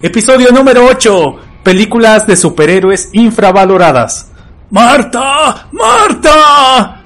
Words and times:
Episodio 0.00 0.52
número 0.52 0.86
8. 0.86 1.38
Películas 1.64 2.24
de 2.24 2.36
superhéroes 2.36 3.08
infravaloradas. 3.14 4.30
¡Marta! 4.70 5.68
¡Marta! 5.72 7.02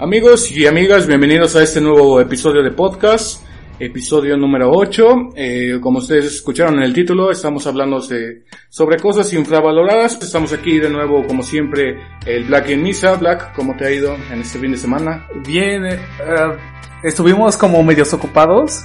Amigos 0.00 0.50
y 0.50 0.66
amigas, 0.66 1.06
bienvenidos 1.06 1.54
a 1.54 1.62
este 1.62 1.80
nuevo 1.80 2.20
episodio 2.20 2.64
de 2.64 2.72
podcast, 2.72 3.43
episodio 3.78 4.36
número 4.36 4.70
8. 4.70 5.30
Eh, 5.36 5.78
como 5.80 5.98
ustedes 5.98 6.26
escucharon 6.26 6.76
en 6.76 6.82
el 6.82 6.92
título, 6.92 7.30
estamos 7.30 7.66
hablando 7.66 8.00
de, 8.00 8.44
sobre 8.68 8.98
cosas 8.98 9.32
infravaloradas. 9.32 10.22
Estamos 10.22 10.52
aquí 10.52 10.78
de 10.78 10.90
nuevo, 10.90 11.26
como 11.26 11.42
siempre, 11.42 11.98
el 12.26 12.44
Black 12.44 12.70
en 12.70 12.82
Misa. 12.82 13.14
Black, 13.14 13.54
¿cómo 13.54 13.76
te 13.76 13.86
ha 13.86 13.90
ido 13.90 14.14
en 14.30 14.40
este 14.40 14.58
fin 14.58 14.72
de 14.72 14.78
semana? 14.78 15.26
Bien, 15.46 15.84
eh, 15.86 15.94
eh, 15.94 16.56
estuvimos 17.02 17.56
como 17.56 17.82
medios 17.82 18.12
ocupados 18.12 18.84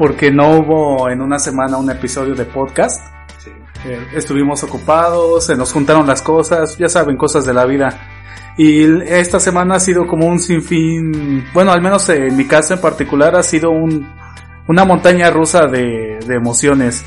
porque 0.00 0.30
no 0.30 0.58
hubo 0.58 1.10
en 1.10 1.20
una 1.20 1.38
semana 1.38 1.76
un 1.76 1.90
episodio 1.90 2.34
de 2.34 2.46
podcast. 2.46 3.04
Sí. 3.38 3.50
Eh, 3.86 3.98
estuvimos 4.14 4.62
ocupados, 4.62 5.44
se 5.44 5.56
nos 5.56 5.72
juntaron 5.72 6.06
las 6.06 6.22
cosas, 6.22 6.78
ya 6.78 6.88
saben, 6.88 7.16
cosas 7.16 7.44
de 7.44 7.52
la 7.52 7.66
vida. 7.66 8.19
Y 8.62 8.84
esta 9.06 9.40
semana 9.40 9.76
ha 9.76 9.80
sido 9.80 10.06
como 10.06 10.26
un 10.26 10.38
sinfín, 10.38 11.46
bueno, 11.54 11.72
al 11.72 11.80
menos 11.80 12.06
en 12.10 12.36
mi 12.36 12.46
caso 12.46 12.74
en 12.74 12.80
particular 12.82 13.34
ha 13.34 13.42
sido 13.42 13.70
un, 13.70 14.06
una 14.68 14.84
montaña 14.84 15.30
rusa 15.30 15.66
de, 15.66 16.18
emociones. 16.28 17.02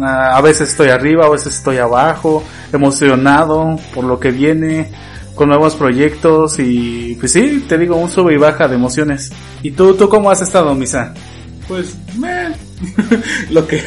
Ah, 0.00 0.36
a 0.36 0.40
veces 0.40 0.68
estoy 0.68 0.90
arriba, 0.90 1.26
a 1.26 1.30
veces 1.30 1.56
estoy 1.56 1.78
abajo, 1.78 2.44
emocionado 2.72 3.76
por 3.92 4.04
lo 4.04 4.20
que 4.20 4.30
viene, 4.30 4.92
con 5.34 5.48
nuevos 5.48 5.74
proyectos 5.74 6.60
y 6.60 7.16
pues 7.18 7.32
sí, 7.32 7.64
te 7.68 7.76
digo, 7.76 7.96
un 7.96 8.08
sube 8.08 8.34
y 8.34 8.38
baja 8.38 8.68
de 8.68 8.76
emociones. 8.76 9.32
¿Y 9.64 9.72
tú, 9.72 9.94
tú 9.94 10.08
cómo 10.08 10.30
has 10.30 10.42
estado, 10.42 10.76
Misa? 10.76 11.12
Pues, 11.66 11.96
meh. 12.16 12.54
lo 13.50 13.66
que 13.66 13.82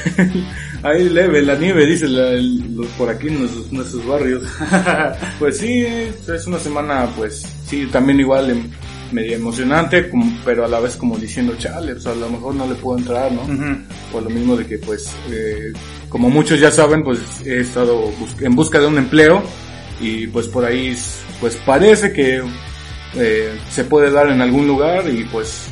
ahí 0.86 1.10
leve, 1.10 1.42
la 1.42 1.56
nieve, 1.56 1.86
dice 1.86 2.08
la- 2.08 2.32
el- 2.32 2.76
los 2.76 2.88
por 2.98 3.10
aquí 3.10 3.28
en 3.28 3.40
nuestros, 3.40 3.72
nuestros 3.72 4.06
barrios. 4.06 4.44
pues 5.40 5.58
sí, 5.58 5.86
es 5.86 6.48
una 6.48 6.60
semana, 6.60 7.08
pues 7.16 7.46
sí, 7.68 7.86
también 7.92 8.20
igual 8.20 8.50
em- 8.52 8.70
medio 9.12 9.36
emocionante, 9.36 10.10
como- 10.10 10.32
pero 10.44 10.66
a 10.66 10.68
la 10.68 10.80
vez 10.80 10.96
como 10.96 11.18
diciendo, 11.18 11.56
chale, 11.58 11.94
pues 11.94 12.06
a 12.08 12.16
lo 12.16 12.30
mejor 12.30 12.56
no 12.56 12.68
le 12.68 12.76
puedo 12.76 12.98
entrar, 12.98 13.32
¿no? 13.32 13.42
Ujú. 13.44 13.78
Por 14.12 14.24
lo 14.24 14.30
mismo 14.30 14.56
de 14.58 14.66
que, 14.66 14.78
pues, 14.80 15.10
eh, 15.32 15.72
como 16.10 16.30
muchos 16.30 16.60
ya 16.60 16.72
saben, 16.72 17.04
pues 17.04 17.20
he 17.46 17.60
estado 17.62 18.00
bus- 18.20 18.42
en 18.42 18.56
busca 18.56 18.80
de 18.80 18.88
un 18.88 18.98
empleo 18.98 19.44
y 20.02 20.28
pues 20.28 20.48
por 20.48 20.66
ahí, 20.66 20.96
pues 21.40 21.56
parece 21.66 22.12
que 22.14 22.42
eh, 23.18 23.58
se 23.70 23.86
puede 23.86 24.12
dar 24.12 24.28
en 24.30 24.42
algún 24.42 24.68
lugar 24.68 25.06
y 25.10 25.24
pues 25.26 25.68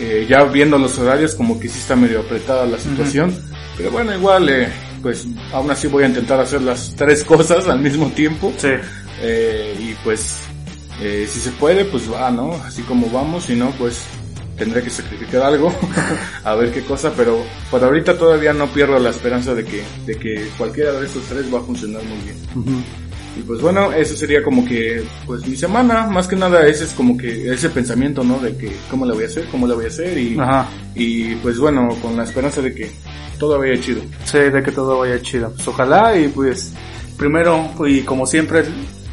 eh, 0.00 0.26
ya 0.28 0.44
viendo 0.44 0.76
los 0.76 0.98
horarios 0.98 1.34
como 1.34 1.58
que 1.58 1.68
sí 1.68 1.78
está 1.78 1.96
medio 1.96 2.20
apretada 2.20 2.66
la 2.66 2.78
situación. 2.78 3.34
Pero 3.76 3.90
bueno, 3.90 4.14
igual, 4.14 4.48
eh, 4.48 4.68
pues 5.02 5.26
aún 5.52 5.70
así 5.70 5.88
voy 5.88 6.04
a 6.04 6.08
intentar 6.08 6.40
hacer 6.40 6.62
las 6.62 6.94
tres 6.96 7.24
cosas 7.26 7.68
al 7.68 7.80
mismo 7.80 8.08
tiempo. 8.10 8.52
Sí. 8.56 8.68
Eh, 9.20 9.76
y 9.78 9.94
pues, 10.04 10.40
eh, 11.00 11.26
si 11.28 11.40
se 11.40 11.50
puede, 11.52 11.84
pues 11.84 12.10
va, 12.10 12.30
¿no? 12.30 12.52
Así 12.54 12.82
como 12.82 13.08
vamos, 13.10 13.44
si 13.44 13.56
no, 13.56 13.70
pues 13.72 14.02
tendré 14.56 14.82
que 14.82 14.90
sacrificar 14.90 15.42
algo, 15.42 15.74
a 16.44 16.54
ver 16.54 16.72
qué 16.72 16.82
cosa, 16.82 17.12
pero 17.16 17.42
por 17.70 17.82
ahorita 17.82 18.16
todavía 18.16 18.52
no 18.52 18.68
pierdo 18.68 18.98
la 18.98 19.10
esperanza 19.10 19.54
de 19.54 19.64
que, 19.64 19.82
de 20.06 20.16
que 20.16 20.48
cualquiera 20.56 20.92
de 20.92 21.06
estos 21.06 21.24
tres 21.24 21.52
va 21.52 21.58
a 21.58 21.62
funcionar 21.62 22.02
muy 22.04 22.18
bien. 22.18 22.84
Y 23.36 23.42
pues 23.42 23.60
bueno, 23.60 23.92
eso 23.92 24.14
sería 24.16 24.42
como 24.42 24.64
que, 24.64 25.02
pues 25.26 25.46
mi 25.46 25.56
semana, 25.56 26.06
más 26.06 26.28
que 26.28 26.36
nada 26.36 26.66
ese 26.66 26.84
es 26.84 26.90
como 26.92 27.16
que 27.16 27.52
ese 27.52 27.68
pensamiento, 27.70 28.22
¿no? 28.22 28.38
De 28.38 28.56
que, 28.56 28.70
¿cómo 28.90 29.04
le 29.06 29.14
voy 29.14 29.24
a 29.24 29.26
hacer? 29.26 29.46
¿Cómo 29.50 29.66
le 29.66 29.74
voy 29.74 29.86
a 29.86 29.88
hacer? 29.88 30.16
Y, 30.16 30.38
Ajá. 30.38 30.68
y 30.94 31.34
pues 31.36 31.58
bueno, 31.58 31.88
con 32.00 32.16
la 32.16 32.24
esperanza 32.24 32.62
de 32.62 32.74
que 32.74 32.90
todo 33.38 33.58
vaya 33.58 33.80
chido. 33.80 34.02
Sí, 34.24 34.38
de 34.38 34.62
que 34.62 34.70
todo 34.72 34.98
vaya 34.98 35.20
chido. 35.20 35.50
Pues 35.50 35.66
ojalá 35.66 36.16
y 36.16 36.28
pues 36.28 36.72
primero 37.16 37.70
y 37.86 38.02
como 38.02 38.26
siempre 38.26 38.64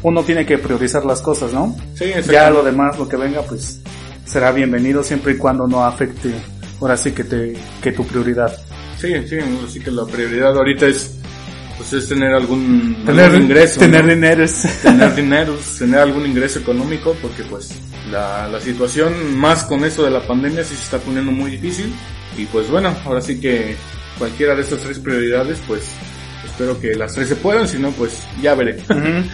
uno 0.02 0.22
tiene 0.22 0.44
que 0.46 0.58
priorizar 0.58 1.04
las 1.04 1.20
cosas, 1.20 1.52
¿no? 1.52 1.76
Sí, 1.94 2.06
Ya 2.30 2.50
lo 2.50 2.62
demás, 2.62 2.98
lo 2.98 3.08
que 3.08 3.16
venga, 3.16 3.42
pues 3.42 3.80
será 4.24 4.52
bienvenido 4.52 5.02
siempre 5.02 5.32
y 5.32 5.36
cuando 5.36 5.66
no 5.66 5.84
afecte 5.84 6.32
ahora 6.80 6.96
sí 6.96 7.12
que 7.12 7.24
te 7.24 7.54
que 7.82 7.92
tu 7.92 8.04
prioridad. 8.06 8.52
Sí, 8.98 9.12
sí, 9.28 9.36
así 9.66 9.80
que 9.80 9.90
la 9.90 10.04
prioridad 10.04 10.56
ahorita 10.56 10.86
es, 10.86 11.18
pues 11.82 12.04
es 12.04 12.08
tener 12.08 12.32
algún, 12.32 12.96
Tener 13.04 13.24
algún 13.24 13.42
ingreso. 13.42 13.80
tener 13.80 14.04
¿no? 14.04 14.10
dinero. 14.14 14.46
tener 14.82 15.14
dinero, 15.16 15.58
tener 15.78 15.98
algún 16.00 16.26
ingreso 16.26 16.60
económico, 16.60 17.16
porque 17.20 17.42
pues 17.44 17.70
la, 18.10 18.46
la 18.48 18.60
situación 18.60 19.36
más 19.36 19.64
con 19.64 19.84
esto 19.84 20.04
de 20.04 20.10
la 20.10 20.20
pandemia 20.26 20.62
sí 20.62 20.76
se 20.76 20.82
está 20.84 20.98
poniendo 20.98 21.32
muy 21.32 21.50
difícil. 21.50 21.92
Y 22.38 22.44
pues 22.46 22.70
bueno, 22.70 22.94
ahora 23.04 23.20
sí 23.20 23.40
que 23.40 23.76
cualquiera 24.18 24.54
de 24.54 24.62
estas 24.62 24.78
tres 24.80 24.98
prioridades, 25.00 25.58
pues 25.66 25.82
espero 26.44 26.78
que 26.80 26.94
las 26.94 27.14
tres 27.14 27.28
se 27.28 27.36
puedan, 27.36 27.66
si 27.66 27.78
no, 27.78 27.90
pues 27.90 28.18
ya 28.40 28.54
veré. 28.54 28.76
Ujú. 28.88 29.28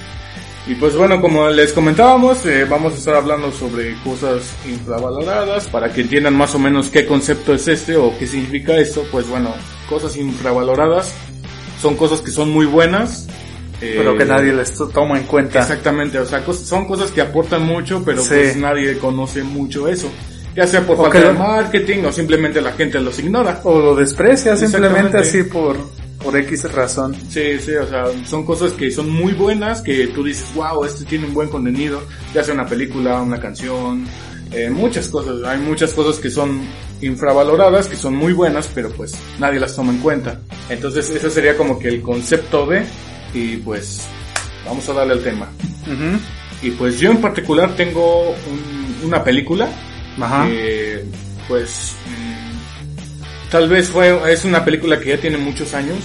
Y 0.67 0.75
pues 0.75 0.95
bueno, 0.95 1.19
como 1.23 1.49
les 1.49 1.73
comentábamos, 1.73 2.45
eh, 2.45 2.67
vamos 2.69 2.93
a 2.93 2.97
estar 2.99 3.15
hablando 3.15 3.51
sobre 3.53 3.95
cosas 4.05 4.43
infravaloradas 4.69 5.67
para 5.69 5.91
que 5.91 6.03
entiendan 6.03 6.37
más 6.37 6.55
o 6.55 6.59
menos 6.59 6.91
qué 6.91 7.07
concepto 7.07 7.55
es 7.55 7.67
este 7.69 7.97
o 7.97 8.13
qué 8.19 8.27
significa 8.27 8.77
esto. 8.77 9.03
Pues 9.11 9.27
bueno, 9.29 9.55
cosas 9.89 10.15
infravaloradas 10.19 11.15
son 11.81 11.97
cosas 11.97 12.21
que 12.21 12.31
son 12.31 12.51
muy 12.51 12.67
buenas. 12.67 13.27
eh, 13.81 13.95
Pero 13.99 14.17
que 14.17 14.25
nadie 14.25 14.53
les 14.53 14.75
to- 14.75 14.89
toma 14.89 15.17
en 15.19 15.25
cuenta. 15.25 15.61
Exactamente, 15.61 16.19
o 16.19 16.27
sea, 16.27 16.45
cos- 16.45 16.65
son 16.65 16.87
cosas 16.87 17.13
que 17.13 17.21
aportan 17.21 17.63
mucho, 17.65 18.03
pero 18.05 18.23
Sí. 18.23 18.29
pues 18.31 18.57
nadie 18.57 18.99
conoce 18.99 19.45
mucho 19.45 19.87
eso. 19.87 20.11
Ya 20.57 20.67
sea 20.67 20.85
por 20.85 20.99
O 20.99 21.03
falta 21.05 21.21
de 21.21 21.33
marketing 21.39 22.03
o 22.05 22.11
simplemente 22.11 22.61
la 22.61 22.73
gente 22.73 22.99
los 22.99 23.17
ignora. 23.21 23.61
O 23.63 23.79
lo 23.79 23.95
desprecia 23.95 24.57
simplemente 24.57 25.19
así 25.19 25.45
por 25.45 25.77
por 26.19 26.37
X 26.37 26.65
razón. 26.73 27.15
Sí, 27.31 27.61
sí, 27.65 27.71
o 27.77 27.87
sea, 27.87 28.07
son 28.27 28.45
cosas 28.45 28.73
que 28.73 28.91
son 28.91 29.09
muy 29.09 29.35
buenas, 29.35 29.81
que 29.83 30.09
tú 30.09 30.25
dices, 30.25 30.47
wow, 30.57 30.85
este 30.85 31.05
tiene 31.05 31.27
un 31.27 31.35
buen 31.35 31.49
contenido, 31.49 32.03
ya 32.35 32.43
sea 32.43 32.55
una 32.55 32.67
película, 32.67 33.23
una 33.23 33.39
canción, 33.39 34.05
eh, 34.51 34.69
muchas 34.69 35.07
cosas, 35.07 35.37
hay 35.47 35.59
muchas 35.61 35.93
cosas 35.95 36.17
que 36.21 36.29
son 36.29 36.63
infravaloradas, 37.01 37.87
que 37.87 37.97
son 37.97 38.15
muy 38.17 38.33
buenas, 38.33 38.69
pero 38.75 38.91
pues 38.91 39.15
nadie 39.39 39.61
las 39.61 39.75
toma 39.77 39.93
en 39.93 39.99
cuenta. 39.99 40.41
Entonces 40.69 41.09
ese 41.11 41.31
sería 41.31 41.57
como 41.57 41.79
que 41.79 41.89
el 41.89 42.03
concepto 42.03 42.67
de, 42.67 42.85
y 43.35 43.57
pues 43.59 44.03
vamos 44.67 44.89
a 44.89 44.93
darle 44.95 45.15
al 45.15 45.23
tema. 45.23 45.49
Y 46.63 46.71
pues 46.73 46.99
yo 46.99 47.11
en 47.11 47.21
particular 47.21 47.75
tengo 47.77 48.31
un- 48.31 49.07
una 49.07 49.23
película 49.23 49.69
Ajá. 50.21 50.47
que 50.47 51.05
pues 51.47 51.93
mm, 52.07 53.51
tal 53.51 53.69
vez 53.69 53.89
fue 53.89 54.33
es 54.33 54.45
una 54.45 54.65
película 54.65 54.99
que 54.99 55.11
ya 55.11 55.19
tiene 55.19 55.39
muchos 55.39 55.73
años 55.75 55.99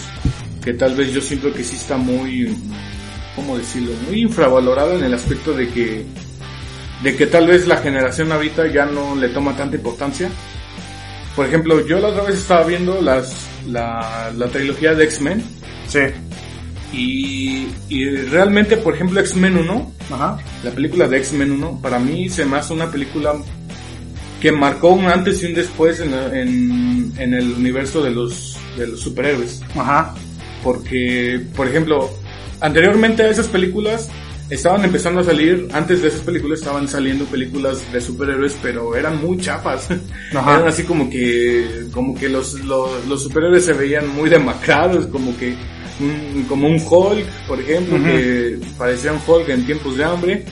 que 0.64 0.74
tal 0.74 0.96
vez 0.96 1.12
yo 1.12 1.20
siento 1.22 1.52
que 1.52 1.64
sí 1.64 1.76
está 1.76 1.98
muy 1.98 2.56
cómo 3.36 3.58
decirlo 3.58 3.92
muy 4.08 4.22
infravalorada 4.22 4.94
en 4.96 5.04
el 5.04 5.14
aspecto 5.16 5.54
de 5.54 5.68
que 5.70 6.06
de 7.02 7.16
que 7.18 7.26
tal 7.26 7.48
vez 7.48 7.68
la 7.68 7.78
generación 7.78 8.32
ahorita 8.32 8.68
ya 8.68 8.86
no 8.86 9.16
le 9.16 9.30
toma 9.30 9.58
tanta 9.58 9.76
importancia 9.76 10.30
por 11.36 11.46
ejemplo 11.46 11.86
yo 11.88 12.00
la 12.00 12.10
otra 12.10 12.24
vez 12.24 12.36
estaba 12.40 12.64
viendo 12.66 13.02
las 13.02 13.34
la, 13.68 14.32
la 14.38 14.48
trilogía 14.48 14.94
de 14.94 15.06
X-Men 15.06 15.44
Sí. 15.88 16.00
y, 16.92 17.68
y 17.90 18.10
realmente 18.30 18.78
por 18.78 18.96
ejemplo 18.96 19.20
X-Men 19.20 19.58
1 19.58 19.92
Ajá. 20.12 20.38
la 20.64 20.72
película 20.72 21.08
de 21.08 21.18
X-Men 21.18 21.52
1, 21.54 21.80
para 21.82 22.00
mí 22.00 22.30
se 22.30 22.46
me 22.46 22.58
hace 22.58 22.74
una 22.74 22.92
película 22.92 23.34
que 24.42 24.52
marcó 24.52 24.90
un 24.90 25.06
antes 25.06 25.42
y 25.42 25.46
un 25.48 25.54
después 25.54 26.02
en, 26.02 26.14
en, 26.14 27.14
en 27.18 27.34
el 27.34 27.54
universo 27.54 28.04
de 28.04 28.12
los, 28.12 28.58
de 28.78 28.88
los 28.88 29.00
superhéroes. 29.00 29.62
Ajá. 29.74 30.14
Porque, 30.62 31.42
por 31.56 31.66
ejemplo, 31.70 32.10
anteriormente 32.60 33.24
a 33.24 33.30
esas 33.30 33.48
películas 33.48 34.10
estaban 34.54 34.84
empezando 34.86 35.22
a 35.22 35.24
salir, 35.24 35.68
antes 35.74 36.02
de 36.02 36.08
esas 36.10 36.22
películas 36.22 36.60
estaban 36.60 36.88
saliendo 36.88 37.26
películas 37.26 37.92
de 37.92 38.00
superhéroes, 38.02 38.56
pero 38.62 38.96
eran 38.96 39.22
muy 39.22 39.38
chapas. 39.38 39.90
Ajá. 40.36 40.56
Eran 40.56 40.68
así 40.68 40.84
como 40.84 41.10
que, 41.10 41.86
como 41.92 42.16
que 42.16 42.30
los, 42.30 42.54
los, 42.66 43.06
los 43.08 43.24
superhéroes 43.24 43.66
se 43.66 43.74
veían 43.74 44.08
muy 44.10 44.30
demacrados, 44.30 45.06
como 45.08 45.36
que, 45.38 45.56
un- 46.00 46.44
como 46.50 46.68
un 46.68 46.76
Hulk, 46.80 47.26
por 47.48 47.60
ejemplo, 47.60 47.98
que 48.04 48.60
parecía 48.78 49.14
un 49.14 49.20
Hulk 49.26 49.50
en 49.50 49.66
tiempos 49.66 49.98
de 49.98 50.04
hambre. 50.04 50.46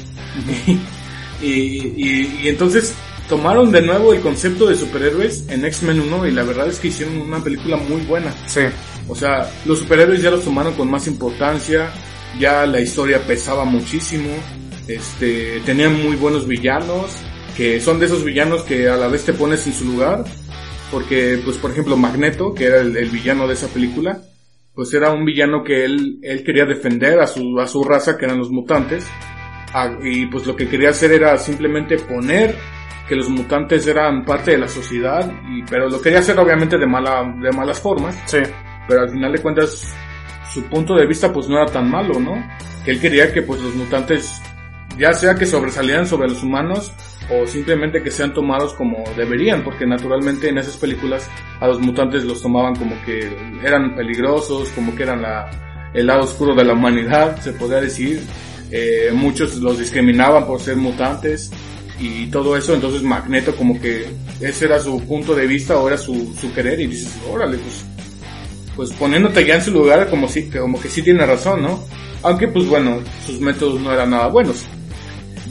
y, 1.41 1.47
y, 1.47 2.39
y 2.43 2.47
entonces 2.49 2.93
tomaron 3.27 3.71
de 3.71 3.81
nuevo 3.81 4.13
el 4.13 4.21
concepto 4.21 4.67
de 4.67 4.75
superhéroes 4.75 5.45
en 5.49 5.65
X-Men 5.65 6.01
1 6.01 6.27
y 6.27 6.31
la 6.31 6.43
verdad 6.43 6.67
es 6.67 6.79
que 6.79 6.89
hicieron 6.89 7.17
una 7.17 7.43
película 7.43 7.77
muy 7.77 8.01
buena. 8.01 8.33
Sí. 8.47 8.61
O 9.07 9.15
sea, 9.15 9.49
los 9.65 9.79
superhéroes 9.79 10.21
ya 10.21 10.31
los 10.31 10.43
tomaron 10.43 10.73
con 10.73 10.89
más 10.89 11.07
importancia, 11.07 11.91
ya 12.39 12.65
la 12.65 12.79
historia 12.79 13.19
pesaba 13.25 13.65
muchísimo, 13.65 14.29
este, 14.87 15.59
tenían 15.65 16.01
muy 16.01 16.15
buenos 16.15 16.47
villanos, 16.47 17.11
que 17.55 17.79
son 17.79 17.99
de 17.99 18.05
esos 18.05 18.23
villanos 18.23 18.63
que 18.63 18.89
a 18.89 18.97
la 18.97 19.07
vez 19.07 19.25
te 19.25 19.33
pones 19.33 19.65
en 19.67 19.73
su 19.73 19.85
lugar, 19.85 20.23
porque, 20.91 21.39
pues, 21.43 21.57
por 21.57 21.71
ejemplo, 21.71 21.95
Magneto, 21.97 22.53
que 22.53 22.65
era 22.65 22.81
el, 22.81 22.95
el 22.97 23.09
villano 23.09 23.47
de 23.47 23.53
esa 23.53 23.67
película, 23.67 24.21
pues 24.73 24.93
era 24.93 25.11
un 25.11 25.25
villano 25.25 25.63
que 25.63 25.85
él, 25.85 26.19
él 26.21 26.43
quería 26.43 26.65
defender 26.65 27.19
a 27.19 27.27
su, 27.27 27.59
a 27.59 27.67
su 27.67 27.83
raza, 27.83 28.17
que 28.17 28.25
eran 28.25 28.39
los 28.39 28.49
mutantes, 28.49 29.05
Ah, 29.73 29.89
y 30.03 30.25
pues 30.25 30.45
lo 30.45 30.55
que 30.55 30.67
quería 30.67 30.89
hacer 30.89 31.13
era 31.13 31.37
simplemente 31.37 31.97
poner 31.97 32.55
que 33.07 33.15
los 33.15 33.29
mutantes 33.29 33.87
eran 33.87 34.25
parte 34.25 34.51
de 34.51 34.57
la 34.57 34.67
sociedad, 34.67 35.31
y, 35.49 35.63
pero 35.63 35.89
lo 35.89 36.01
quería 36.01 36.19
hacer 36.19 36.37
obviamente 36.39 36.77
de, 36.77 36.85
mala, 36.85 37.33
de 37.41 37.51
malas 37.51 37.79
formas. 37.79 38.17
Sí. 38.25 38.39
Pero 38.87 39.01
al 39.01 39.09
final 39.09 39.31
de 39.31 39.39
cuentas, 39.39 39.93
su 40.53 40.63
punto 40.63 40.95
de 40.95 41.05
vista 41.05 41.31
pues 41.31 41.47
no 41.47 41.57
era 41.57 41.65
tan 41.71 41.89
malo, 41.89 42.19
¿no? 42.19 42.33
Que 42.83 42.91
él 42.91 42.99
quería 42.99 43.31
que 43.33 43.41
pues 43.41 43.61
los 43.61 43.75
mutantes, 43.75 44.41
ya 44.97 45.13
sea 45.13 45.35
que 45.35 45.45
sobresalieran 45.45 46.07
sobre 46.07 46.29
los 46.29 46.43
humanos, 46.43 46.91
o 47.29 47.47
simplemente 47.47 48.03
que 48.03 48.11
sean 48.11 48.33
tomados 48.33 48.73
como 48.73 49.03
deberían, 49.15 49.63
porque 49.63 49.85
naturalmente 49.85 50.49
en 50.49 50.57
esas 50.57 50.77
películas 50.77 51.29
a 51.59 51.67
los 51.67 51.79
mutantes 51.79 52.23
los 52.23 52.41
tomaban 52.41 52.75
como 52.75 52.95
que 53.05 53.31
eran 53.63 53.95
peligrosos, 53.95 54.69
como 54.69 54.95
que 54.95 55.03
eran 55.03 55.23
el 55.93 56.07
lado 56.07 56.23
oscuro 56.23 56.55
de 56.55 56.65
la 56.65 56.73
humanidad, 56.73 57.39
se 57.41 57.53
podría 57.53 57.81
decir. 57.81 58.21
Eh, 58.73 59.11
muchos 59.13 59.57
los 59.57 59.77
discriminaban 59.77 60.47
por 60.47 60.61
ser 60.61 60.77
mutantes 60.77 61.51
y 61.99 62.27
todo 62.27 62.55
eso, 62.55 62.73
entonces 62.73 63.03
Magneto 63.03 63.53
como 63.55 63.79
que 63.79 64.05
ese 64.39 64.65
era 64.65 64.79
su 64.79 64.99
punto 65.05 65.35
de 65.35 65.45
vista 65.45 65.77
o 65.77 65.87
era 65.87 65.97
su, 65.97 66.33
su 66.39 66.53
querer 66.53 66.79
y 66.79 66.87
dices, 66.87 67.13
órale, 67.29 67.57
pues, 67.57 67.85
pues 68.75 68.91
poniéndote 68.91 69.45
ya 69.45 69.55
en 69.55 69.61
su 69.61 69.71
lugar 69.71 70.09
como 70.09 70.27
si, 70.27 70.49
como 70.49 70.79
que 70.79 70.89
sí 70.89 71.01
tiene 71.01 71.25
razón, 71.25 71.61
¿no? 71.61 71.83
Aunque 72.23 72.47
pues 72.47 72.67
bueno, 72.67 72.99
sus 73.25 73.39
métodos 73.39 73.79
no 73.81 73.91
eran 73.91 74.11
nada 74.11 74.27
buenos. 74.27 74.65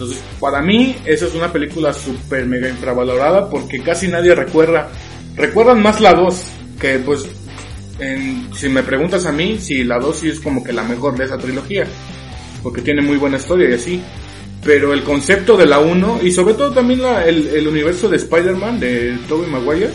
Entonces, 0.00 0.22
para 0.40 0.62
mí, 0.62 0.96
esa 1.05 1.26
es 1.26 1.34
una 1.34 1.52
película 1.52 1.93
súper 1.93 2.46
mega 2.46 2.70
infravalorada 2.70 3.50
porque 3.50 3.82
casi 3.82 4.08
nadie 4.08 4.34
recuerda. 4.34 4.88
Recuerdan 5.37 5.82
más 5.82 6.00
la 6.00 6.14
2, 6.14 6.44
que 6.81 6.99
pues, 7.00 7.28
en, 7.99 8.49
si 8.55 8.70
me 8.70 8.82
preguntas 8.82 9.26
a 9.26 9.32
mí, 9.32 9.58
si 9.58 9.84
la 9.84 9.99
2 9.99 10.17
sí 10.17 10.28
es 10.31 10.40
como 10.40 10.64
que 10.64 10.72
la 10.72 10.84
mejor 10.84 11.19
de 11.19 11.25
esa 11.25 11.37
trilogía, 11.37 11.84
porque 12.62 12.81
tiene 12.81 13.02
muy 13.02 13.19
buena 13.19 13.37
historia 13.37 13.69
y 13.69 13.75
así. 13.75 14.02
Pero 14.64 14.94
el 14.94 15.02
concepto 15.02 15.55
de 15.58 15.67
la 15.67 15.81
1, 15.81 16.20
y 16.22 16.32
sobre 16.32 16.55
todo 16.55 16.72
también 16.72 17.02
la, 17.02 17.26
el, 17.26 17.49
el 17.49 17.69
universo 17.69 18.08
de 18.08 18.17
Spider-Man, 18.17 18.81
de 18.81 19.19
Tobey 19.28 19.50
Maguire, 19.50 19.90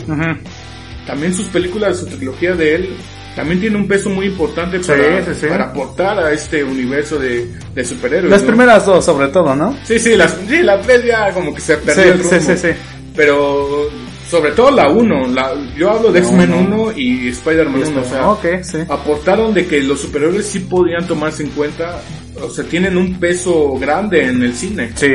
también 1.04 1.34
sus 1.34 1.46
películas, 1.46 1.98
su 1.98 2.06
trilogía 2.06 2.54
de 2.54 2.74
él, 2.76 2.96
también 3.36 3.60
tiene 3.60 3.76
un 3.76 3.86
peso 3.86 4.08
muy 4.08 4.26
importante 4.26 4.82
Sí, 4.82 4.88
para, 4.88 5.24
sí, 5.26 5.30
sí. 5.40 5.46
para 5.46 5.64
aportar 5.66 6.18
a 6.18 6.32
este 6.32 6.64
universo 6.64 7.18
de, 7.18 7.46
de 7.74 7.84
superhéroes. 7.84 8.30
Las 8.30 8.40
¿no? 8.40 8.48
primeras 8.48 8.86
dos, 8.86 9.04
sobre 9.04 9.28
todo, 9.28 9.54
¿no? 9.54 9.76
Sí, 9.84 9.98
sí, 9.98 10.16
las, 10.16 10.36
sí, 10.48 10.62
la 10.62 10.80
3 10.80 11.04
ya 11.04 11.32
como 11.32 11.54
que 11.54 11.60
se 11.60 11.76
perdió 11.76 12.14
el 12.14 12.18
rumbo. 12.18 12.30
sí, 12.30 12.40
sí, 12.40 12.56
sí. 12.56 12.68
Pero 13.14 13.88
sobre 14.28 14.52
todo 14.52 14.70
la 14.70 14.88
1, 14.88 15.28
la, 15.28 15.52
yo 15.76 15.90
hablo 15.90 16.10
de 16.10 16.18
X-Men 16.20 16.52
uno. 16.52 16.82
1 16.84 16.92
y 16.98 17.28
Spider-Man 17.28 17.82
1, 17.92 18.00
o 18.00 18.04
sea, 18.04 18.30
ok, 18.30 18.44
sí. 18.62 18.78
aportaron 18.88 19.54
de 19.54 19.66
que 19.66 19.80
los 19.82 20.00
superhéroes 20.00 20.46
sí 20.46 20.60
podían 20.60 21.06
tomarse 21.06 21.42
en 21.44 21.50
cuenta, 21.50 22.00
o 22.42 22.50
sea, 22.50 22.64
tienen 22.64 22.96
un 22.96 23.20
peso 23.20 23.74
grande 23.78 24.24
en 24.24 24.42
el 24.42 24.54
cine. 24.54 24.90
Sí. 24.94 25.12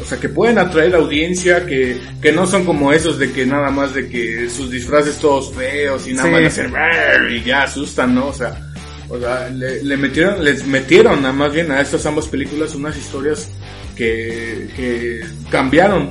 O 0.00 0.04
sea, 0.04 0.18
que 0.18 0.28
pueden 0.28 0.58
atraer 0.58 0.94
audiencia, 0.96 1.64
que, 1.66 1.98
que 2.20 2.32
no 2.32 2.46
son 2.46 2.64
como 2.64 2.92
esos 2.92 3.18
de 3.18 3.30
que 3.32 3.46
nada 3.46 3.70
más 3.70 3.94
de 3.94 4.08
que 4.08 4.48
sus 4.50 4.70
disfraces 4.70 5.18
todos 5.18 5.52
feos 5.54 6.06
y 6.08 6.12
nada 6.14 6.24
Sí. 6.26 6.30
más 6.32 6.40
de 6.40 6.46
hacer 6.46 7.30
y 7.30 7.44
ya 7.44 7.62
asustan, 7.62 8.14
¿no? 8.14 8.26
O 8.28 8.32
sea, 8.34 8.58
o 9.08 9.18
sea 9.20 9.48
le, 9.50 9.84
le 9.84 9.96
metieron, 9.96 10.44
les 10.44 10.66
metieron 10.66 11.22
nada 11.22 11.32
más 11.32 11.52
bien 11.52 11.70
a 11.70 11.80
estas 11.80 12.04
ambas 12.06 12.26
películas 12.26 12.74
unas 12.74 12.96
historias 12.96 13.48
que, 13.94 14.68
que 14.74 15.20
cambiaron 15.50 16.10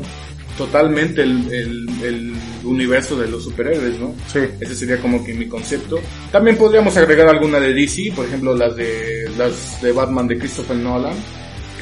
totalmente 0.57 1.23
el, 1.23 1.51
el, 1.51 1.89
el 2.03 2.33
universo 2.63 3.17
de 3.19 3.27
los 3.27 3.43
superhéroes, 3.43 3.99
¿no? 3.99 4.13
Sí. 4.31 4.39
Ese 4.61 4.75
sería 4.75 4.97
como 4.97 5.25
que 5.25 5.33
mi 5.33 5.47
concepto. 5.47 5.99
También 6.31 6.55
podríamos 6.57 6.95
agregar 6.95 7.27
alguna 7.27 7.59
de 7.59 7.73
DC, 7.73 8.13
por 8.15 8.25
ejemplo 8.27 8.55
las 8.55 8.75
de 8.75 9.29
las 9.37 9.81
de 9.81 9.91
Batman 9.91 10.27
de 10.27 10.37
Christopher 10.37 10.77
Nolan, 10.77 11.15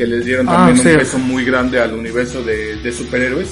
que 0.02 0.08
les 0.08 0.26
dieron 0.26 0.50
Ah, 0.50 0.54
también 0.66 0.78
sí. 0.80 0.90
un 0.90 0.98
peso 0.98 1.20
muy 1.20 1.46
grande 1.46 1.80
al 1.80 1.94
universo 1.94 2.42
de, 2.42 2.76
de 2.78 2.92
superhéroes. 2.92 3.50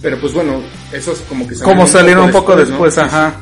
Pero 0.00 0.18
pues 0.18 0.32
bueno, 0.32 0.62
esos 0.90 1.18
como 1.28 1.46
que 1.46 1.54
Como 1.56 1.86
salieron 1.86 2.24
un 2.24 2.32
poco 2.32 2.56
después, 2.56 2.96
ajá. 2.96 3.34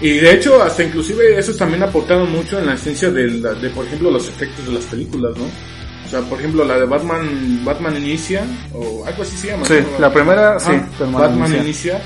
Y 0.00 0.12
de 0.14 0.32
hecho, 0.32 0.62
hasta 0.62 0.82
inclusive 0.82 1.38
esos 1.38 1.58
también 1.58 1.82
aportaron 1.82 2.32
mucho 2.32 2.58
en 2.58 2.66
la 2.68 2.72
esencia 2.74 3.10
de, 3.10 3.28
de, 3.28 3.68
por 3.70 3.84
ejemplo, 3.84 4.10
los 4.10 4.26
efectos 4.28 4.66
de 4.66 4.72
las 4.72 4.84
películas, 4.84 5.36
¿no? 5.36 5.44
O 5.44 6.08
sea, 6.08 6.20
por 6.22 6.38
ejemplo, 6.38 6.64
la 6.64 6.78
de 6.78 6.86
Batman, 6.86 7.60
Batman 7.66 7.98
Inicia, 7.98 8.44
o 8.72 9.04
algo 9.04 9.22
así 9.22 9.36
se 9.36 9.48
llama. 9.48 9.66
Sí, 9.66 9.74
¿no? 9.92 9.98
la 10.00 10.10
primera, 10.10 10.58
sí, 10.58 10.72
Batman 10.72 11.12
Batman, 11.12 11.52
Inicia. 11.52 11.62
Inicia. 11.62 12.00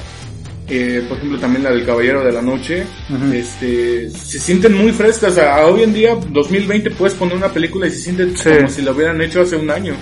Eh, 0.68 1.04
por 1.08 1.18
ejemplo, 1.18 1.38
también 1.38 1.62
la 1.64 1.70
del 1.70 1.84
Caballero 1.84 2.24
de 2.24 2.32
la 2.32 2.42
Noche. 2.42 2.84
Este, 3.32 4.10
se 4.10 4.38
sienten 4.40 4.74
muy 4.74 4.92
frescas. 4.92 5.32
O 5.32 5.34
sea, 5.34 5.66
hoy 5.66 5.82
en 5.82 5.92
día, 5.94 6.14
2020, 6.30 6.90
puedes 6.92 7.14
poner 7.14 7.36
una 7.36 7.52
película 7.52 7.86
y 7.86 7.90
se 7.90 7.98
siente 7.98 8.36
Sí. 8.36 8.50
como 8.56 8.68
si 8.68 8.82
la 8.82 8.92
hubieran 8.92 9.20
hecho 9.20 9.42
hace 9.42 9.56
un 9.56 9.70
año. 9.70 9.94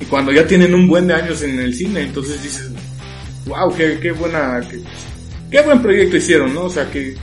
Y 0.00 0.04
cuando 0.06 0.32
ya 0.32 0.46
tienen 0.46 0.74
un 0.74 0.86
buen 0.88 1.06
de 1.06 1.14
años 1.14 1.42
en 1.42 1.58
el 1.58 1.74
cine, 1.74 2.02
entonces 2.02 2.42
dices, 2.42 2.70
wow, 3.46 3.74
qué, 3.74 3.98
qué 4.00 4.12
buena, 4.12 4.60
qué, 4.68 4.80
qué 5.50 5.60
buen 5.62 5.80
proyecto 5.80 6.16
hicieron, 6.16 6.52
¿no? 6.52 6.64
O 6.64 6.70
sea, 6.70 6.90
qué, 6.90 7.14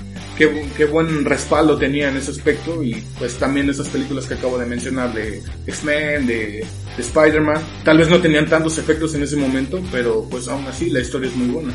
qué 0.75 0.85
buen 0.85 1.23
respaldo 1.25 1.77
tenía 1.77 2.09
en 2.09 2.17
ese 2.17 2.31
aspecto 2.31 2.81
y 2.81 2.95
pues 3.19 3.35
también 3.35 3.69
esas 3.69 3.87
películas 3.89 4.25
que 4.25 4.33
acabo 4.33 4.57
de 4.57 4.65
mencionar 4.65 5.13
de 5.13 5.39
X-Men, 5.67 6.25
de, 6.25 6.65
de 6.97 7.01
Spider-Man, 7.03 7.61
tal 7.83 7.99
vez 7.99 8.09
no 8.09 8.19
tenían 8.19 8.47
tantos 8.47 8.77
efectos 8.79 9.13
en 9.13 9.21
ese 9.21 9.35
momento, 9.35 9.79
pero 9.91 10.25
pues 10.31 10.47
aún 10.47 10.65
así 10.65 10.89
la 10.89 11.01
historia 11.01 11.29
es 11.29 11.35
muy 11.35 11.47
buena. 11.49 11.73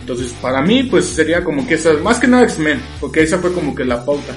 Entonces, 0.00 0.32
para 0.40 0.62
mí, 0.62 0.84
pues 0.84 1.04
sería 1.06 1.42
como 1.42 1.66
que 1.66 1.74
esa, 1.74 1.92
más 1.94 2.18
que 2.18 2.28
nada 2.28 2.44
X-Men, 2.44 2.80
porque 3.00 3.22
esa 3.22 3.38
fue 3.38 3.52
como 3.52 3.74
que 3.74 3.84
la 3.84 4.04
pauta. 4.04 4.34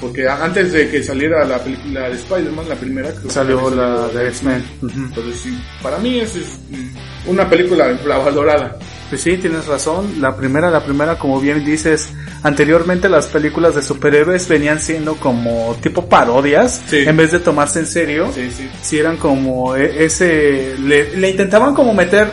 Porque 0.00 0.28
antes 0.28 0.72
de 0.72 0.90
que 0.90 1.02
saliera 1.02 1.42
la 1.46 1.58
película 1.58 2.08
de 2.10 2.16
Spider-Man, 2.16 2.68
la 2.68 2.74
primera, 2.74 3.10
creo 3.12 3.30
Salió 3.30 3.70
la 3.70 4.08
de 4.08 4.28
X-Men. 4.28 4.62
Entonces, 4.82 5.40
sí, 5.40 5.58
para 5.82 5.96
mí 5.98 6.18
eso 6.20 6.38
es 6.38 6.58
mm, 6.70 7.30
una 7.30 7.48
película 7.48 7.90
infravalorada. 7.90 8.76
Pues 9.08 9.22
sí, 9.22 9.38
tienes 9.38 9.64
razón. 9.66 10.20
La 10.20 10.36
primera, 10.36 10.70
la 10.70 10.84
primera, 10.84 11.16
como 11.18 11.40
bien 11.40 11.64
dices, 11.64 12.10
anteriormente 12.42 13.08
las 13.08 13.28
películas 13.28 13.74
de 13.74 13.80
superhéroes 13.82 14.46
venían 14.48 14.80
siendo 14.80 15.14
como 15.14 15.74
tipo 15.80 16.06
parodias, 16.08 16.82
Sí. 16.88 16.98
en 17.06 17.16
vez 17.16 17.32
de 17.32 17.38
tomarse 17.38 17.78
en 17.78 17.86
serio. 17.86 18.30
Sí, 18.34 18.50
sí. 18.54 18.68
Si 18.82 18.98
eran 18.98 19.16
como 19.16 19.76
e- 19.76 20.04
ese, 20.04 20.74
le, 20.78 21.16
le 21.16 21.30
intentaban 21.30 21.72
como 21.74 21.94
meter 21.94 22.30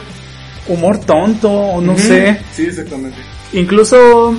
humor 0.68 1.00
tonto, 1.00 1.51
o 1.51 1.81
no 1.81 1.98
sé. 1.98 2.39
Sí, 2.54 2.63
exactamente. 2.68 3.18
Incluso 3.54 4.36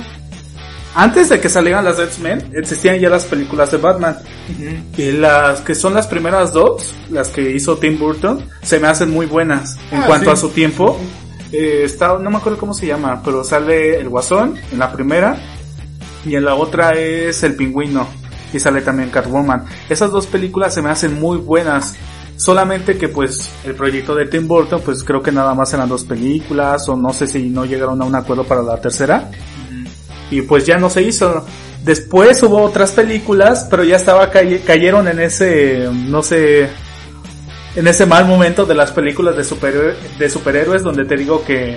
antes 0.94 1.28
de 1.28 1.40
que 1.40 1.48
salieran 1.48 1.84
las 1.84 1.98
X-Men, 1.98 2.52
existían 2.54 2.98
ya 3.00 3.10
las 3.10 3.24
películas 3.24 3.70
de 3.70 3.78
Batman. 3.78 4.16
Y 4.96 5.12
las 5.12 5.60
que 5.60 5.74
son 5.74 5.94
las 5.94 6.06
primeras 6.06 6.52
dos, 6.52 6.94
las 7.10 7.28
que 7.28 7.50
hizo 7.50 7.76
Tim 7.78 7.98
Burton, 7.98 8.44
se 8.62 8.78
me 8.78 8.86
hacen 8.88 9.10
muy 9.10 9.26
buenas 9.26 9.76
en 9.90 10.02
Ah, 10.02 10.04
cuanto 10.06 10.26
sí. 10.26 10.32
a 10.32 10.36
su 10.36 10.48
tiempo. 10.50 10.98
Eh, 11.52 11.82
está, 11.84 12.18
no 12.18 12.30
me 12.30 12.36
acuerdo 12.36 12.58
cómo 12.58 12.74
se 12.74 12.86
llama, 12.86 13.22
pero 13.24 13.44
sale 13.44 13.98
el 14.00 14.08
Guasón 14.08 14.56
en 14.72 14.78
la 14.78 14.92
primera 14.92 15.36
y 16.26 16.34
en 16.36 16.44
la 16.44 16.54
otra 16.54 16.92
es 16.92 17.42
el 17.44 17.54
Pingüino 17.54 18.08
y 18.52 18.58
sale 18.58 18.80
también 18.80 19.10
Catwoman. 19.10 19.64
Esas 19.88 20.10
dos 20.10 20.26
películas 20.26 20.74
se 20.74 20.82
me 20.82 20.90
hacen 20.90 21.20
muy 21.20 21.36
buenas. 21.38 21.94
Solamente 22.36 22.98
que 22.98 23.08
pues 23.08 23.48
el 23.64 23.74
proyecto 23.74 24.14
de 24.14 24.26
Tim 24.26 24.46
Burton 24.48 24.80
pues 24.84 25.04
creo 25.04 25.22
que 25.22 25.30
nada 25.32 25.54
más 25.54 25.72
eran 25.72 25.88
dos 25.88 26.04
películas 26.04 26.88
o 26.88 26.96
no 26.96 27.12
sé 27.12 27.26
si 27.28 27.48
no 27.48 27.64
llegaron 27.64 28.02
a 28.02 28.04
un 28.04 28.14
acuerdo 28.14 28.44
para 28.44 28.62
la 28.62 28.76
tercera 28.80 29.30
y 30.30 30.42
pues 30.42 30.66
ya 30.66 30.76
no 30.76 30.90
se 30.90 31.02
hizo. 31.02 31.44
Después 31.84 32.42
hubo 32.42 32.62
otras 32.62 32.92
películas, 32.92 33.66
pero 33.70 33.84
ya 33.84 33.96
estaba 33.96 34.30
caye- 34.30 34.62
cayeron 34.62 35.06
en 35.06 35.20
ese 35.20 35.88
no 35.92 36.22
sé 36.22 36.68
en 37.76 37.86
ese 37.88 38.06
mal 38.06 38.24
momento 38.26 38.64
de 38.66 38.74
las 38.74 38.90
películas 38.92 39.36
de 39.36 39.42
superhéroe- 39.44 39.94
de 40.18 40.30
superhéroes 40.30 40.82
donde 40.82 41.04
te 41.04 41.16
digo 41.16 41.44
que 41.44 41.76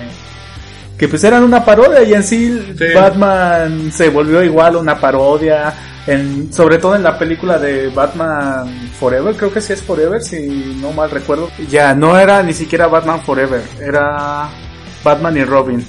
que 0.98 1.06
pues 1.08 1.22
eran 1.22 1.44
una 1.44 1.64
parodia 1.64 2.02
y 2.02 2.12
en 2.14 2.24
sí, 2.24 2.74
Sí. 2.76 2.84
Batman 2.94 3.92
se 3.92 4.08
volvió 4.08 4.42
igual 4.42 4.74
una 4.74 4.98
parodia 4.98 5.72
en 6.08 6.52
sobre 6.52 6.78
todo 6.78 6.96
en 6.96 7.02
la 7.02 7.18
película 7.18 7.58
de 7.58 7.88
Batman 7.88 8.90
Forever, 8.98 9.36
creo 9.36 9.52
que 9.52 9.60
sí 9.60 9.74
es 9.74 9.82
Forever 9.82 10.22
si 10.22 10.78
no 10.80 10.92
mal 10.92 11.10
recuerdo. 11.10 11.50
Ya 11.68 11.94
no 11.94 12.18
era 12.18 12.42
ni 12.42 12.54
siquiera 12.54 12.86
Batman 12.86 13.20
Forever, 13.20 13.62
era 13.80 14.48
Batman 15.04 15.36
y 15.36 15.44
Robin, 15.44 15.86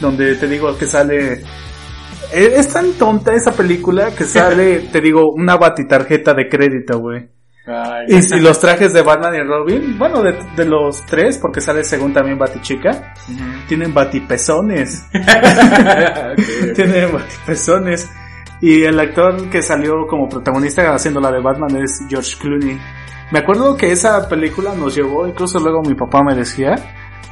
donde 0.00 0.34
te 0.36 0.46
digo 0.46 0.76
que 0.76 0.86
sale 0.86 1.32
es 1.32 2.52
es 2.58 2.68
tan 2.68 2.92
tonta 2.92 3.32
esa 3.34 3.52
película 3.52 4.10
que 4.14 4.24
sale, 4.24 4.80
te 4.92 5.00
digo, 5.00 5.32
una 5.32 5.56
batitarjeta 5.56 6.34
de 6.34 6.48
crédito, 6.48 6.98
güey. 6.98 7.30
Y 8.08 8.20
si 8.20 8.40
los 8.40 8.60
trajes 8.60 8.92
de 8.92 9.00
Batman 9.00 9.34
y 9.36 9.42
Robin, 9.42 9.98
bueno, 9.98 10.22
de, 10.22 10.36
de 10.54 10.66
los 10.66 11.00
tres, 11.06 11.38
porque 11.38 11.62
sale 11.62 11.82
según 11.82 12.12
también 12.12 12.36
Batichica, 12.36 13.14
tienen 13.66 13.94
batipezones. 13.94 15.02
tienen 16.74 17.10
batipezones. 17.10 18.06
Y 18.66 18.82
el 18.84 18.98
actor 18.98 19.50
que 19.50 19.60
salió 19.60 20.06
como 20.08 20.26
protagonista 20.26 20.94
haciendo 20.94 21.20
la 21.20 21.30
de 21.30 21.38
Batman 21.38 21.76
es 21.76 22.00
George 22.08 22.34
Clooney. 22.40 22.80
Me 23.30 23.40
acuerdo 23.40 23.76
que 23.76 23.92
esa 23.92 24.26
película 24.26 24.74
nos 24.74 24.94
llevó, 24.94 25.28
incluso 25.28 25.60
luego 25.60 25.82
mi 25.82 25.94
papá 25.94 26.22
me 26.22 26.34
decía, 26.34 26.74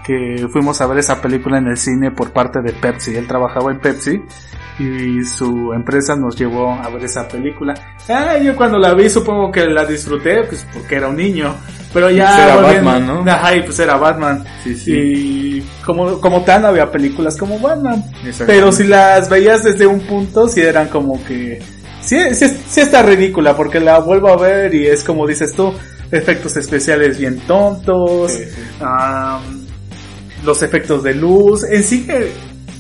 que 0.05 0.47
fuimos 0.53 0.81
a 0.81 0.87
ver 0.87 0.99
esa 0.99 1.21
película 1.21 1.59
en 1.59 1.69
el 1.69 1.77
cine 1.77 2.11
por 2.11 2.33
parte 2.33 2.61
de 2.61 2.73
Pepsi. 2.73 3.17
Él 3.17 3.27
trabajaba 3.27 3.71
en 3.71 3.81
Pepsi 3.81 4.21
y 4.79 5.23
su 5.25 5.73
empresa 5.73 6.17
nos 6.17 6.37
llevó 6.37 6.73
a 6.73 6.89
ver 6.89 7.05
esa 7.05 7.29
película. 7.29 7.75
Ah, 8.09 8.37
yo 8.39 8.57
cuando 8.57 8.79
la 8.79 8.95
vi 8.95 9.09
supongo 9.09 9.51
que 9.51 9.67
la 9.67 9.85
disfruté 9.85 10.45
pues 10.45 10.67
porque 10.73 10.97
era 10.97 11.09
un 11.09 11.17
niño, 11.17 11.55
pero 11.93 12.11
ya 12.11 12.27
Pues 12.27 12.39
era 12.39 12.57
Batman, 12.57 13.07
¿no? 13.07 13.31
Ajá, 13.31 13.55
y 13.55 13.63
pues 13.63 13.79
era 13.79 13.97
Batman. 13.97 14.45
Sí, 14.65 14.75
sí. 14.77 14.93
Y 14.93 15.61
como 15.85 16.21
como 16.21 16.43
tal 16.43 16.63
no 16.63 16.69
había 16.69 16.91
películas 16.91 17.37
como 17.37 17.59
Batman, 17.59 18.03
pero 18.47 18.73
si 18.73 18.85
las 18.85 19.29
veías 19.29 19.63
desde 19.63 19.87
un 19.87 20.01
punto 20.01 20.49
sí 20.49 20.61
eran 20.63 20.89
como 20.89 21.23
que 21.25 21.63
sí, 22.01 22.19
sí, 22.35 22.49
sí 22.67 22.81
está 22.81 23.03
ridícula 23.03 23.57
porque 23.57 23.79
la 23.79 23.99
vuelvo 24.01 24.29
a 24.29 24.37
ver 24.37 24.75
y 24.75 24.87
es 24.87 25.05
como 25.05 25.27
dices 25.27 25.55
tú, 25.55 25.73
efectos 26.11 26.57
especiales 26.57 27.19
bien 27.19 27.41
tontos. 27.41 28.33
Sí, 28.33 28.45
sí. 28.45 28.85
Los 30.45 30.63
efectos 30.63 31.03
de 31.03 31.15
luz. 31.15 31.65
En 31.65 31.83
sí 31.83 32.05
que 32.07 32.33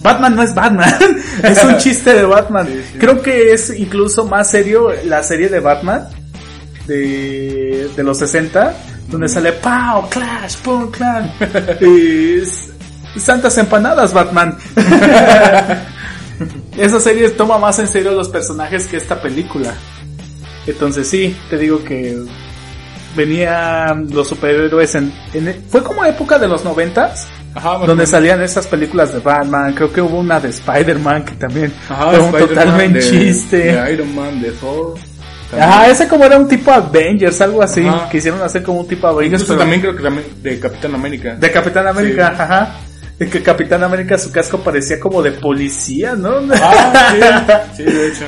Batman 0.02 0.34
no 0.36 0.42
es 0.42 0.54
Batman. 0.54 0.92
es 1.42 1.62
un 1.64 1.76
chiste 1.78 2.14
de 2.14 2.24
Batman. 2.24 2.66
Sí, 2.66 2.82
sí. 2.92 2.98
Creo 2.98 3.22
que 3.22 3.52
es 3.52 3.70
incluso 3.78 4.24
más 4.26 4.50
serio 4.50 4.90
la 5.04 5.22
serie 5.22 5.48
de 5.48 5.60
Batman 5.60 6.08
de, 6.86 7.88
de 7.94 8.02
los 8.02 8.18
60, 8.18 8.74
donde 9.08 9.28
sale 9.28 9.52
Pow, 9.52 10.08
Clash, 10.10 10.56
Pum, 10.58 10.90
Clash. 10.90 11.30
y 11.80 13.20
Santas 13.20 13.56
empanadas, 13.58 14.12
Batman. 14.12 14.56
Esa 16.76 16.98
serie 16.98 17.28
toma 17.30 17.58
más 17.58 17.78
en 17.78 17.86
serio 17.86 18.12
los 18.12 18.28
personajes 18.28 18.86
que 18.86 18.96
esta 18.96 19.20
película. 19.20 19.74
Entonces 20.66 21.06
sí, 21.08 21.36
te 21.50 21.58
digo 21.58 21.84
que 21.84 22.18
venían 23.14 24.08
los 24.10 24.28
superhéroes 24.28 24.94
en, 24.94 25.12
en- 25.34 25.62
fue 25.68 25.82
como 25.82 26.04
época 26.04 26.38
de 26.38 26.48
los 26.48 26.64
noventas 26.64 27.26
Ajá, 27.54 27.78
donde 27.86 28.06
salían 28.06 28.40
esas 28.42 28.66
películas 28.66 29.12
de 29.12 29.18
Batman 29.20 29.74
creo 29.74 29.92
que 29.92 30.00
hubo 30.00 30.18
una 30.18 30.40
de 30.40 30.48
Spider-Man 30.48 31.24
que 31.24 31.32
también 31.32 31.72
Ajá, 31.88 32.10
fue 32.12 32.20
un 32.42 32.48
totalmente 32.48 33.00
chiste 33.00 33.56
De 33.72 33.92
Iron 33.92 34.14
Man, 34.14 34.40
de 34.40 34.50
Thor. 34.52 34.94
también. 35.50 35.68
ajá 35.70 35.88
ese 35.90 36.08
como 36.08 36.24
era 36.24 36.38
un 36.38 36.48
tipo 36.48 36.72
Avengers 36.72 37.40
algo 37.42 37.62
así 37.62 37.86
Ajá. 37.86 38.08
quisieron 38.08 38.40
hacer 38.42 38.62
como 38.62 38.80
un 38.80 38.88
tipo 38.88 39.06
Avengers 39.06 39.44
pero 39.44 39.58
también 39.58 39.80
creo 39.82 39.94
que 39.96 40.02
también 40.02 40.26
de 40.42 40.58
Capitán 40.58 40.94
América. 40.94 41.34
de 41.34 41.50
Capitán 41.50 41.86
América 41.88 42.28
Sí. 42.36 42.42
ajá 42.42 42.74
de 43.18 43.28
que 43.28 43.42
Capitán 43.42 43.84
América 43.84 44.16
su 44.18 44.32
casco 44.32 44.58
parecía 44.58 44.98
como 44.98 45.22
de 45.22 45.32
policía 45.32 46.14
no 46.14 46.38
Ah, 46.54 47.12
sí, 47.76 47.76
sí, 47.76 47.82
de 47.84 48.08
hecho. 48.08 48.24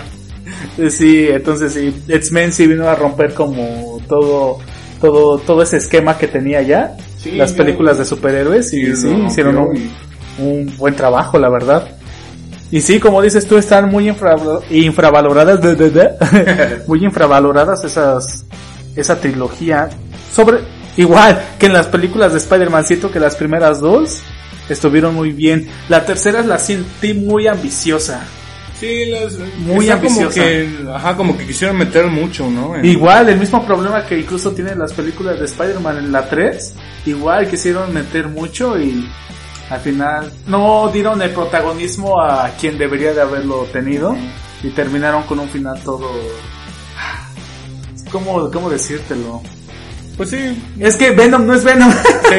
Sí, 0.90 1.26
entonces 1.30 1.72
sí, 1.72 2.02
X-Men 2.08 2.52
sí 2.52 2.66
vino 2.66 2.86
a 2.88 2.94
romper 2.94 3.32
como 3.32 3.98
todo, 4.08 4.58
todo, 5.00 5.38
todo 5.38 5.62
ese 5.62 5.76
esquema 5.78 6.16
que 6.18 6.26
tenía 6.28 6.62
ya, 6.62 6.96
Sí, 7.18 7.32
las 7.32 7.52
películas 7.52 7.98
de 7.98 8.04
superhéroes 8.04 8.72
y 8.74 8.94
Sí, 8.96 9.08
hicieron 9.26 9.56
un, 9.58 9.90
un 10.38 10.76
buen 10.76 10.94
trabajo, 10.94 11.38
la 11.38 11.48
verdad. 11.48 11.88
Y 12.70 12.80
sí, 12.80 12.98
como 13.00 13.22
dices 13.22 13.46
tú, 13.46 13.56
están 13.56 13.88
muy 13.90 14.08
infra- 14.10 14.36
infravaloradas, 14.70 15.60
de- 15.60 15.74
de- 15.74 15.90
de- 15.90 16.80
muy 16.86 17.04
infravaloradas 17.04 17.84
esas, 17.84 18.44
esa 18.96 19.20
trilogía. 19.20 19.88
Sobre, 20.34 20.58
igual 20.96 21.40
que 21.58 21.66
en 21.66 21.72
las 21.72 21.86
películas 21.86 22.32
de 22.32 22.38
Spider-Man, 22.38 22.84
siento 22.84 23.10
que 23.10 23.20
las 23.20 23.36
primeras 23.36 23.80
dos 23.80 24.20
estuvieron 24.68 25.14
muy 25.14 25.30
bien. 25.32 25.68
La 25.88 26.04
tercera 26.04 26.42
la 26.42 26.58
sentí 26.58 27.14
muy 27.14 27.46
ambiciosa. 27.46 28.22
Sí, 28.84 29.04
las, 29.06 29.38
Muy 29.58 29.86
como 29.86 29.92
ambiciosa. 29.96 30.40
que, 30.40 30.68
ajá, 30.94 31.16
como 31.16 31.38
que 31.38 31.46
quisieron 31.46 31.78
meter 31.78 32.06
mucho, 32.08 32.50
¿no? 32.50 32.76
En- 32.76 32.84
Igual, 32.84 33.28
el 33.28 33.38
mismo 33.38 33.64
problema 33.64 34.04
que 34.04 34.18
incluso 34.18 34.50
tienen 34.52 34.78
las 34.78 34.92
películas 34.92 35.38
de 35.38 35.46
Spider-Man 35.46 35.98
en 35.98 36.12
la 36.12 36.28
3, 36.28 36.74
igual 37.06 37.48
quisieron 37.48 37.92
meter 37.94 38.28
mucho 38.28 38.78
y 38.78 39.08
al 39.70 39.80
final 39.80 40.30
no 40.46 40.90
dieron 40.92 41.22
el 41.22 41.30
protagonismo 41.30 42.20
a 42.20 42.50
quien 42.60 42.76
debería 42.76 43.14
de 43.14 43.22
haberlo 43.22 43.66
tenido 43.72 44.14
y 44.62 44.68
terminaron 44.70 45.22
con 45.24 45.38
un 45.38 45.48
final 45.48 45.78
todo... 45.82 46.10
¿Cómo, 48.12 48.48
cómo 48.50 48.70
decírtelo? 48.70 49.42
Pues 50.16 50.30
sí, 50.30 50.62
Es 50.78 50.94
que 50.94 51.10
Venom 51.10 51.44
no 51.44 51.54
es 51.54 51.64
Venom. 51.64 51.90
sí, 52.28 52.36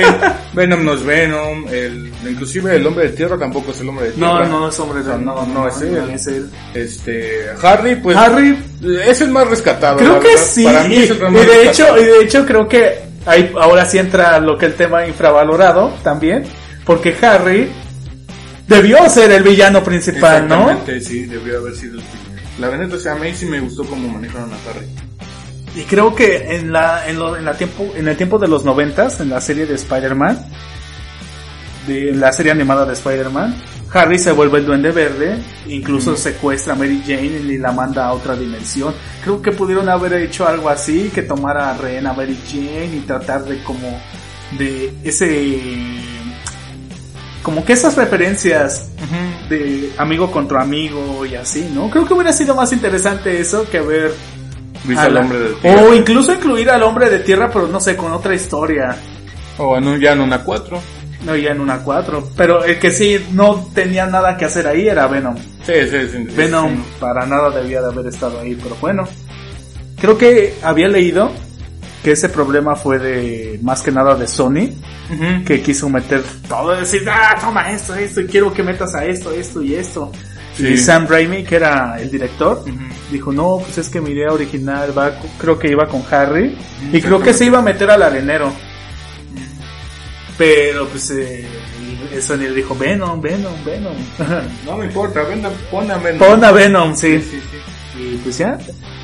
Venom 0.54 0.86
no 0.86 0.94
es 0.94 1.04
Venom, 1.04 1.66
el, 1.70 2.10
inclusive 2.30 2.76
el 2.78 2.88
hombre 2.88 3.10
de 3.10 3.18
tierra 3.18 3.38
tampoco 3.38 3.72
es 3.72 3.82
el 3.82 3.90
hombre 3.90 4.12
de 4.12 4.18
No, 4.18 4.38
tierra. 4.38 4.48
no 4.48 4.70
es 4.70 4.80
hombre 4.80 5.04
de 5.04 5.10
No, 5.18 5.18
no, 5.18 5.46
no 5.48 5.68
es 5.68 5.82
él. 5.82 6.10
es 6.14 6.28
él. 6.28 6.50
Este, 6.74 7.48
Harry, 7.62 7.96
pues, 7.96 8.16
Harry, 8.16 8.58
es 9.06 9.20
el 9.20 9.30
más 9.30 9.48
rescatado. 9.50 9.98
creo 9.98 10.20
que 10.22 10.38
sí. 10.38 10.64
Para 10.64 10.84
mí 10.86 10.96
y, 10.96 11.04
es 11.04 11.10
el 11.12 11.18
y 11.18 11.22
más 11.22 11.34
de 11.48 11.70
hecho, 11.70 11.98
y 12.00 12.04
de 12.06 12.22
hecho 12.24 12.46
creo 12.46 12.68
que 12.68 13.00
ahí 13.26 13.52
ahora 13.60 13.86
sí 13.86 13.98
entra 13.98 14.40
lo 14.40 14.58
que 14.58 14.68
el 14.68 14.76
tema 14.76 15.06
infravalorado 15.06 15.90
también, 16.02 16.46
porque 16.86 17.14
Harry 17.22 17.70
debió 18.70 19.10
ser 19.10 19.32
el 19.32 19.44
villano 19.44 19.84
principal, 19.84 20.48
¿no? 20.48 20.70
Exactamente, 20.70 21.02
sí, 21.02 21.26
debió 21.26 21.58
haber 21.60 21.76
sido. 21.76 22.00
el- 22.00 22.06
La 22.62 22.70
verdad, 22.70 22.94
o 22.94 22.98
sea, 23.00 23.12
a 23.12 23.16
mí 23.16 23.34
sí 23.36 23.46
me 23.46 23.60
gustó 23.60 23.84
cómo 23.84 24.08
manejaron 24.08 24.50
a 24.54 24.56
Harry. 24.70 24.86
Y 25.76 25.84
creo 25.84 26.16
que 26.16 26.56
en 26.56 26.72
la 26.72 27.08
en, 27.08 27.20
lo- 27.20 27.36
en 27.36 27.44
la 27.46 27.54
tiempo 27.58 27.92
en 27.96 28.08
el 28.08 28.16
tiempo 28.18 28.40
de 28.40 28.48
los 28.48 28.64
noventas, 28.64 29.20
en 29.20 29.30
la 29.30 29.42
serie 29.42 29.66
de 29.66 29.76
Spider-Man, 29.76 30.46
de 31.88 32.10
en 32.12 32.20
la 32.20 32.32
serie 32.32 32.52
animada 32.52 32.86
de 32.86 32.94
Spider-Man, 32.94 33.56
Harry 33.94 34.18
se 34.18 34.32
vuelve 34.32 34.60
el 34.60 34.66
Duende 34.66 34.92
Verde, 34.92 35.38
incluso 35.68 36.16
secuestra 36.16 36.74
a 36.74 36.76
Mary 36.76 37.02
Jane 37.06 37.26
y 37.46 37.58
la 37.58 37.72
manda 37.72 38.06
a 38.08 38.14
otra 38.14 38.36
dimensión. 38.36 38.94
Creo 39.24 39.42
que 39.42 39.52
pudieron 39.52 39.88
haber 39.90 40.14
hecho 40.14 40.48
algo 40.48 40.70
así, 40.70 41.12
que 41.14 41.22
tomara 41.24 41.72
a 41.72 41.78
rehén 41.78 42.08
a 42.08 42.14
Mary 42.14 42.38
Jane 42.50 42.92
y 42.96 43.00
tratar 43.06 43.44
de 43.46 43.62
como 43.64 44.00
de 44.58 44.94
ese 45.04 45.62
como 47.44 47.64
que 47.64 47.74
esas 47.74 47.96
referencias 47.96 48.88
de 49.50 49.92
amigo 50.00 50.32
contra 50.32 50.62
amigo 50.62 51.26
y 51.26 51.36
así, 51.36 51.70
¿no? 51.74 51.90
Creo 51.92 52.06
que 52.08 52.14
hubiera 52.16 52.34
sido 52.34 52.56
más 52.56 52.74
interesante 52.74 53.40
eso 53.40 53.70
que 53.70 53.80
ver 53.82 54.14
Viste 54.88 55.02
a 55.02 55.06
al 55.06 55.14
la- 55.16 55.22
hombre 55.22 55.40
de 55.40 55.54
tierra. 55.56 55.82
o 55.84 55.94
incluso 55.96 56.34
incluir 56.34 56.70
al 56.70 56.84
hombre 56.84 57.10
de 57.10 57.20
tierra, 57.20 57.50
pero 57.52 57.68
no 57.68 57.80
sé, 57.80 57.96
con 57.96 58.12
otra 58.12 58.34
historia. 58.36 58.96
O 59.58 59.78
en 59.78 59.88
un, 59.88 60.00
ya 60.00 60.14
en 60.14 60.22
una 60.22 60.40
4. 60.44 60.80
No, 61.26 61.36
ya 61.36 61.52
en 61.52 61.62
una 61.62 61.80
4. 61.80 62.30
Pero 62.38 62.64
el 62.64 62.78
que 62.78 62.92
sí 62.92 63.26
no 63.32 63.70
tenía 63.74 64.06
nada 64.06 64.38
que 64.38 64.46
hacer 64.46 64.68
ahí 64.68 64.88
era 64.88 65.08
Venom. 65.08 65.36
Sí, 65.66 65.74
sí, 65.90 66.08
sí. 66.12 66.24
Venom 66.36 66.76
sí. 66.76 66.84
para 67.00 67.26
nada 67.26 67.50
debía 67.50 67.82
de 67.82 67.88
haber 67.88 68.08
estado 68.08 68.40
ahí, 68.42 68.56
pero 68.62 68.76
bueno. 68.82 69.04
Creo 70.00 70.18
que 70.18 70.54
había 70.62 70.88
leído 70.88 71.32
que 72.04 72.12
ese 72.12 72.30
problema 72.30 72.76
fue 72.76 73.00
de 73.00 73.60
más 73.64 73.82
que 73.82 73.92
nada 73.92 74.14
de 74.14 74.28
Sony, 74.28 74.70
que 75.46 75.62
quiso 75.64 75.90
meter 75.90 76.22
todo, 76.48 76.76
decir, 76.76 77.02
ah, 77.10 77.36
toma 77.42 77.72
esto, 77.72 77.96
esto, 77.96 78.22
y 78.22 78.28
quiero 78.28 78.54
que 78.54 78.62
metas 78.62 78.94
a 78.94 79.06
esto, 79.06 79.32
esto 79.32 79.64
y 79.64 79.74
esto. 79.74 80.12
Sí. 80.58 80.68
Y 80.68 80.78
Sam 80.78 81.06
Raimi, 81.08 81.44
que 81.44 81.56
era 81.58 81.98
el 82.00 82.10
director, 82.10 82.64
dijo, 83.12 83.32
no, 83.34 83.58
pues 83.60 83.78
es 83.78 83.90
que 83.90 84.00
mi 84.00 84.12
idea 84.12 84.32
original 84.32 84.98
va, 84.98 85.12
creo 85.38 85.60
que 85.60 85.70
iba 85.70 85.86
con 85.88 86.02
Harry, 86.10 86.58
y 86.94 87.02
creo 87.02 87.20
que 87.22 87.34
se 87.34 87.46
iba 87.46 87.60
a 87.60 87.62
meter 87.62 87.90
al 87.92 88.02
arenero. 88.04 88.52
Pero 90.38 90.88
pues 90.88 91.10
eh, 91.12 91.46
Sony 92.22 92.38
le 92.40 92.54
dijo, 92.54 92.76
Venom, 92.76 93.22
Venom, 93.22 93.54
Venom. 93.66 93.96
No 94.66 94.78
me 94.78 94.86
importa, 94.86 95.24
ven, 95.24 95.44
pon 95.72 95.90
a 95.92 95.98
Venom. 95.98 96.20
Pon 96.20 96.44
a 96.44 96.52
Venom, 96.52 96.96
sí. 96.96 97.20
Sí, 97.22 97.30
sí, 97.32 97.40
sí. 97.96 98.02
Y 98.02 98.18
pues 98.18 98.38
ya, 98.38 98.58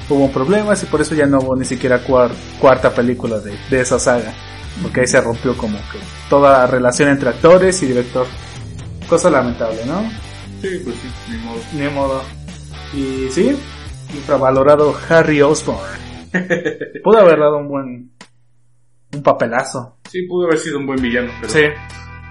hubo 0.10 0.30
problemas 0.32 0.84
y 0.84 0.86
por 0.88 1.00
eso 1.02 1.16
ya 1.16 1.26
no 1.26 1.40
hubo 1.40 1.56
ni 1.56 1.64
siquiera 1.66 2.04
cuar- 2.04 2.32
cuarta 2.60 2.90
película 2.94 3.40
de, 3.40 3.54
de 3.70 3.82
esa 3.82 3.98
saga. 4.00 4.34
Porque 4.82 5.02
ahí 5.02 5.08
se 5.08 5.22
rompió 5.22 5.56
como 5.56 5.78
que 5.78 6.00
toda 6.30 6.66
relación 6.68 7.10
entre 7.10 7.30
actores 7.30 7.82
y 7.84 7.88
director. 7.88 8.26
Cosa 9.08 9.30
lamentable, 9.30 9.86
¿no? 9.86 10.04
Sí, 10.62 10.82
pues 10.84 10.96
sí, 10.96 11.08
ni 11.32 11.38
modo. 11.38 11.60
Ni 11.74 11.88
modo. 11.90 12.22
Y 12.94 13.30
sí, 13.32 13.58
infravalorado 14.14 14.96
Harry 15.10 15.42
Osborn. 15.42 15.80
Pudo 17.04 17.20
haber 17.20 17.40
dado 17.40 17.58
un 17.58 17.68
buen... 17.68 18.12
un 19.14 19.24
papelazo. 19.24 19.98
Sí, 20.10 20.24
pudo 20.28 20.48
haber 20.48 20.60
sido 20.60 20.78
un 20.78 20.86
buen 20.88 21.02
villano, 21.02 21.32
pero, 21.40 21.52
Sí. 21.54 21.62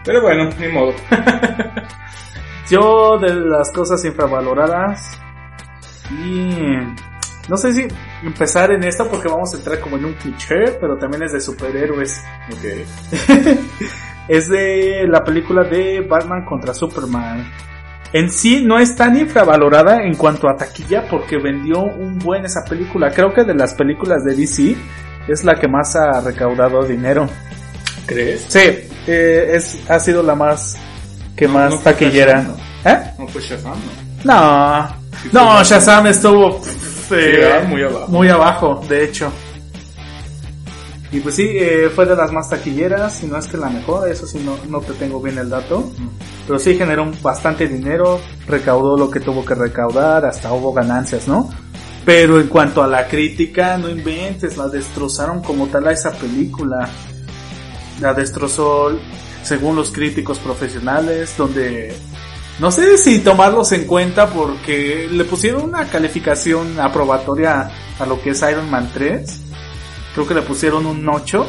pero 0.04 0.22
bueno, 0.22 0.50
ni 0.58 0.68
modo. 0.68 0.92
Yo 2.70 3.18
de 3.18 3.34
las 3.34 3.70
cosas 3.72 4.04
infravaloradas 4.04 5.18
y 6.10 6.76
no 7.48 7.56
sé 7.56 7.72
si 7.72 7.88
empezar 8.22 8.70
en 8.72 8.84
esto 8.84 9.08
porque 9.10 9.28
vamos 9.28 9.52
a 9.54 9.58
entrar 9.58 9.80
como 9.80 9.96
en 9.96 10.04
un 10.04 10.12
cliché, 10.14 10.72
pero 10.80 10.96
también 10.96 11.24
es 11.24 11.32
de 11.32 11.40
superhéroes. 11.40 12.22
ok. 12.52 13.58
Es 14.28 14.48
de 14.48 15.06
la 15.08 15.24
película 15.24 15.64
de 15.64 16.02
Batman 16.08 16.44
contra 16.44 16.72
Superman. 16.72 17.50
En 18.12 18.30
sí 18.30 18.62
no 18.64 18.78
es 18.78 18.96
tan 18.96 19.16
infravalorada 19.16 20.02
en 20.02 20.14
cuanto 20.16 20.48
a 20.48 20.56
taquilla 20.56 21.04
porque 21.08 21.38
vendió 21.38 21.80
un 21.80 22.18
buen 22.18 22.44
esa 22.44 22.64
película. 22.64 23.10
Creo 23.12 23.32
que 23.32 23.44
de 23.44 23.54
las 23.54 23.74
películas 23.74 24.24
de 24.24 24.34
DC 24.34 24.76
es 25.28 25.44
la 25.44 25.54
que 25.54 25.68
más 25.68 25.94
ha 25.94 26.20
recaudado 26.20 26.82
dinero. 26.82 27.28
¿Crees? 28.06 28.46
Sí, 28.48 28.60
eh, 29.06 29.52
es, 29.54 29.78
ha 29.88 30.00
sido 30.00 30.22
la 30.22 30.34
más 30.34 30.76
que 31.36 31.46
No, 31.46 31.54
más 31.54 31.70
no 31.70 31.78
taquillera. 31.78 32.42
Shazam, 32.42 32.56
¿Eh? 32.84 33.10
No 33.18 33.28
fue 33.28 33.42
Shazam, 33.42 33.74
¿no? 34.24 34.32
No, 34.34 34.88
Sí, 35.22 35.28
no, 35.32 35.62
Shazam. 35.62 36.06
Estuvo 36.08 36.60
pff, 36.60 37.08
Sí, 37.10 37.14
eh, 37.18 37.64
muy 37.68 37.82
abajo. 37.82 38.06
muy 38.08 38.28
abajo, 38.28 38.84
de 38.88 39.04
hecho. 39.04 39.32
Y 41.12 41.18
pues 41.20 41.34
sí, 41.34 41.48
eh, 41.48 41.90
fue 41.92 42.06
de 42.06 42.14
las 42.14 42.30
más 42.32 42.48
taquilleras, 42.48 43.22
y 43.24 43.26
no 43.26 43.36
es 43.36 43.48
que 43.48 43.56
la 43.56 43.68
mejor, 43.68 44.08
eso 44.08 44.26
sí 44.26 44.40
no, 44.44 44.56
no 44.68 44.80
te 44.80 44.92
tengo 44.92 45.20
bien 45.20 45.38
el 45.38 45.50
dato. 45.50 45.90
Pero 46.46 46.58
sí 46.58 46.76
generó 46.76 47.10
bastante 47.20 47.66
dinero, 47.66 48.20
recaudó 48.46 48.96
lo 48.96 49.10
que 49.10 49.18
tuvo 49.18 49.44
que 49.44 49.56
recaudar, 49.56 50.24
hasta 50.24 50.52
hubo 50.52 50.72
ganancias, 50.72 51.26
¿no? 51.26 51.50
Pero 52.04 52.40
en 52.40 52.46
cuanto 52.46 52.82
a 52.82 52.86
la 52.86 53.08
crítica, 53.08 53.76
no 53.76 53.88
inventes, 53.88 54.56
la 54.56 54.68
destrozaron 54.68 55.42
como 55.42 55.66
tal 55.66 55.88
a 55.88 55.92
esa 55.92 56.12
película. 56.12 56.88
La 58.00 58.14
destrozó 58.14 58.96
según 59.42 59.76
los 59.76 59.90
críticos 59.90 60.38
profesionales, 60.38 61.34
donde 61.36 61.92
no 62.60 62.70
sé 62.70 62.98
si 62.98 63.18
tomarlos 63.18 63.72
en 63.72 63.84
cuenta 63.84 64.28
porque 64.28 65.08
le 65.10 65.24
pusieron 65.24 65.64
una 65.64 65.86
calificación 65.86 66.78
aprobatoria 66.78 67.70
a 67.98 68.06
lo 68.06 68.20
que 68.20 68.30
es 68.30 68.42
Iron 68.42 68.70
Man 68.70 68.90
3 68.94 69.49
creo 70.14 70.26
que 70.26 70.34
le 70.34 70.42
pusieron 70.42 70.86
un 70.86 71.08
8. 71.08 71.46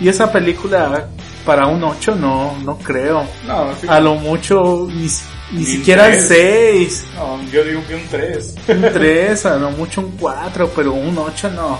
Y 0.00 0.08
esa 0.08 0.30
película 0.30 1.08
para 1.44 1.66
un 1.66 1.82
8 1.82 2.14
no, 2.14 2.56
no 2.64 2.78
creo. 2.78 3.26
No, 3.46 3.74
sí. 3.80 3.86
A 3.88 4.00
lo 4.00 4.14
mucho 4.14 4.86
ni, 4.88 5.08
ni 5.52 5.64
siquiera 5.64 6.06
el 6.06 6.26
tres. 6.26 6.28
6. 6.28 7.04
No, 7.16 7.42
yo 7.50 7.64
digo 7.64 7.82
que 7.86 7.94
un 7.94 8.06
3. 8.08 8.54
Un 8.68 8.80
3, 8.82 9.46
a 9.46 9.56
lo 9.56 9.70
mucho 9.72 10.00
un 10.02 10.12
4, 10.18 10.70
pero 10.74 10.92
un 10.92 11.18
8 11.18 11.50
no. 11.50 11.78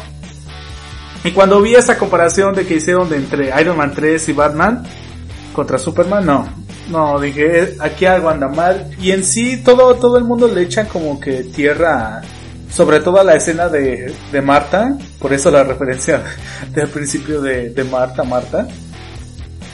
Y 1.25 1.32
cuando 1.32 1.61
vi 1.61 1.75
esa 1.75 1.99
comparación 1.99 2.54
de 2.54 2.66
que 2.66 2.76
hicieron 2.76 3.08
de 3.08 3.16
entre 3.16 3.61
Iron 3.61 3.76
Man 3.76 3.92
3 3.94 4.28
y 4.28 4.32
Batman 4.32 4.85
contra 5.52 5.78
Superman, 5.78 6.25
no. 6.25 6.49
No, 6.88 7.20
dije, 7.20 7.62
eh, 7.62 7.76
aquí 7.80 8.06
algo 8.06 8.30
anda 8.30 8.49
mal. 8.49 8.90
Y 9.00 9.11
en 9.11 9.25
sí, 9.25 9.62
todo, 9.62 9.94
todo 9.97 10.16
el 10.16 10.25
mundo 10.25 10.49
le 10.49 10.62
echa 10.62 10.87
como 10.87 11.20
que 11.20 11.44
tierra, 11.44 12.23
sobre 12.70 13.00
todo 13.00 13.22
la 13.25 13.34
escena 13.34 13.68
de, 13.68 14.12
de 14.30 14.42
Marta. 14.42 14.96
Por 15.18 15.32
eso 15.32 15.50
la 15.50 15.64
referencia 15.64 16.22
del 16.75 16.88
principio 16.88 17.40
de, 17.40 17.70
de 17.70 17.84
Marta, 17.84 18.25
Marta. 18.25 18.68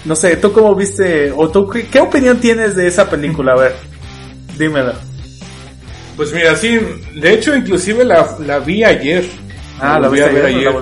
No 0.04 0.14
sé, 0.14 0.36
¿tú 0.36 0.52
cómo 0.52 0.74
viste, 0.74 1.32
o 1.32 1.48
tú, 1.48 1.68
qué, 1.68 1.86
qué 1.86 2.00
opinión 2.00 2.38
tienes 2.38 2.76
de 2.76 2.86
esa 2.86 3.08
película? 3.08 3.52
A 3.52 3.56
ver, 3.56 3.74
dímelo. 4.58 4.92
Pues 6.16 6.32
mira, 6.32 6.54
sí, 6.54 6.78
de 7.14 7.32
hecho 7.32 7.56
inclusive 7.56 8.04
la, 8.04 8.36
la 8.46 8.58
vi 8.58 8.84
ayer. 8.84 9.24
Ah, 9.80 9.98
la 9.98 10.06
a 10.06 10.10
ver 10.10 10.44
ayer. 10.44 10.72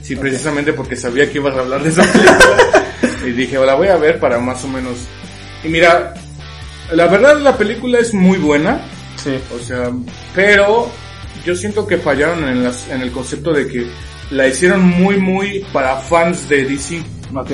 Sí, 0.00 0.16
precisamente 0.16 0.72
porque 0.72 0.96
sabía 0.96 1.30
que 1.30 1.38
ibas 1.38 1.54
a 1.56 1.60
hablar 1.60 1.82
de 1.82 1.90
esa 1.90 2.02
película. 2.02 2.86
y 3.26 3.30
dije, 3.32 3.58
la 3.58 3.74
voy 3.74 3.88
a 3.88 3.96
ver 3.96 4.18
para 4.18 4.38
más 4.38 4.64
o 4.64 4.68
menos. 4.68 4.96
Y 5.62 5.68
mira, 5.68 6.14
la 6.92 7.06
verdad 7.08 7.38
la 7.40 7.56
película 7.56 7.98
es 7.98 8.14
muy 8.14 8.38
buena. 8.38 8.80
Sí. 9.16 9.38
O 9.54 9.58
sea, 9.62 9.90
pero 10.34 10.90
yo 11.48 11.56
siento 11.56 11.86
que 11.86 11.96
fallaron 11.96 12.46
en, 12.46 12.62
las, 12.62 12.88
en 12.90 13.00
el 13.00 13.10
concepto 13.10 13.54
de 13.54 13.66
que 13.66 13.86
la 14.30 14.46
hicieron 14.46 14.82
muy, 14.82 15.16
muy 15.16 15.64
para 15.72 15.96
fans 15.96 16.46
de 16.46 16.66
DC. 16.66 17.00
Ok. 17.34 17.50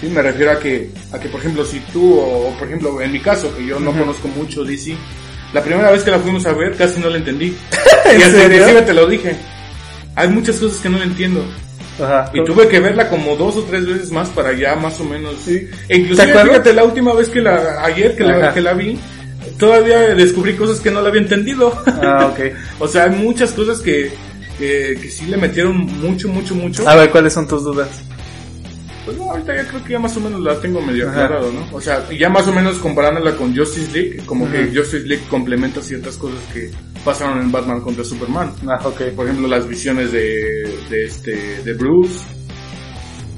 Sí, 0.00 0.08
me 0.08 0.22
refiero 0.22 0.52
a 0.52 0.58
que, 0.58 0.90
a 1.12 1.18
que 1.18 1.28
por 1.28 1.40
ejemplo, 1.40 1.62
si 1.62 1.80
tú, 1.92 2.18
o 2.18 2.54
por 2.58 2.66
ejemplo, 2.66 2.98
en 3.02 3.12
mi 3.12 3.20
caso, 3.20 3.54
que 3.54 3.66
yo 3.66 3.78
no 3.78 3.92
conozco 3.92 4.28
mucho 4.28 4.64
DC, 4.64 4.96
la 5.52 5.62
primera 5.62 5.90
vez 5.90 6.02
que 6.02 6.10
la 6.10 6.18
fuimos 6.18 6.46
a 6.46 6.52
ver 6.52 6.76
casi 6.76 6.98
no 6.98 7.10
la 7.10 7.18
entendí. 7.18 7.54
¿En 8.06 8.20
y 8.20 8.22
hasta 8.22 8.38
serio? 8.38 8.56
inclusive 8.56 8.82
te 8.82 8.94
lo 8.94 9.06
dije. 9.06 9.36
Hay 10.14 10.28
muchas 10.28 10.56
cosas 10.56 10.80
que 10.80 10.88
no 10.88 10.96
la 10.96 11.04
entiendo. 11.04 11.44
Ajá. 12.02 12.30
Y 12.32 12.42
tuve 12.42 12.68
que 12.68 12.80
verla 12.80 13.10
como 13.10 13.36
dos 13.36 13.56
o 13.56 13.64
tres 13.64 13.84
veces 13.84 14.10
más 14.12 14.30
para 14.30 14.54
ya 14.54 14.76
más 14.76 14.98
o 14.98 15.04
menos. 15.04 15.34
Sí. 15.44 15.68
E 15.90 15.98
inclusive, 15.98 16.32
fíjate, 16.32 16.72
la 16.72 16.84
última 16.84 17.12
vez 17.12 17.28
que 17.28 17.42
la, 17.42 17.84
ayer 17.84 18.16
que 18.16 18.24
la, 18.24 18.54
que 18.54 18.62
la 18.62 18.72
vi, 18.72 18.98
todavía 19.58 20.14
descubrí 20.14 20.54
cosas 20.56 20.80
que 20.80 20.90
no 20.90 21.00
la 21.00 21.08
había 21.08 21.22
entendido. 21.22 21.72
Ah, 21.86 22.32
ok. 22.32 22.54
o 22.80 22.88
sea, 22.88 23.04
hay 23.04 23.10
muchas 23.10 23.52
cosas 23.52 23.80
que, 23.80 24.12
que, 24.58 24.98
que 25.00 25.10
sí 25.10 25.26
le 25.26 25.36
metieron 25.36 25.76
mucho, 25.76 26.28
mucho, 26.28 26.54
mucho. 26.54 26.88
A 26.88 26.96
ver, 26.96 27.10
¿cuáles 27.10 27.32
son 27.32 27.46
tus 27.46 27.64
dudas? 27.64 27.88
Pues 29.06 29.16
no, 29.18 29.30
ahorita 29.30 29.54
ya 29.54 29.68
creo 29.68 29.84
que 29.84 29.92
ya 29.92 29.98
más 30.00 30.16
o 30.16 30.20
menos 30.20 30.40
la 30.40 30.60
tengo 30.60 30.82
medio 30.82 31.08
aclarado, 31.08 31.52
¿no? 31.52 31.64
O 31.72 31.80
sea, 31.80 32.04
ya 32.10 32.28
más 32.28 32.48
o 32.48 32.52
menos 32.52 32.78
comparándola 32.78 33.36
con 33.36 33.56
Justice 33.56 33.92
League, 33.92 34.22
como 34.26 34.50
que. 34.50 34.66
Justice 34.74 35.06
League 35.06 35.22
complementa 35.30 35.80
ciertas 35.80 36.16
cosas 36.16 36.40
que 36.52 36.72
pasaron 37.04 37.40
en 37.40 37.52
Batman 37.52 37.80
contra 37.82 38.02
Superman. 38.02 38.52
Ah, 38.66 38.80
ok. 38.82 39.02
Por 39.14 39.26
ejemplo, 39.26 39.46
las 39.46 39.68
visiones 39.68 40.10
de, 40.10 40.76
de 40.90 41.04
este, 41.04 41.62
de 41.62 41.72
Bruce. 41.74 42.18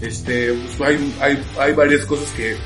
Este, 0.00 0.54
pues 0.54 0.88
hay, 0.88 1.14
hay, 1.20 1.42
hay 1.58 1.72
varias 1.74 2.06
cosas 2.06 2.30
que 2.30 2.56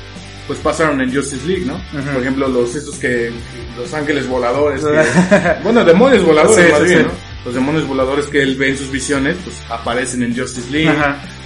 pues 0.47 0.59
pasaron 0.59 0.99
en 1.01 1.13
Justice 1.13 1.45
League, 1.47 1.65
¿no? 1.65 1.79
Por 2.13 2.21
ejemplo, 2.21 2.47
los 2.47 2.75
estos 2.75 2.95
que, 2.95 3.31
los 3.77 3.93
ángeles 3.93 4.27
voladores, 4.27 4.81
que- 4.83 5.55
bueno, 5.63 5.83
demonios 5.85 6.23
voladores 6.25 6.65
Sí, 6.65 6.71
más 6.71 6.81
sí, 6.81 6.85
bien, 6.87 6.99
sí. 6.99 7.05
¿no? 7.07 7.33
Los 7.45 7.55
demonios 7.55 7.87
voladores 7.87 8.25
que 8.27 8.41
él 8.41 8.55
ve 8.55 8.69
en 8.69 8.77
sus 8.77 8.89
visiones, 8.91 9.35
pues 9.43 9.55
aparecen 9.69 10.23
en 10.23 10.37
Justice 10.37 10.69
League. 10.71 10.97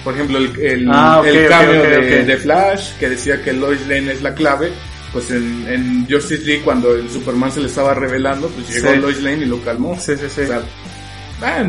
Por 0.04 0.14
ejemplo, 0.14 0.38
el, 0.38 0.60
el, 0.62 0.88
Ah, 0.92 1.22
el 1.26 1.48
cambio 1.48 1.82
de, 1.84 2.38
Flash, 2.38 2.92
que 3.00 3.10
decía 3.10 3.42
que 3.42 3.52
Lois 3.54 3.82
Lane 3.88 4.12
es 4.14 4.22
la 4.22 4.34
clave, 4.36 4.72
pues 5.12 5.32
en, 5.32 5.66
en 5.68 6.08
Justice 6.10 6.44
League 6.46 6.62
cuando 6.64 6.94
el 6.96 7.10
Superman 7.10 7.52
se 7.52 7.62
le 7.62 7.66
estaba 7.68 7.94
revelando, 7.96 8.48
pues 8.50 8.70
llegó. 8.70 8.96
Lois 8.96 9.22
Lane 9.24 9.44
y 9.44 9.46
lo 9.46 9.60
calmó. 9.64 9.98
Sí, 10.00 10.14
sí, 10.18 10.26
sí. 10.34 10.42
O 10.42 10.46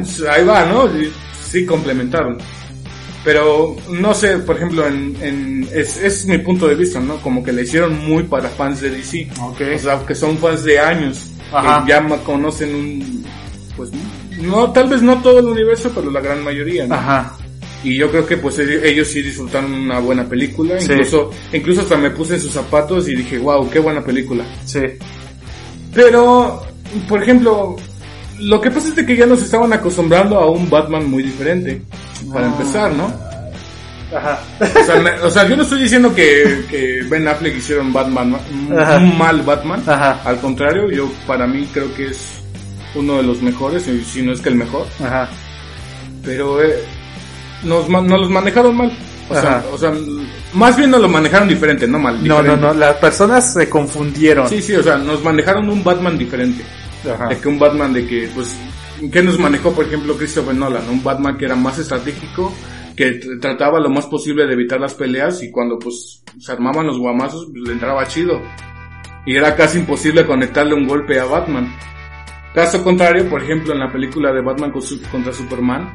sea, 0.04 0.32
ahí 0.32 0.44
va, 0.44 0.64
¿no? 0.66 0.90
Sí, 1.42 1.64
complementaron. 1.64 2.36
Pero, 3.28 3.76
no 3.90 4.14
sé, 4.14 4.38
por 4.38 4.56
ejemplo, 4.56 4.86
en, 4.86 5.14
en, 5.20 5.68
es, 5.74 5.98
es 6.02 6.24
mi 6.24 6.38
punto 6.38 6.66
de 6.66 6.74
vista, 6.74 6.98
¿no? 6.98 7.18
Como 7.18 7.44
que 7.44 7.52
le 7.52 7.60
hicieron 7.60 8.02
muy 8.08 8.22
para 8.22 8.48
fans 8.48 8.80
de 8.80 8.88
DC. 8.88 9.28
Ok. 9.42 9.60
O 9.74 9.78
sea, 9.78 10.06
que 10.06 10.14
son 10.14 10.38
fans 10.38 10.64
de 10.64 10.78
años. 10.78 11.28
Ajá. 11.52 11.84
Que 11.84 11.90
ya 11.90 12.06
conocen 12.24 12.74
un, 12.74 13.26
pues, 13.76 13.90
no, 14.40 14.72
tal 14.72 14.88
vez 14.88 15.02
no 15.02 15.20
todo 15.20 15.40
el 15.40 15.44
universo, 15.44 15.92
pero 15.94 16.10
la 16.10 16.22
gran 16.22 16.42
mayoría, 16.42 16.86
¿no? 16.86 16.94
Ajá. 16.94 17.36
Y 17.84 17.98
yo 17.98 18.10
creo 18.10 18.26
que 18.26 18.38
pues 18.38 18.58
ellos 18.60 18.82
ellos 18.82 19.08
sí 19.08 19.20
disfrutaron 19.20 19.74
una 19.74 19.98
buena 19.98 20.26
película. 20.26 20.80
Sí. 20.80 20.92
Incluso, 20.92 21.30
incluso 21.52 21.82
hasta 21.82 21.98
me 21.98 22.10
puse 22.10 22.36
en 22.36 22.40
sus 22.40 22.52
zapatos 22.52 23.10
y 23.10 23.14
dije, 23.14 23.36
wow, 23.36 23.68
qué 23.68 23.78
buena 23.78 24.02
película. 24.02 24.46
Sí. 24.64 24.80
Pero, 25.92 26.62
por 27.06 27.22
ejemplo, 27.22 27.76
lo 28.38 28.58
que 28.58 28.70
pasa 28.70 28.88
es 28.88 28.96
de 28.96 29.04
que 29.04 29.16
ya 29.16 29.26
nos 29.26 29.42
estaban 29.42 29.70
acostumbrando 29.70 30.38
a 30.38 30.50
un 30.50 30.70
Batman 30.70 31.10
muy 31.10 31.22
diferente. 31.22 31.82
Para 32.32 32.46
Ah. 32.46 32.50
empezar, 32.50 32.92
¿no? 32.92 33.12
Ajá. 34.16 34.40
O 34.60 34.84
sea, 34.84 34.96
me- 34.96 35.20
o 35.20 35.30
sea, 35.30 35.46
yo 35.46 35.56
no 35.56 35.62
estoy 35.64 35.82
diciendo 35.82 36.14
que, 36.14 36.64
que 36.70 37.02
Ben 37.10 37.28
Affleck 37.28 37.56
hicieron 37.56 37.92
Batman, 37.92 38.36
un, 38.50 38.78
Ajá. 38.78 38.96
un 38.96 39.18
mal 39.18 39.42
Batman. 39.42 39.82
Ajá. 39.86 40.20
Al 40.24 40.38
contrario, 40.40 40.90
yo 40.90 41.10
para 41.26 41.46
mí 41.46 41.68
creo 41.72 41.94
que 41.94 42.06
es 42.06 42.40
uno 42.94 43.18
de 43.18 43.22
los 43.22 43.42
mejores, 43.42 43.86
si 44.10 44.22
no 44.22 44.32
es 44.32 44.40
que 44.40 44.48
el 44.48 44.54
mejor. 44.54 44.86
Ajá. 45.04 45.28
Pero 46.24 46.62
eh, 46.62 46.82
nos, 47.64 47.88
nos 47.88 48.20
los 48.20 48.30
manejaron 48.30 48.76
mal. 48.76 48.92
O 49.30 49.34
sea, 49.34 49.62
o 49.70 49.76
sea, 49.76 49.92
más 50.54 50.74
bien 50.74 50.90
nos 50.90 51.02
lo 51.02 51.08
manejaron 51.10 51.46
diferente, 51.48 51.86
no 51.86 51.98
mal. 51.98 52.26
No, 52.26 52.42
no, 52.42 52.56
no, 52.56 52.72
las 52.72 52.96
personas 52.96 53.52
se 53.52 53.68
confundieron. 53.68 54.48
Sí, 54.48 54.62
sí, 54.62 54.74
o 54.74 54.82
sea, 54.82 54.96
nos 54.96 55.22
manejaron 55.22 55.68
un 55.68 55.84
Batman 55.84 56.16
diferente. 56.16 56.64
Ajá. 57.12 57.28
De 57.28 57.36
que 57.38 57.46
un 57.46 57.58
Batman 57.58 57.92
de 57.92 58.06
que, 58.06 58.30
pues, 58.34 58.56
¿qué 59.12 59.22
nos 59.22 59.38
manejó, 59.38 59.72
por 59.72 59.84
ejemplo, 59.86 60.16
Christopher 60.16 60.54
Nolan? 60.54 60.88
Un 60.88 61.02
Batman 61.02 61.36
que 61.36 61.44
era 61.46 61.56
más 61.56 61.78
estratégico, 61.78 62.54
que 62.96 63.20
tr- 63.20 63.40
trataba 63.40 63.78
lo 63.80 63.90
más 63.90 64.06
posible 64.06 64.46
de 64.46 64.52
evitar 64.54 64.80
las 64.80 64.94
peleas 64.94 65.42
y 65.42 65.50
cuando, 65.50 65.78
pues, 65.78 66.22
se 66.38 66.52
armaban 66.52 66.86
los 66.86 66.98
guamazos, 66.98 67.46
pues, 67.50 67.62
le 67.66 67.72
entraba 67.72 68.06
chido. 68.06 68.40
Y 69.26 69.36
era 69.36 69.54
casi 69.56 69.78
imposible 69.78 70.24
conectarle 70.26 70.74
un 70.74 70.86
golpe 70.86 71.18
a 71.20 71.24
Batman. 71.24 71.72
Caso 72.54 72.82
contrario, 72.82 73.28
por 73.28 73.42
ejemplo, 73.42 73.72
en 73.74 73.80
la 73.80 73.92
película 73.92 74.32
de 74.32 74.40
Batman 74.40 74.72
contra 75.12 75.32
Superman, 75.32 75.92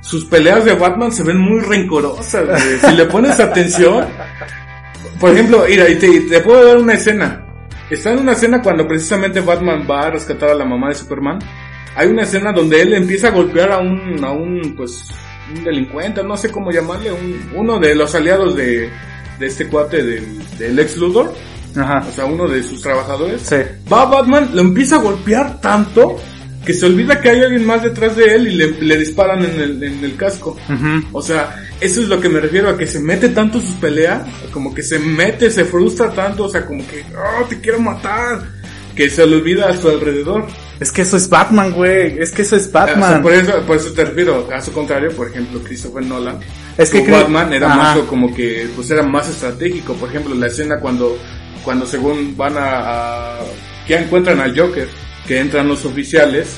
sus 0.00 0.24
peleas 0.24 0.64
de 0.64 0.74
Batman 0.74 1.12
se 1.12 1.22
ven 1.22 1.38
muy 1.38 1.60
rencorosas. 1.60 2.60
Si 2.80 2.96
le 2.96 3.04
pones 3.04 3.38
atención, 3.38 4.06
por 5.20 5.30
ejemplo, 5.32 5.64
mira, 5.68 5.88
y 5.88 5.96
te, 5.96 6.20
te 6.22 6.40
puedo 6.40 6.66
dar 6.66 6.78
una 6.78 6.94
escena. 6.94 7.46
Está 7.90 8.12
en 8.12 8.20
una 8.20 8.32
escena 8.32 8.62
cuando 8.62 8.88
precisamente 8.88 9.40
Batman 9.42 9.86
va 9.88 10.06
a 10.06 10.10
rescatar 10.10 10.50
a 10.50 10.54
la 10.54 10.64
mamá 10.64 10.88
de 10.88 10.94
Superman. 10.94 11.38
Hay 11.94 12.08
una 12.08 12.22
escena 12.22 12.52
donde 12.52 12.80
él 12.82 12.94
empieza 12.94 13.28
a 13.28 13.32
golpear 13.32 13.72
a 13.72 13.78
un, 13.78 14.24
a 14.24 14.32
un, 14.32 14.74
pues, 14.76 15.04
un 15.54 15.64
delincuente, 15.64 16.22
no 16.22 16.36
sé 16.36 16.50
cómo 16.50 16.70
llamarle, 16.70 17.12
un, 17.12 17.50
uno 17.54 17.78
de 17.78 17.94
los 17.94 18.14
aliados 18.14 18.56
de, 18.56 18.90
de 19.38 19.46
este 19.46 19.68
cuate 19.68 20.02
del, 20.02 20.58
del 20.58 20.78
ex 20.78 20.96
Luthor, 20.96 21.34
Ajá. 21.76 22.06
o 22.08 22.12
sea, 22.12 22.24
uno 22.24 22.48
de 22.48 22.62
sus 22.62 22.80
trabajadores. 22.80 23.42
Sí. 23.42 23.56
Va 23.92 24.06
Batman, 24.06 24.50
lo 24.54 24.62
empieza 24.62 24.96
a 24.96 25.00
golpear 25.02 25.60
tanto 25.60 26.18
que 26.64 26.72
se 26.72 26.86
olvida 26.86 27.20
que 27.20 27.28
hay 27.28 27.42
alguien 27.42 27.66
más 27.66 27.82
detrás 27.82 28.14
de 28.16 28.36
él 28.36 28.46
y 28.48 28.54
le, 28.54 28.70
le 28.80 28.96
disparan 28.96 29.44
en 29.44 29.60
el, 29.60 29.82
en 29.82 30.04
el 30.04 30.16
casco. 30.16 30.56
Ujú. 30.68 31.08
O 31.12 31.20
sea, 31.20 31.56
eso 31.80 32.00
es 32.00 32.08
lo 32.08 32.20
que 32.20 32.28
me 32.28 32.40
refiero 32.40 32.68
a 32.68 32.78
que 32.78 32.86
se 32.86 33.00
mete 33.00 33.30
tanto 33.30 33.60
sus 33.60 33.74
peleas, 33.74 34.22
como 34.52 34.72
que 34.72 34.82
se 34.82 34.98
mete, 35.00 35.50
se 35.50 35.64
frustra 35.64 36.10
tanto, 36.10 36.44
o 36.44 36.48
sea, 36.48 36.64
como 36.64 36.86
que, 36.86 37.04
oh, 37.16 37.44
te 37.46 37.60
quiero 37.60 37.80
matar, 37.80 38.44
que 38.96 39.08
se 39.10 39.26
le 39.26 39.36
olvida 39.36 39.68
a 39.68 39.76
su 39.76 39.88
alrededor. 39.88 40.46
Es 40.80 40.90
que 40.92 41.02
eso 41.02 41.16
es 41.16 41.28
Batman, 41.28 41.72
güey. 41.72 42.18
Es 42.18 42.30
que 42.32 42.42
eso 42.42 42.56
es 42.56 42.66
O 42.66 42.70
sea, 42.70 42.86
Batman. 42.86 43.22
por 43.22 43.32
eso, 43.32 43.52
por 43.66 43.76
eso 43.76 43.92
te 43.92 44.04
refiero, 44.04 44.46
caso 44.48 44.72
contrario, 44.72 45.10
por 45.12 45.28
ejemplo, 45.28 45.60
Christopher 45.62 46.04
Nolan, 46.04 46.38
Es 46.76 46.90
que 46.90 46.98
su 46.98 47.04
cre- 47.06 47.12
Batman 47.22 47.52
era 47.52 47.68
Ajá. 47.68 47.76
más 47.76 47.98
como 48.06 48.34
que, 48.34 48.68
pues 48.74 48.90
era 48.90 49.02
más 49.02 49.28
estratégico, 49.28 49.94
por 49.94 50.08
ejemplo, 50.08 50.34
la 50.34 50.48
escena 50.48 50.78
cuando, 50.80 51.16
cuando 51.64 51.86
según 51.86 52.36
van 52.36 52.56
a, 52.58 53.34
a- 53.36 53.38
ya 53.88 54.00
encuentran 54.00 54.40
al 54.40 54.58
Joker, 54.58 54.88
que 55.26 55.38
entran 55.38 55.68
los 55.68 55.84
oficiales, 55.84 56.48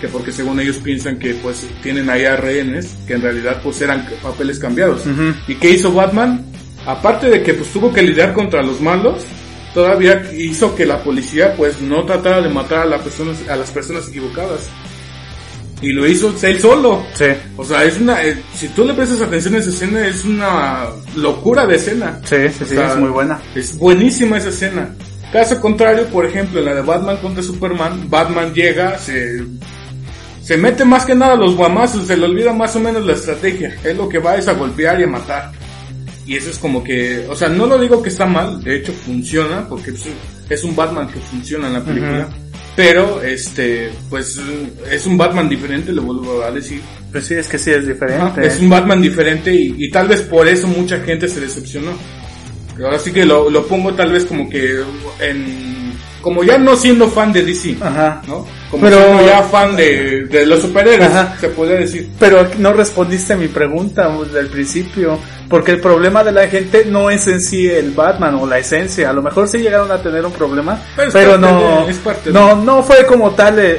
que 0.00 0.08
porque 0.08 0.30
según 0.32 0.60
ellos 0.60 0.76
piensan 0.78 1.18
que 1.18 1.34
pues 1.34 1.66
tienen 1.82 2.08
ahí 2.10 2.24
a 2.24 2.36
rehenes, 2.36 2.94
que 3.06 3.14
en 3.14 3.22
realidad 3.22 3.60
pues 3.62 3.80
eran 3.82 4.06
papeles 4.22 4.58
cambiados. 4.58 5.02
¿Y 5.48 5.54
qué 5.56 5.70
hizo 5.70 5.92
Batman? 5.92 6.44
Aparte 6.86 7.28
de 7.28 7.42
que 7.42 7.52
pues 7.54 7.68
tuvo 7.70 7.92
que 7.92 8.02
lidiar 8.02 8.32
contra 8.32 8.62
los 8.62 8.80
malos, 8.80 9.18
todavía 9.74 10.30
hizo 10.36 10.74
que 10.74 10.86
la 10.86 11.02
policía 11.02 11.54
pues 11.56 11.80
no 11.80 12.04
tratara 12.04 12.40
de 12.40 12.48
matar 12.48 12.80
a, 12.80 12.86
las 12.86 13.02
personas, 13.02 13.36
a 13.48 13.56
las 13.56 13.70
personas 13.70 14.08
equivocadas. 14.08 14.68
Y 15.82 15.92
lo 15.92 16.06
hizo 16.06 16.34
él 16.42 16.60
solo. 16.60 17.02
Sí, 17.14 17.26
O 17.56 17.64
sea, 17.64 17.84
es 17.84 17.98
una, 17.98 18.22
eh, 18.22 18.36
si 18.54 18.68
tú 18.68 18.84
le 18.84 18.92
prestas 18.92 19.22
atención 19.22 19.54
a 19.54 19.58
esa 19.58 19.70
escena, 19.70 20.06
es 20.06 20.24
una 20.24 20.86
locura 21.16 21.66
de 21.66 21.76
escena. 21.76 22.20
sí, 22.24 22.36
sí, 22.48 22.54
sí, 22.58 22.64
O 22.64 22.66
sea, 22.66 22.92
es 22.92 22.98
muy 22.98 23.08
buena. 23.08 23.40
Es 23.54 23.78
buenísima 23.78 24.36
esa 24.36 24.50
escena. 24.50 24.94
Caso 25.32 25.60
contrario, 25.60 26.06
por 26.06 26.26
ejemplo, 26.26 26.58
en 26.58 26.66
la 26.66 26.74
de 26.74 26.82
Batman 26.82 27.16
contra 27.18 27.42
Superman, 27.42 28.10
Batman 28.10 28.52
llega, 28.52 28.98
se, 28.98 29.42
se 30.42 30.56
mete 30.56 30.84
más 30.84 31.06
que 31.06 31.14
nada 31.14 31.34
a 31.34 31.36
los 31.36 31.54
guamazos, 31.56 32.06
se 32.06 32.16
le 32.16 32.26
olvida 32.26 32.52
más 32.52 32.74
o 32.76 32.80
menos 32.80 33.06
la 33.06 33.12
estrategia. 33.12 33.74
Es 33.82 33.96
lo 33.96 34.08
que 34.08 34.18
va 34.18 34.36
es 34.36 34.48
a 34.48 34.54
golpear 34.54 35.00
y 35.00 35.04
a 35.04 35.06
matar. 35.06 35.52
Y 36.30 36.36
eso 36.36 36.48
es 36.50 36.58
como 36.58 36.84
que, 36.84 37.26
o 37.28 37.34
sea, 37.34 37.48
no 37.48 37.66
lo 37.66 37.76
digo 37.76 38.00
que 38.00 38.08
está 38.08 38.24
mal, 38.24 38.62
de 38.62 38.76
hecho 38.76 38.92
funciona, 38.92 39.68
porque 39.68 39.90
es 39.90 40.06
un- 40.06 40.14
es 40.48 40.62
un 40.62 40.76
Batman 40.76 41.08
que 41.08 41.18
funciona 41.18 41.66
en 41.66 41.72
la 41.72 41.84
película. 41.84 42.28
Pero, 42.76 43.20
este, 43.20 43.90
pues, 44.08 44.40
es 44.88 45.06
un 45.06 45.18
Batman 45.18 45.48
diferente, 45.48 45.92
le 45.92 46.00
vuelvo 46.00 46.40
a 46.44 46.52
decir. 46.52 46.82
Pues 47.10 47.26
sí, 47.26 47.34
es 47.34 47.48
que 47.48 47.58
sí 47.58 47.72
es 47.72 47.78
Ajá, 47.78 47.86
diferente. 47.94 48.46
Es 48.46 48.60
un 48.60 48.68
Batman 48.70 49.02
diferente 49.02 49.52
y, 49.52 49.74
y 49.76 49.90
tal 49.90 50.06
vez 50.06 50.20
por 50.20 50.46
eso 50.46 50.68
mucha 50.68 51.00
gente 51.00 51.26
se 51.26 51.40
decepcionó. 51.40 51.90
Ahora 52.80 53.00
sí 53.00 53.10
que 53.10 53.26
lo, 53.26 53.50
lo 53.50 53.66
pongo 53.66 53.92
tal 53.94 54.12
vez 54.12 54.24
como 54.24 54.48
que 54.48 54.82
en... 55.20 55.69
Como 56.20 56.44
ya 56.44 56.58
no 56.58 56.76
siendo 56.76 57.08
fan 57.08 57.32
de 57.32 57.42
DC, 57.44 57.76
Ajá. 57.80 58.20
¿no? 58.26 58.46
Como 58.70 58.84
Pero- 58.84 58.98
siendo 59.02 59.26
ya 59.26 59.42
fan 59.42 59.74
de, 59.74 60.26
de 60.26 60.46
los 60.46 60.60
superhéroes, 60.60 61.10
Ajá. 61.10 61.36
se 61.40 61.48
podría 61.48 61.76
decir. 61.76 62.10
Pero 62.18 62.46
no 62.58 62.72
respondiste 62.74 63.32
a 63.32 63.36
mi 63.36 63.48
pregunta 63.48 64.08
del 64.32 64.48
principio, 64.48 65.18
porque 65.48 65.72
el 65.72 65.80
problema 65.80 66.22
de 66.22 66.32
la 66.32 66.46
gente 66.48 66.84
no 66.84 67.10
es 67.10 67.26
en 67.26 67.40
sí 67.40 67.66
el 67.68 67.92
Batman 67.92 68.34
o 68.34 68.46
la 68.46 68.58
esencia, 68.58 69.08
a 69.08 69.12
lo 69.14 69.22
mejor 69.22 69.48
sí 69.48 69.58
llegaron 69.58 69.90
a 69.90 70.02
tener 70.02 70.24
un 70.24 70.32
problema, 70.32 70.78
Pero 70.94 71.10
pero, 71.10 71.38
no, 71.38 71.84
de- 71.86 71.90
es 71.90 71.96
parte 71.98 72.30
de- 72.30 72.34
no, 72.38 72.54
no 72.54 72.82
fue 72.82 73.06
como 73.06 73.30
tal 73.30 73.58
el, 73.58 73.76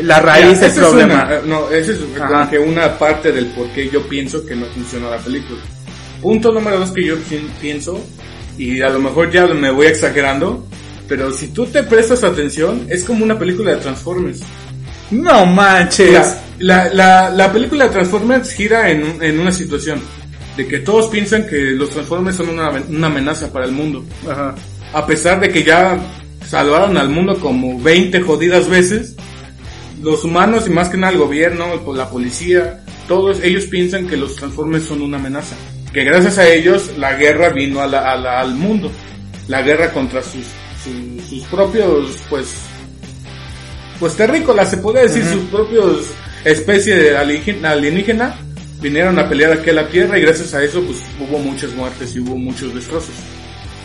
el- 0.00 0.08
la 0.08 0.18
raíz 0.20 0.60
del 0.60 0.70
es 0.70 0.76
problema. 0.78 1.14
una- 1.26 1.34
eh, 1.36 1.40
no, 1.44 1.70
esa 1.70 1.92
es 1.92 1.98
como 2.18 2.48
que 2.50 2.58
una 2.58 2.98
parte 2.98 3.32
del 3.32 3.46
por 3.46 3.66
qué 3.68 3.88
yo 3.90 4.02
pienso 4.08 4.44
que 4.46 4.56
no 4.56 4.64
funcionó 4.66 5.10
la 5.10 5.18
película. 5.18 5.60
Punto 6.22 6.52
número 6.52 6.78
dos 6.78 6.90
que 6.92 7.04
yo 7.04 7.16
pi- 7.18 7.50
pienso, 7.60 8.00
y 8.56 8.80
a 8.80 8.88
lo 8.88 8.98
mejor 8.98 9.30
ya 9.30 9.46
me 9.46 9.70
voy 9.70 9.86
exagerando, 9.88 10.64
pero 11.14 11.30
si 11.30 11.48
tú 11.48 11.66
te 11.66 11.82
prestas 11.82 12.24
atención, 12.24 12.86
es 12.88 13.04
como 13.04 13.22
una 13.22 13.38
película 13.38 13.72
de 13.72 13.76
Transformers. 13.82 14.40
No 15.10 15.44
manches. 15.44 16.38
La, 16.58 16.88
la, 16.94 17.28
la 17.28 17.52
película 17.52 17.84
de 17.84 17.90
Transformers 17.90 18.50
gira 18.54 18.88
en, 18.88 19.22
en 19.22 19.38
una 19.38 19.52
situación 19.52 20.00
de 20.56 20.66
que 20.66 20.78
todos 20.78 21.08
piensan 21.08 21.46
que 21.46 21.72
los 21.72 21.90
Transformers 21.90 22.36
son 22.38 22.48
una, 22.48 22.70
una 22.88 23.08
amenaza 23.08 23.52
para 23.52 23.66
el 23.66 23.72
mundo. 23.72 24.06
Ajá. 24.26 24.54
A 24.94 25.06
pesar 25.06 25.38
de 25.38 25.50
que 25.50 25.62
ya 25.64 25.98
salvaron 26.48 26.96
al 26.96 27.10
mundo 27.10 27.38
como 27.38 27.78
20 27.78 28.22
jodidas 28.22 28.70
veces, 28.70 29.14
los 30.02 30.24
humanos 30.24 30.66
y 30.66 30.70
más 30.70 30.88
que 30.88 30.96
nada 30.96 31.12
el 31.12 31.18
gobierno, 31.18 31.66
la 31.94 32.08
policía, 32.08 32.84
todos 33.06 33.38
ellos 33.42 33.64
piensan 33.66 34.06
que 34.06 34.16
los 34.16 34.36
Transformers 34.36 34.84
son 34.86 35.02
una 35.02 35.18
amenaza. 35.18 35.56
Que 35.92 36.04
gracias 36.04 36.38
a 36.38 36.48
ellos 36.48 36.90
la 36.96 37.12
guerra 37.16 37.50
vino 37.50 37.82
a 37.82 37.86
la- 37.86 38.12
a 38.12 38.16
la- 38.16 38.40
al 38.40 38.54
mundo. 38.54 38.90
La 39.48 39.60
guerra 39.60 39.90
contra 39.92 40.22
sus, 40.22 40.44
sus, 40.84 41.28
sus 41.28 41.44
propios, 41.44 42.18
pues, 42.28 42.54
pues 43.98 44.16
terrícolas, 44.16 44.70
se 44.70 44.78
puede 44.78 45.02
decir, 45.02 45.24
sus 45.24 45.44
propios 45.44 46.06
especie 46.44 46.96
de 46.96 47.16
alienígena, 47.16 48.36
vinieron 48.80 49.18
a 49.18 49.28
pelear 49.28 49.52
aquí 49.52 49.70
a 49.70 49.74
la 49.74 49.88
Tierra 49.88 50.18
y 50.18 50.22
gracias 50.22 50.54
a 50.54 50.62
eso 50.62 50.82
pues 50.82 50.98
hubo 51.20 51.38
muchas 51.38 51.72
muertes 51.74 52.14
y 52.16 52.20
hubo 52.20 52.36
muchos 52.36 52.74
destrozos. 52.74 53.14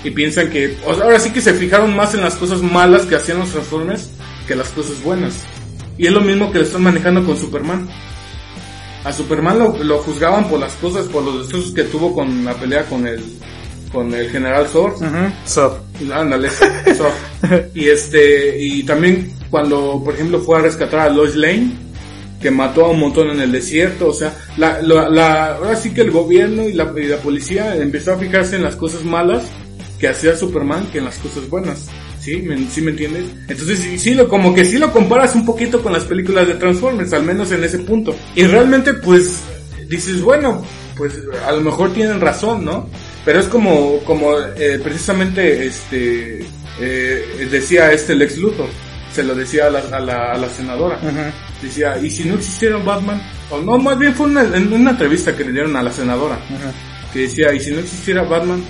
Y 0.04 0.12
piensan 0.12 0.50
que, 0.50 0.78
o 0.86 0.96
sea, 0.96 1.06
ahora 1.06 1.20
sí 1.20 1.32
que 1.32 1.42
se 1.42 1.54
fijaron 1.54 1.96
más 1.96 2.14
en 2.14 2.22
las 2.22 2.36
cosas 2.36 2.62
malas 2.62 3.06
que 3.06 3.16
hacían 3.16 3.40
los 3.40 3.52
Transformers 3.52 4.10
que 4.48 4.56
las 4.56 4.70
cosas 4.70 5.02
buenas. 5.04 5.44
Y 5.98 6.08
es 6.08 6.14
lo 6.14 6.22
mismo 6.22 6.52
que 6.52 6.60
lo 6.60 6.64
están 6.64 6.84
manejando 6.84 7.26
con 7.26 7.38
Superman. 7.38 7.88
A 9.04 9.12
Superman 9.12 9.60
lo, 9.60 9.84
lo 9.84 9.98
juzgaban 10.00 10.48
por 10.48 10.60
las 10.60 10.74
cosas, 10.74 11.08
por 11.08 11.24
los 11.24 11.40
destrozos 11.40 11.74
que 11.74 11.84
tuvo 11.84 12.14
con 12.14 12.46
la 12.46 12.54
pelea 12.54 12.86
con 12.86 13.06
el, 13.08 13.24
con 13.92 14.14
el 14.14 14.30
General 14.30 14.68
Zord. 14.68 14.96
Ujú. 14.96 15.32
So, 15.46 15.80
Ándale, 16.14 16.50
eso. 16.86 17.10
Y 17.74 17.88
este, 17.90 18.58
y 18.62 18.84
también 18.84 19.32
cuando, 19.50 20.02
por 20.04 20.14
ejemplo, 20.14 20.40
fue 20.40 20.58
a 20.60 20.62
rescatar 20.62 21.00
a 21.02 21.10
Lois 21.10 21.36
Lane, 21.36 21.72
que 22.42 22.52
mató 22.52 22.86
a 22.86 22.90
un 22.92 23.00
montón 23.00 23.30
en 23.32 23.42
el 23.42 23.52
desierto, 23.52 24.10
o 24.10 24.14
sea, 24.14 24.32
la, 24.58 24.80
la, 24.82 25.10
la- 25.10 25.56
ahora 25.56 25.76
sí 25.76 25.92
que 25.92 26.02
el 26.02 26.12
gobierno 26.12 26.64
y 26.70 26.74
la, 26.74 26.94
y 26.96 27.06
la 27.06 27.18
policía 27.18 27.76
empezó 27.76 28.14
a 28.14 28.18
fijarse 28.18 28.58
en 28.58 28.64
las 28.64 28.76
cosas 28.76 29.04
malas 29.04 29.44
que 30.00 30.08
hacía 30.08 30.36
Superman 30.38 30.86
que 30.92 31.00
en 31.00 31.06
las 31.06 31.18
cosas 31.18 31.50
buenas. 31.50 31.88
¿Sí? 32.20 32.38
¿Me, 32.42 32.58
sí 32.70 32.82
me 32.82 32.92
entiendes? 32.92 33.24
Entonces, 33.48 33.80
sí, 33.80 33.98
sí 33.98 34.14
lo, 34.14 34.28
como 34.28 34.54
que 34.54 34.66
sí 34.66 34.78
lo 34.78 34.92
comparas 34.92 35.34
un 35.34 35.46
poquito 35.46 35.82
con 35.82 35.94
las 35.94 36.04
películas 36.04 36.46
de 36.48 36.56
Transformers, 36.56 37.14
al 37.14 37.24
menos 37.24 37.52
en 37.54 37.64
ese 37.64 37.80
punto. 37.80 38.14
Y 38.36 38.44
realmente, 38.44 38.94
pues, 38.96 39.40
dices, 39.88 40.22
bueno, 40.22 40.62
pues 40.98 41.14
a 41.48 41.54
lo 41.54 41.62
mejor 41.62 41.94
tienen 41.94 42.20
razón, 42.20 42.66
¿no? 42.66 42.90
Pero 43.28 43.42
es 43.42 43.48
como, 43.48 44.00
como 44.06 44.40
eh, 44.40 44.80
precisamente 44.82 45.66
este 45.68 46.46
eh, 46.80 47.48
decía 47.52 47.92
este 47.92 48.16
Lex 48.16 48.38
Luthor, 48.38 48.70
se 49.14 49.22
lo 49.22 49.36
decía 49.36 49.68
a 49.68 49.70
la, 49.70 49.80
a 49.80 50.00
la, 50.00 50.32
a 50.32 50.38
la 50.38 50.48
senadora. 50.48 50.98
ujú. 51.04 51.12
Decía, 51.62 51.98
¿y 52.02 52.10
si 52.10 52.24
no 52.24 52.36
existiera 52.36 52.78
Batman? 52.78 53.22
O 53.50 53.60
no, 53.60 53.78
más 53.80 54.00
bien 54.00 54.14
fue 54.16 54.28
una, 54.28 54.44
en 54.44 54.72
una 54.72 54.92
entrevista 54.92 55.36
que 55.36 55.44
le 55.44 55.52
dieron 55.52 55.76
a 55.76 55.84
la 55.84 55.92
senadora, 55.92 56.36
Ujú. 56.50 56.72
que 57.12 57.20
decía, 57.20 57.54
¿y 57.54 57.60
si 57.60 57.72
no 57.72 57.80
existiera 57.80 58.22
Batman? 58.24 58.64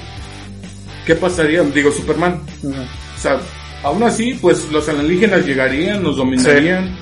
¿Qué 1.06 1.14
pasaría? 1.14 1.62
Digo, 1.62 1.92
Superman. 1.92 2.42
O 2.64 3.22
sea, 3.22 3.38
aún 3.84 4.02
así, 4.02 4.34
pues 4.42 4.72
los 4.72 4.90
alienígenas 4.90 5.46
llegarían, 5.46 6.02
nos 6.02 6.18
dominarían. 6.18 6.98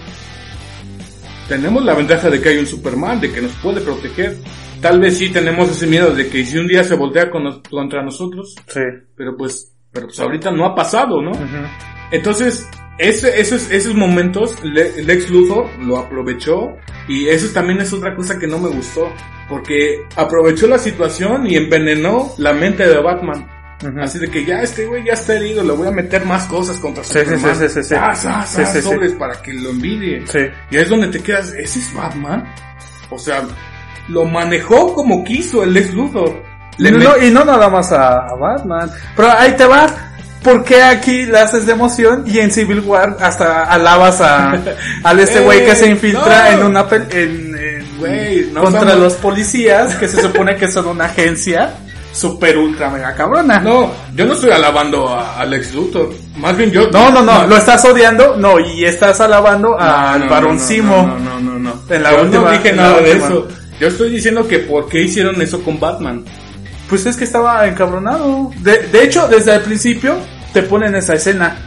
Tenemos 1.47 1.85
la 1.85 1.93
ventaja 1.93 2.29
de 2.29 2.41
que 2.41 2.49
hay 2.49 2.57
un 2.57 2.67
Superman, 2.67 3.21
de 3.21 3.31
que 3.31 3.41
nos 3.41 3.53
puede 3.63 3.79
proteger. 3.79 4.35
Tal 4.81 4.99
vez 4.99 5.17
sí 5.17 5.29
tenemos 5.29 5.69
ese 5.71 5.88
miedo 5.88 6.11
de 6.13 6.27
que 6.27 6.45
si 6.45 6.57
un 6.57 6.67
día 6.67 6.83
se 6.83 6.95
voltea 6.95 7.29
con 7.31 7.43
nos- 7.43 7.59
contra 7.69 8.03
nosotros, 8.03 8.55
Sí. 8.67 8.81
pero 9.15 9.35
pues, 9.38 9.71
pero 9.91 10.07
pues 10.07 10.19
ahorita 10.19 10.51
no 10.51 10.65
ha 10.65 10.75
pasado, 10.75 11.21
¿no? 11.21 11.31
Ujú. 11.31 11.41
Entonces, 12.11 12.67
ese, 12.99 13.39
esos, 13.39 13.71
esos 13.71 13.95
momentos, 13.95 14.57
Le- 14.63 15.03
Lex 15.03 15.29
Luthor 15.29 15.67
lo 15.79 15.97
aprovechó 15.97 16.75
y 17.07 17.27
eso 17.27 17.51
también 17.53 17.79
es 17.81 17.91
otra 17.93 18.15
cosa 18.15 18.38
que 18.38 18.47
no 18.47 18.59
me 18.59 18.69
gustó, 18.69 19.11
porque 19.49 20.03
aprovechó 20.15 20.67
la 20.67 20.77
situación 20.77 21.47
y 21.47 21.55
envenenó 21.55 22.31
la 22.38 22.53
mente 22.53 22.88
de 22.88 22.99
Batman. 23.01 23.47
Ujú. 23.83 23.99
Así 23.99 24.19
de 24.19 24.29
que 24.29 24.45
ya 24.45 24.61
este 24.61 24.85
güey 24.85 25.03
ya 25.03 25.13
está 25.13 25.35
herido, 25.35 25.63
le 25.63 25.73
voy 25.73 25.88
a 25.88 25.91
meter 25.91 26.23
más 26.25 26.45
cosas 26.45 26.79
contra 26.79 27.03
Sí, 27.03 27.19
Superman. 27.19 27.55
sí, 27.55 27.67
sí, 27.67 27.73
sí, 27.75 27.83
sí. 27.83 27.95
Ah, 27.97 28.15
sa, 28.15 28.45
Sí, 28.45 28.61
sí, 28.65 28.71
sí. 28.77 28.81
sobres 28.81 29.11
para 29.13 29.41
que 29.41 29.53
lo 29.53 29.69
envidie. 29.71 30.25
Sí. 30.27 30.39
Y 30.71 30.77
es 30.77 30.89
donde 30.89 31.07
te 31.07 31.19
quedas, 31.21 31.51
¿ese 31.53 31.79
es 31.79 31.93
Batman? 31.93 32.45
O 33.09 33.17
sea, 33.19 33.43
lo 34.09 34.25
manejó 34.25 34.93
como 34.93 35.23
quiso 35.23 35.63
el 35.63 35.73
Lex 35.73 35.93
Luthor. 35.93 36.43
Le 36.77 36.91
no, 36.91 37.17
y 37.17 37.29
no 37.31 37.45
nada 37.45 37.69
más 37.69 37.91
a, 37.91 38.27
a 38.27 38.35
Batman. 38.35 38.91
Pero 39.15 39.31
ahí 39.31 39.53
te 39.53 39.65
va. 39.65 39.87
¿Por 40.43 40.63
qué 40.63 40.83
aquí 40.83 41.25
la 41.25 41.41
haces 41.43 41.65
de 41.65 41.71
emoción 41.71 42.23
y 42.27 42.37
en 42.39 42.51
Civil 42.51 42.81
War 42.81 43.17
hasta 43.19 43.63
alabas 43.63 44.21
a 44.21 44.51
al 45.03 45.19
este 45.19 45.39
güey 45.39 45.65
que 45.65 45.75
se 45.75 45.89
infiltra 45.89 46.51
no. 46.51 46.57
en 46.59 46.63
una 46.65 46.87
pel- 46.87 47.11
en, 47.11 47.55
en- 47.57 47.85
Güey, 47.97 48.49
no 48.51 48.61
contra 48.61 48.81
somos- 48.81 48.99
los 48.99 49.13
policías 49.13 49.95
que 49.95 50.07
se 50.09 50.21
supone 50.21 50.57
que 50.57 50.69
son 50.69 50.85
una 50.87 51.05
agencia 51.05 51.71
super 52.11 52.57
ultra 52.57 52.89
mega 52.89 53.15
cabrona? 53.15 53.59
No, 53.59 53.89
yo 54.13 54.25
no 54.25 54.33
estoy 54.33 54.51
alabando 54.51 55.07
a, 55.07 55.39
a 55.39 55.45
Lex 55.45 55.73
Luthor. 55.73 56.13
Más 56.35 56.55
bien 56.57 56.71
yo. 56.71 56.89
No, 56.91 57.09
no, 57.09 57.21
no, 57.23 57.47
lo 57.47 57.55
estás 57.57 57.83
odiando, 57.85 58.35
no, 58.37 58.59
y 58.59 58.83
estás 58.83 59.21
alabando 59.21 59.79
al 59.79 60.27
no, 60.29 60.59
Simo. 60.59 61.07
No, 61.07 61.17
no, 61.19 61.39
no, 61.39 61.57
no. 61.57 61.73
En 61.89 62.03
la 62.03 62.11
yo 62.11 62.21
última- 62.23 62.43
no 62.43 62.51
dije 62.51 62.73
nada 62.73 62.99
de 62.99 63.11
eso. 63.13 63.47
Yo 63.79 63.88
estoy 63.88 64.09
diciendo 64.09 64.47
que 64.47 64.59
por 64.59 64.88
qué 64.88 65.01
hicieron 65.01 65.41
eso 65.41 65.61
con 65.63 65.79
Batman. 65.79 66.23
Pues 66.89 67.05
es 67.05 67.17
que 67.17 67.23
estaba 67.23 67.67
encabronado. 67.67 68.51
De, 68.59 68.88
de 68.88 69.03
hecho, 69.03 69.27
desde 69.27 69.55
el 69.55 69.61
principio 69.61 70.17
te 70.53 70.63
ponen 70.63 70.95
esa 70.95 71.15
escena 71.15 71.57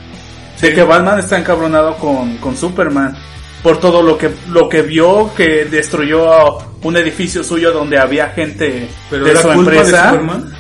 de 0.61 0.75
que 0.75 0.83
Batman 0.83 1.19
está 1.19 1.39
encabronado 1.39 1.97
con, 1.97 2.37
con 2.39 2.57
Superman 2.57 3.17
por 3.63 3.81
todo 3.81 4.03
lo 4.03 4.17
que 4.17 4.31
lo 4.49 4.69
que 4.69 4.83
vio 4.83 5.33
que 5.35 5.65
destruyó 5.65 6.59
un 6.83 6.97
edificio 6.97 7.43
suyo 7.43 7.73
donde 7.73 7.99
había 7.99 8.29
gente 8.31 8.89
Pero 9.11 9.25
de 9.25 9.37
su 9.37 9.51
empresa. 9.51 10.03
de 10.03 10.11
Superman. 10.11 10.53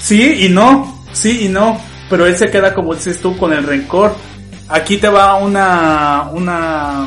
Sí 0.00 0.46
y 0.46 0.48
no, 0.48 1.02
sí 1.12 1.46
y 1.46 1.48
no, 1.48 1.80
pero 2.08 2.26
él 2.26 2.36
se 2.36 2.50
queda 2.50 2.74
como 2.74 2.94
dices 2.94 3.20
tú 3.20 3.36
con 3.36 3.52
el 3.52 3.64
rencor. 3.64 4.14
Aquí 4.68 4.98
te 4.98 5.08
va 5.08 5.36
una 5.36 6.28
una 6.32 7.06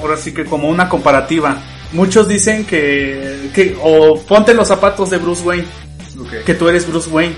ahora 0.00 0.16
sí 0.16 0.32
que 0.32 0.44
como 0.44 0.68
una 0.68 0.88
comparativa. 0.88 1.56
Muchos 1.92 2.26
dicen 2.28 2.64
que 2.64 3.50
que 3.54 3.76
o 3.82 4.18
ponte 4.22 4.54
los 4.54 4.68
zapatos 4.68 5.10
de 5.10 5.18
Bruce 5.18 5.42
Wayne, 5.44 5.66
Ok, 6.20 6.44
que 6.46 6.54
tú 6.54 6.68
eres 6.68 6.86
Bruce 6.88 7.10
Wayne. 7.10 7.34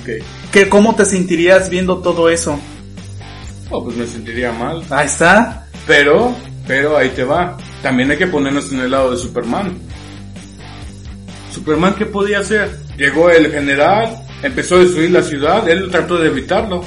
ok. 0.00 0.24
que 0.52 0.68
cómo 0.68 0.94
te 0.94 1.04
sentirías 1.04 1.68
viendo 1.68 1.98
todo 1.98 2.28
eso. 2.30 2.58
Oh, 3.70 3.82
pues 3.84 3.96
me 3.96 4.06
sentiría 4.06 4.52
mal. 4.52 4.82
Ahí 4.90 5.06
está. 5.06 5.66
Pero 5.86 6.34
Pero 6.66 6.96
ahí 6.96 7.10
te 7.10 7.24
va. 7.24 7.56
También 7.82 8.10
hay 8.10 8.16
que 8.18 8.26
ponernos 8.26 8.72
en 8.72 8.80
el 8.80 8.90
lado 8.90 9.10
de 9.12 9.18
Superman. 9.18 9.76
Superman, 11.52 11.94
¿qué 11.94 12.06
podía 12.06 12.40
hacer? 12.40 12.78
Llegó 12.98 13.30
el 13.30 13.50
general, 13.50 14.16
empezó 14.42 14.76
a 14.76 14.80
destruir 14.80 15.10
la 15.10 15.22
ciudad, 15.22 15.68
él 15.68 15.88
trató 15.90 16.18
de 16.18 16.28
evitarlo. 16.28 16.84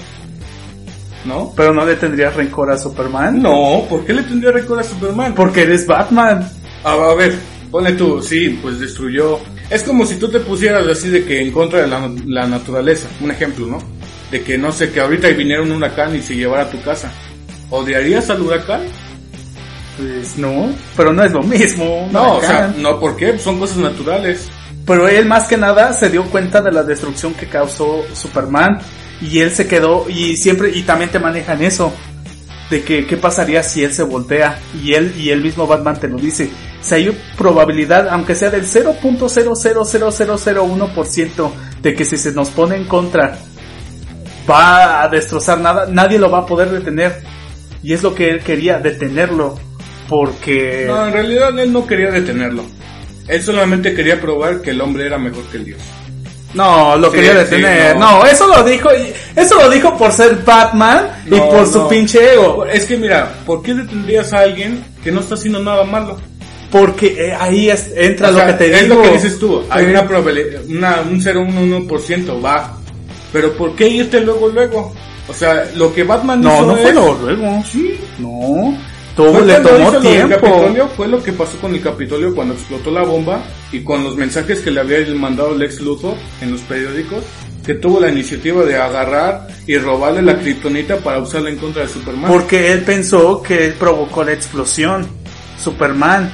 ¿No? 1.26 1.52
Pero 1.56 1.74
no 1.74 1.86
le 1.86 1.96
tendrías 1.96 2.36
rencor 2.36 2.72
a 2.72 2.78
Superman. 2.78 3.42
No, 3.42 3.86
¿por 3.90 4.06
qué 4.06 4.14
le 4.14 4.24
tendría 4.24 4.52
rencor 4.52 4.80
a 4.80 4.84
Superman? 4.84 5.34
Porque 5.36 5.64
eres 5.64 5.86
Batman. 5.86 6.50
A, 6.84 6.92
a 6.94 7.16
ver, 7.16 7.38
ponle 7.70 7.94
tú, 7.94 8.22
sí, 8.22 8.58
pues 8.62 8.80
destruyó. 8.80 9.40
Es 9.70 9.84
como 9.84 10.06
si 10.06 10.16
tú 10.16 10.30
te 10.30 10.40
pusieras 10.40 10.88
así 10.88 11.10
de 11.10 11.26
que 11.26 11.42
en 11.42 11.52
contra 11.52 11.82
de 11.82 11.88
la, 11.88 12.10
la 12.26 12.48
naturaleza, 12.48 13.08
un 13.22 13.32
ejemplo, 13.32 13.68
¿no? 13.68 13.80
De 14.32 14.42
que 14.42 14.58
no 14.58 14.72
sé, 14.72 14.92
que 14.92 15.00
ahorita 15.00 15.28
viniera 15.30 15.62
un 15.62 15.72
huracán 15.72 16.16
y 16.16 16.22
se 16.22 16.36
llevara 16.36 16.64
a 16.64 16.70
tu 16.70 16.82
casa. 16.82 17.12
¿Odiarías 17.70 18.30
al 18.30 18.42
huracán? 18.42 18.82
Pues 19.98 20.38
no, 20.38 20.70
pero 20.96 21.12
no 21.12 21.24
es 21.24 21.32
lo 21.32 21.44
mismo. 21.44 22.08
No, 22.12 22.38
o 22.38 22.42
sea, 22.42 22.74
no, 22.78 23.00
¿por 23.00 23.16
qué? 23.18 23.38
Son 23.38 23.60
cosas 23.60 23.78
naturales. 23.78 24.48
Pero 24.86 25.08
él 25.08 25.26
más 25.26 25.48
que 25.48 25.58
nada 25.58 25.94
se 25.94 26.10
dio 26.10 26.24
cuenta 26.26 26.62
de 26.62 26.72
la 26.72 26.84
destrucción 26.84 27.34
que 27.34 27.48
causó 27.48 28.04
Superman 28.14 28.80
y 29.22 29.40
él 29.40 29.52
se 29.52 29.68
quedó 29.68 30.10
y 30.10 30.38
siempre 30.38 30.72
y 30.72 30.84
también 30.84 31.12
te 31.12 31.20
manejan 31.20 31.62
eso 31.62 31.92
de 32.70 32.84
que 32.84 33.06
qué 33.08 33.18
pasaría 33.18 33.64
si 33.64 33.84
él 33.84 33.92
se 33.92 34.04
voltea 34.04 34.60
y 34.82 34.94
él 34.94 35.14
y 35.18 35.32
el 35.32 35.42
mismo 35.42 35.68
Batman 35.68 36.00
te 36.00 36.08
lo 36.08 36.16
dice. 36.18 36.50
Si 36.82 36.96
hay 36.96 37.12
probabilidad, 37.38 38.08
aunque 38.10 38.36
sea 38.36 38.50
del 38.50 38.66
0.0000001% 38.66 41.52
de 41.82 41.96
que 41.96 42.06
si 42.06 42.16
se 42.18 42.32
nos 42.32 42.52
pone 42.52 42.76
en 42.76 42.86
contra 42.86 43.38
va 44.50 45.04
a 45.04 45.10
destrozar 45.10 45.60
nada, 45.60 45.88
nadie 45.90 46.18
lo 46.20 46.32
va 46.32 46.40
a 46.40 46.46
poder 46.46 46.70
detener. 46.70 47.22
Y 47.82 47.94
es 47.94 48.04
lo 48.04 48.14
que 48.16 48.30
él 48.30 48.42
quería, 48.42 48.80
detenerlo. 48.80 49.58
Porque... 50.08 50.86
No, 50.88 51.08
en 51.08 51.14
realidad 51.14 51.60
él 51.60 51.72
no 51.72 51.86
quería 51.86 52.10
detenerlo. 52.12 52.64
Él 53.28 53.44
solamente 53.44 53.94
quería 53.94 54.20
probar 54.20 54.62
que 54.62 54.72
el 54.72 54.82
hombre 54.82 55.06
era 55.06 55.20
mejor 55.20 55.44
que 55.46 55.58
el 55.58 55.66
dios. 55.66 55.80
No, 56.54 56.96
lo 56.98 57.10
Sí, 57.12 57.16
quería 57.18 57.32
sí, 57.34 57.38
detener. 57.38 57.96
no. 57.98 58.20
no. 58.20 58.26
eso 58.26 58.48
lo 58.48 58.64
dijo, 58.64 58.90
eso 59.36 59.56
lo 59.56 59.70
dijo 59.70 59.96
por 59.98 60.12
ser 60.12 60.38
Batman 60.44 61.08
y 61.28 61.32
No, 61.36 61.50
por 61.50 61.68
su 61.68 61.88
pinche 61.88 62.34
ego. 62.34 62.66
Es 62.66 62.86
que 62.86 62.98
mira, 62.98 63.32
¿por 63.46 63.62
qué 63.62 63.74
detendrías 63.76 64.34
a 64.34 64.40
alguien 64.40 64.84
que 65.04 65.12
no 65.12 65.20
está 65.22 65.36
haciendo 65.36 65.60
nada 65.60 65.84
malo? 65.84 66.18
Porque 66.72 67.16
eh, 67.30 67.34
ahí 67.40 67.70
es- 67.70 67.92
entra 67.96 68.30
O 68.30 68.32
lo 68.32 68.46
que 68.46 68.54
te 68.54 68.74
es 68.74 68.82
digo. 68.84 68.96
lo 68.96 69.02
que 69.04 69.10
dices 69.12 69.40
tú. 69.40 69.64
Hay 69.70 69.86
una 69.86 70.08
probabilidad, 70.08 70.62
una, 70.68 71.02
un 71.02 71.20
0,1% 71.22 72.44
va. 72.44 72.76
Pero 73.32 73.54
¿por 73.54 73.76
qué 73.76 73.88
irte 73.88 74.20
luego, 74.22 74.50
luego? 74.50 74.94
O 75.28 75.34
sea, 75.34 75.66
lo 75.76 75.94
que 75.94 76.04
Batman 76.04 76.42
No, 76.42 76.54
hizo 76.56 76.66
no 76.66 76.76
fue 76.78 76.90
es- 76.90 76.96
luego, 76.96 77.20
luego. 77.24 77.64
Sí. 77.72 78.00
No, 78.18 78.76
todo 79.16 79.42
le 79.44 79.56
tomó 79.56 79.80
hizo 79.82 79.92
lo 79.94 80.00
tiempo. 80.02 80.36
Capitolio, 80.40 80.88
fue 80.96 81.08
lo 81.08 81.22
que 81.24 81.34
pasó 81.34 81.58
con 81.58 81.74
el 81.76 81.82
Capitolio 81.82 82.34
cuando 82.34 82.54
explotó 82.54 82.92
la 82.92 83.04
bomba 83.04 83.42
y 83.72 83.82
con 83.84 84.04
los 84.04 84.16
mensajes 84.16 84.60
que 84.62 84.72
le 84.72 84.80
había 84.80 85.00
mandado 85.16 85.54
Lex 85.56 85.82
Luthor 85.82 86.16
en 86.42 86.52
los 86.52 86.62
periódicos, 86.62 87.24
que 87.66 87.74
tuvo 87.76 88.00
la 88.00 88.10
iniciativa 88.10 88.64
de 88.64 88.78
agarrar 88.78 89.48
y 89.68 89.78
robarle 89.78 90.22
la 90.22 90.40
kriptonita 90.40 90.98
para 90.98 91.20
usarla 91.20 91.50
en 91.50 91.58
contra 91.58 91.84
de 91.84 91.90
Superman. 91.90 92.32
Porque 92.32 92.72
él 92.72 92.82
pensó 92.84 93.44
que 93.44 93.66
él 93.68 93.74
provocó 93.74 94.24
la 94.24 94.32
explosión. 94.34 95.06
Superman. 95.62 96.32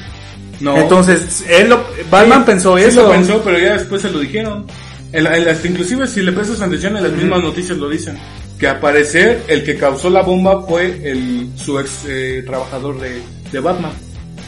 no. 0.59 0.77
Entonces, 0.77 1.43
él 1.49 1.69
lo- 1.69 1.83
Batman 2.09 2.39
Sí, 2.39 2.45
pensó 2.45 2.77
sí 2.77 2.83
eso. 2.85 3.01
lo 3.03 3.09
pensó, 3.11 3.41
pero 3.43 3.57
ya 3.59 3.73
después 3.73 4.01
se 4.01 4.09
lo 4.11 4.19
dijeron. 4.19 4.65
La- 5.11 5.35
en 5.37 5.45
las- 5.45 5.63
inclusive 5.65 6.07
si 6.07 6.21
le 6.21 6.31
prestas 6.31 6.61
atención 6.61 6.95
en 6.97 7.03
las 7.03 7.11
mismas 7.11 7.41
noticias 7.41 7.77
lo 7.77 7.89
dicen. 7.89 8.17
Que 8.59 8.67
al 8.67 8.79
parecer 8.79 9.43
el 9.47 9.63
que 9.63 9.75
causó 9.75 10.09
la 10.09 10.21
bomba 10.21 10.61
fue 10.65 11.01
el 11.03 11.49
su 11.57 11.77
ex 11.79 12.05
eh, 12.07 12.43
trabajador 12.45 12.99
de, 12.99 13.21
de 13.51 13.59
Batman. 13.59 13.91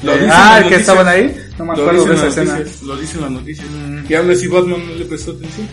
Lo 0.04 0.14
Eh, 0.14 0.16
dicen 0.20 0.32
ah, 0.34 0.64
que 0.68 0.76
estaban 0.76 1.08
ahí. 1.08 1.36
No 1.58 1.66
me 1.66 1.74
acuerdo 1.74 2.06
de 2.06 2.16
esa 2.16 2.28
escena. 2.28 2.58
noticias, 2.60 2.84
lo 2.84 2.96
dicen 2.98 3.22
las 3.22 3.32
noticias. 3.32 3.68
Mm. 3.70 4.06
Y 4.10 4.14
aún 4.16 4.32
así 4.32 4.48
Batman 4.48 4.82
no 4.88 4.94
le 4.96 5.06
prestó 5.06 5.32
atención. 5.32 5.68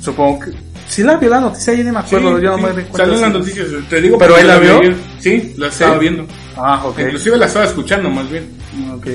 Supongo 0.00 0.40
que. 0.40 0.50
Sí 0.88 1.02
la 1.02 1.16
vio 1.16 1.30
la 1.30 1.40
noticia, 1.40 1.72
ya 1.74 1.84
ni 1.84 1.90
me 1.92 1.98
acuerdo. 1.98 2.36
Sí, 2.38 2.44
yo 2.44 2.50
no 2.50 2.58
me 2.58 2.68
cuenta. 2.72 2.96
Salió 2.98 3.14
en 3.14 3.20
las 3.22 3.32
noticias, 3.32 3.66
te 3.88 4.00
digo. 4.02 4.18
¿Pero 4.18 4.36
él 4.36 4.46
la 4.46 4.58
vi 4.58 4.66
vio? 4.66 4.78
ayer. 4.80 4.96
Sí, 5.18 5.54
la 5.56 5.68
estaba 5.68 5.94
¿Sí? 5.94 6.00
viendo. 6.00 6.26
Ah, 6.56 6.82
ok. 6.86 6.98
Inclusive 7.00 7.36
la 7.38 7.46
estaba 7.46 7.64
escuchando 7.66 8.10
más 8.10 8.30
bien. 8.30 8.48
Ok. 8.96 9.06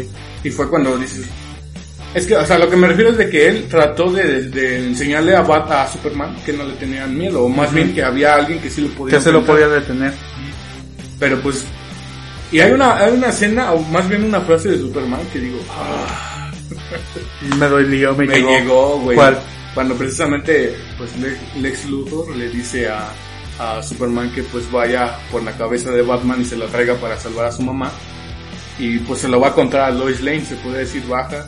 Y 0.43 0.49
fue 0.49 0.69
cuando 0.69 0.97
dices... 0.97 1.25
Es 2.13 2.25
que, 2.25 2.35
o 2.35 2.45
sea, 2.45 2.57
lo 2.57 2.69
que 2.69 2.75
me 2.75 2.87
refiero 2.87 3.11
es 3.11 3.17
de 3.17 3.29
que 3.29 3.47
él 3.47 3.67
trató 3.69 4.11
de, 4.11 4.49
de 4.49 4.87
enseñarle 4.87 5.35
a, 5.35 5.41
Bat- 5.41 5.69
a 5.71 5.87
Superman 5.91 6.35
que 6.43 6.53
no 6.53 6.63
le 6.63 6.73
tenían 6.73 7.15
miedo, 7.15 7.43
o 7.43 7.49
más 7.49 7.71
bien 7.71 7.93
que 7.93 8.03
había 8.03 8.33
alguien 8.35 8.59
que 8.59 8.69
sí 8.69 8.81
lo 8.81 8.87
podía 8.89 9.17
Que 9.17 9.23
se 9.23 9.31
lo 9.31 9.45
podía 9.45 9.67
detener. 9.67 10.13
Pero 11.19 11.39
pues... 11.41 11.63
Y 12.51 12.59
hay 12.61 12.71
una, 12.71 12.97
hay 12.97 13.13
una 13.13 13.27
escena, 13.27 13.73
o 13.73 13.79
más 13.83 14.09
bien 14.09 14.23
una 14.23 14.41
frase 14.41 14.69
de 14.69 14.79
Superman 14.79 15.19
que 15.31 15.39
digo... 15.39 15.59
"Ah, 15.69 16.51
Me 17.57 17.67
dolió, 17.67 18.15
me, 18.15 18.25
me 18.25 18.35
llegó. 18.37 18.49
llegó, 18.49 18.99
güey. 19.01 19.15
¿Cuál? 19.15 19.39
Cuando 19.75 19.93
precisamente, 19.95 20.75
pues 20.97 21.11
Le- 21.17 21.61
Lex 21.61 21.85
Luthor 21.85 22.35
le 22.35 22.49
dice 22.49 22.87
a, 22.89 23.09
a 23.59 23.83
Superman 23.83 24.31
que 24.31 24.41
pues 24.43 24.69
vaya 24.71 25.15
por 25.31 25.43
la 25.43 25.51
cabeza 25.51 25.91
de 25.91 26.01
Batman 26.01 26.41
y 26.41 26.45
se 26.45 26.57
la 26.57 26.65
traiga 26.65 26.95
para 26.95 27.19
salvar 27.19 27.45
a 27.45 27.51
su 27.51 27.61
mamá. 27.61 27.91
Y 28.79 28.97
pues 28.99 29.19
se 29.21 29.27
lo 29.27 29.39
va 29.39 29.49
a 29.49 29.53
contar 29.53 29.81
a 29.81 29.91
Lois 29.91 30.21
Lane, 30.21 30.43
se 30.43 30.55
puede 30.55 30.79
decir 30.79 31.03
baja. 31.07 31.45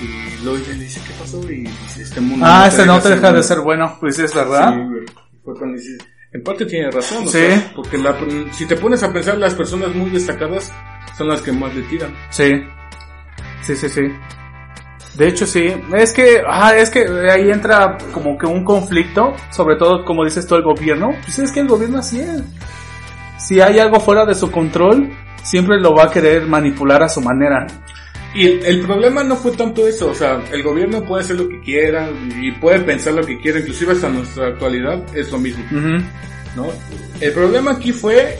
Y 0.00 0.44
Lois 0.44 0.78
dice, 0.78 1.00
¿qué 1.06 1.12
pasó? 1.18 1.40
Y 1.50 1.62
dice, 1.62 2.02
este 2.02 2.20
mundo 2.20 2.44
Ah, 2.48 2.62
te 2.64 2.68
este 2.70 2.86
no 2.86 3.00
te 3.00 3.08
deja 3.10 3.20
bueno". 3.22 3.36
de 3.36 3.42
ser 3.42 3.60
bueno. 3.60 3.96
Pues 4.00 4.18
es 4.18 4.34
verdad. 4.34 4.72
Sí, 4.74 4.80
güey. 4.80 5.04
Y 5.04 5.44
fue 5.44 5.54
cuando 5.54 5.76
dice, 5.76 5.98
en 6.32 6.42
parte 6.42 6.66
tiene 6.66 6.90
razón, 6.90 7.18
o 7.26 7.30
Sí. 7.30 7.38
sea, 7.38 7.72
porque 7.76 7.98
la- 7.98 8.16
si 8.52 8.66
te 8.66 8.76
pones 8.76 9.02
a 9.02 9.12
pensar, 9.12 9.38
las 9.38 9.54
personas 9.54 9.94
muy 9.94 10.10
destacadas 10.10 10.72
son 11.16 11.28
las 11.28 11.40
que 11.42 11.52
más 11.52 11.74
le 11.74 11.82
tiran. 11.82 12.12
Sí. 12.30 12.52
Sí, 13.62 13.76
sí, 13.76 13.88
sí. 13.88 14.02
De 15.16 15.28
hecho, 15.28 15.46
sí. 15.46 15.72
Es 15.96 16.12
que, 16.12 16.42
ah, 16.46 16.74
es 16.76 16.90
que 16.90 17.06
ahí 17.30 17.50
entra 17.50 17.96
como 18.12 18.36
que 18.36 18.46
un 18.46 18.64
conflicto, 18.64 19.32
sobre 19.50 19.76
todo, 19.76 20.04
como 20.04 20.24
dices 20.24 20.44
tú, 20.46 20.56
el 20.56 20.62
gobierno. 20.62 21.10
Pues 21.24 21.38
es 21.38 21.52
que 21.52 21.60
el 21.60 21.68
gobierno 21.68 21.98
así 21.98 22.20
es. 22.20 22.42
Si 23.38 23.60
hay 23.60 23.78
algo 23.78 24.00
fuera 24.00 24.24
de 24.26 24.34
su 24.34 24.50
control, 24.50 25.10
siempre 25.42 25.78
lo 25.80 25.94
va 25.94 26.04
a 26.04 26.10
querer 26.10 26.46
manipular 26.48 27.02
a 27.02 27.08
su 27.08 27.20
manera. 27.20 27.66
Y 28.34 28.46
el, 28.46 28.64
el 28.64 28.80
problema 28.80 29.22
no 29.22 29.36
fue 29.36 29.52
tanto 29.52 29.86
eso, 29.86 30.10
o 30.10 30.14
sea, 30.14 30.42
el 30.52 30.62
gobierno 30.62 31.04
puede 31.04 31.22
hacer 31.22 31.36
lo 31.36 31.48
que 31.48 31.60
quiera 31.60 32.10
y 32.40 32.50
puede 32.52 32.80
pensar 32.80 33.14
lo 33.14 33.24
que 33.24 33.38
quiera, 33.38 33.60
inclusive 33.60 33.92
hasta 33.92 34.08
nuestra 34.08 34.48
actualidad 34.48 35.04
es 35.14 35.30
lo 35.30 35.38
mismo. 35.38 35.64
¿no? 36.56 36.66
El 37.20 37.32
problema 37.32 37.72
aquí 37.72 37.92
fue 37.92 38.38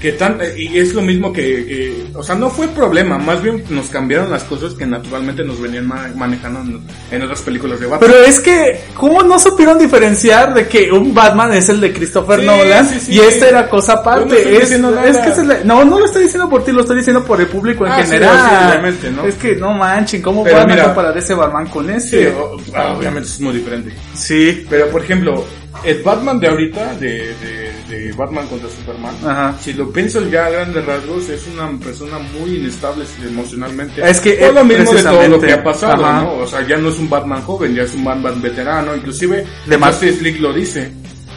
que 0.00 0.12
tan, 0.12 0.38
y 0.56 0.78
es 0.78 0.94
lo 0.94 1.02
mismo 1.02 1.32
que, 1.32 1.42
que- 1.42 2.06
o 2.14 2.22
sea, 2.22 2.36
no 2.36 2.50
fue 2.50 2.68
problema, 2.68 3.18
más 3.18 3.42
bien 3.42 3.64
nos 3.70 3.88
cambiaron 3.88 4.30
las 4.30 4.44
cosas 4.44 4.74
que 4.74 4.86
naturalmente 4.86 5.42
nos 5.42 5.60
venían 5.60 5.88
ma- 5.88 6.08
manejando 6.14 6.60
en, 6.60 6.80
en 7.10 7.22
otras 7.22 7.42
películas 7.42 7.80
de 7.80 7.86
Batman. 7.86 8.08
Pero 8.10 8.24
es 8.24 8.38
que, 8.38 8.80
¿cómo 8.94 9.22
no 9.24 9.38
supieron 9.40 9.76
diferenciar 9.78 10.54
de 10.54 10.68
que 10.68 10.92
un 10.92 11.12
Batman 11.12 11.52
es 11.52 11.68
el 11.68 11.80
de 11.80 11.92
Christopher 11.92 12.40
Sí, 12.40 12.46
Nolan 12.46 12.86
sí, 12.88 13.00
sí. 13.00 13.12
y 13.14 13.18
este 13.20 13.48
era 13.48 13.68
cosa 13.68 13.94
aparte? 13.94 14.44
No 14.44 14.50
es, 14.50 14.62
es 14.62 14.68
que 14.70 15.64
no, 15.64 15.84
no 15.84 15.98
lo 15.98 16.04
estoy 16.06 16.22
diciendo 16.24 16.48
por 16.48 16.64
ti, 16.64 16.70
lo 16.70 16.82
estoy 16.82 16.98
diciendo 16.98 17.24
por 17.24 17.40
el 17.40 17.48
público 17.48 17.84
en 17.84 17.92
Ah, 17.92 18.02
general. 18.04 18.94
Es 19.26 19.34
que 19.34 19.56
no 19.56 19.72
manchen, 19.74 20.22
¿cómo 20.22 20.44
Pero 20.44 20.64
mira- 20.66 20.82
a 20.82 20.86
comparar 20.86 21.18
ese 21.18 21.34
Batman 21.34 21.66
con 21.66 21.90
ese? 21.90 22.28
o- 22.28 22.56
ah, 22.74 22.94
obviamente 22.96 23.28
es 23.28 23.40
muy 23.40 23.52
diferente. 23.54 23.92
Sí. 24.14 24.64
Pero 24.70 24.88
por 24.90 25.02
ejemplo, 25.02 25.44
el 25.82 26.02
Batman 26.02 26.38
de 26.38 26.46
ahorita, 26.48 26.94
de, 26.94 27.08
de, 27.34 27.67
de 27.88 28.12
Batman 28.12 28.46
contra 28.48 28.68
Superman, 28.68 29.14
Ajá. 29.24 29.56
si 29.60 29.72
lo 29.72 29.90
piensas 29.90 30.30
ya 30.30 30.46
a 30.46 30.50
grandes 30.50 30.84
rasgos, 30.84 31.28
es 31.28 31.46
una 31.46 31.70
persona 31.78 32.18
muy 32.18 32.56
inestable 32.56 33.04
emocionalmente. 33.26 34.08
Es 34.08 34.20
que, 34.20 34.32
Por 34.34 34.54
lo 34.54 34.64
mismo 34.64 34.92
de 34.92 35.02
todo 35.02 35.28
lo 35.28 35.40
que 35.40 35.52
ha 35.52 35.64
pasado, 35.64 36.04
ajá. 36.04 36.22
¿no? 36.22 36.34
O 36.34 36.46
sea, 36.46 36.66
ya 36.66 36.76
no 36.76 36.90
es 36.90 36.98
un 36.98 37.08
Batman 37.08 37.42
joven, 37.42 37.74
ya 37.74 37.82
es 37.82 37.94
un 37.94 38.04
Batman 38.04 38.40
veterano. 38.42 38.94
Inclusive, 38.94 39.44
De 39.66 39.76
Justice 39.76 40.22
League 40.22 40.38
lo 40.40 40.52
dice. 40.52 40.90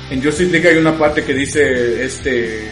En 0.09 0.21
Justice 0.21 0.51
League 0.51 0.67
hay 0.67 0.77
una 0.77 0.97
parte 0.97 1.23
que 1.23 1.33
dice, 1.33 2.03
este, 2.03 2.69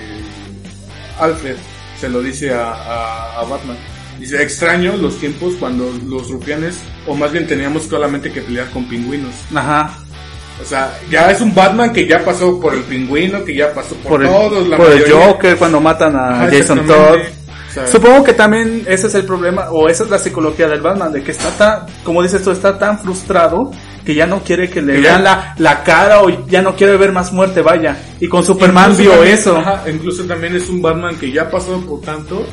Alfred, 1.19 1.55
se 1.99 2.09
lo 2.09 2.21
dice 2.21 2.53
a, 2.53 2.71
a, 2.73 3.39
a 3.41 3.43
Batman. 3.45 3.77
Dice, 4.19 4.43
extraño 4.43 4.97
los 4.97 5.17
tiempos 5.17 5.55
cuando 5.55 5.89
los 6.05 6.29
rufianes, 6.29 6.79
o 7.07 7.15
más 7.15 7.31
bien 7.31 7.47
teníamos 7.47 7.83
solamente 7.83 8.29
que 8.31 8.41
pelear 8.41 8.69
con 8.71 8.83
pingüinos. 8.89 9.33
Ajá. 9.55 9.97
O 10.61 10.65
sea, 10.65 10.93
ya 11.09 11.31
es 11.31 11.39
un 11.41 11.55
Batman 11.55 11.93
que 11.93 12.05
ya 12.07 12.23
pasó 12.23 12.59
por 12.59 12.73
el 12.73 12.81
pingüino, 12.81 13.43
que 13.45 13.55
ya 13.55 13.73
pasó 13.73 13.95
por, 13.95 14.11
Por 14.11 14.21
el, 14.23 14.27
todos, 14.29 14.67
la 14.67 14.77
por 14.77 14.91
el. 14.91 15.09
Joker 15.11 15.55
cuando 15.57 15.79
matan 15.79 16.15
a 16.15 16.47
Jason. 16.51 16.85
Todd. 16.85 17.19
Supongo 17.89 18.23
que 18.23 18.33
también 18.33 18.83
ese 18.87 19.07
es 19.07 19.15
el 19.15 19.25
problema, 19.25 19.69
o 19.69 19.87
esa 19.87 20.03
es 20.03 20.09
la 20.09 20.17
psicología 20.17 20.67
del 20.67 20.81
Batman, 20.81 21.13
de 21.13 21.23
que 21.23 21.31
está 21.31 21.49
tan, 21.51 21.85
como 22.03 22.21
dices 22.23 22.43
tú, 22.43 22.51
está 22.51 22.77
tan 22.77 22.99
frustrado 22.99 23.71
que 24.03 24.15
ya 24.15 24.25
no 24.25 24.39
quiere 24.39 24.69
que 24.69 24.81
le 24.81 24.95
Que 24.95 25.01
vean 25.01 25.23
la, 25.23 25.53
la 25.59 25.83
cara 25.83 26.21
o 26.23 26.29
ya 26.47 26.61
no 26.63 26.75
quiere 26.75 26.97
ver 26.97 27.11
más 27.11 27.31
muerte, 27.31 27.61
vaya. 27.61 27.95
Y 28.19 28.27
con 28.27 28.43
Superman 28.43 28.97
vio 28.97 29.11
también- 29.11 29.33
eso. 29.35 29.55
ajá, 29.55 29.83
incluso 29.89 30.23
también 30.25 30.55
es 30.55 30.67
un 30.67 30.81
Batman 30.81 31.15
que 31.17 31.31
ya 31.31 31.49
pasó 31.49 31.79
por 31.81 32.01
tanto, 32.01 32.43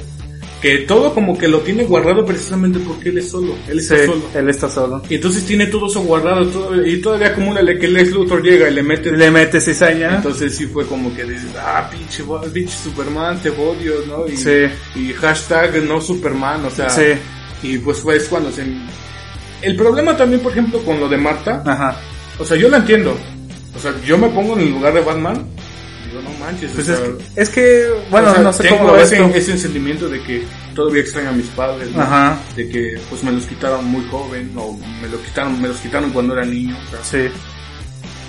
que 0.66 0.78
todo 0.78 1.14
como 1.14 1.38
que 1.38 1.46
lo 1.46 1.60
tiene 1.60 1.84
guardado 1.84 2.24
precisamente 2.26 2.80
porque 2.80 3.10
él 3.10 3.18
es 3.18 3.30
solo, 3.30 3.54
él 3.68 3.78
está 3.78 3.96
Sí, 3.98 4.06
solo. 4.06 4.22
él 4.34 4.48
está 4.48 4.68
solo. 4.68 5.02
Y 5.08 5.14
entonces 5.14 5.44
tiene 5.44 5.66
todo 5.66 5.86
eso 5.86 6.00
guardado 6.02 6.44
todo- 6.48 6.84
y 6.84 7.00
todavía 7.00 7.28
acumúlale 7.28 7.78
que 7.78 7.86
Lex 7.86 8.10
Luthor 8.10 8.42
llega 8.42 8.68
y 8.68 8.74
le 8.74 8.82
mete... 8.82 9.12
Le 9.12 9.30
mete 9.30 9.60
cizaña. 9.60 10.16
Entonces 10.16 10.56
sí 10.56 10.66
fue 10.66 10.84
como 10.86 11.14
que 11.14 11.22
dices, 11.22 11.50
ah, 11.56 11.88
pinche, 11.88 12.24
pinche 12.52 12.76
Superman, 12.76 13.40
te 13.40 13.50
odio, 13.50 13.94
¿no? 14.08 14.26
Y, 14.26 14.36
Sí. 14.36 14.66
y 14.96 15.12
hashtag 15.12 15.84
no 15.84 16.00
Superman, 16.00 16.64
o 16.64 16.70
sea... 16.70 16.90
Sí. 16.90 17.02
Y 17.62 17.78
pues 17.78 17.98
fue 17.98 18.16
es 18.16 18.24
cuando 18.24 18.50
se... 18.50 18.64
El 19.62 19.76
problema 19.76 20.16
también, 20.16 20.40
por 20.42 20.50
ejemplo, 20.50 20.80
con 20.80 20.98
lo 20.98 21.08
de 21.08 21.16
Marta, 21.16 21.62
Ajá. 21.64 21.96
o 22.40 22.44
sea, 22.44 22.56
yo 22.56 22.68
la 22.68 22.78
entiendo. 22.78 23.16
O 23.74 23.78
sea, 23.78 23.94
yo 24.04 24.18
me 24.18 24.28
pongo 24.30 24.54
en 24.54 24.60
el 24.62 24.70
lugar 24.70 24.92
de 24.94 25.00
Batman. 25.00 25.46
Manches. 26.46 26.70
Pues 26.72 26.88
es 26.88 26.98
que, 27.00 27.40
es 27.40 27.48
que, 27.50 27.86
bueno, 28.10 28.30
o 28.30 28.34
sea, 28.34 28.42
no 28.42 28.52
sé 28.52 28.62
tengo 28.64 28.78
cómo 28.78 28.96
ese, 28.96 29.24
ese 29.36 29.58
sentimiento 29.58 30.08
de 30.08 30.22
que 30.22 30.44
todavía 30.74 31.00
extraño 31.02 31.30
a 31.30 31.32
mis 31.32 31.46
padres, 31.46 31.90
¿no? 31.90 32.02
Ajá. 32.02 32.38
De 32.54 32.68
que 32.68 32.98
pues 33.10 33.24
me 33.24 33.32
los 33.32 33.44
quitaron 33.46 33.84
muy 33.86 34.04
joven 34.08 34.52
o 34.56 34.78
me 35.02 35.08
lo 35.08 35.20
quitaron, 35.22 35.60
me 35.60 35.68
los 35.68 35.78
quitaron 35.78 36.10
cuando 36.10 36.34
era 36.34 36.44
niño. 36.44 36.76
O 36.86 37.04
sea, 37.04 37.28
Sí. 37.28 37.28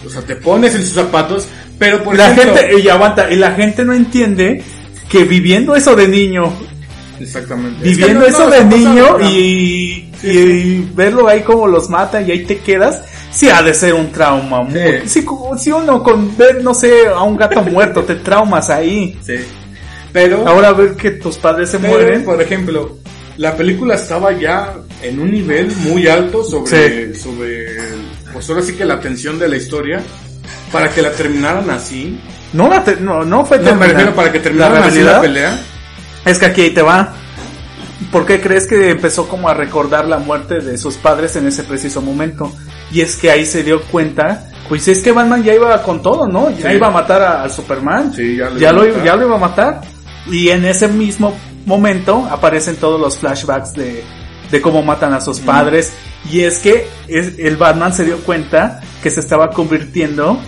o 0.05 0.09
sea, 0.09 0.21
te 0.23 0.35
pones 0.37 0.73
en 0.73 0.81
sus 0.81 0.93
zapatos, 0.93 1.47
pero 1.77 2.03
por 2.03 2.17
la 2.17 2.31
ejemplo, 2.31 2.55
gente, 2.55 2.79
y 2.81 2.89
aguanta, 2.89 3.29
y 3.31 3.35
la 3.35 3.51
gente 3.51 3.85
no 3.85 3.93
entiende 3.93 4.63
que 5.09 5.23
viviendo 5.23 5.75
eso 5.75 5.95
de 5.95 6.07
niño, 6.07 6.51
exactamente. 7.19 7.83
viviendo 7.83 8.25
Es 8.25 8.35
que 8.35 8.41
eso 8.41 8.49
no- 8.49 8.55
de 8.55 8.65
niño 8.65 9.17
y 9.31 10.81
verlo 10.95 11.27
ahí 11.27 11.41
como 11.41 11.67
los 11.67 11.89
mata 11.89 12.21
y 12.21 12.31
ahí 12.31 12.45
te 12.45 12.57
quedas, 12.57 13.03
sí 13.31 13.49
ha 13.49 13.61
de 13.61 13.73
ser 13.73 13.93
un 13.93 14.11
trauma. 14.11 14.67
Sí. 14.71 15.09
Si, 15.21 15.25
si 15.59 15.71
uno 15.71 16.01
con 16.03 16.35
ver, 16.37 16.63
no 16.63 16.73
sé, 16.73 17.07
a 17.07 17.21
un 17.23 17.37
gato 17.37 17.61
muerto 17.63 18.03
te 18.03 18.15
traumas 18.15 18.69
ahí. 18.69 19.17
Sí. 19.25 19.35
Pero 20.13 20.47
Ahora 20.47 20.71
ver 20.73 20.95
que 20.95 21.11
tus 21.11 21.37
padres 21.37 21.69
se 21.69 21.79
Pero, 21.79 21.93
mueren. 21.93 22.23
por 22.23 22.41
ejemplo, 22.41 22.97
la 23.37 23.55
película 23.55 23.95
estaba 23.95 24.31
ya 24.31 24.73
en 25.03 25.19
un 25.19 25.29
nivel 25.31 25.71
muy 25.77 26.07
alto 26.07 26.43
sobre, 26.43 27.13
sobre, 27.13 27.67
pues 28.33 28.49
ahora 28.49 28.61
sí 28.63 28.73
que 28.73 28.85
la 28.85 28.99
tensión 28.99 29.37
de 29.37 29.47
la 29.47 29.57
historia, 29.57 30.01
para 30.71 30.89
que 30.89 31.01
la 31.01 31.11
terminaran 31.11 31.69
así. 31.69 32.19
No, 32.53 32.67
la 32.69 32.83
te- 32.83 32.95
no, 32.95 33.23
no 33.25 33.45
fue 33.45 33.59
No, 33.59 33.75
me 33.75 33.87
refiero 33.87 34.15
para 34.15 34.31
que 34.31 34.39
terminaran 34.39 34.83
así 34.83 35.01
la 35.01 35.21
pelea. 35.21 35.59
Es 36.25 36.39
que 36.39 36.45
aquí 36.47 36.61
ahí 36.61 36.69
te 36.71 36.81
va. 36.81 37.13
¿Por 38.11 38.25
qué 38.25 38.39
crees 38.39 38.65
que 38.65 38.89
empezó 38.89 39.27
como 39.27 39.49
a 39.49 39.53
recordar 39.53 40.07
la 40.07 40.17
muerte 40.17 40.59
de 40.61 40.77
sus 40.77 40.95
padres 40.95 41.35
en 41.35 41.47
ese 41.47 41.63
preciso 41.63 42.01
momento? 42.01 42.51
Y 42.91 43.01
es 43.01 43.15
que 43.17 43.29
ahí 43.31 43.45
se 43.45 43.63
dio 43.63 43.81
cuenta, 43.83 44.49
pues 44.69 44.87
es 44.87 45.01
que 45.01 45.11
Batman 45.11 45.43
ya 45.43 45.53
iba 45.53 45.81
con 45.83 46.01
todo, 46.01 46.27
¿no? 46.27 46.49
Ya 46.51 46.69
Sí. 46.69 46.75
iba 46.75 46.87
a 46.87 46.91
matar 46.91 47.21
a, 47.21 47.43
a 47.43 47.49
Superman. 47.49 48.13
Sí, 48.13 48.37
ya 48.37 48.49
lo 48.49 48.57
ya, 48.57 48.69
iba 48.69 48.69
a 48.69 48.73
lo, 48.97 49.03
ya 49.05 49.15
lo 49.15 49.25
iba 49.27 49.35
a 49.35 49.39
matar. 49.39 49.81
Y 50.27 50.49
en 50.49 50.65
ese 50.65 50.87
mismo 50.87 51.33
momento 51.65 52.27
aparecen 52.31 52.75
todos 52.77 52.99
los 52.99 53.17
flashbacks 53.17 53.73
de, 53.73 54.03
de 54.51 54.61
cómo 54.61 54.81
matan 54.83 55.13
a 55.13 55.21
sus 55.21 55.39
padres. 55.39 55.93
Y 56.31 56.41
es 56.41 56.59
que 56.59 56.87
es- 57.07 57.37
el 57.39 57.57
Batman 57.57 57.93
se 57.93 58.05
dio 58.05 58.17
cuenta 58.19 58.81
que 59.03 59.09
se 59.09 59.19
estaba 59.19 59.49
convirtiendo 59.51 60.39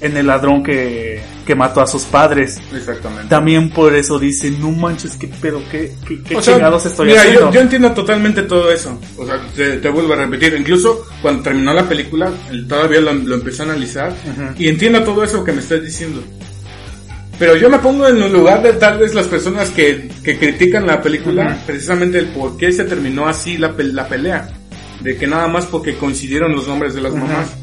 en 0.00 0.16
el 0.16 0.26
ladrón 0.26 0.62
que, 0.62 1.22
que 1.46 1.54
mató 1.54 1.80
a 1.80 1.86
sus 1.86 2.02
padres. 2.02 2.58
Exactamente. 2.74 3.28
También 3.28 3.70
por 3.70 3.94
eso 3.94 4.18
dice, 4.18 4.50
no 4.50 4.70
manches, 4.72 5.16
qué 5.16 5.28
pedo, 5.28 5.62
qué, 5.70 5.94
qué, 6.06 6.20
qué 6.22 6.42
sea, 6.42 6.54
chingados 6.54 6.84
estoy 6.86 7.06
mira, 7.06 7.20
haciendo. 7.20 7.40
Yo, 7.46 7.52
yo 7.52 7.60
entiendo 7.60 7.92
totalmente 7.92 8.42
todo 8.42 8.70
eso. 8.72 8.98
O 9.16 9.24
sea, 9.24 9.40
te, 9.54 9.76
te 9.78 9.88
vuelvo 9.88 10.12
a 10.14 10.16
repetir. 10.16 10.54
Incluso 10.58 11.06
cuando 11.22 11.42
terminó 11.42 11.72
la 11.72 11.88
película, 11.88 12.30
el- 12.50 12.66
todavía 12.66 13.00
lo, 13.00 13.12
lo 13.14 13.36
empecé 13.36 13.62
a 13.62 13.66
analizar. 13.66 14.12
Y 14.58 14.68
entiendo 14.68 15.02
todo 15.04 15.22
eso 15.22 15.44
que 15.44 15.52
me 15.52 15.60
estás 15.60 15.82
diciendo. 15.82 16.22
Pero 17.38 17.54
yo 17.54 17.68
me 17.68 17.78
pongo 17.78 18.08
en 18.08 18.20
el 18.20 18.32
lugar 18.32 18.62
de 18.62 18.72
tal 18.72 18.98
vez 18.98 19.14
las 19.14 19.26
personas 19.26 19.68
que, 19.70 20.08
que 20.24 20.38
critican 20.38 20.86
la 20.86 21.02
película, 21.02 21.62
precisamente 21.66 22.18
el 22.18 22.26
por 22.28 22.56
qué 22.56 22.72
se 22.72 22.84
terminó 22.84 23.28
así 23.28 23.58
la, 23.58 23.74
la 23.78 24.08
pelea. 24.08 24.48
De 25.00 25.16
que 25.16 25.26
nada 25.26 25.46
más 25.46 25.66
porque 25.66 25.96
coincidieron 25.96 26.52
los 26.52 26.66
nombres 26.66 26.94
de 26.94 27.02
las 27.02 27.12
mamás. 27.14 27.54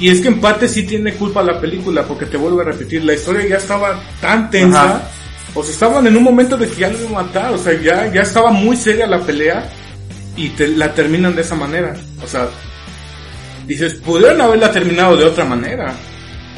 Y 0.00 0.08
es 0.08 0.20
que 0.20 0.28
en 0.28 0.40
parte 0.40 0.66
sí 0.66 0.84
tiene 0.84 1.12
culpa 1.14 1.42
la 1.42 1.60
película, 1.60 2.02
porque 2.04 2.26
te 2.26 2.38
vuelvo 2.38 2.62
a 2.62 2.64
repetir, 2.64 3.04
la 3.04 3.12
historia 3.12 3.46
ya 3.46 3.56
estaba 3.56 4.00
tan 4.20 4.50
tensa, 4.50 4.84
Ajá. 4.84 5.02
o 5.54 5.62
sea, 5.62 5.72
estaban 5.72 6.06
en 6.06 6.16
un 6.16 6.22
momento 6.24 6.56
de 6.56 6.66
que 6.68 6.80
ya 6.80 6.88
lo 6.88 6.98
iban 6.98 7.12
a 7.12 7.22
matar, 7.22 7.52
o 7.52 7.58
sea, 7.58 7.78
ya, 7.78 8.10
ya 8.10 8.22
estaba 8.22 8.50
muy 8.50 8.76
seria 8.76 9.06
la 9.06 9.20
pelea, 9.20 9.70
y 10.36 10.48
te, 10.50 10.68
la 10.68 10.92
terminan 10.94 11.34
de 11.34 11.42
esa 11.42 11.54
manera. 11.54 11.94
O 12.22 12.26
sea, 12.26 12.48
dices, 13.66 13.94
pudieron 13.94 14.40
haberla 14.40 14.72
terminado 14.72 15.16
de 15.16 15.24
otra 15.24 15.44
manera. 15.44 15.92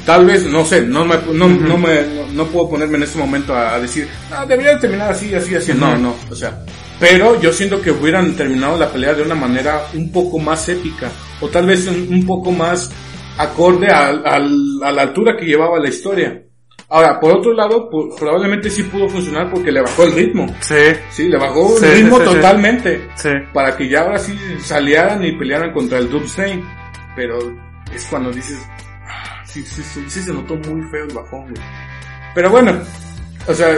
Tal 0.06 0.26
vez, 0.26 0.44
no 0.46 0.64
sé, 0.64 0.82
no 0.82 1.04
me, 1.04 1.16
no, 1.32 1.48
no 1.48 1.78
me, 1.78 2.02
no, 2.02 2.26
no 2.32 2.46
puedo 2.46 2.70
ponerme 2.70 2.96
en 2.96 3.04
este 3.04 3.18
momento 3.18 3.54
a, 3.54 3.74
a 3.74 3.80
decir, 3.80 4.08
no, 4.30 4.44
deberían 4.46 4.80
terminar 4.80 5.12
así, 5.12 5.32
así, 5.32 5.54
así. 5.54 5.72
No, 5.74 5.96
no, 5.96 6.16
o 6.28 6.34
sea, 6.34 6.60
pero 6.98 7.40
yo 7.40 7.52
siento 7.52 7.80
que 7.80 7.92
hubieran 7.92 8.34
terminado 8.34 8.76
la 8.76 8.90
pelea 8.90 9.14
de 9.14 9.22
una 9.22 9.36
manera 9.36 9.86
un 9.94 10.10
poco 10.10 10.40
más 10.40 10.68
épica, 10.68 11.08
o 11.40 11.46
tal 11.46 11.66
vez 11.66 11.86
un, 11.86 12.08
un 12.12 12.26
poco 12.26 12.50
más 12.50 12.90
acorde 13.38 13.88
al- 13.88 14.22
al- 14.26 14.80
a 14.82 14.92
la 14.92 15.02
altura 15.02 15.36
que 15.36 15.46
llevaba 15.46 15.78
la 15.78 15.88
historia. 15.88 16.42
Ahora, 16.88 17.18
por 17.18 17.32
otro 17.38 17.54
lado, 17.54 17.88
pu- 17.90 18.14
probablemente 18.18 18.68
sí 18.68 18.82
pudo 18.82 19.08
funcionar 19.08 19.50
porque 19.50 19.72
le 19.72 19.80
bajó 19.80 20.04
el 20.04 20.12
ritmo. 20.12 20.46
Sí, 20.60 20.74
Sí, 21.10 21.28
le 21.28 21.38
bajó 21.38 21.78
Sí, 21.78 21.86
el 21.86 21.92
ritmo 21.92 22.18
sí, 22.18 22.24
sí. 22.28 22.34
totalmente. 22.34 23.08
sí. 23.14 23.30
Para 23.54 23.74
que 23.76 23.88
ya 23.88 24.00
ahora 24.02 24.18
sí 24.18 24.38
salieran 24.60 25.24
y 25.24 25.32
pelearan 25.32 25.72
contra 25.72 25.98
el 25.98 26.10
Doomsday. 26.10 26.62
Pero 27.16 27.38
es 27.94 28.06
cuando 28.08 28.30
dices, 28.30 28.58
ah, 29.06 29.42
sí, 29.46 29.62
se 29.64 30.32
notó 30.32 30.54
muy 30.56 30.82
feo 30.90 31.04
el 31.08 31.14
bajón, 31.14 31.42
güey. 31.44 31.62
Pero 32.34 32.50
bueno, 32.50 32.78
o 33.46 33.54
sea, 33.54 33.68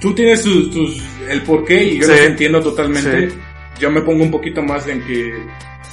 tú 0.00 0.12
tienes 0.14 0.42
tus, 0.42 0.70
tus, 0.70 1.02
el 1.28 1.42
porqué 1.42 1.82
y 1.84 2.00
yo 2.00 2.08
los 2.08 2.18
entiendo 2.20 2.60
totalmente. 2.60 3.28
Yo 3.78 3.90
me 3.90 4.00
pongo 4.02 4.22
un 4.24 4.30
poquito 4.30 4.62
más 4.62 4.86
en 4.88 5.02
que, 5.06 5.32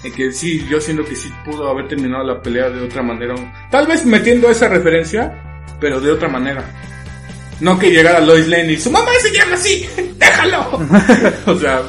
en 0.04 0.14
que 0.14 0.32
sí, 0.32 0.66
yo 0.70 0.80
siento 0.82 1.04
que 1.06 1.16
sí 1.16 1.32
pudo 1.46 1.70
haber 1.70 1.88
terminado 1.88 2.24
la 2.24 2.42
pelea 2.42 2.70
de 2.70 2.82
otra 2.82 3.02
manera. 3.02 3.36
Tal 3.72 3.88
vez 3.88 4.06
metiendo 4.06 4.50
esa 4.50 4.68
referencia, 4.68 5.64
pero 5.80 6.00
de 6.00 6.12
otra 6.12 6.28
manera. 6.28 6.64
No 7.60 7.78
que 7.80 7.90
llegara 7.92 8.20
Lois 8.20 8.48
Lane 8.48 8.74
y 8.74 8.78
su 8.78 8.92
mamá 8.92 9.12
se 9.22 9.32
llama 9.32 9.54
así, 9.56 9.88
déjalo. 10.18 10.80
o 11.46 11.56
sea, 11.58 11.82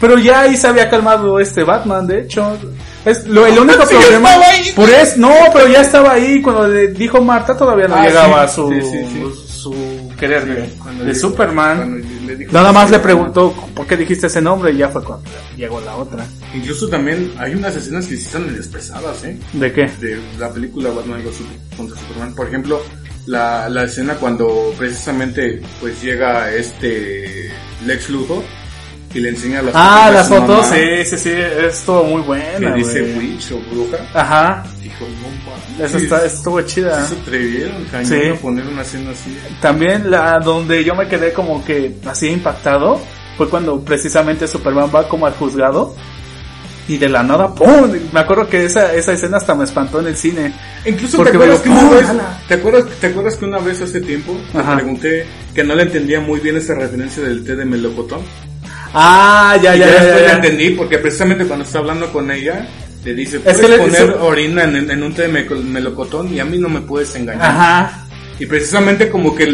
Pero 0.00 0.18
ya 0.18 0.40
ahí 0.40 0.56
se 0.56 0.66
había 0.66 0.88
calmado 0.90 1.38
este 1.38 1.62
Batman, 1.62 2.06
de 2.06 2.22
hecho. 2.22 2.58
Es 3.04 3.24
lo, 3.26 3.46
el 3.46 3.56
único 3.58 3.86
Sí, 3.86 3.94
problema. 3.94 4.30
Por 4.74 4.90
eso, 4.90 5.14
no, 5.18 5.32
pero 5.52 5.68
ya 5.68 5.82
estaba 5.82 6.12
ahí 6.14 6.42
cuando 6.42 6.66
le 6.66 6.88
dijo 6.88 7.22
Marta, 7.22 7.56
todavía 7.56 7.86
no 7.86 7.94
Ah, 7.94 8.02
llegaba 8.06 8.48
sí, 8.48 8.54
su, 8.56 8.68
sí, 8.72 8.80
sí. 8.82 9.45
Su 9.70 10.12
querer 10.18 10.44
de, 10.46 10.68
Cuando 10.78 11.04
de 11.04 11.14
Superman. 11.14 12.02
le 12.26 12.36
dijo- 12.36 12.52
Nada 12.52 12.72
más 12.72 12.90
le 12.90 12.98
preguntó 12.98 13.52
por 13.74 13.86
qué 13.86 13.96
dijiste 13.96 14.26
ese 14.28 14.40
nombre 14.40 14.72
y 14.72 14.76
ya 14.78 14.88
fue 14.88 15.02
cuando 15.02 15.28
llegó 15.56 15.80
la 15.80 15.96
otra. 15.96 16.26
Incluso 16.54 16.88
también 16.88 17.32
hay 17.38 17.54
unas 17.54 17.74
escenas 17.76 18.06
que 18.06 18.16
sí 18.16 18.24
están 18.24 18.46
medio 18.46 18.62
pesadas, 18.70 19.24
¿eh? 19.24 19.36
¿De 19.52 19.72
qué? 19.72 19.86
De 20.00 20.20
la 20.38 20.50
película 20.52 20.90
Batman 20.90 21.22
contra 21.76 21.98
Superman. 21.98 22.34
Por 22.34 22.46
ejemplo, 22.48 22.80
la, 23.26 23.68
la 23.68 23.84
escena 23.84 24.14
cuando 24.14 24.72
precisamente 24.78 25.60
pues 25.80 26.00
llega 26.02 26.52
este 26.52 27.50
Lex 27.84 28.10
Luthor 28.10 28.42
y 29.14 29.20
le 29.20 29.30
enseña 29.30 29.62
las 29.62 29.74
Ah, 29.74 30.06
fotos 30.06 30.08
de 30.08 30.14
las 30.14 30.28
fotos, 30.28 30.64
mamá, 30.70 30.76
sí, 30.76 31.04
sí, 31.04 31.18
sí, 31.18 31.30
estuvo 31.68 32.04
muy 32.04 32.20
Que 32.22 32.26
buena. 32.26 32.74
dice. 32.74 33.14
Witch 33.18 33.52
o 33.52 33.60
Bruja. 33.70 33.96
Ajá, 34.14 34.62
Dijo, 34.82 35.04
no 35.22 35.84
eso 35.84 35.98
está, 35.98 36.24
estuvo 36.24 36.60
chida. 36.62 37.04
Sí 37.06 37.14
se 37.14 37.20
atrevieron, 37.20 37.84
cañón, 37.90 38.06
Sí. 38.06 38.28
a 38.28 38.34
poner 38.34 38.66
una 38.66 38.82
escena 38.82 39.10
así. 39.10 39.36
También 39.60 40.10
la 40.10 40.38
donde 40.38 40.82
yo 40.84 40.94
me 40.94 41.06
quedé 41.08 41.32
como 41.32 41.64
que 41.64 41.96
así 42.06 42.28
impactado 42.28 43.00
fue 43.36 43.48
cuando 43.48 43.80
precisamente 43.80 44.46
Superman 44.48 44.90
va 44.94 45.06
como 45.08 45.26
al 45.26 45.34
juzgado 45.34 45.94
y 46.88 46.96
de 46.98 47.08
la 47.08 47.22
nada 47.22 47.52
¡pum! 47.54 47.90
Me 48.12 48.20
acuerdo 48.20 48.48
que 48.48 48.64
esa, 48.64 48.94
esa 48.94 49.12
escena 49.12 49.36
hasta 49.38 49.54
me 49.54 49.64
espantó 49.64 50.00
en 50.00 50.06
el 50.06 50.16
cine. 50.16 50.54
Incluso 50.86 51.22
te 51.22 51.30
acuerdas 51.30 51.60
que 51.60 51.68
una 51.68 51.90
vez. 51.90 52.06
¿te 52.48 52.54
acuerdas, 52.54 52.84
te 53.00 53.06
acuerdas 53.08 53.34
que 53.36 53.44
una 53.44 53.58
vez 53.58 53.82
hace 53.82 54.00
tiempo 54.00 54.36
te 54.52 54.62
pregunté 54.62 55.26
que 55.54 55.64
no 55.64 55.74
le 55.74 55.82
entendía 55.82 56.20
muy 56.20 56.38
bien 56.40 56.56
esa 56.56 56.74
referencia 56.74 57.22
del 57.24 57.44
té 57.44 57.56
de 57.56 57.64
melocotón? 57.64 58.20
Ah, 58.94 59.56
ya, 59.62 59.76
y 59.76 59.78
ya, 59.80 59.86
ya, 59.86 59.92
ya, 59.94 60.04
después 60.04 60.26
ya, 60.26 60.32
entendí 60.34 60.70
porque 60.70 60.98
precisamente 60.98 61.44
cuando 61.46 61.64
está 61.64 61.78
hablando 61.78 62.12
con 62.12 62.30
ella 62.30 62.66
le 63.04 63.14
dice, 63.14 63.36
Es 63.44 63.58
puedes 63.58 63.60
que 63.60 63.76
poner 63.78 64.16
orina 64.20 64.64
en, 64.64 64.90
en 64.90 65.02
un 65.02 65.14
té 65.14 65.22
de 65.22 65.28
me- 65.28 65.44
melocotón 65.44 66.32
y 66.32 66.40
a 66.40 66.44
mí 66.44 66.58
no 66.58 66.68
me 66.68 66.80
puedes 66.80 67.14
engañar. 67.14 67.44
Ajá. 67.44 68.06
Y 68.38 68.46
precisamente 68.46 69.08
como 69.08 69.34
que 69.34 69.46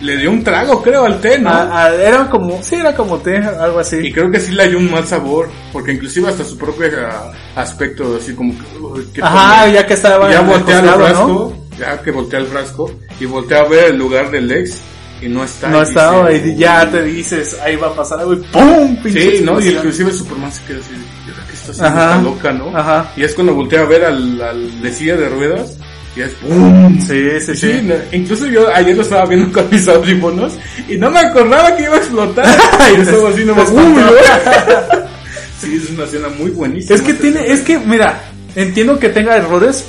le 0.00 0.16
dio 0.18 0.30
un 0.30 0.44
trago, 0.44 0.82
creo, 0.82 1.04
al 1.06 1.20
té, 1.20 1.38
¿no? 1.38 1.48
Ah, 1.48 1.70
ah, 1.72 1.94
era 1.94 2.28
como, 2.28 2.62
sí, 2.62 2.74
era 2.74 2.94
como 2.94 3.18
té, 3.18 3.36
algo 3.38 3.78
Y 3.78 3.80
así. 3.80 4.12
creo 4.12 4.30
que 4.30 4.40
sí 4.40 4.52
le 4.52 4.68
dio 4.68 4.78
un 4.78 4.90
mal 4.90 5.06
sabor, 5.06 5.48
porque 5.72 5.92
inclusive 5.92 6.28
hasta 6.28 6.44
su 6.44 6.58
propio 6.58 6.86
ah, 7.08 7.32
aspecto, 7.54 8.16
así 8.20 8.34
como 8.34 8.52
que... 8.58 8.78
uy, 8.78 9.06
¿qué 9.14 9.22
Ajá, 9.22 9.68
ya 9.68 9.86
que 9.86 9.94
estaba 9.94 10.30
ya 10.30 10.40
en 10.40 10.44
el 10.44 10.50
voltea 10.50 10.80
el 10.80 10.88
frasco, 10.90 11.66
ya 11.78 12.02
que 12.02 12.10
voltea 12.10 12.40
el 12.40 12.46
frasco, 12.46 12.90
y 13.20 13.24
voltea 13.24 13.60
a 13.60 13.68
ver 13.68 13.84
el 13.92 13.96
lugar 13.96 14.30
del 14.30 14.50
ex, 14.52 14.80
y 15.20 15.28
no 15.28 15.44
está. 15.44 15.68
No 15.68 15.82
estaba 15.82 16.32
y 16.32 16.56
ya 16.56 16.88
te 16.90 17.02
dices, 17.02 17.56
ahí 17.64 17.76
va 17.76 17.88
a 17.88 17.94
pasar 17.94 18.20
algo 18.20 18.34
y 18.34 18.36
¡pum! 18.36 18.96
Pinche 19.02 19.38
Sí, 19.38 19.44
¿no? 19.44 19.60
Y 19.60 19.68
inclusive 19.68 20.12
Superman 20.12 20.52
se 20.52 20.62
queda 20.64 20.78
así, 20.78 20.92
¿y 20.92 21.30
ahora 21.30 21.42
qué 21.48 21.54
está 21.54 21.72
haciendo 21.72 22.00
esta 22.00 22.22
loca, 22.22 22.52
no? 22.52 22.76
Ajá. 22.76 23.12
Y 23.16 23.24
es 23.24 23.34
cuando 23.34 23.54
voltea 23.54 23.80
a 23.80 23.84
ver 23.84 24.04
al, 24.04 24.40
al 24.40 24.82
de 24.82 24.92
silla 24.92 25.16
de 25.16 25.28
ruedas, 25.28 25.76
y 26.16 26.20
es 26.22 26.32
¡pum! 26.34 27.00
Sí, 27.00 27.40
sí, 27.40 27.56
sí. 27.56 27.80
no, 27.82 27.94
incluso 28.12 28.46
yo 28.46 28.74
ayer 28.74 28.96
lo 28.96 29.02
estaba 29.02 29.26
viendo 29.26 29.52
con 29.52 29.70
mis 29.70 29.86
audífonos 29.86 30.54
y 30.88 30.96
no 30.96 31.10
me 31.10 31.20
acordaba 31.20 31.76
que 31.76 31.84
iba 31.84 31.94
a 31.94 31.98
explotar. 31.98 32.46
y 32.96 33.00
estaba 33.00 33.28
así 33.30 33.44
nomás 33.44 33.70
¡pum! 33.70 33.96
sí, 35.60 35.80
es 35.82 35.90
una 35.90 36.04
escena 36.04 36.28
muy 36.28 36.50
buenísima. 36.50 36.94
Es 36.94 37.02
que 37.02 37.14
tiene, 37.14 37.50
es 37.50 37.60
que, 37.60 37.78
mira, 37.78 38.22
entiendo 38.54 38.98
que 38.98 39.10
tenga 39.10 39.36
errores, 39.36 39.84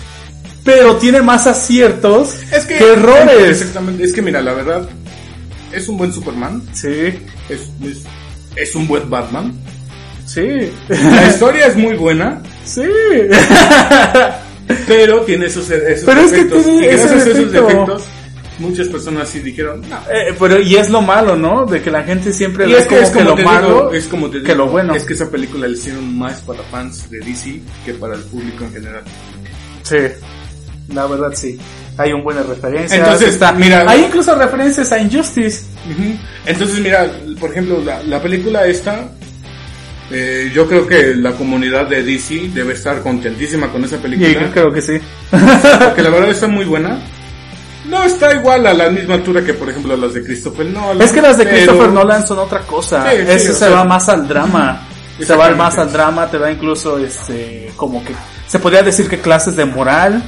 pero 0.66 0.98
tiene 0.98 1.22
más 1.22 1.48
aciertos 1.48 2.36
Es 2.52 2.66
que, 2.66 2.78
que 2.78 2.92
errores. 2.92 3.62
Exactamente, 3.62 4.04
es 4.04 4.14
que 4.14 4.22
mira, 4.22 4.42
la 4.42 4.54
verdad, 4.54 4.90
es 5.72 5.88
un 5.90 5.98
buen 5.98 6.14
Superman, 6.14 6.62
Sí, 6.74 6.88
es, 7.50 7.62
es, 7.84 8.04
es 8.56 8.76
un 8.76 8.88
buen 8.88 9.10
Batman. 9.10 9.54
sí, 10.26 10.72
La 10.90 11.28
historia 11.28 11.68
es 11.68 11.76
muy 11.76 11.96
buena, 11.96 12.42
sí. 12.66 12.82
pero 14.88 15.22
tiene 15.22 15.46
esos, 15.46 15.70
esos 15.70 16.06
Pero 16.06 16.22
es 16.22 16.32
que 16.32 16.44
defectos. 16.44 16.64
tiene 16.66 16.90
esos 16.92 17.26
defecto. 17.26 17.62
defectos, 17.62 18.04
muchas 18.60 18.88
personas 18.88 19.30
sí 19.30 19.40
dijeron, 19.40 19.82
no. 19.90 19.98
Eh, 20.12 20.36
pero 20.40 20.60
y 20.62 20.76
es 20.76 20.90
lo 20.90 21.02
malo, 21.02 21.36
¿no? 21.36 21.66
De 21.66 21.82
que 21.82 21.92
la 21.92 22.04
gente 22.04 22.34
siempre 22.34 22.68
Y 22.68 22.74
ve 22.74 22.80
es 22.80 22.88
que 22.88 23.02
como 23.14 23.36
lo 23.36 23.38
malo 23.38 23.94
es 23.94 24.08
como 24.08 24.30
te 24.30 24.42
que 24.44 24.56
lo 24.56 24.68
bueno. 24.68 24.94
Es 24.96 25.04
que 25.04 25.14
esa 25.14 25.30
película 25.30 25.68
la 25.68 25.74
hicieron 25.74 26.18
más 26.18 26.42
para 26.42 26.62
fans 26.64 27.10
de 27.10 27.20
DC 27.20 27.62
que 27.86 27.94
para 27.94 28.16
el 28.16 28.22
público 28.24 28.64
en 28.66 28.74
general. 28.74 29.04
Sí, 29.84 29.98
la 30.94 31.06
verdad 31.06 31.32
sí. 31.34 31.58
Hay 31.98 32.14
un 32.14 32.24
buena 32.24 32.44
referencia. 32.44 32.98
Entonces, 32.98 33.30
está. 33.30 33.52
mira- 33.54 33.84
hay 33.88 34.04
incluso 34.06 34.36
referencias 34.36 34.92
a 34.92 35.00
Injustice. 35.00 35.64
Entonces, 36.46 36.80
mira, 36.80 37.08
por 37.40 37.52
ejemplo, 37.52 37.82
la, 37.84 38.04
la 38.04 38.22
película 38.22 38.66
esta, 38.68 39.10
eh, 40.12 40.52
yo 40.54 40.68
creo 40.68 40.88
que 40.88 41.16
la 41.16 41.32
comunidad 41.34 41.88
de 41.88 42.04
DC 42.04 42.50
debe 42.54 42.74
estar 42.74 43.02
contentísima 43.02 43.68
con 43.72 43.84
esa 43.84 43.98
película, 43.98 44.50
creo 44.54 44.72
que 44.72 44.82
sí. 44.82 45.00
porque 45.30 46.02
la 46.02 46.10
verdad 46.10 46.30
está 46.30 46.48
muy 46.48 46.66
buena. 46.66 46.98
No 47.90 48.04
está 48.04 48.34
igual 48.36 48.68
a 48.68 48.74
la 48.74 48.90
misma 48.90 49.14
altura 49.16 49.42
que, 49.44 49.54
por 49.54 49.70
ejemplo, 49.70 49.96
las 49.96 50.14
de 50.14 50.22
Christopher 50.24 50.66
Nolan. 50.66 51.02
Es 51.02 51.12
que 51.14 51.22
las 51.22 51.38
de 51.38 51.46
pero- 51.46 51.56
Christopher 51.56 51.90
Nolan 51.92 52.28
son 52.28 52.40
otra 52.40 52.60
cosa. 52.62 53.10
Sí, 53.10 53.18
sí, 53.18 53.24
Ese 53.32 53.50
o 53.52 53.54
se 53.54 53.60
sea, 53.60 53.70
va 53.70 53.84
más 53.86 54.08
al 54.10 54.28
drama. 54.28 54.82
Se 55.20 55.36
va 55.36 55.50
más 55.56 55.78
al 55.80 55.92
drama, 55.92 56.30
te 56.30 56.38
da 56.38 56.52
incluso 56.52 57.00
este 57.00 57.72
como 57.76 58.04
que 58.06 58.14
se 58.46 58.60
podría 58.60 58.84
decir 58.84 59.10
que 59.10 59.20
clases 59.20 59.56
de 59.56 59.66
moral, 59.66 60.22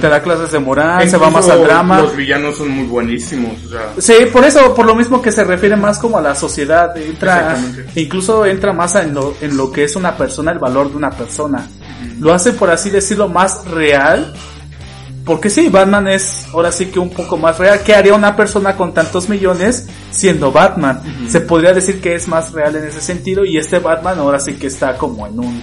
te 0.00 0.08
da 0.08 0.22
clases 0.22 0.52
de 0.52 0.58
moral, 0.58 1.08
se 1.08 1.16
va 1.16 1.30
más 1.30 1.48
al 1.48 1.62
drama. 1.62 2.00
Los 2.00 2.16
villanos 2.16 2.56
son 2.56 2.70
muy 2.70 2.86
buenísimos, 2.86 3.52
o 3.66 3.68
sea, 3.68 3.92
Sí, 3.98 4.26
por 4.32 4.44
eso, 4.44 4.74
por 4.74 4.86
lo 4.86 4.94
mismo 4.94 5.20
que 5.20 5.32
se 5.32 5.44
refiere 5.44 5.76
más 5.76 5.98
como 5.98 6.18
a 6.18 6.20
la 6.20 6.34
sociedad, 6.34 6.96
entra, 6.96 7.56
incluso 7.94 8.46
entra 8.46 8.72
más 8.72 8.94
en 8.96 9.14
lo, 9.14 9.34
en 9.40 9.56
lo 9.56 9.70
que 9.70 9.84
es 9.84 9.96
una 9.96 10.16
persona, 10.16 10.52
el 10.52 10.58
valor 10.58 10.90
de 10.90 10.96
una 10.96 11.10
persona. 11.10 11.66
Lo 12.20 12.34
hace, 12.34 12.52
por 12.52 12.70
así 12.70 12.90
decirlo, 12.90 13.28
más 13.28 13.64
real. 13.66 14.34
Porque 15.24 15.50
sí, 15.50 15.68
Batman 15.68 16.08
es 16.08 16.46
ahora 16.52 16.72
sí 16.72 16.86
que 16.86 16.98
un 16.98 17.10
poco 17.10 17.36
más 17.36 17.58
real. 17.58 17.80
¿Qué 17.84 17.94
haría 17.94 18.14
una 18.14 18.34
persona 18.36 18.76
con 18.76 18.92
tantos 18.94 19.28
millones 19.28 19.86
siendo 20.10 20.50
Batman? 20.50 21.00
Se 21.28 21.40
podría 21.40 21.72
decir 21.72 22.00
que 22.00 22.14
es 22.14 22.26
más 22.26 22.52
real 22.52 22.74
en 22.76 22.84
ese 22.84 23.00
sentido 23.00 23.44
y 23.44 23.58
este 23.58 23.78
Batman 23.78 24.18
ahora 24.18 24.40
sí 24.40 24.54
que 24.54 24.66
está 24.66 24.96
como 24.96 25.26
en 25.26 25.38
un, 25.38 25.62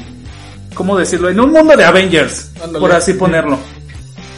¿cómo 0.73 0.95
decirlo? 0.97 1.29
En 1.29 1.39
un 1.39 1.51
mundo 1.51 1.75
de 1.75 1.83
Avengers, 1.83 2.51
por 2.79 2.91
así 2.91 3.13
ponerlo. 3.13 3.57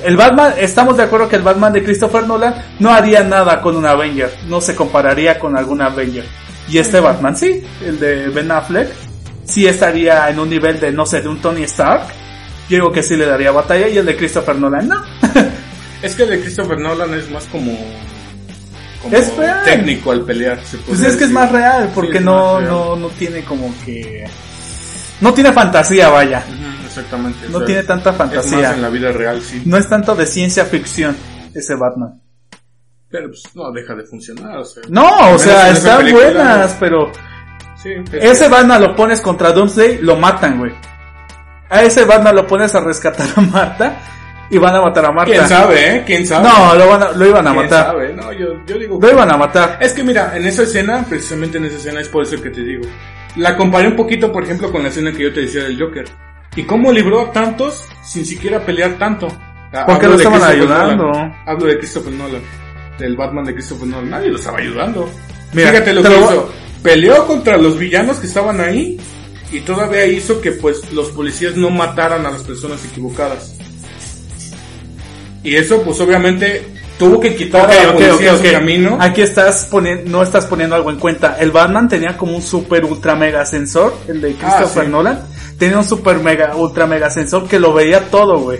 El 0.04 0.16
Batman, 0.16 0.54
estamos 0.58 0.96
de 0.96 1.04
acuerdo 1.04 1.28
que 1.28 1.36
el 1.36 1.42
Batman 1.42 1.74
de 1.74 1.84
Christopher 1.84 2.26
Nolan 2.26 2.56
no 2.80 2.90
haría 2.92 3.22
nada 3.24 3.62
con 3.62 3.76
un 3.76 3.86
Avenger, 3.86 4.32
no 4.48 4.62
se 4.62 4.74
compararía 4.76 5.38
con 5.40 5.58
algún 5.58 5.82
Avenger. 5.82 6.26
Y 6.70 6.78
este 6.78 7.00
Batman 7.00 7.36
sí, 7.36 7.64
el 7.86 8.00
de 8.00 8.30
Ben 8.30 8.50
Affleck, 8.52 8.90
sí 9.46 9.68
estaría 9.68 10.30
en 10.30 10.40
un 10.40 10.50
nivel 10.50 10.80
de, 10.80 10.92
no 10.92 11.06
sé, 11.06 11.22
de 11.22 11.28
un 11.28 11.42
Tony 11.42 11.64
Stark. 11.64 12.04
Yo 12.70 12.78
digo 12.78 12.92
que 12.92 13.04
sí 13.04 13.16
le 13.18 13.26
daría 13.26 13.52
batalla 13.52 13.88
y 13.90 13.98
el 13.98 14.06
de 14.06 14.16
Christopher 14.16 14.56
Nolan 14.56 14.88
no. 14.88 15.04
es 16.02 16.16
que 16.16 16.24
el 16.24 16.30
de 16.30 16.42
Christopher 16.42 16.80
Nolan 16.80 17.14
es 17.16 17.30
más 17.30 17.44
como, 17.46 17.76
como 19.02 19.18
Es 19.18 19.36
real. 19.36 19.64
técnico 19.66 20.12
al 20.12 20.22
pelear. 20.22 20.60
se 20.64 20.78
Pues 20.78 20.86
podría 20.92 21.10
es 21.10 21.16
que 21.18 21.24
es 21.26 21.32
más 21.32 21.52
real, 21.52 21.92
porque 21.94 22.20
Sí, 22.20 22.24
no, 22.24 22.60
real. 22.60 22.70
no, 22.72 22.96
no 22.96 23.08
tiene 23.10 23.44
como 23.44 23.74
que... 23.86 24.26
No 25.20 25.34
tiene 25.34 25.52
fantasía, 25.52 26.08
vaya. 26.10 26.42
Exactamente. 26.90 27.48
o 27.48 27.50
No 27.52 27.58
sea, 27.60 27.68
tiene 27.68 27.84
tanta 27.84 28.10
Es 28.12 28.18
más 28.20 28.28
fantasía. 28.30 28.74
en 28.74 28.82
la 28.82 28.90
vida 28.90 29.12
real, 29.12 29.42
sí. 29.42 29.62
No 29.66 29.78
es 29.78 29.88
tanto 29.88 30.16
de 30.16 30.26
ciencia 30.26 30.66
ficción 30.66 31.16
ese 31.54 31.76
Batman. 31.76 32.22
Pero 33.10 33.28
pues 33.30 33.44
no 33.56 33.72
deja 33.72 33.96
de 33.96 34.04
funcionar, 34.04 34.58
o 34.58 34.66
sea. 34.66 34.84
No, 34.90 35.34
o 35.34 35.38
sea, 35.40 35.70
están 35.72 35.98
película, 36.00 36.26
buenas, 36.26 36.76
pero 36.80 37.12
Sí, 37.82 37.90
es 38.14 38.24
ese 38.24 38.50
Batman 38.50 38.82
lo 38.82 38.96
pones 38.96 39.22
contra 39.22 39.52
Doomsday, 39.52 40.00
lo 40.02 40.16
matan, 40.18 40.60
güey. 40.60 40.72
A 41.70 41.82
ese 41.84 42.04
Batman 42.06 42.36
lo 42.36 42.46
pones 42.46 42.76
a 42.76 42.82
rescatar 42.82 43.28
a 43.36 43.42
Marta 43.42 43.98
y 44.52 44.58
van 44.58 44.76
a 44.76 44.82
matar 44.82 45.06
a 45.06 45.12
Marta. 45.12 45.32
¿Quién 45.32 45.48
sabe, 45.48 45.96
eh? 45.98 46.04
¿Quién 46.06 46.26
sabe? 46.28 46.48
No, 46.50 46.76
lo, 46.76 46.88
van 46.88 47.04
a- 47.04 47.12
lo 47.14 47.26
iban 47.28 47.48
a 47.48 47.52
¿Quién 47.52 47.64
matar. 47.64 47.86
sabe? 47.86 48.14
No, 48.14 48.32
yo, 48.34 48.48
yo 48.66 48.78
digo 48.78 49.00
Lo 49.02 49.10
iban 49.12 49.32
a 49.32 49.38
matar. 49.38 49.78
Es 49.82 49.94
que 49.94 50.04
mira, 50.04 50.36
en 50.36 50.46
esa 50.46 50.64
escena, 50.64 51.06
precisamente 51.08 51.58
en 51.58 51.66
esa 51.66 51.78
escena 51.78 52.02
es 52.02 52.10
por 52.10 52.24
eso 52.24 52.42
que 52.42 52.50
te 52.50 52.62
digo. 52.62 52.84
La 53.38 53.56
comparé 53.56 53.88
un 53.88 53.96
poquito, 53.96 54.32
por 54.32 54.44
ejemplo, 54.44 54.72
con 54.72 54.82
la 54.84 54.90
escena 54.90 55.12
que 55.12 55.24
yo 55.24 55.34
te 55.34 55.42
decía 55.42 55.64
del 55.64 55.80
Joker. 55.82 56.06
Y 56.56 56.64
cómo 56.64 56.92
libró 56.92 57.22
a 57.22 57.32
tantos 57.32 57.84
sin 58.04 58.26
siquiera 58.26 58.66
pelear 58.66 58.98
tanto. 58.98 59.28
Ah, 59.72 59.86
Porque 59.86 60.08
lo 60.08 60.16
estaban 60.16 60.40
Christopher 60.42 60.72
ayudando. 60.78 61.06
Nolan. 61.08 61.36
Hablo 61.46 61.66
de 61.68 61.78
Christopher 61.78 62.14
Nolan. 62.14 62.42
Del 62.98 63.16
Batman 63.16 63.46
de 63.46 63.54
Christopher 63.54 63.88
Nolan. 63.88 64.10
Nadie 64.10 64.30
lo 64.30 64.38
estaba 64.38 64.58
ayudando. 64.58 65.10
Mira, 65.54 65.70
Fíjate 65.72 65.94
lo 65.94 66.04
que 66.04 66.10
lo- 66.10 66.20
hizo. 66.22 66.50
Peleó 66.82 67.28
contra 67.28 67.58
los 67.58 67.78
villanos 67.78 68.18
que 68.18 68.28
estaban 68.28 68.60
ahí. 68.62 69.00
Y 69.52 69.62
todavía 69.62 70.06
hizo 70.06 70.42
que 70.42 70.52
pues 70.52 70.92
los 70.92 71.10
policías 71.10 71.56
no 71.56 71.70
mataran 71.72 72.26
a 72.26 72.32
las 72.32 72.44
personas 72.44 72.84
equivocadas. 72.86 73.56
Y 75.44 75.56
eso 75.56 75.82
pues 75.84 76.00
obviamente 76.02 76.66
tuvo 76.98 77.20
que 77.20 77.36
quitar 77.36 77.66
Ok, 77.66 77.72
a 77.72 77.84
la 77.84 77.90
ok, 77.90 77.94
policía 77.96 78.14
ok, 78.34 78.40
de 78.40 78.44
su 78.44 78.46
ok. 78.48 78.52
camino. 78.52 78.98
Aquí 79.00 79.22
estás 79.22 79.68
poniendo, 79.72 80.10
no 80.12 80.22
estás 80.22 80.46
poniendo 80.46 80.76
algo 80.76 80.90
en 80.92 80.98
cuenta. 81.00 81.38
El 81.40 81.52
Batman 81.52 81.88
tenía 81.88 82.18
como 82.18 82.36
un 82.36 82.42
super 82.42 82.84
ultra 82.86 83.16
mega 83.16 83.46
sensor, 83.46 83.96
el 84.08 84.20
de 84.22 84.34
Christopher 84.34 84.84
Ah, 84.84 84.86
sí. 84.86 84.92
Nolan. 84.92 85.22
Tenía 85.60 85.78
un 85.78 85.84
super 85.84 86.18
mega 86.20 86.56
ultra 86.56 86.88
mega 86.88 87.10
sensor 87.12 87.48
que 87.48 87.60
lo 87.60 87.74
veía 87.74 88.10
todo, 88.10 88.40
güey. 88.40 88.60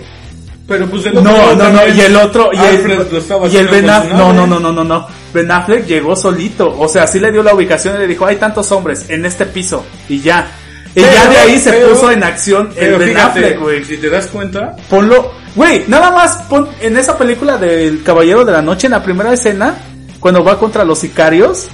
Pero 0.68 0.86
pues 0.86 1.04
el 1.06 1.14
No, 1.14 1.20
otro 1.20 1.32
no, 1.32 1.52
no, 1.54 1.58
también, 1.78 1.96
y 1.96 2.00
el 2.02 2.14
otro, 2.16 2.50
y 2.52 2.56
Alfred 2.58 3.00
el, 3.00 3.52
y 3.52 3.66
Ben 3.66 3.90
Affleck, 3.90 4.12
no, 4.14 4.32
no, 4.32 4.46
no, 4.46 4.60
no, 4.60 4.72
no, 4.72 4.84
no. 4.84 5.06
Ben 5.34 5.50
Affleck 5.50 5.84
llegó 5.86 6.14
solito, 6.14 6.72
o 6.78 6.86
sea, 6.86 7.08
sí 7.08 7.18
le 7.18 7.32
dio 7.32 7.42
la 7.42 7.52
ubicación 7.54 7.96
y 7.96 7.98
le 7.98 8.06
dijo, 8.06 8.24
hay 8.24 8.36
tantos 8.36 8.70
hombres 8.70 9.06
en 9.08 9.24
este 9.26 9.46
piso, 9.46 9.84
y 10.08 10.20
ya. 10.20 10.46
Y 10.94 11.00
Pero- 11.00 11.12
ya 11.12 11.28
de 11.28 11.36
ahí 11.38 11.58
se 11.58 11.72
pero- 11.72 11.88
puso 11.90 12.10
en 12.12 12.22
acción 12.22 12.70
el 12.76 12.96
Ben 12.98 13.08
fíjate, 13.08 13.40
Affleck, 13.40 13.60
güey. 13.60 13.84
si 13.84 13.96
te 13.96 14.10
das 14.10 14.26
cuenta, 14.28 14.76
Ponlo, 14.88 15.32
güey, 15.56 15.84
nada 15.88 16.12
más 16.12 16.36
pon 16.48 16.68
en 16.80 16.96
esa 16.96 17.18
película 17.18 17.56
del 17.56 18.04
Caballero 18.04 18.44
de 18.44 18.52
la 18.52 18.62
Noche, 18.62 18.86
en 18.86 18.92
la 18.92 19.02
primera 19.02 19.32
escena, 19.32 19.74
cuando 20.20 20.44
va 20.44 20.56
contra 20.56 20.84
los 20.84 21.00
sicarios, 21.00 21.66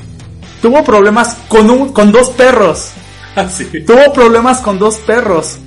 tuvo 0.63 0.83
problemas 0.85 1.37
con 1.49 1.69
un, 1.69 1.93
con 1.93 2.13
dos 2.13 2.31
perros. 2.31 2.93
Así. 3.37 3.65
Tuvo 3.85 4.13
problemas 4.13 4.61
con 4.61 4.79
dos 4.79 4.97
perros. 4.99 5.59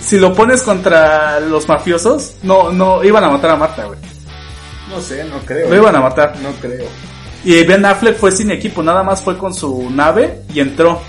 Si 0.00 0.18
lo 0.18 0.34
pones 0.34 0.62
contra 0.62 1.40
los 1.40 1.68
mafiosos, 1.68 2.34
no, 2.42 2.70
no, 2.70 3.02
iban 3.04 3.24
a 3.24 3.30
matar 3.30 3.50
a 3.50 3.56
Marta, 3.56 3.84
güey. 3.84 3.98
No 4.90 5.00
sé, 5.00 5.24
no 5.24 5.38
creo. 5.38 5.68
Lo 5.68 5.76
iban 5.76 5.96
a 5.96 6.00
matar. 6.00 6.36
No 6.42 6.50
creo. 6.60 6.86
Y 7.44 7.62
Ben 7.64 7.84
Affleck 7.84 8.16
fue 8.16 8.30
sin 8.30 8.50
equipo, 8.50 8.82
nada 8.82 9.02
más 9.02 9.20
fue 9.20 9.36
con 9.36 9.52
su 9.52 9.90
nave 9.90 10.42
y 10.52 10.60
entró. 10.60 11.00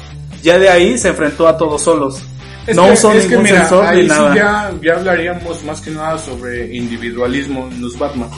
Ya 0.41 0.57
de 0.57 0.69
ahí 0.69 0.97
se 0.97 1.09
enfrentó 1.09 1.47
a 1.47 1.57
todos 1.57 1.81
solos. 1.83 2.21
Es 2.65 2.75
no 2.75 2.85
que, 2.85 2.91
usó 2.93 3.11
es 3.11 3.25
que 3.25 3.37
mira, 3.37 3.59
sensor 3.59 3.85
ahí 3.85 4.03
ni 4.03 4.07
nada. 4.07 4.31
sí 4.31 4.37
ya, 4.37 4.73
ya 4.81 4.95
hablaríamos 4.95 5.63
más 5.65 5.81
que 5.81 5.91
nada 5.91 6.17
sobre 6.17 6.75
individualismo 6.75 7.67
en 7.69 7.81
los 7.81 7.97
Batman. 7.99 8.29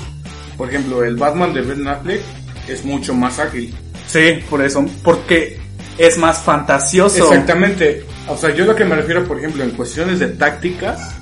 Por 0.58 0.70
ejemplo, 0.70 1.04
el 1.04 1.16
Batman 1.16 1.54
de 1.54 1.62
Ben 1.62 1.88
Affleck 1.88 2.22
es 2.68 2.84
mucho 2.84 3.14
más 3.14 3.40
ágil. 3.40 3.74
Sí, 4.08 4.40
por 4.50 4.62
eso, 4.64 4.86
porque 5.04 5.60
es 5.98 6.18
más 6.18 6.40
fantasioso. 6.40 7.24
Exactamente. 7.32 8.06
O 8.28 8.38
sea, 8.38 8.54
yo 8.54 8.66
lo 8.66 8.76
que 8.76 8.86
me 8.86 8.96
refiero, 8.96 9.24
por 9.26 9.38
ejemplo, 9.38 9.64
en 9.64 9.72
cuestiones 9.72 10.20
de 10.20 10.28
tácticas, 10.28 11.16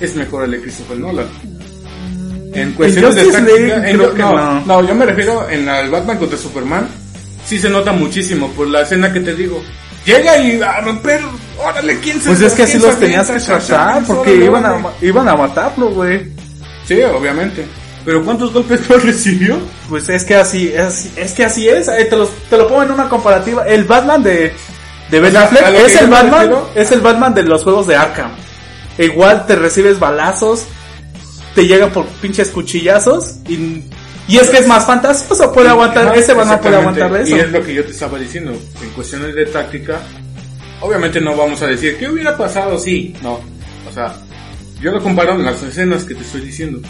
es 0.00 0.14
mejor 0.16 0.44
el 0.44 0.52
de 0.52 0.60
Christopher 0.62 0.98
Nolan. 0.98 1.26
En 2.54 2.72
cuestiones 2.72 3.14
de 3.16 3.24
táctica, 3.32 3.88
en- 3.90 3.98
que 3.98 4.22
no, 4.22 4.32
no. 4.32 4.60
no, 4.64 4.86
yo 4.88 4.94
me 4.94 5.04
refiero 5.06 5.48
en 5.50 5.68
el 5.68 5.90
Batman 5.90 6.18
contra 6.18 6.38
Superman, 6.38 6.88
sí 7.44 7.58
se 7.58 7.68
nota 7.68 7.92
muchísimo 7.92 8.48
por 8.50 8.66
la 8.68 8.82
escena 8.82 9.12
que 9.12 9.20
te 9.20 9.34
digo. 9.34 9.62
Llega 10.04 10.38
y 10.38 10.60
a 10.62 10.80
romper, 10.80 11.20
órale, 11.58 11.98
¿quién 11.98 12.20
se 12.20 12.28
Pues 12.28 12.40
es 12.40 12.52
que 12.54 12.62
así 12.62 12.78
los 12.78 12.98
tenías 12.98 13.28
que 13.30 13.40
tratar, 13.40 14.04
porque 14.04 14.36
iban 14.36 14.64
a, 14.64 14.80
iban 15.02 15.28
a 15.28 15.34
matarlo, 15.34 15.90
güey. 15.90 16.30
Sí, 16.86 17.02
obviamente. 17.02 17.66
Pero 18.06 18.24
¿cuántos 18.24 18.52
golpes 18.54 18.88
no 18.88 18.96
recibió? 18.98 19.58
Pues 19.90 20.08
es 20.08 20.24
que 20.24 20.36
así, 20.36 20.68
es, 20.74 21.10
es 21.16 21.32
que 21.32 21.44
así 21.44 21.68
es, 21.68 21.88
eh, 21.88 22.06
te, 22.08 22.16
los- 22.16 22.30
te 22.48 22.56
lo 22.56 22.66
pongo 22.68 22.84
en 22.84 22.92
una 22.92 23.08
comparativa. 23.10 23.66
El 23.66 23.84
Batman 23.84 24.22
de, 24.22 24.52
de 25.10 25.20
Ben 25.20 25.30
O 25.36 25.38
sea, 25.38 25.42
Affleck 25.42 25.74
es 25.84 25.96
el 26.00 26.06
Batman, 26.08 26.32
refiero- 26.48 26.70
es 26.74 26.92
el 26.92 27.00
Batman 27.00 27.34
de 27.34 27.42
los 27.42 27.62
juegos 27.64 27.86
de 27.88 27.96
Arkham. 27.96 28.30
Igual 28.96 29.44
te 29.46 29.56
recibes 29.56 29.98
balazos, 29.98 30.64
te 31.54 31.66
llegan 31.66 31.90
por 31.90 32.06
pinches 32.06 32.48
cuchillazos 32.50 33.36
y, 33.48 33.82
y 34.28 34.36
es 34.38 34.48
que 34.50 34.58
es 34.58 34.66
más 34.66 34.86
fantasioso, 34.86 35.52
puede 35.52 35.68
aguantar, 35.68 36.16
ese 36.16 36.32
Batman 36.32 36.60
puede 36.60 36.76
aguantar 36.76 37.12
de 37.12 37.28
Y 37.28 37.32
es 37.34 37.40
eso. 37.42 37.58
lo 37.58 37.62
que 37.64 37.74
yo 37.74 37.84
te 37.84 37.90
estaba 37.90 38.18
diciendo. 38.18 38.52
En 38.82 38.90
cuestiones 38.90 39.34
de 39.34 39.46
táctica, 39.46 40.00
obviamente 40.80 41.20
no 41.20 41.36
vamos 41.36 41.60
a 41.62 41.66
decir, 41.66 41.96
¿qué 41.98 42.08
hubiera 42.08 42.36
pasado? 42.36 42.78
Sí, 42.78 43.14
no. 43.22 43.40
O 43.88 43.92
sea, 43.92 44.14
yo 44.80 44.92
lo 44.92 45.02
comparo 45.02 45.32
en 45.32 45.44
las 45.44 45.60
escenas 45.62 46.04
que 46.04 46.14
te 46.14 46.22
estoy 46.22 46.42
diciendo. 46.42 46.80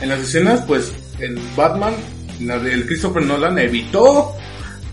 En 0.00 0.08
las 0.08 0.20
escenas, 0.20 0.60
pues, 0.66 0.92
el 1.20 1.38
Batman, 1.56 1.94
la 2.40 2.58
del 2.58 2.86
Christopher 2.86 3.22
Nolan, 3.24 3.58
evitó 3.58 4.34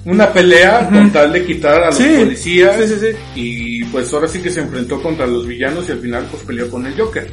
una 0.05 0.31
pelea 0.31 0.87
con 0.89 1.11
tal 1.11 1.31
de 1.33 1.45
quitar 1.45 1.81
a 1.83 1.85
los 1.87 1.95
Sí, 1.95 2.15
policías. 2.19 2.75
sí, 2.77 2.87
sí, 2.87 2.95
sí. 2.99 3.07
Y 3.35 3.83
pues 3.85 4.11
ahora 4.13 4.27
sí 4.27 4.39
que 4.41 4.49
se 4.49 4.61
enfrentó 4.61 5.01
contra 5.01 5.27
los 5.27 5.45
villanos 5.47 5.87
y 5.89 5.91
al 5.91 5.99
final 5.99 6.25
pues 6.31 6.43
peleó 6.43 6.69
con 6.69 6.85
el 6.87 6.99
Joker, 6.99 7.27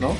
¿no? 0.00 0.14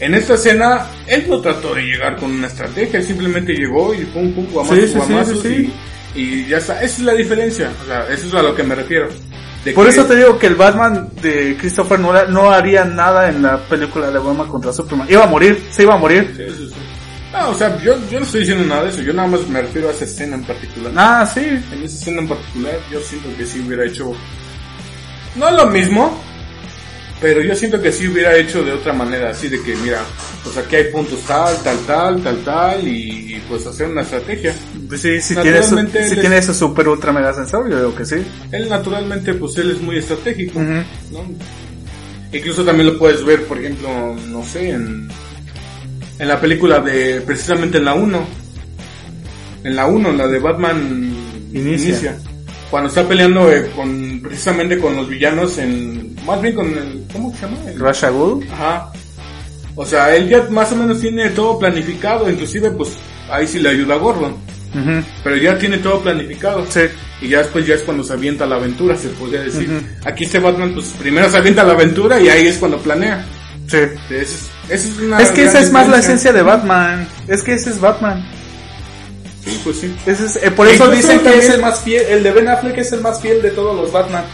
En 0.00 0.14
esta 0.14 0.34
escena, 0.34 0.86
él 1.06 1.24
no 1.28 1.40
trató 1.40 1.74
de 1.74 1.82
llegar 1.82 2.16
con 2.16 2.30
una 2.30 2.46
estrategia, 2.48 2.98
él 2.98 3.06
simplemente 3.06 3.52
llegó 3.54 3.94
y 3.94 4.04
pum 4.06 4.32
pum, 4.34 4.46
guamazos, 4.52 4.94
guamazos. 4.94 5.44
Y, 5.44 5.72
y 6.14 6.46
ya 6.46 6.58
está. 6.58 6.82
Esa 6.82 6.96
es 6.96 7.00
la 7.00 7.14
diferencia, 7.14 7.70
o 7.82 7.86
sea, 7.86 8.06
eso 8.12 8.26
es 8.26 8.34
a 8.34 8.42
lo 8.42 8.54
que 8.54 8.62
me 8.62 8.74
refiero. 8.74 9.08
Por 9.72 9.84
que- 9.86 9.90
eso 9.92 10.04
te 10.04 10.16
digo 10.16 10.38
que 10.38 10.46
el 10.48 10.54
Batman 10.56 11.08
de 11.22 11.56
Christopher 11.58 11.98
Nolan 12.00 12.32
no 12.32 12.50
haría 12.50 12.84
nada 12.84 13.28
en 13.28 13.42
la 13.42 13.56
película 13.58 14.10
de 14.10 14.18
Batman 14.18 14.48
contra 14.48 14.72
Superman. 14.72 15.06
Iba 15.10 15.24
a 15.24 15.26
morir, 15.28 15.66
se 15.70 15.82
iba 15.84 15.94
a 15.94 15.98
morir. 15.98 16.34
Sí, 16.36 16.44
sí, 16.56 16.68
sí. 16.68 16.74
No, 17.32 17.50
o 17.50 17.54
sea, 17.54 17.76
yo, 17.82 17.94
yo 18.10 18.20
no 18.20 18.26
estoy 18.26 18.40
diciendo 18.40 18.64
nada 18.64 18.84
de 18.84 18.90
eso, 18.90 19.00
yo 19.02 19.12
nada 19.12 19.26
más 19.26 19.46
me 19.48 19.60
refiero 19.62 19.88
a 19.88 19.92
esa 19.92 20.04
escena 20.04 20.36
en 20.36 20.44
particular. 20.44 20.92
Ah, 20.96 21.26
sí. 21.26 21.40
En 21.40 21.82
esa 21.82 21.96
escena 21.98 22.20
en 22.20 22.28
particular, 22.28 22.74
yo 22.92 23.00
siento 23.00 23.28
que 23.36 23.44
sí 23.46 23.60
hubiera 23.66 23.84
hecho. 23.86 24.12
No 25.34 25.50
lo 25.50 25.66
mismo, 25.66 26.16
pero 27.20 27.40
yo 27.42 27.54
siento 27.54 27.80
que 27.80 27.92
sí 27.92 28.06
hubiera 28.08 28.36
hecho 28.36 28.62
de 28.64 28.72
otra 28.72 28.92
manera, 28.92 29.30
así 29.30 29.48
de 29.48 29.62
que, 29.62 29.74
mira, 29.76 30.02
pues 30.42 30.56
aquí 30.56 30.76
hay 30.76 30.84
puntos 30.92 31.20
tal, 31.26 31.56
tal, 31.62 31.78
tal, 31.86 32.22
tal, 32.22 32.44
tal, 32.44 32.88
y, 32.88 33.40
pues 33.48 33.66
hacer 33.66 33.88
una 33.88 34.02
estrategia. 34.02 34.54
Pues 34.88 35.00
sí, 35.02 35.20
si 35.20 35.34
tiene, 35.34 35.62
su, 35.62 35.74
Naturalmente 35.76 35.98
él 36.00 36.08
si 36.08 36.14
es- 36.14 36.20
tiene 36.20 36.38
ese 36.38 36.54
super 36.54 36.88
ultra 36.88 37.12
mega 37.12 37.32
sensor, 37.32 37.70
yo 37.70 37.76
digo 37.78 37.94
que 37.94 38.04
sí. 38.04 38.16
Él 38.52 38.68
naturalmente, 38.68 39.34
pues 39.34 39.56
él 39.58 39.70
es 39.70 39.80
muy 39.80 39.98
estratégico. 39.98 40.60
¿no? 40.60 40.84
Incluso 42.32 42.64
también 42.64 42.88
lo 42.88 42.98
puedes 42.98 43.24
ver, 43.24 43.44
por 43.44 43.58
ejemplo, 43.58 44.16
no 44.28 44.44
sé, 44.44 44.70
en, 44.70 45.08
en 46.18 46.28
la 46.28 46.40
película 46.40 46.80
de, 46.80 47.20
precisamente 47.20 47.78
en 47.78 47.84
la 47.84 47.94
1. 47.94 48.26
En 49.64 49.76
la 49.76 49.86
1, 49.86 50.12
la 50.12 50.26
de 50.26 50.38
Batman 50.40 51.14
Inicia. 51.52 52.18
Cuando 52.70 52.88
está 52.88 53.06
peleando 53.06 53.50
eh, 53.52 53.70
con, 53.76 54.20
precisamente 54.22 54.78
con 54.78 54.96
los 54.96 55.08
villanos 55.08 55.58
en, 55.58 56.13
más 56.24 56.40
bien 56.42 56.54
con 56.54 56.66
el, 56.66 57.04
¿cómo 57.12 57.34
se 57.34 57.42
llama? 57.42 57.56
El-. 57.66 57.78
Ajá. 58.52 58.90
O 59.76 59.84
sea, 59.84 60.14
él 60.14 60.28
ya 60.28 60.46
más 60.50 60.70
o 60.72 60.76
menos 60.76 61.00
tiene 61.00 61.30
todo 61.30 61.58
planificado, 61.58 62.30
inclusive 62.30 62.70
pues 62.70 62.90
ahí 63.30 63.46
sí 63.46 63.58
le 63.58 63.70
ayuda 63.70 63.94
a 63.94 63.98
Gordon. 63.98 64.36
Pero 65.22 65.36
ya 65.36 65.56
tiene 65.56 65.78
todo 65.78 66.00
planificado. 66.00 66.66
Sí. 66.68 66.80
Y 67.22 67.28
ya 67.28 67.38
después 67.38 67.64
ya 67.66 67.76
es 67.76 67.82
cuando 67.82 68.02
se 68.02 68.12
avienta 68.12 68.44
la 68.44 68.56
aventura, 68.56 68.96
se 68.96 69.08
podría 69.10 69.42
decir. 69.42 69.70
Aquí 70.04 70.24
este 70.24 70.40
Batman, 70.40 70.72
pues 70.74 70.86
primero 70.98 71.30
se 71.30 71.36
avienta 71.36 71.62
la 71.62 71.74
aventura 71.74 72.20
y 72.20 72.28
ahí 72.28 72.48
es 72.48 72.58
cuando 72.58 72.78
planea. 72.78 73.24
Sí. 73.68 73.78
Es, 74.10 74.48
es 74.68 74.90
una 75.00 75.20
Es 75.20 75.30
que 75.30 75.44
esa 75.44 75.60
es 75.60 75.70
más 75.70 75.88
la 75.88 75.98
esencia 76.00 76.32
de 76.32 76.42
Batman. 76.42 77.06
Es 77.28 77.42
que 77.42 77.54
ese 77.54 77.70
es 77.70 77.80
Batman. 77.80 78.24
Sí, 79.44 79.60
pues 79.62 79.76
sí. 79.78 79.94
Ese 80.06 80.26
es- 80.26 80.36
eh, 80.42 80.50
por 80.50 80.66
eso 80.66 80.90
dicen 80.90 81.20
que 81.20 81.38
es 81.38 81.50
el 81.50 81.60
más 81.60 81.80
fiel. 81.80 82.02
El 82.08 82.22
de 82.22 82.32
Ben 82.32 82.48
Affleck 82.48 82.78
es 82.78 82.92
el 82.92 83.00
más 83.00 83.20
fiel 83.20 83.42
de 83.42 83.50
todos 83.50 83.76
los 83.76 83.92
Batman. 83.92 84.24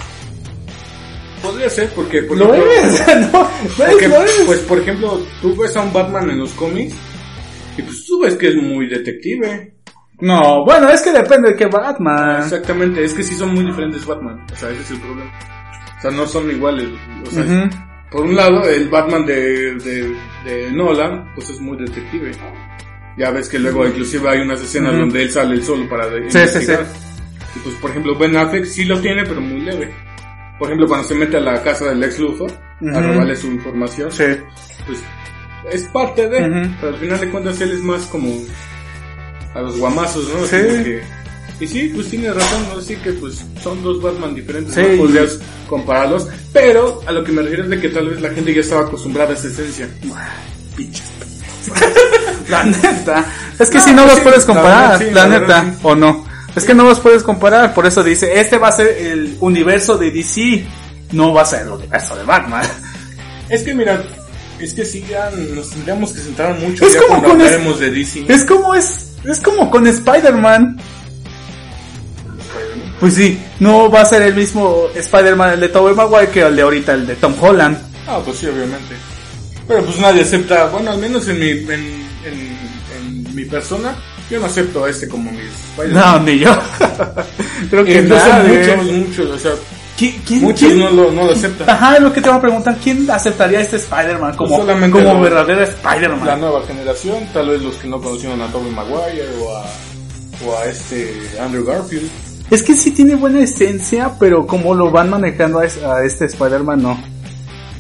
Podría 1.42 1.70
ser 1.70 1.88
porque... 1.94 2.22
por 2.22 2.36
Lo 2.36 2.52
ejemplo, 2.54 2.72
es, 2.72 3.06
no, 3.32 3.42
no 3.42 3.50
porque, 3.76 4.04
es, 4.04 4.10
lo 4.10 4.24
es. 4.24 4.42
pues 4.46 4.58
por 4.60 4.78
ejemplo, 4.78 5.20
tú 5.40 5.56
ves 5.56 5.76
a 5.76 5.82
un 5.82 5.92
Batman 5.92 6.30
en 6.30 6.38
los 6.38 6.52
cómics 6.52 6.94
y 7.78 7.82
pues 7.82 8.04
tú 8.04 8.20
ves 8.20 8.34
que 8.36 8.48
es 8.48 8.56
muy 8.56 8.88
detective. 8.88 9.74
No, 10.20 10.64
bueno, 10.66 10.90
es 10.90 11.00
que 11.00 11.12
depende 11.12 11.50
de 11.50 11.56
qué 11.56 11.66
Batman. 11.66 12.42
Exactamente, 12.42 13.02
es 13.04 13.14
que 13.14 13.22
sí 13.22 13.34
son 13.34 13.54
muy 13.54 13.64
diferentes 13.64 14.04
Batman. 14.04 14.44
O 14.52 14.56
sea, 14.56 14.70
ese 14.70 14.82
es 14.82 14.90
el 14.90 15.00
problema. 15.00 15.32
O 15.98 16.02
sea, 16.02 16.10
no 16.10 16.26
son 16.26 16.50
iguales. 16.50 16.88
O 17.26 17.30
sea, 17.30 17.42
Ujú. 17.42 17.70
por 18.10 18.22
un 18.26 18.36
lado, 18.36 18.62
el 18.68 18.88
Batman 18.90 19.24
de, 19.24 19.74
de, 19.76 20.14
de 20.44 20.70
Nolan, 20.72 21.32
pues 21.34 21.48
es 21.50 21.60
muy 21.60 21.78
detective. 21.78 22.32
Ya 23.16 23.30
ves 23.30 23.48
que 23.48 23.58
luego 23.58 23.86
inclusive 23.86 24.28
hay 24.28 24.40
unas 24.40 24.60
escenas 24.62 24.92
donde 24.92 25.22
él 25.22 25.30
sale 25.30 25.54
el 25.54 25.62
solo 25.64 25.88
para 25.88 26.04
sí, 26.10 26.16
investigar. 26.38 26.86
Y 27.56 27.58
pues 27.60 27.74
por 27.76 27.90
ejemplo 27.90 28.16
Ben 28.18 28.36
Affleck 28.36 28.64
sí 28.64 28.84
lo 28.84 29.00
tiene, 29.00 29.24
pero 29.24 29.40
muy 29.40 29.60
leve. 29.60 29.92
Por 30.60 30.68
ejemplo, 30.68 30.86
cuando 30.86 31.08
se 31.08 31.14
mete 31.16 31.38
a 31.38 31.40
la 31.40 31.60
casa 31.62 31.86
del 31.86 32.04
ex 32.04 32.18
Luthor 32.20 32.52
a 32.52 32.84
Ujú. 32.98 33.00
robarle 33.08 33.34
su 33.34 33.48
información, 33.48 34.12
Sí. 34.12 34.24
pues 34.86 34.98
es 35.72 35.82
parte 35.88 36.28
de, 36.28 36.70
pero 36.80 36.94
al 36.94 37.00
final 37.00 37.18
de 37.20 37.30
cuentas 37.30 37.60
él 37.62 37.72
es 37.72 37.80
más 37.80 38.02
como 38.06 38.30
a 39.54 39.60
los 39.62 39.76
guamazos, 39.78 40.28
¿no? 40.32 40.44
Sí. 40.44 40.50
Que- 40.56 41.02
y 41.60 41.66
sí, 41.66 41.90
pues 41.94 42.08
tiene 42.08 42.32
razón, 42.32 42.62
¿no? 42.72 42.78
Así 42.78 42.94
que 42.96 43.12
pues 43.14 43.44
son 43.62 43.82
dos 43.82 44.00
Batman 44.00 44.34
diferentes, 44.34 44.74
Sí, 44.74 44.80
no 44.82 45.02
podrías 45.04 45.38
compararlos, 45.68 46.28
pero 46.52 47.00
a 47.06 47.12
lo 47.12 47.24
que 47.24 47.32
me 47.32 47.42
refiero 47.42 47.64
es 47.64 47.70
de 47.70 47.80
que 47.80 47.88
tal 47.90 48.08
vez 48.08 48.20
la 48.20 48.30
gente 48.30 48.54
ya 48.54 48.60
estaba 48.60 48.82
acostumbrada 48.82 49.30
a 49.30 49.34
esa 49.34 49.48
esencia. 49.48 49.88
Pinches. 50.76 51.02
La 52.48 52.64
neta. 52.64 53.24
Es 53.58 53.68
que 53.70 53.78
No, 53.78 53.84
si 53.84 53.92
no 53.92 54.06
los 54.06 54.14
sí, 54.16 54.20
puedes 54.22 54.40
la 54.40 54.46
comparar, 54.46 54.98
verdad 54.98 55.12
la, 55.14 55.22
la 55.22 55.28
neta, 55.28 55.40
verdad 55.62 55.74
o 55.82 55.94
no. 55.94 56.26
Es 56.56 56.64
que 56.64 56.74
no 56.74 56.84
los 56.84 57.00
puedes 57.00 57.22
comparar, 57.22 57.74
por 57.74 57.86
eso 57.86 58.02
dice, 58.02 58.40
este 58.40 58.58
va 58.58 58.68
a 58.68 58.72
ser 58.72 58.88
el 58.88 59.36
universo 59.40 59.96
de 59.96 60.10
DC, 60.10 60.64
no 61.12 61.32
va 61.32 61.42
a 61.42 61.46
ser 61.46 61.62
el 61.62 61.68
universo 61.70 62.16
de 62.16 62.24
Batman. 62.24 62.62
Es 63.48 63.64
que 63.64 63.74
mira, 63.74 64.00
es 64.60 64.74
que 64.74 64.84
sí 64.84 65.04
ya 65.10 65.28
nos 65.30 65.70
tendríamos 65.70 66.12
que 66.12 66.20
centrar 66.20 66.56
mucho 66.60 66.86
Es 66.86 66.94
ya 66.94 67.00
como 67.00 67.20
cuando 67.20 67.44
hablaremos 67.44 67.80
de 67.80 67.90
DC. 67.90 68.26
Es 68.28 68.44
como 68.44 68.74
es, 68.76 69.16
es 69.24 69.40
como 69.40 69.68
con 69.68 69.88
Spider-Man. 69.88 70.80
Pues 73.00 73.14
sí, 73.14 73.40
no 73.58 73.90
va 73.90 74.02
a 74.02 74.04
ser 74.04 74.22
el 74.22 74.36
mismo 74.36 74.86
Spider-Man 74.94 75.54
el 75.54 75.60
de 75.60 75.68
Tobey 75.68 75.96
Maguire 75.96 76.30
que 76.30 76.42
el 76.42 76.54
de 76.54 76.62
ahorita, 76.62 76.92
el 76.92 77.08
de 77.08 77.16
Tom 77.16 77.34
Holland. 77.40 77.76
Ah, 78.06 78.20
pues 78.24 78.38
sí, 78.38 78.46
obviamente. 78.46 78.94
Pero 79.66 79.84
pues 79.84 79.98
nadie 79.98 80.22
acepta, 80.22 80.66
bueno, 80.66 80.90
al 80.90 80.98
menos 80.98 81.26
en 81.26 81.40
mi, 81.40 81.48
en, 81.50 81.70
en, 81.70 82.58
en 82.96 83.34
mi 83.34 83.44
persona, 83.46 83.96
yo 84.30 84.40
no 84.40 84.46
acepto 84.46 84.84
a 84.84 84.90
este 84.90 85.08
como 85.08 85.30
mi 85.30 85.38
Spider-Man. 85.38 86.04
No, 86.04 86.20
ni 86.20 86.38
yo. 86.38 86.50
Creo 87.70 87.84
que 87.84 88.02
nadie. 88.02 88.76
muchos, 88.76 88.92
muchos, 88.92 89.30
o 89.30 89.38
sea, 89.38 89.52
¿Qui- 89.98 90.14
quién- 90.26 90.40
muchos 90.42 90.60
quién- 90.68 90.78
no 90.78 90.90
lo, 90.90 91.12
no 91.12 91.24
lo 91.24 91.32
aceptan. 91.32 91.68
Ajá, 91.68 91.96
es 91.96 92.02
lo 92.02 92.12
que 92.12 92.20
te 92.22 92.28
voy 92.28 92.38
a 92.38 92.40
preguntar, 92.40 92.76
¿quién 92.82 93.10
aceptaría 93.10 93.58
a 93.58 93.62
este 93.62 93.76
Spider-Man 93.76 94.36
como, 94.36 94.64
Pues 94.64 94.90
como 94.90 95.00
lo- 95.14 95.20
verdadero 95.20 95.60
La 95.60 95.66
Spider-Man? 95.66 96.40
nueva 96.40 96.62
generación, 96.66 97.24
tal 97.34 97.48
vez 97.50 97.60
los 97.62 97.74
que 97.76 97.88
no 97.88 98.00
conocieron 98.00 98.40
a 98.40 98.46
Tobey 98.46 98.70
Maguire 98.72 99.28
o 99.42 99.56
a, 99.56 99.64
o 100.46 100.58
a 100.58 100.64
este 100.66 101.14
Andrew 101.40 101.64
Garfield. 101.64 102.08
Es 102.50 102.62
que 102.62 102.74
sí 102.74 102.90
tiene 102.92 103.14
buena 103.14 103.40
esencia, 103.42 104.12
pero 104.18 104.46
como 104.46 104.74
lo 104.74 104.90
van 104.90 105.10
manejando 105.10 105.58
a, 105.60 105.66
es- 105.66 105.82
a 105.82 106.02
este 106.04 106.24
Spider-Man, 106.26 106.82
no. 106.82 106.98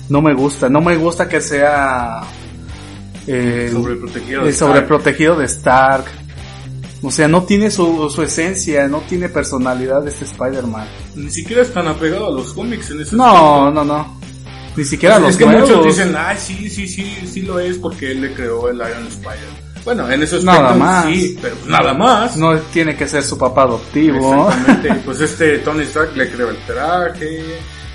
No 0.08 0.20
me 0.20 0.34
gusta, 0.34 0.68
no 0.68 0.80
me 0.80 0.96
gusta 0.96 1.28
que 1.28 1.40
sea 1.40 2.20
el, 3.26 3.72
Sobreprotegido. 3.72 4.40
el 4.40 4.46
de 4.46 4.50
Stark. 4.52 4.72
sobreprotegido 4.74 5.36
de 5.36 5.44
Stark. 5.46 6.04
O 7.02 7.10
sea, 7.10 7.28
no 7.28 7.44
tiene 7.44 7.70
su, 7.70 8.10
su 8.10 8.22
esencia, 8.22 8.86
no 8.88 8.98
tiene 9.00 9.28
personalidad 9.30 10.06
este 10.06 10.24
Spider-Man. 10.26 10.86
Ni 11.16 11.30
siquiera 11.30 11.62
es 11.62 11.72
tan 11.72 11.88
apegado 11.88 12.26
a 12.28 12.30
los 12.30 12.52
cómics 12.52 12.90
en 12.90 13.00
ese 13.00 13.16
No, 13.16 13.70
no, 13.70 13.84
no. 13.84 14.20
Ni 14.76 14.84
siquiera 14.84 15.16
Es, 15.16 15.22
los 15.22 15.30
es 15.30 15.36
que 15.38 15.46
nuevos. 15.46 15.68
muchos 15.70 15.84
dicen, 15.86 16.14
ay, 16.16 16.36
sí, 16.38 16.68
sí, 16.68 16.86
sí, 16.86 17.26
sí 17.26 17.42
lo 17.42 17.58
es 17.58 17.78
porque 17.78 18.12
él 18.12 18.20
le 18.20 18.32
creó 18.34 18.68
el 18.68 18.76
Iron 18.76 19.06
Spider. 19.08 19.70
Bueno, 19.84 20.10
en 20.10 20.22
eso 20.22 20.38
Nada 20.42 20.74
más. 20.74 21.06
sí, 21.06 21.38
pero 21.40 21.56
nada 21.66 21.94
más. 21.94 22.36
No 22.36 22.58
tiene 22.58 22.94
que 22.94 23.08
ser 23.08 23.22
su 23.22 23.38
papá 23.38 23.62
adoptivo. 23.62 24.50
Exactamente. 24.50 25.02
pues 25.06 25.20
este 25.22 25.58
Tony 25.60 25.84
Stark 25.84 26.14
le 26.14 26.30
creó 26.30 26.50
el 26.50 26.58
traje, 26.66 27.42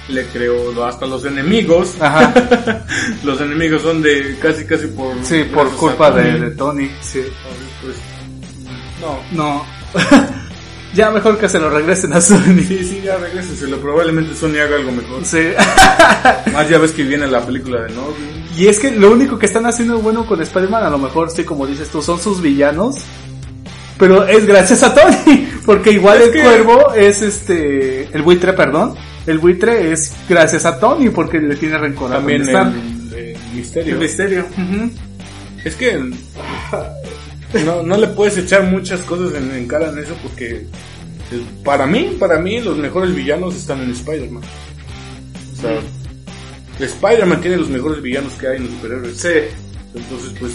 le 0.10 0.26
creó 0.26 0.84
hasta 0.84 1.06
los 1.06 1.24
enemigos. 1.26 1.93
Ajá. 1.99 2.34
los 3.24 3.39
enemigos 3.39 3.84
son 3.84 4.01
de 4.01 4.36
casi, 4.41 4.66
casi 4.66 4.88
por... 4.88 5.14
Sí, 5.24 5.43
por 5.53 5.68
a 5.68 5.70
culpa 5.72 6.10
de, 6.12 6.24
Tony. 6.24 6.39
de 6.39 6.51
Tony. 6.56 6.91
Sí. 7.01 7.22
Pues, 7.84 7.95
no. 9.06 9.22
No. 9.32 9.66
ya 10.93 11.12
mejor 11.12 11.38
que 11.38 11.49
se 11.49 11.60
lo 11.60 11.70
regresen 11.70 12.14
a 12.14 12.22
Sony. 12.22 12.60
Sí, 12.68 12.84
sí, 12.84 13.01
ya 13.03 13.18
regrésenselo. 13.18 13.78
Probablemente 13.78 14.34
Sony 14.36 14.58
haga 14.64 14.76
algo 14.78 14.91
mejor. 14.91 15.24
Sí. 15.26 15.39
Más 16.53 16.70
ya 16.70 16.78
ves 16.78 16.91
que 16.91 17.03
viene 17.03 17.28
la 17.28 17.45
película 17.45 17.82
de 17.84 17.89
Nolan. 17.93 18.45
Y 18.58 18.68
es 18.68 18.80
que 18.80 18.91
lo 18.91 19.12
único 19.12 19.38
que 19.38 19.45
están 19.47 19.66
haciendo 19.66 19.99
bueno 19.99 20.26
con 20.26 20.41
Spider-Man, 20.41 20.84
a 20.84 20.89
lo 20.89 20.97
mejor, 20.97 21.30
sí, 21.30 21.43
como 21.43 21.68
dices 21.68 21.89
tú, 21.89 22.01
son 22.01 22.20
sus 22.20 22.41
villanos. 22.41 22.95
Pero 23.97 24.26
es 24.26 24.45
gracias 24.45 24.84
a 24.84 24.93
Tony. 24.93 25.49
Porque 25.66 25.91
igual 25.91 26.18
Es 26.22 26.28
el 26.28 26.34
que- 26.34 26.41
cuervo 26.43 26.93
es 26.93 27.22
este. 27.22 28.03
El 28.16 28.22
buitre, 28.22 28.53
perdón. 28.53 28.95
El 29.26 29.39
buitre 29.39 29.91
es 29.91 30.14
gracias 30.30 30.66
a 30.66 30.80
Tony 30.80 31.10
porque 31.10 31.39
le 31.39 31.56
tiene 31.56 31.80
rencor 31.80 32.12
a 32.12 32.18
También 32.18 32.43
Stark. 32.43 32.72
el, 32.76 33.14
el 33.16 33.38
misterio. 33.56 33.93
El 33.95 33.99
misterio. 33.99 34.45
Es 35.64 35.76
que 35.76 35.99
no, 37.64 37.84
no 37.84 37.97
le 37.97 38.08
puedes 38.08 38.38
echar 38.38 38.64
muchas 38.64 39.01
cosas 39.01 39.34
en, 39.36 39.51
en 39.51 39.68
cara 39.68 39.89
en 39.89 39.99
eso 39.99 40.16
porque 40.22 40.66
eh, 41.32 41.45
para 41.64 41.86
mí, 41.86 42.16
para 42.20 42.39
mí 42.39 42.60
los 42.62 42.78
mejores 42.78 43.16
villanos 43.16 43.56
están 43.56 43.82
en 43.82 43.91
Spider-Man. 43.91 44.43
O 45.58 45.62
sea, 45.62 45.80
Spider-Man 46.80 47.41
tiene 47.41 47.58
los 47.58 47.70
mejores 47.70 48.01
villanos 48.01 48.34
que 48.34 48.47
hay 48.47 48.58
en 48.58 48.64
los 48.64 48.74
superhéroes. 48.74 49.18
Sí. 49.18 49.30
Entonces, 49.95 50.34
pues, 50.39 50.53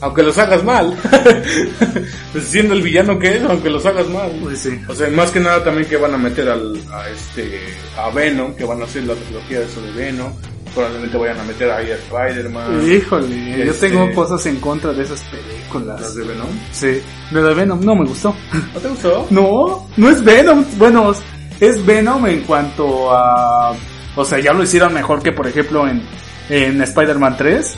aunque 0.00 0.22
los 0.22 0.36
hagas 0.36 0.64
mal, 0.64 0.98
pues 2.32 2.44
siendo 2.44 2.74
el 2.74 2.82
villano 2.82 3.18
que 3.18 3.36
es, 3.36 3.42
aunque 3.44 3.70
los 3.70 3.86
hagas 3.86 4.08
mal. 4.08 4.30
Pues 4.42 4.58
sí. 4.58 4.80
O 4.88 4.94
sea, 4.94 5.08
más 5.10 5.30
que 5.30 5.40
nada 5.40 5.62
también 5.62 5.88
que 5.88 5.96
van 5.96 6.14
a 6.14 6.18
meter 6.18 6.48
al, 6.48 6.76
a 6.90 7.08
este, 7.08 7.60
a 7.96 8.10
Venom, 8.10 8.54
que 8.54 8.64
van 8.64 8.82
a 8.82 8.84
hacer 8.84 9.04
la 9.04 9.14
trilogía 9.14 9.60
de 9.60 9.66
eso 9.66 9.80
de 9.80 9.92
Venom. 9.92 10.32
Probablemente 10.74 11.16
vayan 11.16 11.40
a 11.40 11.44
meter 11.44 11.70
ahí 11.70 11.90
a 11.90 11.94
Spider-Man. 11.94 12.90
Híjole, 12.90 13.64
yo 13.64 13.72
Este- 13.72 13.88
tengo 13.90 14.12
cosas 14.14 14.44
en 14.46 14.56
contra 14.60 14.92
de 14.92 15.02
esas 15.04 15.22
películas. 15.24 16.00
Las 16.00 16.14
de 16.14 16.24
Venom. 16.24 16.46
Sí, 16.72 17.02
lo 17.30 17.42
de 17.44 17.54
Venom 17.54 17.80
no 17.84 17.94
me 17.94 18.04
gustó. 18.06 18.34
¿No 18.74 18.80
te 18.80 18.88
gustó? 18.88 19.26
No, 19.30 19.88
no 19.96 20.10
es 20.10 20.22
Venom. 20.24 20.64
Bueno, 20.78 21.12
es 21.60 21.86
Venom 21.86 22.26
en 22.26 22.40
cuanto 22.42 23.14
a... 23.14 23.74
O 24.16 24.24
sea, 24.24 24.38
ya 24.40 24.52
lo 24.52 24.62
hicieron 24.62 24.92
mejor 24.92 25.22
que 25.22 25.32
por 25.32 25.46
ejemplo 25.46 25.88
en, 25.88 26.02
en 26.48 26.80
Spider-Man 26.82 27.36
3. 27.36 27.74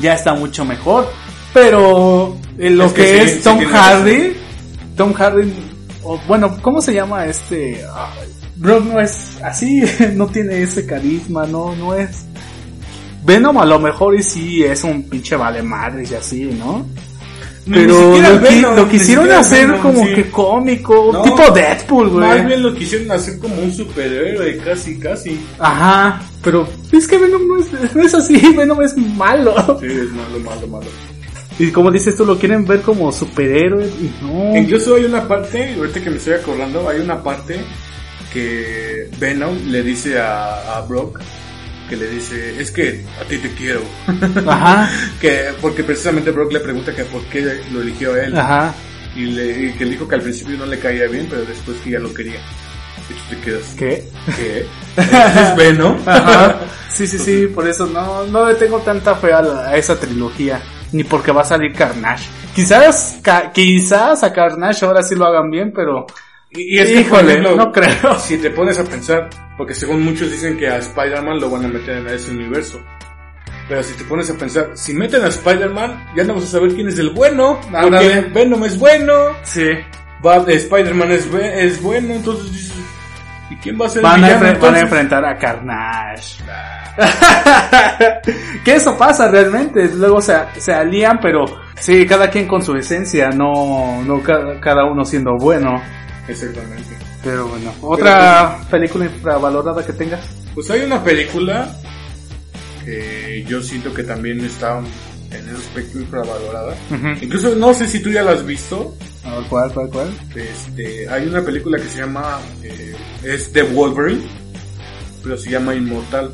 Ya 0.00 0.14
está 0.14 0.34
mucho 0.34 0.64
mejor. 0.64 1.10
Pero 1.52 2.36
en 2.58 2.76
lo 2.76 2.84
Es 2.86 2.92
que 2.92 3.02
que, 3.02 3.24
sí, 3.24 3.30
es 3.38 3.42
Tom 3.42 3.58
Hardy, 3.64 4.36
Tom 4.96 5.12
Hardy, 5.14 5.52
o, 6.04 6.18
bueno, 6.28 6.56
¿cómo 6.60 6.80
se 6.82 6.92
llama 6.92 7.24
este? 7.26 7.82
Brock 8.58 8.84
no 8.84 9.00
es 9.00 9.38
así, 9.42 9.82
no 10.14 10.26
tiene 10.26 10.62
ese 10.62 10.84
carisma, 10.84 11.46
no, 11.46 11.74
no 11.76 11.94
es. 11.94 12.24
Venom 13.24 13.58
a 13.58 13.64
lo 13.64 13.78
mejor 13.78 14.14
y 14.14 14.22
sí 14.22 14.64
es 14.64 14.84
un 14.84 15.02
pinche 15.02 15.36
vale 15.36 15.62
madres 15.62 16.10
y 16.10 16.14
así, 16.14 16.44
¿no? 16.44 16.86
Pero 17.70 18.16
lo, 18.18 18.40
Venom, 18.40 18.76
lo 18.76 18.88
quisieron 18.88 19.30
hacer 19.30 19.66
Venom, 19.66 19.82
como 19.82 20.04
sí. 20.06 20.14
que 20.14 20.30
cómico, 20.30 21.10
No. 21.12 21.22
tipo 21.22 21.50
Deadpool, 21.52 22.08
güey. 22.08 22.26
Más 22.26 22.46
bien 22.46 22.62
lo 22.62 22.74
quisieron 22.74 23.10
hacer 23.10 23.38
como 23.38 23.60
un 23.60 23.72
superhéroe, 23.72 24.56
casi, 24.58 24.98
casi. 24.98 25.38
Ajá, 25.58 26.22
pero 26.42 26.66
es 26.92 27.06
que 27.06 27.18
Venom 27.18 27.46
no 27.46 27.58
es, 27.58 27.66
no 27.94 28.02
es 28.02 28.14
así, 28.14 28.40
Venom 28.56 28.80
es 28.82 28.96
malo. 28.96 29.78
Sí, 29.80 29.86
es 29.86 30.10
malo, 30.12 30.40
malo, 30.44 30.66
malo. 30.66 30.86
Y 31.58 31.70
como 31.70 31.90
dices 31.90 32.16
tú, 32.16 32.24
lo 32.24 32.38
quieren 32.38 32.64
ver 32.64 32.80
como 32.82 33.12
superhéroe 33.12 33.86
y 33.86 34.14
no. 34.22 34.56
Incluso 34.56 34.94
hay 34.94 35.04
una 35.04 35.26
parte, 35.28 35.74
ahorita 35.74 36.00
que 36.00 36.10
me 36.10 36.16
estoy 36.16 36.34
acordando, 36.34 36.88
hay 36.88 37.00
una 37.00 37.22
parte 37.22 37.60
que 38.32 39.08
Venom 39.18 39.56
le 39.70 39.82
dice 39.82 40.18
a, 40.20 40.76
a 40.76 40.80
Brock, 40.82 41.20
que 41.88 41.96
le 41.96 42.08
dice, 42.08 42.60
es 42.60 42.70
que 42.70 43.04
a 43.20 43.24
ti 43.24 43.38
te 43.38 43.50
quiero. 43.54 43.80
Ajá, 44.46 44.90
que 45.20 45.50
porque 45.60 45.84
precisamente 45.84 46.30
Brock 46.30 46.52
le 46.52 46.60
pregunta 46.60 46.94
que 46.94 47.04
por 47.04 47.22
qué 47.26 47.60
lo 47.72 47.80
eligió 47.82 48.14
a 48.14 48.22
él. 48.22 48.38
ajá. 48.38 48.74
Y, 49.16 49.22
le, 49.26 49.66
y 49.68 49.72
que 49.72 49.84
dijo 49.86 50.06
que 50.06 50.14
al 50.14 50.20
principio 50.20 50.56
no 50.58 50.66
le 50.66 50.78
caía 50.78 51.06
bien, 51.08 51.26
pero 51.28 51.44
después 51.44 51.78
que 51.78 51.90
ya 51.90 51.98
lo 51.98 52.12
quería. 52.14 52.38
Y 53.10 53.14
tú 53.14 53.34
te 53.36 53.40
quedas, 53.40 53.74
¿Qué? 53.76 54.04
¿qué? 54.36 54.66
Entonces 54.96 55.56
Venom. 55.56 55.98
Ajá. 56.06 56.60
Sí, 56.92 57.06
sí, 57.06 57.18
sí, 57.18 57.46
por 57.46 57.66
eso 57.66 57.86
no, 57.86 58.24
no 58.26 58.46
le 58.46 58.54
tengo 58.56 58.78
tanta 58.80 59.14
fe 59.16 59.32
a, 59.32 59.40
la- 59.42 59.68
a 59.70 59.76
esa 59.76 59.98
trilogía. 59.98 60.60
Ni 60.92 61.04
porque 61.04 61.32
va 61.32 61.42
a 61.42 61.44
salir 61.44 61.72
Carnage. 61.72 62.28
Quizás, 62.54 63.18
ca- 63.22 63.50
quizás 63.52 64.22
a 64.22 64.32
Carnage 64.32 64.84
ahora 64.84 65.02
sí 65.02 65.14
lo 65.14 65.26
hagan 65.26 65.50
bien, 65.50 65.72
pero 65.74 66.06
Y, 66.50 66.76
y 66.76 66.78
es 66.78 66.86
que, 66.86 66.94
por 66.94 67.18
Híjole, 67.20 67.32
ejemplo, 67.32 67.56
no 67.56 67.72
creo. 67.72 68.18
Si 68.18 68.38
te 68.38 68.50
pones 68.50 68.78
a 68.78 68.84
pensar, 68.84 69.28
porque 69.56 69.74
según 69.74 70.02
muchos 70.02 70.30
dicen 70.30 70.56
que 70.56 70.68
a 70.68 70.78
Spider-Man 70.78 71.40
lo 71.40 71.50
van 71.50 71.66
a 71.66 71.68
meter 71.68 71.98
en 71.98 72.08
ese 72.08 72.30
universo. 72.30 72.80
Pero 73.68 73.82
si 73.82 73.92
te 73.94 74.04
pones 74.04 74.30
a 74.30 74.34
pensar, 74.34 74.70
si 74.74 74.94
meten 74.94 75.22
a 75.22 75.28
Spider-Man, 75.28 76.12
ya 76.16 76.22
no 76.24 76.28
vamos 76.34 76.44
a 76.48 76.52
saber 76.52 76.72
quién 76.74 76.88
es 76.88 76.98
el 76.98 77.10
bueno. 77.10 77.60
Porque 77.60 77.76
Ándale. 77.76 78.20
Venom 78.32 78.64
es 78.64 78.78
bueno, 78.78 79.12
sí. 79.42 79.68
va, 80.26 80.36
Spider-Man 80.46 81.12
es, 81.12 81.26
es 81.34 81.82
bueno, 81.82 82.14
entonces 82.14 82.50
dices, 82.50 82.72
¿y 83.50 83.56
quién 83.56 83.78
va 83.78 83.84
a 83.84 83.88
ser 83.90 84.02
Van 84.02 84.24
el 84.24 84.24
a, 84.24 84.38
villano? 84.38 84.46
enfre- 84.56 84.60
van 84.62 84.74
a 84.74 84.80
enfrentar 84.80 85.24
a 85.26 85.36
Carnage. 85.36 86.42
que 88.64 88.74
eso 88.74 88.96
pasa 88.96 89.28
realmente. 89.28 89.86
Luego 89.94 90.20
se, 90.22 90.34
se 90.56 90.72
alían, 90.72 91.18
pero 91.20 91.44
sí, 91.78 92.06
cada 92.06 92.30
quien 92.30 92.46
con 92.48 92.62
su 92.62 92.74
esencia, 92.74 93.28
no, 93.30 94.02
no 94.02 94.22
ca- 94.22 94.58
cada 94.60 94.84
uno 94.84 95.04
siendo 95.04 95.36
bueno. 95.36 95.80
Exactamente. 96.28 96.96
Pero 97.24 97.48
bueno, 97.48 97.72
otra 97.82 98.60
película 98.70 99.06
infravalorada 99.06 99.84
que 99.84 99.92
tengas. 99.92 100.20
Pues 100.54 100.70
hay 100.70 100.82
una 100.82 101.02
película 101.02 101.74
que 102.84 103.44
yo 103.46 103.62
siento 103.62 103.92
que 103.92 104.02
también 104.02 104.40
está 104.44 104.78
en 104.78 105.48
ese 105.48 105.56
aspecto 105.56 105.98
infravalorada. 105.98 106.74
Incluso 107.20 107.54
no 107.54 107.74
sé 107.74 107.86
si 107.86 108.00
tú 108.00 108.10
ya 108.10 108.22
la 108.22 108.32
has 108.32 108.44
visto. 108.44 108.94
¿Cuál, 109.48 109.72
cuál, 109.72 109.90
cuál? 109.90 110.08
Este, 110.34 111.08
hay 111.08 111.26
una 111.26 111.42
película 111.42 111.78
que 111.78 111.88
se 111.88 111.98
llama 111.98 112.38
eh, 112.62 112.94
es 113.22 113.52
The 113.52 113.62
Wolverine, 113.62 114.22
pero 115.22 115.36
se 115.36 115.50
llama 115.50 115.74
Inmortal. 115.74 116.32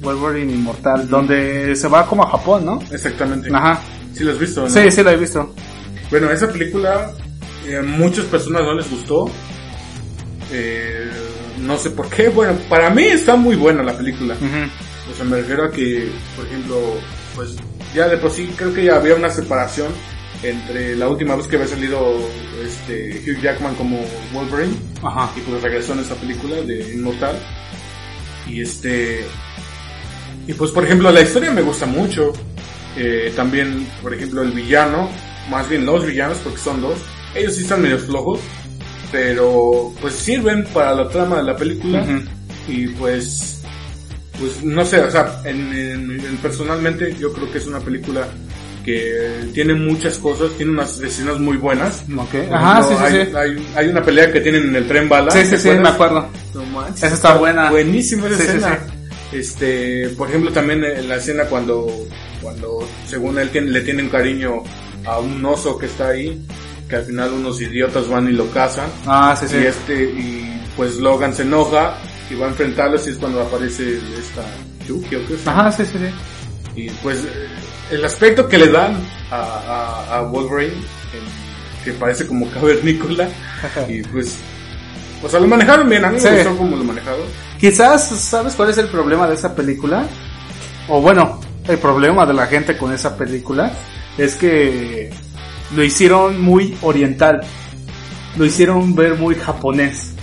Wolverine 0.00 0.52
Inmortal, 0.52 1.08
donde 1.08 1.76
se 1.76 1.88
va 1.88 2.06
como 2.06 2.22
a 2.22 2.30
Japón, 2.30 2.64
¿no? 2.64 2.80
Exactamente. 2.90 3.50
Ajá. 3.52 3.80
¿Sí 4.14 4.24
la 4.24 4.32
has 4.32 4.38
visto? 4.38 4.62
no? 4.62 4.70
Sí, 4.70 4.90
sí, 4.90 5.02
la 5.02 5.12
he 5.12 5.16
visto. 5.16 5.54
Bueno, 6.10 6.30
esa 6.30 6.48
película 6.48 7.12
eh, 7.70 7.78
a 7.78 7.82
muchas 7.82 8.24
personas 8.26 8.62
no 8.62 8.74
les 8.74 8.90
gustó. 8.90 9.30
Eh, 10.52 11.10
no 11.58 11.76
sé 11.78 11.90
por 11.90 12.08
qué. 12.08 12.28
Bueno, 12.28 12.58
para 12.68 12.90
mí 12.90 13.04
está 13.04 13.36
muy 13.36 13.56
buena 13.56 13.82
la 13.82 13.96
película. 13.96 14.34
O 15.10 15.14
sea, 15.14 15.24
me 15.24 15.36
refiero 15.36 15.64
a 15.64 15.70
que, 15.70 16.08
por 16.36 16.46
ejemplo, 16.46 16.76
pues 17.34 17.56
ya 17.94 18.08
de 18.08 18.16
por 18.16 18.30
sí 18.30 18.52
creo 18.56 18.72
que 18.72 18.84
ya 18.84 18.96
había 18.96 19.14
una 19.14 19.30
separación 19.30 19.88
entre 20.42 20.96
la 20.96 21.08
última 21.08 21.36
vez 21.36 21.46
que 21.46 21.56
había 21.56 21.68
salido 21.68 22.16
este 22.64 23.22
Hugh 23.26 23.42
Jackman 23.42 23.74
como 23.74 24.00
Wolverine 24.32 24.74
Ajá. 25.02 25.30
y 25.36 25.40
pues 25.40 25.62
regresó 25.62 25.92
en 25.92 26.00
esa 26.00 26.14
película 26.14 26.56
de 26.62 26.94
Inmortal. 26.94 27.36
Y 28.48 28.62
este. 28.62 29.24
Y 30.46 30.54
pues, 30.54 30.70
por 30.70 30.84
ejemplo, 30.84 31.10
la 31.10 31.20
historia 31.20 31.52
me 31.52 31.62
gusta 31.62 31.86
mucho. 31.86 32.32
Eh, 32.96 33.32
también, 33.36 33.86
por 34.02 34.12
ejemplo, 34.12 34.42
el 34.42 34.50
villano, 34.50 35.08
más 35.48 35.68
bien 35.68 35.86
los 35.86 36.04
villanos, 36.04 36.38
porque 36.38 36.58
son 36.58 36.80
dos, 36.80 36.98
ellos 37.34 37.54
sí 37.54 37.62
están 37.62 37.82
medio 37.82 37.98
flojos, 37.98 38.40
pero 39.12 39.92
pues 40.00 40.14
sirven 40.14 40.64
para 40.72 40.94
la 40.94 41.08
trama 41.08 41.38
de 41.38 41.42
la 41.44 41.56
película. 41.56 42.04
Y 42.68 42.88
pues, 42.88 43.62
pues 44.38 44.62
no 44.62 44.84
sé, 44.84 45.00
o 45.00 45.10
sea, 45.10 45.40
en, 45.44 45.72
en- 45.74 46.10
en- 46.20 46.36
personalmente 46.42 47.14
yo 47.18 47.32
creo 47.32 47.50
que 47.50 47.58
es 47.58 47.66
una 47.66 47.80
película 47.80 48.28
que 48.84 49.50
tiene 49.52 49.74
muchas 49.74 50.16
cosas, 50.18 50.50
tiene 50.56 50.72
unas 50.72 51.00
escenas 51.00 51.38
muy 51.38 51.56
buenas. 51.56 52.02
Ok. 52.16 52.30
Por 52.30 52.54
Ajá, 52.54 52.82
sí, 52.82 52.88
sí, 52.96 53.02
hay, 53.04 53.26
sí. 53.26 53.32
Hay, 53.36 53.68
hay 53.76 53.88
una 53.88 54.02
pelea 54.02 54.32
que 54.32 54.40
tienen 54.40 54.68
en 54.68 54.76
el 54.76 54.86
tren 54.88 55.08
bala. 55.08 55.30
Sí, 55.30 55.44
sí, 55.44 55.50
¿te 55.50 55.58
sí, 55.58 55.68
me 55.70 55.88
acuerdo. 55.88 56.26
No 56.54 56.64
manches, 56.66 57.02
Esa 57.04 57.14
está 57.14 57.34
buena. 57.36 57.70
Buenísima 57.70 58.26
esa 58.28 58.36
Sí, 58.36 58.42
sí, 58.42 58.48
escena. 58.48 58.78
Este, 59.32 60.08
por 60.16 60.28
ejemplo, 60.28 60.50
también 60.52 60.82
en 60.84 61.08
la 61.08 61.16
escena 61.16 61.44
cuando, 61.44 61.86
cuando 62.42 62.78
según 63.06 63.38
él 63.38 63.50
tiene, 63.50 63.70
le 63.70 63.80
tienen 63.82 64.08
cariño 64.08 64.62
a 65.06 65.18
un 65.20 65.44
oso 65.44 65.76
que 65.78 65.86
está 65.86 66.08
ahí, 66.08 66.40
que 66.90 66.96
al 66.96 67.04
final 67.04 67.32
unos 67.32 67.60
idiotas 67.62 68.08
van 68.08 68.28
y 68.28 68.32
lo 68.32 68.50
cazan. 68.50 68.88
Ah, 69.06 69.34
sí, 69.38 69.46
sí. 69.48 69.56
Y 69.56 69.64
este, 69.66 70.02
y 70.02 70.62
pues 70.76 70.96
Logan 70.96 71.32
se 71.34 71.42
enoja 71.42 71.94
y 72.28 72.34
va 72.34 72.46
a 72.46 72.48
enfrentarlos 72.50 73.06
y 73.06 73.10
es 73.10 73.16
cuando 73.16 73.40
aparece 73.42 73.96
esta 74.18 74.42
Yuki 74.86 75.14
o 75.14 75.26
qué 75.26 75.34
es. 75.34 75.46
Ajá, 75.46 75.70
sí, 75.72 75.84
sí, 75.86 75.92
sí. 75.98 76.80
Y 76.82 76.90
pues 77.02 77.24
el 77.90 78.04
aspecto 78.04 78.48
que 78.48 78.58
le 78.58 78.68
dan 78.68 78.96
a, 79.30 79.36
a, 80.10 80.18
a 80.18 80.22
Wolverine, 80.22 80.74
que 81.84 81.92
parece 81.92 82.26
como 82.26 82.48
cavernícola, 82.50 83.28
y 83.88 84.02
pues, 84.02 84.36
o 85.22 85.28
sea, 85.28 85.40
lo 85.40 85.46
manejaron 85.46 85.88
bien, 85.88 86.04
a 86.04 86.10
mí 86.10 86.18
Sí. 86.20 86.26
me 86.28 86.36
gustó 86.44 86.56
como 86.58 86.76
lo 86.76 86.84
manejaron. 86.84 87.20
Quizás, 87.58 88.08
¿sabes 88.08 88.54
cuál 88.54 88.70
es 88.70 88.78
el 88.78 88.88
problema 88.88 89.28
de 89.28 89.34
esa 89.34 89.54
película? 89.54 90.06
O 90.88 91.00
bueno, 91.00 91.40
el 91.68 91.78
problema 91.78 92.26
de 92.26 92.34
la 92.34 92.46
gente 92.46 92.76
con 92.76 92.92
esa 92.92 93.16
película 93.16 93.70
es 94.18 94.34
que 94.34 95.10
lo 95.74 95.82
hicieron 95.82 96.40
muy 96.40 96.76
oriental. 96.82 97.40
Lo 98.36 98.44
hicieron 98.44 98.94
ver 98.94 99.16
muy 99.16 99.34
japonés. 99.34 100.14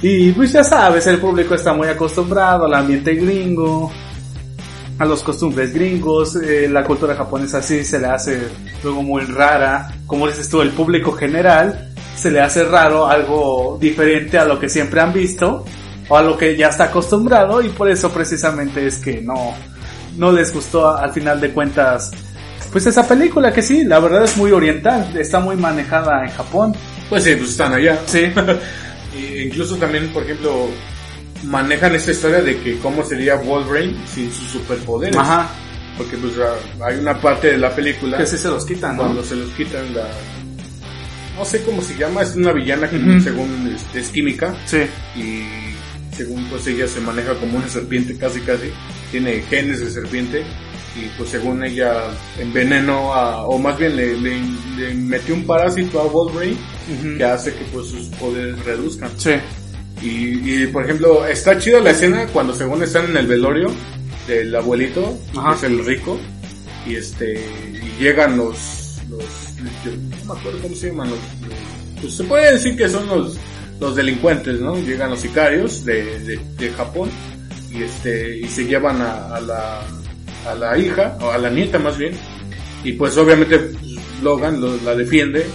Y 0.00 0.32
pues 0.32 0.52
ya 0.52 0.64
sabes, 0.64 1.06
el 1.06 1.18
público 1.18 1.54
está 1.54 1.72
muy 1.72 1.88
acostumbrado 1.88 2.64
al 2.64 2.74
ambiente 2.74 3.14
gringo, 3.14 3.90
a 4.98 5.04
los 5.04 5.22
costumbres 5.22 5.72
gringos, 5.72 6.36
eh, 6.36 6.68
la 6.68 6.82
cultura 6.82 7.14
japonesa 7.14 7.62
sí 7.62 7.84
se 7.84 8.00
le 8.00 8.08
hace 8.08 8.48
luego 8.82 9.02
muy 9.02 9.22
rara. 9.22 9.94
Como 10.06 10.26
dices 10.26 10.48
tú, 10.48 10.60
el 10.60 10.70
público 10.70 11.12
general 11.12 11.92
se 12.16 12.30
le 12.30 12.40
hace 12.40 12.64
raro 12.64 13.06
algo 13.06 13.78
diferente 13.80 14.38
a 14.38 14.44
lo 14.44 14.58
que 14.58 14.68
siempre 14.68 15.00
han 15.00 15.12
visto 15.12 15.64
o 16.08 16.16
a 16.16 16.22
lo 16.22 16.36
que 16.36 16.56
ya 16.56 16.68
está 16.68 16.84
acostumbrado 16.84 17.62
y 17.62 17.68
por 17.68 17.88
eso 17.88 18.10
precisamente 18.10 18.86
es 18.86 18.98
que 18.98 19.20
no, 19.20 19.54
no 20.16 20.32
les 20.32 20.52
gustó 20.52 20.96
al 20.96 21.12
final 21.12 21.40
de 21.40 21.52
cuentas 21.52 22.10
pues 22.72 22.86
esa 22.86 23.06
película 23.06 23.52
que 23.52 23.62
sí, 23.62 23.84
la 23.84 24.00
verdad 24.00 24.24
es 24.24 24.36
muy 24.36 24.50
oriental, 24.50 25.14
está 25.16 25.38
muy 25.40 25.56
manejada 25.56 26.24
en 26.24 26.30
Japón. 26.32 26.74
Pues 27.08 27.24
sí, 27.24 27.34
pues 27.36 27.50
están 27.50 27.72
allá. 27.74 28.00
Sí. 28.06 28.24
E 29.14 29.42
incluso 29.42 29.76
también, 29.76 30.08
por 30.08 30.22
ejemplo, 30.22 30.70
manejan 31.44 31.94
esta 31.94 32.12
historia 32.12 32.40
de 32.40 32.58
que 32.62 32.78
cómo 32.78 33.04
sería 33.04 33.34
Wolverine 33.34 33.94
sin 34.06 34.32
sus 34.32 34.48
superpoderes. 34.52 35.14
Ajá. 35.18 35.50
Porque 35.98 36.16
pues 36.16 36.32
hay 36.82 36.96
una 36.98 37.20
parte 37.20 37.48
de 37.48 37.58
la 37.58 37.74
película 37.76 38.16
Que 38.16 38.24
sí 38.26 38.38
se 38.38 38.48
los 38.48 38.64
quitan, 38.64 38.96
¿no? 38.96 39.02
cuando 39.02 39.22
se 39.22 39.36
los 39.36 39.50
quitan 39.50 39.94
la... 39.94 40.06
No 41.36 41.44
sé 41.44 41.62
cómo 41.62 41.82
se 41.82 41.94
llama, 41.96 42.22
es 42.22 42.34
una 42.36 42.52
villana 42.52 42.88
que 42.88 42.96
según 43.20 43.70
este, 43.74 44.00
es 44.00 44.08
química 44.08 44.54
Sí. 44.64 44.78
y 45.14 45.44
según 46.16 46.44
pues 46.46 46.66
ella 46.68 46.86
se 46.86 47.00
maneja 47.00 47.34
como 47.34 47.58
una 47.58 47.68
serpiente 47.68 48.16
casi 48.16 48.40
casi, 48.40 48.70
tiene 49.10 49.42
genes 49.42 49.80
de 49.80 49.90
serpiente 49.90 50.42
y 50.94 51.06
pues 51.16 51.30
según 51.30 51.64
ella 51.64 51.94
envenenó 52.38 53.14
a, 53.14 53.46
o 53.46 53.58
más 53.58 53.78
bien 53.78 53.96
le, 53.96 54.16
le, 54.18 54.40
le 54.76 54.94
metió 54.94 55.34
un 55.34 55.44
parásito 55.46 56.00
a 56.00 56.04
Wolverine 56.06 56.56
que 57.16 57.24
hace 57.24 57.54
que 57.54 57.64
pues 57.72 57.86
sus 57.88 58.06
poderes 58.16 58.62
reduzcan. 58.64 59.10
Sí. 59.16 59.32
Y, 60.02 60.62
y, 60.62 60.66
por 60.66 60.84
ejemplo, 60.84 61.26
está 61.26 61.56
chida 61.58 61.80
la 61.80 61.92
escena 61.92 62.26
cuando 62.26 62.52
según 62.54 62.82
están 62.82 63.06
en 63.10 63.16
el 63.16 63.26
velorio 63.26 63.70
del 64.26 64.54
abuelito, 64.54 65.16
Ajá. 65.36 65.50
que 65.50 65.56
es 65.66 65.72
el 65.72 65.84
rico, 65.84 66.18
y 66.86 66.96
este, 66.96 67.34
y 67.72 68.02
llegan 68.02 68.36
los, 68.36 68.98
los, 69.08 69.24
yo 69.84 69.92
no 70.26 70.34
me 70.34 70.40
acuerdo 70.40 70.58
cómo 70.62 70.74
se 70.74 70.88
llaman, 70.88 71.10
los, 71.10 71.18
los- 71.48 72.00
pues 72.00 72.14
se 72.16 72.24
puede 72.24 72.52
decir 72.52 72.76
que 72.76 72.88
son 72.88 73.06
los, 73.06 73.36
los 73.78 73.94
delincuentes, 73.94 74.60
¿no? 74.60 74.76
Llegan 74.76 75.10
los 75.10 75.20
sicarios 75.20 75.84
de, 75.84 76.18
de, 76.20 76.40
de 76.58 76.70
Japón, 76.70 77.08
y 77.72 77.82
este, 77.84 78.38
y 78.38 78.48
se 78.48 78.64
llevan 78.64 79.00
a, 79.00 79.36
a 79.36 79.40
la, 79.40 79.82
a 80.46 80.54
la 80.54 80.76
hija, 80.78 81.16
o 81.20 81.30
a 81.30 81.38
la 81.38 81.50
nieta 81.50 81.78
más 81.78 81.96
bien, 81.98 82.12
y 82.84 82.92
pues 82.92 83.16
obviamente 83.16 83.70
Logan 84.22 84.60
lo- 84.60 84.76
la 84.84 84.94
defiende, 84.94 85.46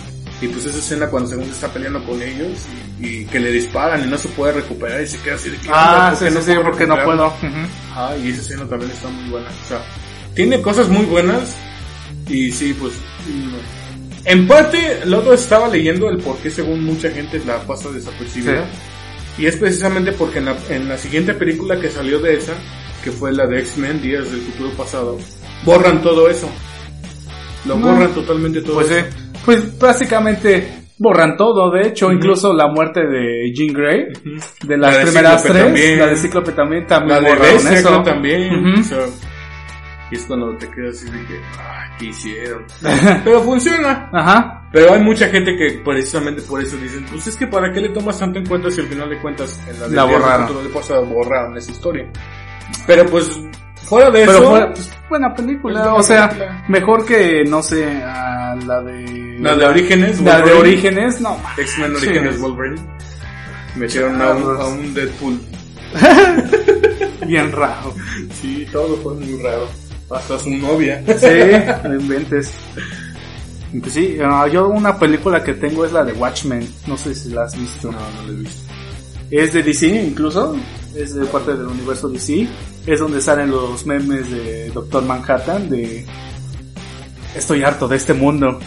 y 0.42 0.48
pues 0.48 0.66
esa 0.66 0.78
escena 0.78 1.08
cuando 1.08 1.30
según 1.30 1.50
está 1.50 1.68
peleando 1.68 2.04
con 2.06 2.22
ellos, 2.22 2.60
y, 3.02 3.06
y 3.08 3.26
que 3.26 3.40
le 3.40 3.52
disparan 3.52 4.04
y 4.06 4.10
no 4.10 4.18
se 4.18 4.28
puede 4.30 4.54
recuperar, 4.54 5.02
y 5.02 5.08
se 5.08 5.18
queda 5.20 5.36
así 5.36 5.50
de 5.50 5.58
que 5.58 5.70
Ah, 5.72 6.10
¿por 6.12 6.20
sí, 6.20 6.26
qué 6.36 6.42
sí, 6.42 6.52
sí, 6.52 6.58
porque 6.64 6.86
no 6.88 7.04
puedo. 7.04 7.28
Ujú. 7.28 7.48
Ajá, 7.92 8.18
y 8.18 8.30
esa 8.30 8.42
escena 8.42 8.68
también 8.68 8.92
está 8.92 9.08
muy 9.10 9.30
buena. 9.30 9.48
O 9.48 9.68
sea, 9.68 9.82
tiene 10.36 10.62
cosas 10.62 10.88
muy 10.90 11.06
buenas. 11.06 11.56
Y 12.30 12.52
sí, 12.52 12.76
pues. 12.80 12.94
mm, 13.28 13.54
En 14.26 14.48
parte, 14.48 15.00
luego 15.06 15.34
estaba 15.34 15.70
leyendo 15.70 16.10
el 16.10 16.18
por 16.18 16.38
qué, 16.38 16.50
según 16.52 16.84
mucha 16.84 17.10
gente, 17.10 17.42
la 17.46 17.60
pasa 17.62 17.90
desapercibida. 17.90 18.66
Y 19.38 19.46
es 19.46 19.56
precisamente 19.56 20.12
porque 20.12 20.40
en 20.40 20.46
la, 20.46 20.58
en 20.70 20.90
la 20.90 20.98
siguiente 20.98 21.34
película 21.34 21.80
que 21.80 21.90
salió 21.90 22.20
de 22.20 22.36
esa, 22.36 22.54
que 23.08 23.12
fue 23.14 23.32
la 23.32 23.47
de 23.47 23.60
X-Men 23.60 24.01
Días 24.01 24.30
del 24.30 24.41
Futuro 24.41 24.70
Pasado, 24.76 25.18
borran 25.64 26.01
todo 26.01 26.30
eso. 26.30 26.49
Lo 27.66 27.78
No. 27.78 27.88
borran 27.93 28.12
totalmente 28.14 28.62
todo 28.62 28.76
Pues 28.76 28.91
eso. 28.91 29.05
Pues 29.45 29.80
básicamente 29.80 30.84
borran 30.97 31.38
todo, 31.38 31.72
de 31.72 31.88
hecho, 31.88 32.12
incluso 32.12 32.53
la 32.53 32.68
muerte 32.68 32.99
de 33.08 33.53
Jean 33.53 33.74
Grey, 33.74 34.08
de 34.66 34.78
las 34.78 34.91
La 34.93 34.97
de 34.99 35.05
primeras 35.05 35.41
Cíclope 35.41 35.53
tres, 35.53 35.64
también. 35.74 35.99
la 35.99 36.08
de 36.08 36.16
Cíclope 36.18 36.51
también, 36.51 36.86
también 36.86 37.24
La 37.24 37.30
borraron 37.30 37.68
eso. 37.74 38.03
también. 38.03 38.53
Ujú. 38.74 38.82
o 38.82 38.84
sea, 38.84 38.99
y 40.12 40.16
es 40.16 40.26
cuando 40.26 40.58
te 40.58 40.70
quedas 40.70 40.95
así 41.01 41.05
de 41.05 41.26
que, 41.26 41.39
ah, 41.60 41.95
¿qué 41.97 42.05
hicieron? 42.08 42.66
Pero 43.24 43.41
funciona. 43.41 44.10
Ajá. 44.12 44.68
Pero 44.74 44.93
hay 44.93 45.01
mucha 45.01 45.30
gente 45.30 45.55
que 45.55 45.80
precisamente 45.84 46.41
por 46.41 46.62
eso 46.62 46.76
dicen, 46.76 47.05
pues 47.10 47.26
es 47.28 47.38
que 47.38 47.47
para 47.47 47.72
qué 47.72 47.80
le 47.80 47.89
tomas 47.89 48.20
tanto 48.20 48.38
en 48.39 48.45
cuenta 48.45 48.70
si 48.70 48.82
al 48.82 48.88
final 48.88 49.10
de 49.10 49.18
cuentas 49.20 49.58
en 49.70 49.80
la, 49.80 49.88
de 49.88 49.95
La 49.95 50.03
borraron. 50.03 50.47
Futuro 50.49 50.70
pasado 50.74 51.05
borraron 51.05 51.55
esa 51.58 51.72
historia. 51.72 52.05
Pero 52.86 53.05
pues 53.07 53.30
fuera 53.84 54.11
de 54.11 54.26
Pero 54.26 54.32
eso, 54.32 54.72
pues, 54.74 54.91
buena 55.09 55.34
película, 55.34 55.80
buena 55.82 55.95
o 55.95 56.03
sea, 56.03 56.30
película. 56.30 56.65
mejor 56.68 57.05
que, 57.05 57.43
no 57.45 57.61
sé, 57.63 57.86
a 58.03 58.55
la 58.65 58.82
de... 58.82 59.38
la 59.39 59.55
de 59.55 59.65
Orígenes, 59.65 60.20
La 60.22 60.38
de 60.38 60.41
Wolverine, 60.53 60.59
Orígenes, 60.59 61.22
no. 61.22 61.38
X-Men 61.57 61.95
Sí. 61.97 62.07
Orígenes 62.07 62.39
Wolverine, 62.41 62.82
metieron 63.76 64.22
a 64.22 64.32
un, 64.32 64.43
a 64.61 64.65
un 64.65 64.93
Deadpool. 64.93 65.39
Bien 67.28 67.51
raro. 67.51 67.93
Sí, 68.41 68.68
todo 68.72 68.95
fue 68.97 69.13
muy 69.15 69.41
raro. 69.41 69.68
Hasta 70.09 70.39
su 70.39 70.49
novia. 70.51 71.03
Sí, 71.18 71.28
no 71.88 71.95
inventes. 71.95 72.53
Pues 73.82 73.93
sí, 73.93 74.18
ah, 74.24 74.47
yo 74.51 74.70
una 74.70 74.97
película 74.97 75.43
que 75.43 75.53
tengo 75.53 75.86
es 75.86 75.91
la 75.91 76.03
de 76.05 76.13
Watchmen, 76.13 76.68
no 76.88 76.95
sé 76.97 77.13
si 77.13 77.30
la 77.32 77.43
has 77.43 77.57
visto. 77.59 77.91
No, 77.91 77.99
no 77.99 78.28
lo 78.28 78.34
he 78.34 78.36
visto. 78.38 78.66
Es 79.30 79.54
de 79.54 79.62
DC 79.64 79.88
incluso, 79.88 80.56
es 80.96 81.14
de 81.14 81.26
parte 81.26 81.56
del 81.56 81.68
universo 81.68 82.08
DC, 82.08 82.48
es 82.86 83.00
donde 83.00 83.22
salen 83.22 83.52
los 83.52 83.86
memes 83.86 84.32
de 84.32 84.70
Doctor 84.70 85.04
Manhattan, 85.04 85.70
de 85.70 86.06
estoy 87.36 87.64
harto 87.64 87.88
de 87.88 87.98
este 87.98 88.14
mundo. 88.14 88.60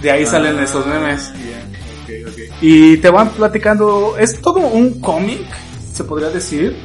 De 0.00 0.10
ahí 0.10 0.24
salen 0.26 0.58
Ah, 0.58 0.64
esos 0.64 0.86
memes. 0.86 1.32
ok, 2.02 2.28
ok. 2.28 2.38
Y 2.62 2.96
te 2.98 3.10
van 3.10 3.30
platicando, 3.30 4.16
es 4.18 4.40
todo 4.40 4.60
un 4.60 5.00
cómic, 5.00 5.44
se 5.92 6.04
podría 6.04 6.30
decir, 6.30 6.76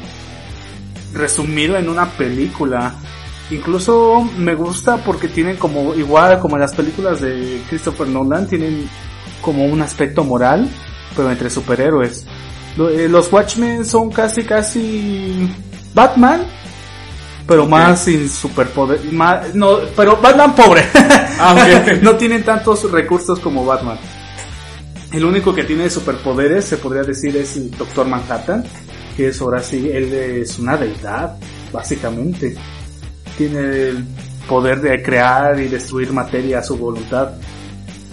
resumido 1.14 1.78
en 1.78 1.90
una 1.90 2.10
película. 2.12 2.96
Incluso 3.50 4.30
me 4.38 4.56
gusta 4.56 4.98
porque 4.98 5.28
tienen 5.28 5.58
como, 5.58 5.94
igual 5.96 6.40
como 6.40 6.56
en 6.58 6.62
las 6.62 6.74
películas 6.74 7.22
de 7.22 7.62
Christopher 7.70 8.08
Nolan, 8.08 8.48
tienen 8.48 8.90
como 9.42 9.66
un 9.66 9.82
aspecto 9.82 10.24
moral, 10.24 10.70
pero 11.16 11.32
entre 11.32 11.50
superhéroes. 11.50 12.26
Eh, 12.78 13.07
Los 13.09 13.32
Watchmen 13.32 13.86
son 13.86 14.09
casi, 14.09 14.43
casi 14.43 15.49
Batman, 15.93 16.41
pero 17.47 17.67
más 17.67 18.05
sin 18.05 18.30
superpoder, 18.30 19.11
más, 19.11 19.53
no, 19.53 19.80
pero 19.95 20.17
Batman 20.17 20.55
pobre. 20.55 20.84
Ah, 21.39 21.55
no 22.01 22.15
tienen 22.15 22.43
tantos 22.43 22.89
recursos 22.91 23.39
como 23.39 23.65
Batman. 23.65 23.97
El 25.11 25.26
único 25.26 25.53
que 25.53 25.65
tiene 25.65 25.89
superpoderes, 25.89 26.65
se 26.65 26.78
podría 26.78 27.03
decir, 27.03 27.36
es 27.36 27.57
el 27.57 27.72
Doctor 27.72 28.07
Manhattan, 28.07 28.63
que 29.17 29.28
es 29.28 29.41
ahora 29.41 29.61
sí, 29.61 29.89
él 29.91 30.13
es 30.13 30.57
una 30.59 30.78
deidad, 30.78 31.36
básicamente. 31.74 32.55
Tiene 33.38 33.59
el 33.59 34.05
poder 34.47 34.80
de 34.80 35.01
crear 35.03 35.59
y 35.59 35.67
destruir 35.67 36.13
materia 36.13 36.59
a 36.59 36.63
su 36.63 36.78
voluntad. 36.78 37.34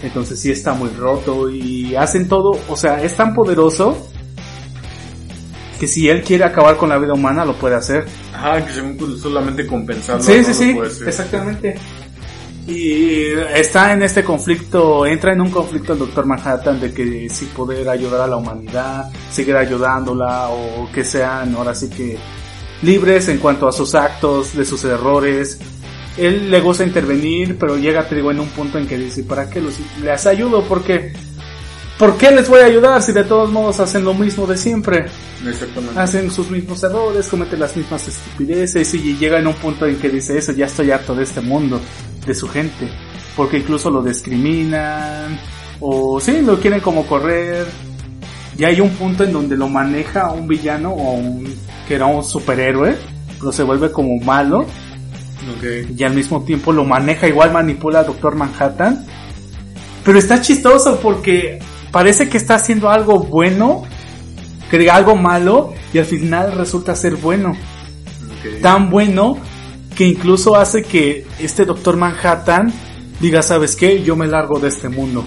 Entonces 0.01 0.39
sí 0.39 0.51
está 0.51 0.73
muy 0.73 0.89
roto 0.89 1.49
y 1.49 1.95
hacen 1.95 2.27
todo, 2.27 2.59
o 2.67 2.75
sea, 2.75 3.01
es 3.01 3.15
tan 3.15 3.33
poderoso 3.33 4.09
que 5.79 5.87
si 5.87 6.09
él 6.09 6.21
quiere 6.23 6.43
acabar 6.43 6.75
con 6.77 6.89
la 6.89 6.97
vida 6.97 7.13
humana 7.13 7.45
lo 7.45 7.53
puede 7.53 7.75
hacer. 7.75 8.05
Ajá, 8.33 8.65
que 8.65 8.73
según 8.73 8.97
pues, 8.97 9.19
solamente 9.21 9.65
compensarlo. 9.65 10.21
Sí, 10.21 10.37
no 10.37 10.43
sí, 10.43 10.53
sí, 10.53 10.73
puede 10.73 11.09
exactamente. 11.09 11.75
Y 12.67 13.23
está 13.55 13.93
en 13.93 14.03
este 14.03 14.23
conflicto, 14.23 15.05
entra 15.05 15.33
en 15.33 15.41
un 15.41 15.49
conflicto 15.49 15.93
el 15.93 15.99
Doctor 15.99 16.27
Manhattan 16.27 16.79
de 16.79 16.93
que 16.93 17.27
si 17.29 17.45
poder 17.45 17.89
ayudar 17.89 18.21
a 18.21 18.27
la 18.27 18.35
humanidad, 18.35 19.09
seguir 19.31 19.55
ayudándola 19.55 20.49
o 20.49 20.87
que 20.93 21.03
sean 21.03 21.55
ahora 21.55 21.73
sí 21.73 21.89
que 21.89 22.15
libres 22.81 23.27
en 23.29 23.39
cuanto 23.39 23.67
a 23.67 23.71
sus 23.71 23.95
actos, 23.95 24.55
de 24.55 24.65
sus 24.65 24.83
errores. 24.83 25.59
Él 26.17 26.51
le 26.51 26.59
gusta 26.59 26.83
intervenir, 26.83 27.57
pero 27.57 27.77
llega, 27.77 28.07
te 28.07 28.15
digo, 28.15 28.29
en 28.29 28.39
un 28.39 28.49
punto 28.49 28.77
en 28.77 28.87
que 28.87 28.97
dice, 28.97 29.23
¿para 29.23 29.49
qué 29.49 29.61
los, 29.61 29.79
les 30.03 30.25
ayudo? 30.25 30.63
Porque, 30.63 31.13
¿por 31.99 32.17
qué 32.17 32.31
les 32.31 32.49
voy 32.49 32.61
a 32.61 32.65
ayudar 32.65 33.03
si 33.03 33.11
de 33.11 33.25
todos 33.25 33.51
modos 33.51 33.79
hacen 33.79 34.03
lo 34.05 34.13
mismo 34.15 34.47
de 34.47 34.57
siempre? 34.57 35.05
Exactamente. 35.45 35.99
hacen 35.99 36.31
sus 36.31 36.49
mismos 36.49 36.81
errores, 36.83 37.27
cometen 37.27 37.59
las 37.59 37.75
mismas 37.77 38.07
estupideces 38.07 38.91
y 38.95 39.15
llega 39.17 39.37
en 39.37 39.47
un 39.47 39.53
punto 39.53 39.85
en 39.85 39.97
que 39.97 40.09
dice 40.09 40.37
eso, 40.37 40.53
ya 40.53 40.65
estoy 40.65 40.89
harto 40.91 41.13
de 41.13 41.23
este 41.23 41.41
mundo, 41.41 41.79
de 42.25 42.33
su 42.33 42.47
gente, 42.47 42.89
porque 43.35 43.57
incluso 43.57 43.89
lo 43.91 44.01
discriminan 44.01 45.37
o 45.81 46.19
sí, 46.19 46.41
lo 46.41 46.59
quieren 46.59 46.79
como 46.79 47.05
correr. 47.05 47.67
Y 48.57 48.63
hay 48.65 48.81
un 48.81 48.89
punto 48.91 49.23
en 49.23 49.31
donde 49.31 49.55
lo 49.55 49.69
maneja 49.69 50.31
un 50.31 50.47
villano 50.47 50.91
o 50.91 51.13
un 51.13 51.53
que 51.87 51.95
era 51.95 52.05
un 52.05 52.23
superhéroe, 52.23 52.97
pero 53.39 53.51
se 53.51 53.63
vuelve 53.63 53.91
como 53.91 54.17
malo 54.23 54.59
Ok. 54.61 55.97
y 55.97 56.03
al 56.03 56.13
mismo 56.13 56.43
tiempo 56.43 56.73
lo 56.73 56.83
maneja 56.83 57.27
igual 57.27 57.51
manipula 57.53 57.99
a 57.99 58.03
Doctor 58.03 58.35
Manhattan. 58.35 59.05
Pero 60.03 60.19
está 60.19 60.41
chistoso 60.41 60.99
porque 61.01 61.59
parece 61.91 62.29
que 62.29 62.37
está 62.37 62.55
haciendo 62.55 62.89
algo 62.89 63.19
bueno, 63.19 63.83
crea 64.69 64.95
algo 64.95 65.15
malo 65.15 65.73
y 65.93 65.97
al 65.97 66.05
final 66.05 66.53
resulta 66.53 66.95
ser 66.95 67.15
bueno. 67.15 67.55
Tan 68.61 68.89
bueno 68.89 69.37
que 69.95 70.05
incluso 70.05 70.55
hace 70.55 70.83
que 70.83 71.25
este 71.39 71.65
Doctor 71.65 71.97
Manhattan 71.97 72.71
diga, 73.19 73.41
¿sabes 73.41 73.75
qué? 73.75 74.01
Yo 74.03 74.15
me 74.15 74.27
largo 74.27 74.59
de 74.59 74.69
este 74.69 74.87
mundo. 74.89 75.25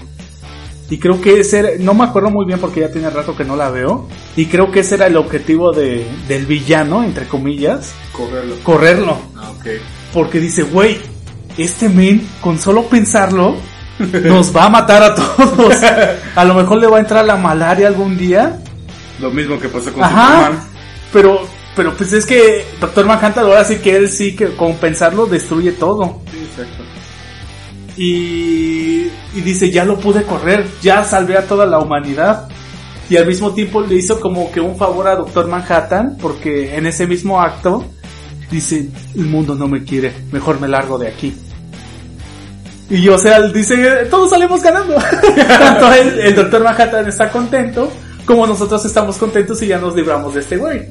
Y 0.89 0.97
creo 0.97 1.21
que 1.21 1.39
ese 1.39 1.59
era, 1.59 1.69
no 1.79 1.93
me 1.93 2.03
acuerdo 2.03 2.29
muy 2.29 2.45
bien 2.45 2.59
porque 2.59 2.81
ya 2.81 2.91
tiene 2.91 3.09
rato 3.09 3.35
que 3.35 3.45
no 3.45 3.55
la 3.55 3.69
veo. 3.69 4.07
Y 4.35 4.47
creo 4.47 4.71
que 4.71 4.81
ese 4.81 4.95
era 4.95 5.07
el 5.07 5.17
objetivo 5.17 5.71
de, 5.71 6.05
del 6.27 6.45
villano, 6.45 7.03
entre 7.03 7.27
comillas, 7.27 7.93
Correrlo. 8.11 8.55
correrlo. 8.63 9.17
Ah, 9.35 9.51
ok. 9.51 9.65
Porque 10.13 10.39
dice, 10.39 10.63
güey, 10.63 10.97
este 11.57 11.89
men, 11.89 12.27
con 12.41 12.59
solo 12.59 12.83
pensarlo, 12.83 13.55
nos 14.23 14.55
va 14.55 14.65
a 14.65 14.69
matar 14.69 15.03
a 15.03 15.15
todos. 15.15 15.75
A 16.35 16.45
lo 16.45 16.53
mejor 16.55 16.79
le 16.79 16.87
va 16.87 16.97
a 16.97 16.99
entrar 16.99 17.25
la 17.25 17.35
malaria 17.35 17.87
algún 17.87 18.17
día. 18.17 18.59
Lo 19.19 19.31
mismo 19.31 19.59
que 19.59 19.69
pasó 19.69 19.93
con 19.93 20.03
Ajá. 20.03 20.27
Superman. 20.27 20.63
Pero, 21.11 21.47
pero 21.75 21.93
pues 21.95 22.11
es 22.13 22.25
que 22.25 22.65
Doctor 22.81 23.05
Manhattan 23.05 23.45
ahora 23.45 23.63
sí 23.63 23.77
que 23.77 23.95
él 23.95 24.09
sí 24.09 24.35
que 24.35 24.55
con 24.55 24.75
pensarlo 24.77 25.25
destruye 25.25 25.71
todo. 25.73 26.21
Sí, 26.31 26.39
exacto. 26.39 26.83
Y, 27.95 29.07
y 29.35 29.41
dice, 29.43 29.69
ya 29.69 29.85
lo 29.85 29.99
pude 29.99 30.23
correr, 30.23 30.65
ya 30.81 31.03
salvé 31.03 31.37
a 31.37 31.45
toda 31.45 31.65
la 31.67 31.77
humanidad. 31.79 32.49
Y 33.09 33.17
al 33.17 33.27
mismo 33.27 33.53
tiempo 33.53 33.81
le 33.81 33.95
hizo 33.95 34.19
como 34.19 34.51
que 34.51 34.59
un 34.59 34.75
favor 34.75 35.07
a 35.07 35.15
Doctor 35.15 35.47
Manhattan, 35.47 36.17
porque 36.19 36.75
en 36.75 36.87
ese 36.87 37.05
mismo 37.05 37.39
acto 37.39 37.85
dice, 38.49 38.89
el 39.15 39.25
mundo 39.25 39.53
no 39.53 39.67
me 39.67 39.83
quiere, 39.83 40.13
mejor 40.31 40.59
me 40.59 40.67
largo 40.67 40.97
de 40.97 41.09
aquí. 41.09 41.35
Y 42.89 43.07
o 43.07 43.17
sea, 43.17 43.41
dice, 43.41 44.07
todos 44.09 44.29
salimos 44.29 44.61
ganando. 44.61 44.95
Tanto 45.47 45.93
el, 45.93 46.19
el 46.19 46.35
Doctor 46.35 46.63
Manhattan 46.63 47.07
está 47.07 47.31
contento, 47.31 47.91
como 48.25 48.45
nosotros 48.45 48.83
estamos 48.85 49.17
contentos 49.17 49.61
y 49.61 49.67
ya 49.67 49.79
nos 49.79 49.95
libramos 49.95 50.33
de 50.33 50.41
este 50.41 50.57
güey. 50.57 50.87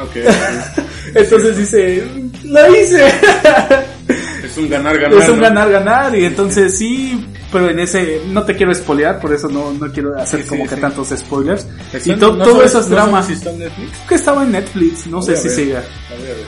Ok. 0.00 0.16
Entonces 1.14 1.56
dice, 1.56 2.04
lo 2.44 2.74
hice. 2.76 3.06
es 4.44 4.56
un 4.58 4.68
ganar-ganar. 4.68 5.22
Es 5.22 5.28
un 5.28 5.36
¿no? 5.36 5.42
ganar-ganar 5.42 6.16
y 6.16 6.24
entonces 6.24 6.76
sí, 6.76 7.24
pero 7.52 7.70
en 7.70 7.78
ese, 7.78 8.22
no 8.28 8.42
te 8.42 8.56
quiero 8.56 8.74
spoilear, 8.74 9.20
por 9.20 9.32
eso 9.32 9.48
no, 9.48 9.72
no 9.72 9.92
quiero 9.92 10.18
hacer 10.18 10.42
Sí, 10.42 10.48
como 10.48 10.64
sí, 10.64 10.70
que 10.70 10.74
sí. 10.76 10.80
tantos 10.80 11.08
spoilers. 11.10 11.66
Y 12.04 12.12
to- 12.14 12.34
no 12.36 12.44
todo 12.44 12.54
sabes- 12.56 12.66
eso 12.70 12.80
es 12.80 12.88
no 12.88 12.94
drama. 12.96 13.22
sabes 13.22 13.26
si 13.26 13.32
está 13.34 13.50
en 13.50 13.58
Netflix. 13.60 13.98
que 14.08 14.14
estaba 14.16 14.42
en 14.42 14.52
Netflix, 14.52 15.06
no 15.06 15.22
sé 15.22 15.36
si 15.36 15.48
siga. 15.50 15.82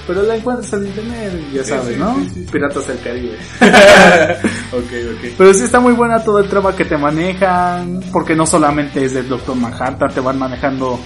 Pero 0.07 0.23
la 0.23 0.37
encuentras 0.37 0.73
en 0.73 0.87
internet, 0.87 1.33
ya 1.53 1.65
sabes, 1.65 1.97
¿no? 1.99 2.17
Piratas 2.51 2.87
del 2.89 3.01
Caribe. 3.01 3.37
ok, 4.73 4.93
ok. 5.15 5.35
Pero 5.39 5.55
sí 5.55 5.65
está 5.65 5.79
muy 5.81 5.93
buena 5.93 6.23
todo 6.25 6.39
el 6.41 6.49
trama 6.49 6.75
que 6.75 6.85
te 6.85 6.97
manejan, 6.97 8.01
porque 8.13 8.35
no 8.35 8.47
solamente 8.47 9.05
es 9.05 9.15
del 9.15 9.29
Doctor 9.29 9.55
Manhattan, 9.57 10.13
te 10.13 10.21
van 10.21 10.39
manejando 10.39 10.99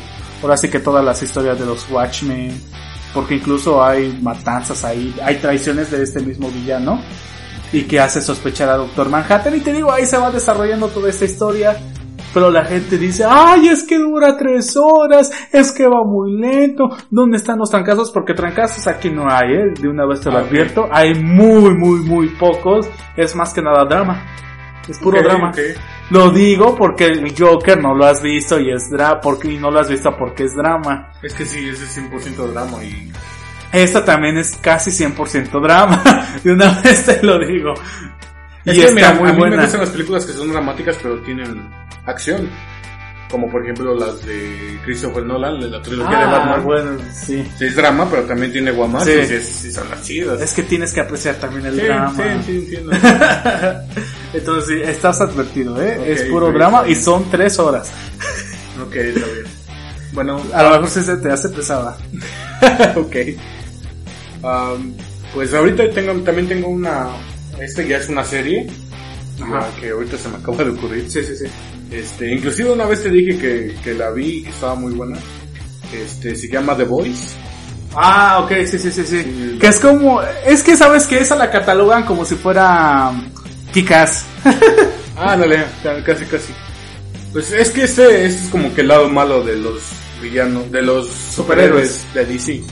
ahora 0.42 0.56
sí 0.56 0.68
que 0.68 0.80
todas 0.80 1.04
las 1.04 1.22
historias 1.22 1.58
de 1.58 1.66
los 1.66 1.90
Watchmen, 1.90 2.60
porque 3.12 3.34
incluso 3.34 3.82
hay 3.82 4.18
matanzas 4.22 4.84
ahí, 4.84 5.14
hay 5.22 5.36
traiciones 5.36 5.90
de 5.90 6.02
este 6.02 6.20
mismo 6.20 6.50
villano, 6.50 7.00
y 7.72 7.82
que 7.82 8.00
hace 8.00 8.20
sospechar 8.20 8.68
a 8.68 8.76
Doctor 8.76 9.08
Manhattan, 9.08 9.56
y 9.56 9.60
te 9.60 9.72
digo, 9.72 9.92
ahí 9.92 10.06
se 10.06 10.18
va 10.18 10.30
desarrollando 10.30 10.88
toda 10.88 11.08
esta 11.08 11.24
historia. 11.24 11.76
Pero 12.32 12.48
la 12.48 12.64
gente 12.64 12.96
dice, 12.96 13.24
ay, 13.28 13.66
es 13.66 13.82
que 13.82 13.98
dura 13.98 14.36
tres 14.36 14.76
horas, 14.76 15.32
es 15.50 15.72
que 15.72 15.84
va 15.84 16.04
muy 16.04 16.36
lento, 16.40 16.84
¿dónde 17.10 17.36
están 17.36 17.58
los 17.58 17.70
trancazos? 17.70 18.12
Porque 18.12 18.34
trancazos 18.34 18.86
aquí 18.86 19.10
no 19.10 19.24
hay, 19.28 19.52
¿eh? 19.52 19.74
De 19.80 19.88
una 19.88 20.06
vez 20.06 20.20
te 20.20 20.30
lo 20.30 20.38
Ah, 20.38 20.42
advierto, 20.42 20.88
hay 20.92 21.14
muy, 21.14 21.74
muy, 21.74 22.00
muy 22.00 22.28
pocos, 22.28 22.88
es 23.16 23.34
más 23.34 23.52
que 23.52 23.62
nada 23.62 23.84
drama. 23.84 24.22
Es 24.90 24.98
puro 24.98 25.22
drama. 25.22 25.52
Lo 26.10 26.30
digo 26.30 26.74
porque 26.76 27.06
el 27.06 27.34
Joker 27.38 27.80
no 27.80 27.94
lo 27.94 28.04
has 28.06 28.20
visto 28.22 28.58
y 28.58 28.70
es 28.70 28.90
drama, 28.90 29.20
porque 29.20 29.48
y 29.52 29.58
no 29.58 29.70
lo 29.70 29.80
has 29.80 29.88
visto 29.88 30.14
porque 30.16 30.44
es 30.44 30.54
drama. 30.56 31.12
Es 31.22 31.32
que 31.34 31.46
sí, 31.46 31.68
ese 31.68 31.84
es 31.84 31.98
100% 31.98 32.34
drama 32.52 32.82
y... 32.84 33.10
Esta 33.72 34.04
también 34.04 34.36
es 34.36 34.56
casi 34.60 34.90
100% 34.90 35.62
drama. 35.62 36.02
De 36.44 36.52
una 36.52 36.80
vez 36.80 37.06
te 37.06 37.22
lo 37.22 37.38
digo. 37.38 37.72
Es 38.64 38.76
y 38.76 38.80
que 38.80 38.92
mira, 38.92 39.12
muy 39.14 39.30
a 39.30 39.32
mí 39.32 39.40
me 39.48 39.56
gustan 39.62 39.80
las 39.80 39.90
películas 39.90 40.26
que 40.26 40.32
son 40.32 40.50
dramáticas 40.52 40.98
pero 41.00 41.20
tienen 41.20 41.70
acción. 42.04 42.48
Como 43.30 43.48
por 43.48 43.62
ejemplo 43.62 43.94
las 43.94 44.26
de 44.26 44.76
Christopher 44.84 45.22
Nolan, 45.24 45.60
de 45.60 45.68
la 45.70 45.80
trilogía 45.80 46.18
de 46.18 46.24
Ah, 46.24 46.30
Batman. 46.32 46.64
bueno, 46.64 46.90
sí. 47.12 47.48
Sí, 47.56 47.66
es 47.66 47.76
drama, 47.76 48.08
pero 48.10 48.22
también 48.24 48.50
tiene 48.50 48.72
guamazos 48.72 49.06
Sí. 49.08 49.34
y 49.34 49.40
sí 49.40 49.70
son 49.72 49.88
las 49.88 50.02
chidas. 50.02 50.40
Es 50.40 50.52
que 50.52 50.64
tienes 50.64 50.92
que 50.92 51.00
apreciar 51.00 51.36
también 51.36 51.66
el 51.66 51.76
sí, 51.80 51.86
drama. 51.86 52.12
sí, 52.16 52.22
sí, 52.44 52.56
entiendo. 52.56 52.90
Entonces 54.32 54.64
sí, 54.68 54.82
estás 54.82 55.20
advertido, 55.20 55.80
¿eh? 55.82 56.12
Es 56.12 56.22
puro 56.22 56.52
drama 56.52 56.84
y 56.86 56.94
son 56.94 57.28
tres 57.30 57.58
horas. 57.58 57.90
ok, 58.80 58.94
está 58.94 59.26
bien. 59.26 59.60
Bueno, 60.12 60.42
A 60.52 60.62
lo 60.62 60.70
mejor 60.70 60.88
sí 60.88 61.02
se 61.02 61.16
te 61.16 61.30
hace 61.30 61.48
pesada. 61.48 61.96
ok. 62.96 63.16
Am, 64.42 64.94
pues 65.34 65.54
ahorita 65.54 65.90
tengo, 65.90 66.12
también 66.22 66.48
tengo 66.48 66.68
una... 66.68 67.08
Este 67.58 67.86
ya 67.86 67.98
es 67.98 68.08
una 68.08 68.24
serie. 68.24 68.66
Ajá. 69.40 69.68
ya 69.74 69.80
que 69.80 69.90
ahorita 69.90 70.16
se 70.16 70.28
me 70.28 70.36
acaba 70.36 70.64
de 70.64 70.70
ocurrir. 70.70 71.10
Sí, 71.10 71.22
sí, 71.24 71.36
sí. 71.36 71.46
Este, 71.90 72.32
inclusive 72.32 72.72
una 72.72 72.86
vez 72.86 73.02
te 73.02 73.10
dije 73.10 73.38
que, 73.38 73.74
que 73.82 73.94
la 73.94 74.10
vi 74.10 74.38
y 74.38 74.42
que 74.44 74.50
estaba 74.50 74.74
muy 74.74 74.92
buena. 74.94 75.18
Este, 75.92 76.34
se 76.36 76.48
llama 76.48 76.76
The 76.76 76.84
Voice. 76.84 77.34
Ah, 77.94 78.40
ok, 78.44 78.52
sí, 78.66 78.78
sí, 78.78 78.90
sí, 78.90 79.04
sí. 79.04 79.22
Sí. 79.22 79.58
Que 79.60 79.66
es 79.66 79.80
como, 79.80 80.20
es 80.22 80.62
que 80.62 80.76
sabes 80.76 81.06
que 81.06 81.18
esa 81.18 81.34
la 81.34 81.50
catalogan 81.50 82.04
como 82.04 82.24
si 82.24 82.36
fuera 82.36 83.12
um, 83.70 83.72
Kikas. 83.72 84.24
Ah, 85.22 85.36
casi, 86.04 86.24
casi. 86.24 86.52
Pues 87.32 87.52
es 87.52 87.70
que 87.70 87.84
este, 87.84 88.24
este 88.24 88.44
es 88.44 88.50
como 88.50 88.74
que 88.74 88.80
el 88.80 88.88
lado 88.88 89.08
malo 89.08 89.42
de 89.42 89.56
los 89.56 89.82
villanos, 90.22 90.70
de 90.72 90.82
los 90.82 91.08
superhéroes 91.08 92.06
de 92.14 92.24
DC. 92.24 92.62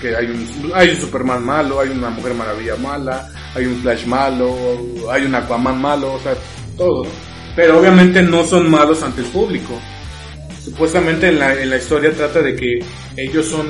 Que 0.00 0.16
hay 0.16 0.26
un, 0.26 0.72
hay 0.74 0.90
un 0.90 0.96
Superman 1.00 1.44
malo, 1.44 1.80
hay 1.80 1.90
una 1.90 2.10
Mujer 2.10 2.34
Maravilla 2.34 2.76
mala, 2.76 3.30
hay 3.54 3.66
un 3.66 3.80
Flash 3.80 4.06
malo, 4.06 4.54
hay 5.10 5.24
un 5.24 5.34
Aquaman 5.34 5.80
malo, 5.80 6.14
o 6.14 6.20
sea, 6.20 6.34
todo. 6.76 7.06
Pero 7.56 7.78
obviamente 7.78 8.22
no 8.22 8.44
son 8.44 8.68
malos 8.68 9.02
ante 9.02 9.20
el 9.20 9.28
público. 9.28 9.80
Supuestamente 10.64 11.28
en 11.28 11.38
la, 11.38 11.54
en 11.54 11.70
la 11.70 11.76
historia 11.76 12.12
trata 12.12 12.42
de 12.42 12.56
que 12.56 12.84
ellos 13.16 13.46
son, 13.46 13.68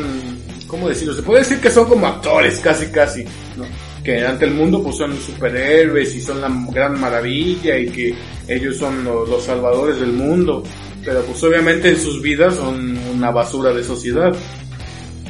¿cómo 0.67 0.89
decirlo? 0.89 1.15
Se 1.15 1.23
puede 1.23 1.41
decir 1.41 1.61
que 1.61 1.71
son 1.71 1.87
como 1.87 2.07
actores, 2.07 2.59
casi, 2.61 2.87
casi, 2.87 3.25
¿no? 3.57 3.67
Que 4.05 4.21
ante 4.25 4.45
el 4.45 4.53
mundo 4.53 4.83
pues 4.83 4.97
son 4.97 5.17
superhéroes 5.19 6.15
y 6.15 6.21
son 6.21 6.41
la 6.41 6.51
gran 6.71 7.01
maravilla 7.01 7.79
y 7.79 7.87
que 7.89 8.15
ellos 8.47 8.77
son 8.77 9.03
lo- 9.03 9.25
los, 9.27 9.43
salvadores 9.45 9.99
del 9.99 10.13
mundo. 10.13 10.63
Pero 11.05 11.23
pues 11.23 11.43
obviamente 11.43 11.89
en 11.89 11.99
sus 11.99 12.21
vidas 12.21 12.57
son 12.57 12.97
una 13.15 13.31
basura 13.31 13.73
de 13.73 13.83
sociedad. 13.83 14.35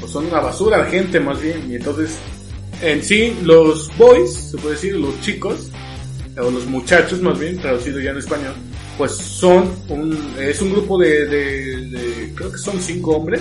Pues 0.01 0.11
son 0.13 0.27
una 0.27 0.41
basura 0.41 0.85
gente 0.87 1.21
más 1.21 1.41
bien. 1.41 1.71
Y 1.71 1.77
entonces, 1.77 2.17
en 2.83 3.03
sí, 3.03 3.37
los 3.45 3.91
boys, 3.97 4.33
se 4.51 4.59
puede 4.59 4.75
decir, 4.75 4.97
los 4.97 5.21
chicos, 5.21 5.71
o 6.37 6.51
los 6.51 6.67
muchachos 6.67 7.23
más 7.23 7.39
bien, 7.39 7.57
traducido 7.59 8.01
ya 8.01 8.11
en 8.11 8.19
español, 8.19 8.55
pues 8.99 9.13
son 9.13 9.71
un, 9.89 10.19
es 10.39 10.61
un 10.61 10.73
grupo 10.73 10.99
de, 10.99 11.27
de, 11.27 11.77
de- 11.91 12.33
creo 12.35 12.51
que 12.51 12.59
son 12.59 12.81
cinco 12.81 13.13
hombres, 13.17 13.41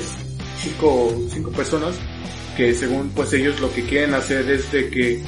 cinco, 0.62 1.12
cinco 1.32 1.50
personas, 1.52 1.96
que 2.56 2.74
según 2.74 3.10
pues 3.10 3.34
ellos 3.34 3.60
lo 3.60 3.74
que 3.74 3.84
quieren 3.84 4.14
hacer 4.14 4.50
es 4.50 4.72
de 4.72 4.90
que 4.90 5.22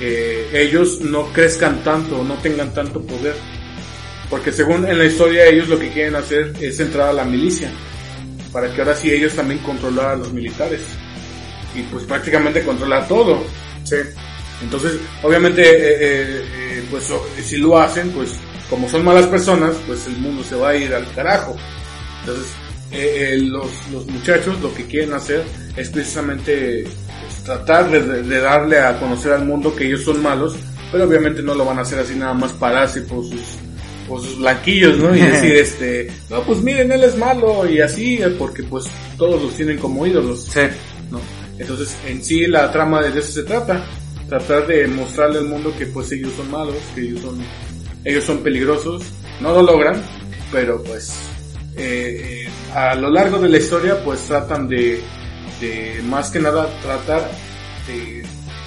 eh, 0.00 0.48
ellos 0.52 1.00
no 1.00 1.32
crezcan 1.32 1.82
tanto, 1.82 2.22
no 2.22 2.34
tengan 2.34 2.72
tanto 2.72 3.02
poder. 3.02 3.34
Porque 4.30 4.52
según 4.52 4.86
en 4.86 4.98
la 4.98 5.06
historia 5.06 5.46
ellos 5.46 5.68
lo 5.68 5.78
que 5.78 5.90
quieren 5.90 6.16
hacer 6.16 6.52
es 6.60 6.78
entrar 6.80 7.08
a 7.08 7.12
la 7.12 7.24
milicia, 7.24 7.70
para 8.52 8.72
que 8.72 8.80
ahora 8.80 8.94
sí 8.94 9.10
ellos 9.10 9.34
también 9.34 9.60
controlar 9.60 10.10
a 10.10 10.16
los 10.16 10.32
militares. 10.32 10.82
Y 11.74 11.82
pues 11.82 12.04
prácticamente 12.04 12.62
controlar 12.62 13.08
todo. 13.08 13.42
Sí. 13.84 13.96
Entonces, 14.62 14.98
obviamente, 15.22 15.62
eh, 15.62 15.96
eh, 16.00 16.44
eh, 16.54 16.84
pues 16.90 17.10
si 17.42 17.56
lo 17.58 17.78
hacen, 17.78 18.10
pues 18.10 18.34
como 18.68 18.88
son 18.88 19.04
malas 19.04 19.26
personas, 19.26 19.74
pues 19.86 20.06
el 20.06 20.16
mundo 20.18 20.42
se 20.42 20.56
va 20.56 20.70
a 20.70 20.76
ir 20.76 20.92
al 20.92 21.10
carajo. 21.12 21.56
Entonces, 22.20 22.46
eh, 22.90 23.34
eh, 23.34 23.38
los, 23.38 23.68
los 23.92 24.06
muchachos 24.06 24.60
lo 24.60 24.72
que 24.72 24.86
quieren 24.86 25.12
hacer 25.12 25.44
es 25.76 25.90
precisamente 25.90 26.84
pues, 26.84 27.44
tratar 27.44 27.90
de, 27.90 28.40
darle 28.40 28.78
a 28.80 28.98
conocer 28.98 29.32
al 29.32 29.44
mundo 29.44 29.74
que 29.74 29.86
ellos 29.86 30.02
son 30.04 30.22
malos, 30.22 30.56
pero 30.90 31.04
obviamente 31.04 31.42
no 31.42 31.54
lo 31.54 31.64
van 31.64 31.78
a 31.78 31.82
hacer 31.82 31.98
así 31.98 32.14
nada 32.14 32.34
más 32.34 32.52
pararse 32.52 33.02
por 33.02 33.24
sus 33.24 33.40
por 34.08 34.22
sus 34.22 34.38
blanquillos, 34.38 34.96
¿no? 34.96 35.14
Y 35.14 35.20
decir, 35.20 35.54
este, 35.56 36.10
no, 36.30 36.42
pues 36.42 36.62
miren, 36.62 36.90
él 36.90 37.04
es 37.04 37.16
malo 37.18 37.68
y 37.68 37.80
así, 37.80 38.20
porque 38.38 38.62
pues 38.62 38.86
todos 39.18 39.42
los 39.42 39.54
tienen 39.54 39.76
como 39.76 40.06
ídolos. 40.06 40.44
Sí. 40.44 40.60
¿no? 41.10 41.20
Entonces, 41.58 41.94
en 42.06 42.24
sí 42.24 42.46
la 42.46 42.72
trama 42.72 43.02
de 43.02 43.18
eso 43.18 43.30
se 43.30 43.42
trata, 43.42 43.84
tratar 44.28 44.66
de 44.66 44.86
mostrarle 44.88 45.40
al 45.40 45.44
mundo 45.44 45.74
que 45.76 45.86
pues 45.86 46.10
ellos 46.12 46.32
son 46.38 46.50
malos, 46.50 46.76
que 46.94 47.02
ellos 47.02 47.20
son 47.20 47.38
ellos 48.04 48.24
son 48.24 48.38
peligrosos, 48.38 49.02
no 49.40 49.52
lo 49.52 49.62
logran, 49.62 50.02
pero 50.50 50.82
pues 50.82 51.12
eh, 51.76 52.46
eh, 52.46 52.48
a 52.74 52.94
lo 52.94 53.10
largo 53.10 53.38
de 53.38 53.48
la 53.48 53.58
historia 53.58 54.02
pues 54.04 54.20
tratan 54.26 54.68
de, 54.68 55.02
de 55.60 56.02
más 56.04 56.30
que 56.30 56.40
nada 56.40 56.68
tratar 56.82 57.30
de 57.86 58.24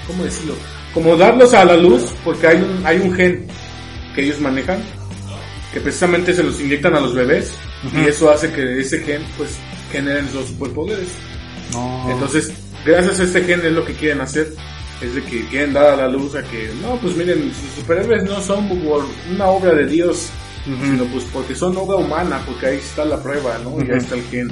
¿cómo 0.08 0.24
decirlo? 0.24 0.56
Como 0.94 1.16
darlos 1.16 1.54
a 1.54 1.66
la 1.66 1.78
luz 1.78 2.12
porque 2.24 2.48
hay 2.48 2.58
un 2.58 2.86
hay 2.86 2.98
un 2.98 3.14
gen 3.14 3.48
que 4.16 4.24
ellos 4.24 4.40
manejan 4.40 4.82
que 5.74 5.80
precisamente 5.80 6.34
se 6.34 6.44
los 6.44 6.60
inyectan 6.60 6.96
a 6.96 7.00
los 7.00 7.14
bebés 7.14 7.54
y 7.94 8.08
eso 8.08 8.30
hace 8.30 8.52
que 8.52 8.80
ese 8.80 9.00
gen 9.00 9.24
pues 9.38 9.58
generen 9.92 10.28
los 10.34 10.48
superpoderes. 10.48 11.10
Entonces, 12.10 12.52
gracias 12.86 13.20
a 13.20 13.24
este 13.24 13.44
gen 13.44 13.62
es 13.66 13.72
lo 13.72 13.86
que 13.86 13.94
quieren 13.94 14.22
hacer. 14.22 14.54
Es 15.02 15.16
de 15.16 15.24
que 15.24 15.46
quieren 15.48 15.74
dar 15.74 15.86
a 15.86 15.96
la 15.96 16.08
luz 16.08 16.36
a 16.36 16.44
que, 16.44 16.70
no, 16.82 16.96
pues 16.98 17.16
miren, 17.16 17.52
sus 17.54 17.82
superhéroes 17.82 18.24
no 18.24 18.40
son 18.42 18.70
una 19.34 19.46
obra 19.48 19.74
de 19.74 19.88
Dios, 19.88 20.30
sino 20.66 21.06
pues 21.06 21.24
porque 21.34 21.56
son 21.56 21.76
obra 21.78 21.98
humana, 21.98 22.42
porque 22.46 22.68
ahí 22.68 22.78
está 22.78 23.04
la 23.06 23.18
prueba, 23.22 23.58
¿no? 23.64 23.72
Y 23.80 23.84
Ujú. 23.84 23.92
ahí 23.94 23.98
está 23.98 24.16
el 24.16 24.24
gen. 24.24 24.52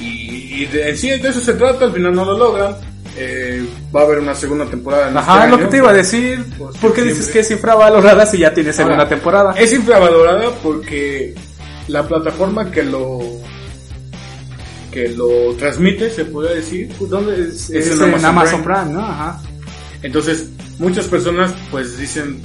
Y, 0.00 0.62
y 0.62 0.66
de, 0.66 0.96
sí 0.96 1.08
de 1.10 1.28
eso 1.28 1.40
se 1.40 1.54
trata, 1.54 1.86
al 1.86 1.92
final 1.92 2.14
no 2.14 2.24
lo 2.24 2.36
logran. 2.38 2.76
Eh, 3.16 3.66
va 3.94 4.02
a 4.02 4.04
haber 4.04 4.20
una 4.20 4.34
segunda 4.34 4.64
temporada 4.66 5.08
en 5.08 5.16
Ajá, 5.16 5.44
este 5.46 5.50
lo 5.50 5.58
que 5.58 5.64
te 5.64 5.76
iba 5.78 5.90
a 5.90 5.94
decir. 5.94 6.44
Por 6.56 6.72
¿Por 6.78 6.92
qué 6.94 7.02
dices 7.02 7.26
que 7.28 7.40
es 7.40 7.50
infravalorada 7.50 8.24
si 8.26 8.38
ya 8.38 8.54
tiene 8.54 8.72
segunda 8.72 8.98
Ahora, 8.98 9.08
temporada? 9.08 9.54
Es 9.58 9.72
infravalorada 9.72 10.50
porque 10.62 11.34
la 11.88 12.06
plataforma 12.06 12.70
que 12.70 12.84
lo 12.84 13.18
que 14.92 15.08
lo 15.08 15.54
transmite, 15.58 16.10
se 16.10 16.24
puede 16.26 16.56
decir, 16.56 16.90
¿Dónde 17.00 17.48
es? 17.48 17.70
Es 17.70 17.86
Es 17.88 18.00
en 18.00 18.04
en 18.08 18.24
Amazon 18.24 18.30
Amazon 18.30 18.62
Prime. 18.62 18.78
Prime, 18.82 18.92
¿no? 18.94 19.00
Ajá. 19.06 19.40
Entonces, 20.02 20.48
muchas 20.78 21.06
personas 21.06 21.52
pues 21.70 21.98
dicen, 21.98 22.40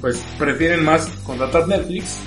pues 0.00 0.22
prefieren 0.38 0.84
más 0.84 1.08
contratar 1.24 1.66
Netflix. 1.68 2.18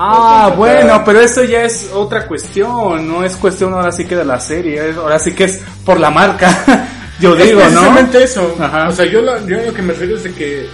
Ah, 0.00 0.52
contratar- 0.52 0.56
bueno, 0.56 1.02
pero 1.04 1.20
eso 1.20 1.44
ya 1.44 1.62
es 1.64 1.90
otra 1.92 2.26
cuestión, 2.26 3.08
no 3.08 3.24
es 3.24 3.34
cuestión 3.36 3.74
ahora 3.74 3.90
sí 3.92 4.04
que 4.06 4.14
de 4.16 4.24
la 4.24 4.38
serie, 4.40 4.92
ahora 4.96 5.18
sí 5.18 5.32
que 5.34 5.44
es 5.44 5.60
por 5.84 5.98
la 5.98 6.10
marca. 6.10 6.88
Yo 7.20 7.36
Es 7.36 7.46
digo, 7.48 7.58
¿no? 7.60 7.66
precisamente 7.66 8.22
eso. 8.22 8.56
Ajá. 8.60 8.88
O 8.88 8.92
sea, 8.92 9.04
yo, 9.04 9.20
la- 9.20 9.44
yo 9.44 9.56
lo 9.60 9.74
que 9.74 9.82
me 9.82 9.92
refiero 9.92 10.16
es 10.16 10.22
de 10.22 10.32
que 10.32 10.68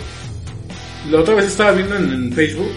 la 1.10 1.20
otra 1.20 1.34
vez 1.36 1.46
estaba 1.46 1.70
viendo 1.72 1.96
en, 1.96 2.12
en 2.12 2.32
Facebook. 2.34 2.70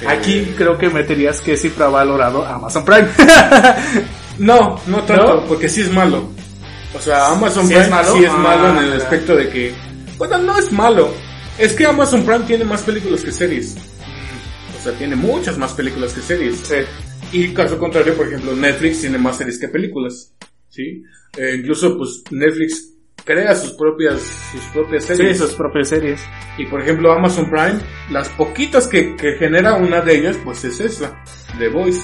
eh, 0.00 0.06
Aquí 0.08 0.54
creo 0.56 0.78
que 0.78 0.88
meterías 0.88 1.38
que 1.42 1.52
es 1.52 1.64
infravalorado 1.66 2.46
Amazon 2.46 2.84
Prime. 2.86 3.08
No, 4.38 4.80
no 4.86 4.98
tanto, 5.02 5.34
¿No? 5.34 5.44
porque 5.44 5.68
sí 5.68 5.82
es 5.82 5.92
malo. 5.92 6.26
O 6.96 7.00
sea, 7.00 7.28
Amazon 7.32 7.64
¿Sí 7.66 7.74
Prime 7.74 7.84
es 7.84 7.90
malo? 7.90 8.12
sí 8.14 8.24
es 8.24 8.30
Ah, 8.30 8.38
malo 8.38 8.68
en 8.70 8.76
el 8.78 8.84
mira. 8.86 8.96
aspecto 8.96 9.36
de 9.36 9.48
que, 9.50 9.74
bueno, 10.16 10.38
no 10.38 10.58
es 10.58 10.72
malo, 10.72 11.12
Es 11.58 11.74
que 11.74 11.86
Amazon 11.86 12.24
Prime 12.24 12.44
tiene 12.46 12.64
más 12.64 12.82
películas 12.82 13.22
que 13.22 13.32
series. 13.32 13.76
O 14.78 14.82
sea, 14.82 14.92
tiene 14.94 15.14
muchas 15.16 15.58
más 15.58 15.72
películas 15.74 16.12
que 16.12 16.20
series. 16.22 16.58
Sí. 16.58 16.76
Y 17.32 17.54
caso 17.54 17.78
contrario, 17.78 18.14
por 18.14 18.26
ejemplo, 18.26 18.54
Netflix 18.54 19.00
tiene 19.00 19.18
más 19.18 19.36
series 19.36 19.58
que 19.58 19.68
películas. 19.68 20.34
¿Sí? 20.68 21.02
Eh, 21.36 21.56
incluso, 21.58 21.96
pues, 21.96 22.24
Netflix 22.30 22.88
crea 23.24 23.54
sus 23.54 23.72
propias, 23.72 24.20
sus 24.50 24.62
propias 24.72 25.04
Sí, 25.04 25.14
series. 25.14 25.38
sus 25.38 25.52
propias 25.52 25.88
series. 25.88 26.20
Y 26.58 26.66
por 26.66 26.80
ejemplo, 26.80 27.12
Amazon 27.12 27.48
Prime, 27.48 27.78
las 28.10 28.28
poquitas 28.30 28.88
que, 28.88 29.14
que 29.16 29.34
genera 29.34 29.74
una 29.74 30.00
de 30.00 30.16
ellas, 30.18 30.36
pues 30.42 30.64
es 30.64 30.80
esa, 30.80 31.22
The 31.58 31.68
Voice. 31.68 32.00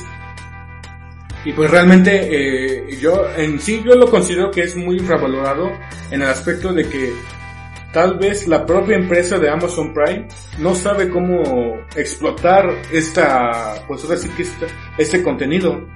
Y 1.44 1.52
pues 1.52 1.70
realmente 1.70 2.28
eh, 2.30 2.98
yo 3.00 3.26
en 3.36 3.58
sí 3.60 3.82
yo 3.84 3.94
lo 3.94 4.10
considero 4.10 4.50
que 4.50 4.62
es 4.62 4.76
muy 4.76 4.96
infravalorado 4.98 5.70
en 6.10 6.22
el 6.22 6.28
aspecto 6.28 6.72
de 6.72 6.84
que 6.88 7.12
tal 7.92 8.18
vez 8.18 8.46
la 8.46 8.66
propia 8.66 8.96
empresa 8.96 9.38
de 9.38 9.48
Amazon 9.48 9.92
Prime 9.94 10.28
no 10.58 10.74
sabe 10.74 11.08
cómo 11.08 11.78
explotar 11.96 12.64
esta, 12.92 13.82
pues 13.86 14.04
ahora 14.04 14.16
sí 14.16 14.28
que 14.30 14.42
este, 14.42 14.66
este 14.98 15.22
contenido. 15.22 15.86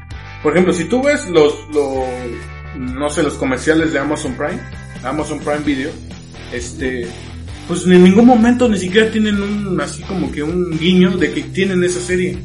Por 0.42 0.52
ejemplo, 0.52 0.72
si 0.72 0.84
tú 0.84 1.02
ves 1.02 1.28
los, 1.28 1.54
los, 1.72 2.04
no 2.76 3.08
sé, 3.10 3.22
los 3.22 3.34
comerciales 3.34 3.92
de 3.92 3.98
Amazon 3.98 4.34
Prime, 4.34 4.60
Amazon 5.04 5.38
Prime 5.38 5.60
Video, 5.60 5.90
este, 6.52 7.06
pues 7.68 7.86
en 7.86 8.02
ningún 8.02 8.26
momento 8.26 8.68
ni 8.68 8.78
siquiera 8.78 9.10
tienen 9.10 9.40
un, 9.40 9.80
así 9.80 10.02
como 10.02 10.32
que 10.32 10.42
un 10.42 10.76
guiño 10.78 11.16
de 11.16 11.32
que 11.32 11.42
tienen 11.42 11.84
esa 11.84 12.00
serie. 12.00 12.38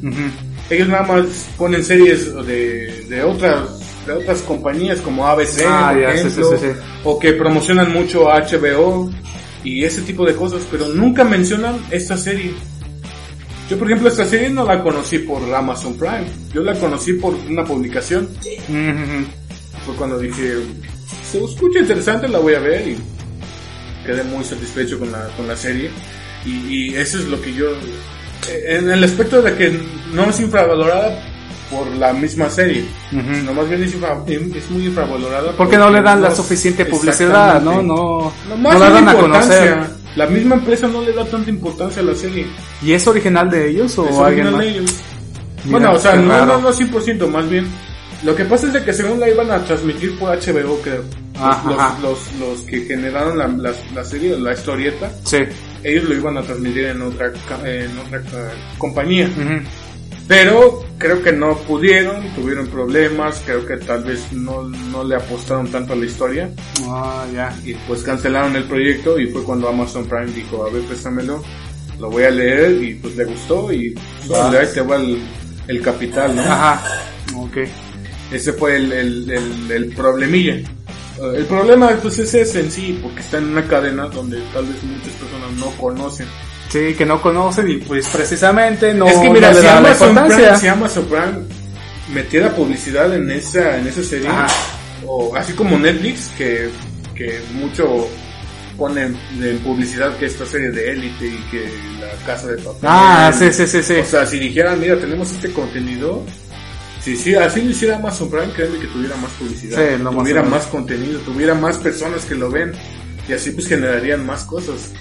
Ellos 0.70 0.90
nada 0.90 1.04
más 1.04 1.50
ponen 1.58 1.84
series 1.84 2.34
de, 2.46 3.06
de 3.10 3.24
otras 3.24 3.87
de 4.08 4.14
otras 4.14 4.42
compañías 4.42 5.00
como 5.02 5.28
ABC, 5.28 5.64
Ah, 5.68 5.90
por 5.94 6.02
ya, 6.02 6.14
ejemplo, 6.14 6.50
sí, 6.52 6.58
sí, 6.60 6.66
sí. 6.74 6.80
o 7.04 7.20
que 7.20 7.34
promocionan 7.34 7.92
mucho 7.94 8.24
HBO 8.26 9.12
y 9.64 9.84
ese 9.84 10.02
tipo 10.02 10.26
de 10.26 10.34
cosas, 10.34 10.62
pero 10.72 10.88
nunca 10.88 11.24
mencionan 11.24 11.78
esta 11.92 12.18
serie. 12.18 12.54
Yo, 13.70 13.78
por 13.78 13.88
ejemplo, 13.88 14.08
esta 14.08 14.26
serie 14.26 14.50
no 14.50 14.66
la 14.66 14.82
conocí 14.82 15.20
por 15.20 15.42
Amazon 15.54 15.96
Prime, 15.98 16.26
yo 16.54 16.64
la 16.64 16.74
conocí 16.76 17.14
por 17.14 17.34
una 17.36 17.66
publicación. 17.66 18.30
Fue 19.86 19.96
cuando 19.96 20.18
dije, 20.20 20.54
se 21.30 21.44
escucha 21.44 21.80
interesante, 21.80 22.28
la 22.30 22.40
voy 22.40 22.54
a 22.56 22.60
ver 22.60 22.88
y 22.88 22.98
quedé 24.06 24.24
muy 24.24 24.44
satisfecho 24.44 24.98
con 25.00 25.12
la, 25.12 25.28
con 25.36 25.48
la 25.48 25.56
serie. 25.58 25.90
Y, 26.46 26.92
y 26.92 26.96
eso 26.96 27.18
es 27.18 27.26
lo 27.26 27.42
que 27.42 27.54
yo, 27.54 27.68
en 28.68 28.90
el 28.90 29.04
aspecto 29.04 29.42
de 29.42 29.54
que 29.56 29.78
no 30.14 30.30
es 30.30 30.40
infravalorada 30.40 31.22
por 31.72 31.88
la 31.98 32.14
misma 32.14 32.50
serie, 32.50 32.86
sino 33.10 33.54
más 33.54 33.68
bien 33.70 33.84
es, 33.84 33.94
infra- 33.94 34.24
es 34.28 34.70
muy 34.72 34.86
infravalorada. 34.86 35.52
Porque 35.58 35.78
no 35.78 35.90
le 35.90 36.02
dan 36.02 36.22
la 36.22 36.30
no- 36.30 36.36
suficiente 36.36 36.86
publicidad, 36.86 37.62
¿no? 37.62 37.82
No, 37.82 38.34
No, 38.50 38.58
no 38.58 38.80
la 38.80 38.90
dan 38.90 39.10
a 39.10 39.14
conocer. 39.16 39.78
La 40.16 40.26
misma 40.26 40.56
empresa 40.56 40.88
no 40.88 41.02
le 41.04 41.14
da 41.14 41.24
tanta 41.26 41.50
importancia 41.50 42.02
a 42.02 42.06
la 42.06 42.16
serie. 42.16 42.48
¿Y 42.82 42.92
es 42.94 43.06
original 43.08 43.50
de 43.52 43.70
ellos 43.70 43.98
o 44.00 44.08
Es 44.10 44.18
alguien 44.18 44.48
original 44.48 44.52
más? 44.54 44.62
de 44.62 44.70
ellos. 44.70 44.96
Mira, 45.66 45.78
bueno, 45.80 45.94
o 45.94 46.00
sea, 46.00 46.16
no, 46.16 46.46
no, 46.46 46.58
no 46.60 46.70
100%, 46.74 47.28
más 47.30 47.50
bien. 47.50 47.68
Lo 48.24 48.36
que 48.36 48.46
pasa 48.46 48.66
es 48.68 48.74
de 48.74 48.84
que 48.84 48.94
según 48.94 49.20
la 49.20 49.30
iban 49.30 49.52
a 49.52 49.64
transmitir 49.64 50.18
por 50.18 50.30
HBO, 50.30 50.80
creo. 50.82 51.04
Los, 51.36 51.44
Ajá. 51.44 52.00
los, 52.02 52.02
los, 52.02 52.40
los 52.40 52.62
que 52.62 52.80
generaron 52.86 53.38
la, 53.38 53.48
la, 53.48 53.72
la 53.94 54.04
serie, 54.04 54.36
la 54.40 54.54
historieta, 54.54 55.12
Sí. 55.24 55.38
ellos 55.84 56.06
lo 56.06 56.16
iban 56.16 56.36
a 56.38 56.42
transmitir 56.42 56.86
en 56.86 57.02
otra, 57.04 57.28
en 57.64 57.96
otra 58.00 58.24
compañía. 58.80 59.30
Pero 60.28 60.84
creo 60.98 61.24
que 61.24 61.32
no 61.32 61.58
pudieron, 61.60 62.34
tuvieron 62.36 62.68
problemas, 62.68 63.42
creo 63.46 63.66
que 63.66 63.78
tal 63.78 64.04
vez 64.04 64.32
no, 64.34 64.64
no 64.64 65.04
le 65.04 65.16
apostaron 65.16 65.68
tanto 65.72 65.94
a 65.94 65.96
la 65.96 66.06
historia. 66.06 66.50
Ah, 66.88 67.26
ya. 67.34 67.58
Y 67.64 67.74
pues 67.74 68.04
cancelaron 68.04 68.56
el 68.58 68.66
proyecto 68.66 69.18
y 69.18 69.28
fue 69.28 69.44
cuando 69.44 69.70
Amazon 69.70 70.06
Prime 70.06 70.32
dijo, 70.34 70.66
a 70.66 70.70
ver, 70.70 70.84
préstamelo, 70.84 71.42
lo 72.00 72.10
voy 72.10 72.24
a 72.24 72.30
leer 72.30 72.72
y 72.84 72.96
pues 72.96 73.16
le 73.16 73.24
gustó 73.26 73.72
y 73.72 73.92
pues, 74.28 74.38
Ah. 74.40 74.52
ahí 74.60 74.68
te 74.74 74.82
va 74.82 74.98
el, 74.98 75.18
el 75.68 75.82
capital, 75.82 76.36
¿no? 76.36 76.42
Ajá. 76.42 76.84
Ok. 77.36 77.58
Ese 78.32 78.52
fue 78.52 78.76
el, 78.76 78.92
el, 78.92 79.30
el, 79.32 79.72
el 79.72 79.86
problemilla. 79.96 80.56
Eh, 80.56 80.66
el 81.38 81.46
problema 81.46 81.92
pues 82.02 82.20
es 82.20 82.34
ese 82.34 82.60
en 82.60 82.70
sí, 82.72 83.00
porque 83.02 83.22
está 83.22 83.38
en 83.38 83.46
una 83.46 83.66
cadena 83.66 84.08
donde 84.08 84.42
tal 84.54 84.66
vez 84.66 84.84
muchas 84.84 85.14
personas 85.14 85.52
no 85.58 85.72
conocen. 85.82 86.28
Sí, 86.70 86.94
que 86.96 87.06
no 87.06 87.22
conocen 87.22 87.70
y 87.70 87.78
pues 87.78 88.08
precisamente 88.10 88.94
no, 88.94 89.08
es 89.08 89.18
que 89.18 89.30
mira, 89.30 89.54
no 89.54 89.62
si, 89.62 89.68
Amazon. 89.68 90.16
Prime, 90.16 90.58
si 90.58 90.68
Amazon 90.68 91.06
Prime 91.06 91.34
metiera 92.14 92.54
publicidad 92.54 93.14
en 93.14 93.32
esa, 93.32 93.78
en 93.78 93.88
esa 93.88 94.04
serie, 94.04 94.28
Ajá. 94.28 94.48
o 95.06 95.36
así 95.36 95.54
como 95.54 95.78
Netflix, 95.80 96.30
que, 96.38 96.70
que 97.16 97.40
mucho 97.54 98.08
ponen 98.78 99.18
en 99.42 99.58
publicidad 99.60 100.16
que 100.18 100.26
esta 100.28 100.46
serie 100.46 100.70
de 100.70 100.92
élite 100.92 101.26
y 101.28 101.38
que 101.50 101.70
la 102.00 102.26
casa 102.26 102.48
de 102.48 102.58
papel. 102.58 102.80
Ah, 102.84 103.32
sí, 103.38 103.52
sí, 103.52 103.66
sí, 103.66 103.82
sí. 103.82 103.94
O 103.96 104.06
sea, 104.06 104.26
si 104.26 104.38
dijeran, 104.38 104.80
mira, 104.80 105.00
tenemos 105.00 105.32
este 105.32 105.52
contenido, 105.52 106.24
si 107.02 107.16
sí, 107.16 107.34
así 107.36 107.62
lo 107.62 107.72
hiciera 107.72 107.96
Amazon 107.96 108.30
Prime, 108.30 108.52
créeme 108.54 108.78
que 108.80 108.88
tuviera 108.88 109.16
más 109.16 109.32
publicidad, 109.32 109.78
Sí, 109.78 110.04
más 110.04 110.14
tuviera 110.16 110.42
seguro. 110.42 110.58
más 110.58 110.68
contenido, 110.68 111.20
tuviera 111.22 111.56
más 111.56 111.78
personas 111.78 112.26
que 112.26 112.36
lo 112.36 112.52
ven, 112.52 112.74
y 113.28 113.34
así 113.34 113.52
pues 113.52 113.68
generarían 113.68 114.26
más 114.26 114.44
cosas. 114.44 114.92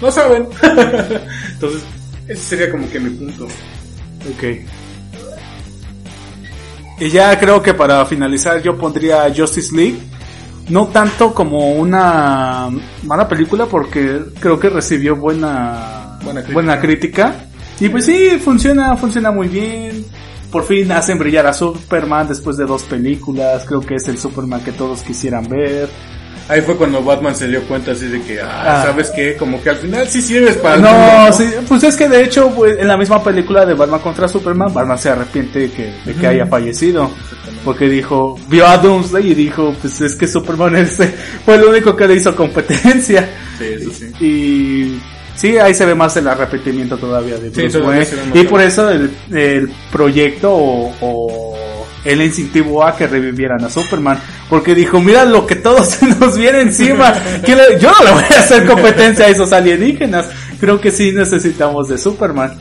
No 0.00 0.10
saben. 0.10 0.46
Entonces, 1.52 1.82
ese 2.28 2.42
sería 2.42 2.70
como 2.70 2.88
que 2.90 3.00
mi 3.00 3.10
punto. 3.10 3.44
Ok. 3.44 4.44
Y 6.98 7.10
ya 7.10 7.38
creo 7.38 7.62
que 7.62 7.74
para 7.74 8.04
finalizar 8.06 8.62
yo 8.62 8.76
pondría 8.76 9.32
Justice 9.34 9.74
League. 9.74 9.98
No 10.68 10.88
tanto 10.88 11.32
como 11.32 11.74
una 11.74 12.68
mala 13.04 13.28
película 13.28 13.66
porque 13.66 14.20
creo 14.40 14.58
que 14.58 14.68
recibió 14.68 15.14
buena, 15.14 16.18
Buena 16.24 16.40
crítica. 16.40 16.54
buena 16.54 16.80
crítica. 16.80 17.34
Y 17.78 17.88
pues 17.88 18.06
sí, 18.06 18.30
funciona, 18.42 18.96
funciona 18.96 19.30
muy 19.30 19.46
bien. 19.48 20.04
Por 20.50 20.64
fin 20.64 20.90
hacen 20.92 21.18
brillar 21.18 21.46
a 21.46 21.52
Superman 21.52 22.26
después 22.28 22.56
de 22.56 22.64
dos 22.64 22.82
películas. 22.84 23.64
Creo 23.66 23.80
que 23.80 23.94
es 23.96 24.08
el 24.08 24.18
Superman 24.18 24.62
que 24.64 24.72
todos 24.72 25.02
quisieran 25.02 25.46
ver. 25.48 25.88
Ahí 26.48 26.60
fue 26.60 26.76
cuando 26.76 27.02
Batman 27.02 27.34
se 27.34 27.48
dio 27.48 27.62
cuenta 27.64 27.90
así 27.92 28.06
de 28.06 28.22
que, 28.22 28.40
ah, 28.40 28.80
Ah. 28.80 28.82
¿sabes 28.86 29.10
qué? 29.10 29.36
Como 29.36 29.60
que 29.62 29.70
al 29.70 29.76
final 29.76 30.06
sí 30.08 30.22
sirves 30.22 30.56
para... 30.56 30.76
No, 30.76 30.92
mundo, 30.92 31.32
sí, 31.32 31.44
pues 31.66 31.82
es 31.82 31.96
que 31.96 32.08
de 32.08 32.22
hecho 32.22 32.50
pues, 32.50 32.78
en 32.78 32.86
la 32.86 32.96
misma 32.96 33.22
película 33.22 33.66
de 33.66 33.74
Batman 33.74 34.00
contra 34.00 34.28
Superman, 34.28 34.72
Batman 34.72 34.98
se 34.98 35.10
arrepiente 35.10 35.58
de 35.58 35.70
que, 35.70 35.92
de 36.04 36.14
que 36.14 36.26
haya 36.26 36.46
fallecido. 36.46 37.10
Porque 37.64 37.88
dijo, 37.88 38.38
vio 38.48 38.64
a 38.64 38.78
Doomsday 38.78 39.32
y 39.32 39.34
dijo, 39.34 39.74
pues 39.80 40.00
es 40.00 40.14
que 40.14 40.28
Superman 40.28 40.76
este 40.76 41.08
fue 41.44 41.56
el 41.56 41.64
único 41.64 41.96
que 41.96 42.06
le 42.06 42.14
hizo 42.14 42.34
competencia. 42.36 43.28
Sí, 43.58 43.64
eso 43.64 43.90
sí. 43.90 44.24
Y 44.24 45.00
sí, 45.34 45.58
ahí 45.58 45.74
se 45.74 45.84
ve 45.84 45.94
más 45.96 46.16
el 46.16 46.28
arrepentimiento 46.28 46.96
todavía 46.96 47.38
de 47.38 47.50
Bruce 47.50 47.78
todavía 47.78 48.00
más 48.00 48.12
Y 48.34 48.44
por 48.44 48.60
eso 48.60 48.88
el, 48.90 49.10
el 49.32 49.68
proyecto 49.90 50.54
o, 50.54 50.94
o 51.00 51.55
él 52.06 52.22
incentivó 52.22 52.84
a 52.84 52.96
que 52.96 53.06
revivieran 53.06 53.64
a 53.64 53.68
Superman. 53.70 54.18
Porque 54.48 54.74
dijo, 54.74 55.00
mira 55.00 55.24
lo 55.24 55.46
que 55.46 55.56
todos 55.56 55.86
se 55.88 56.06
nos 56.20 56.36
viene 56.38 56.60
encima. 56.60 57.12
que 57.44 57.54
le- 57.56 57.78
yo 57.80 57.90
no 57.90 58.04
le 58.04 58.12
voy 58.12 58.22
a 58.36 58.40
hacer 58.40 58.64
competencia 58.66 59.26
a 59.26 59.28
esos 59.28 59.52
alienígenas. 59.52 60.26
Creo 60.60 60.80
que 60.80 60.90
sí 60.90 61.12
necesitamos 61.12 61.88
de 61.88 61.98
Superman. 61.98 62.54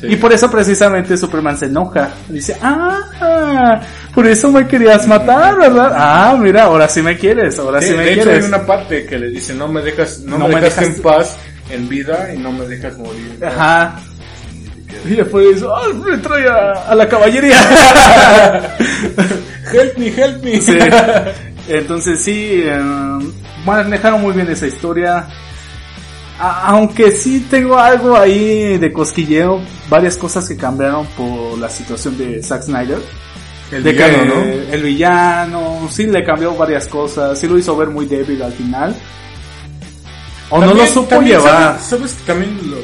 Sí. 0.00 0.06
Y 0.08 0.16
por 0.16 0.32
eso 0.32 0.50
precisamente 0.50 1.16
Superman 1.16 1.58
se 1.58 1.66
enoja. 1.66 2.08
Dice, 2.28 2.56
ah, 2.62 3.80
por 4.14 4.26
eso 4.26 4.50
me 4.50 4.66
querías 4.66 5.06
matar, 5.06 5.58
¿verdad? 5.58 5.92
Ah, 5.94 6.36
mira, 6.40 6.64
ahora 6.64 6.88
sí 6.88 7.02
me 7.02 7.16
quieres, 7.18 7.58
ahora 7.58 7.80
sí, 7.82 7.88
Sí, 7.88 7.94
me 7.96 8.04
de 8.04 8.12
hecho 8.14 8.22
quieres. 8.24 8.44
hay 8.44 8.48
una 8.48 8.64
parte 8.66 9.04
que 9.04 9.18
le 9.18 9.28
dice, 9.28 9.52
no 9.54 9.68
me 9.68 9.82
dejas, 9.82 10.20
no, 10.20 10.38
No 10.38 10.48
me 10.48 10.54
dejas 10.60 10.76
dejas- 10.80 10.96
en 10.96 11.02
paz 11.02 11.36
en 11.70 11.88
vida 11.88 12.30
y 12.34 12.38
no 12.38 12.50
me 12.50 12.66
dejas 12.66 12.96
morir. 12.98 13.30
en 13.34 13.40
paz". 13.40 13.52
Ajá. 13.54 14.00
Y 15.04 15.14
después, 15.16 15.62
ah, 15.62 15.88
me 15.94 16.16
trae 16.18 16.48
a, 16.48 16.72
a 16.88 16.94
la 16.94 17.08
caballería. 17.08 17.56
Help 19.72 19.96
me, 19.98 20.08
help 20.08 20.42
me. 20.42 20.60
Sí. 20.60 20.76
Entonces 21.68 22.20
sí, 22.22 22.62
eh, 22.64 22.80
manejaron 23.64 24.20
muy 24.20 24.32
bien 24.34 24.48
esa 24.50 24.66
historia. 24.66 25.26
A- 26.40 26.66
aunque 26.68 27.12
sí 27.12 27.46
tengo 27.50 27.78
algo 27.78 28.16
ahí 28.16 28.78
de 28.78 28.92
cosquilleo, 28.92 29.60
varias 29.88 30.16
cosas 30.16 30.48
que 30.48 30.56
cambiaron 30.56 31.06
por 31.16 31.56
la 31.58 31.68
situación 31.70 32.16
de 32.18 32.42
Zack 32.42 32.62
Snyder. 32.62 32.98
El 33.70 33.84
de 33.84 33.92
villano, 33.92 34.18
que 34.18 34.24
¿no? 34.28 34.72
el 34.74 34.82
villano, 34.82 35.88
sí 35.88 36.06
le 36.06 36.24
cambió 36.24 36.52
varias 36.56 36.88
cosas, 36.88 37.38
sí 37.38 37.46
lo 37.46 37.56
hizo 37.56 37.76
ver 37.76 37.88
muy 37.88 38.06
débil 38.06 38.42
al 38.42 38.52
final. 38.52 38.96
O 40.48 40.58
no 40.58 40.74
lo 40.74 40.84
supo 40.88 41.20
llevar. 41.22 41.78
¿Sabes, 41.78 41.82
sabes 41.84 42.12
que 42.14 42.22
también 42.24 42.58
lo- 42.68 42.76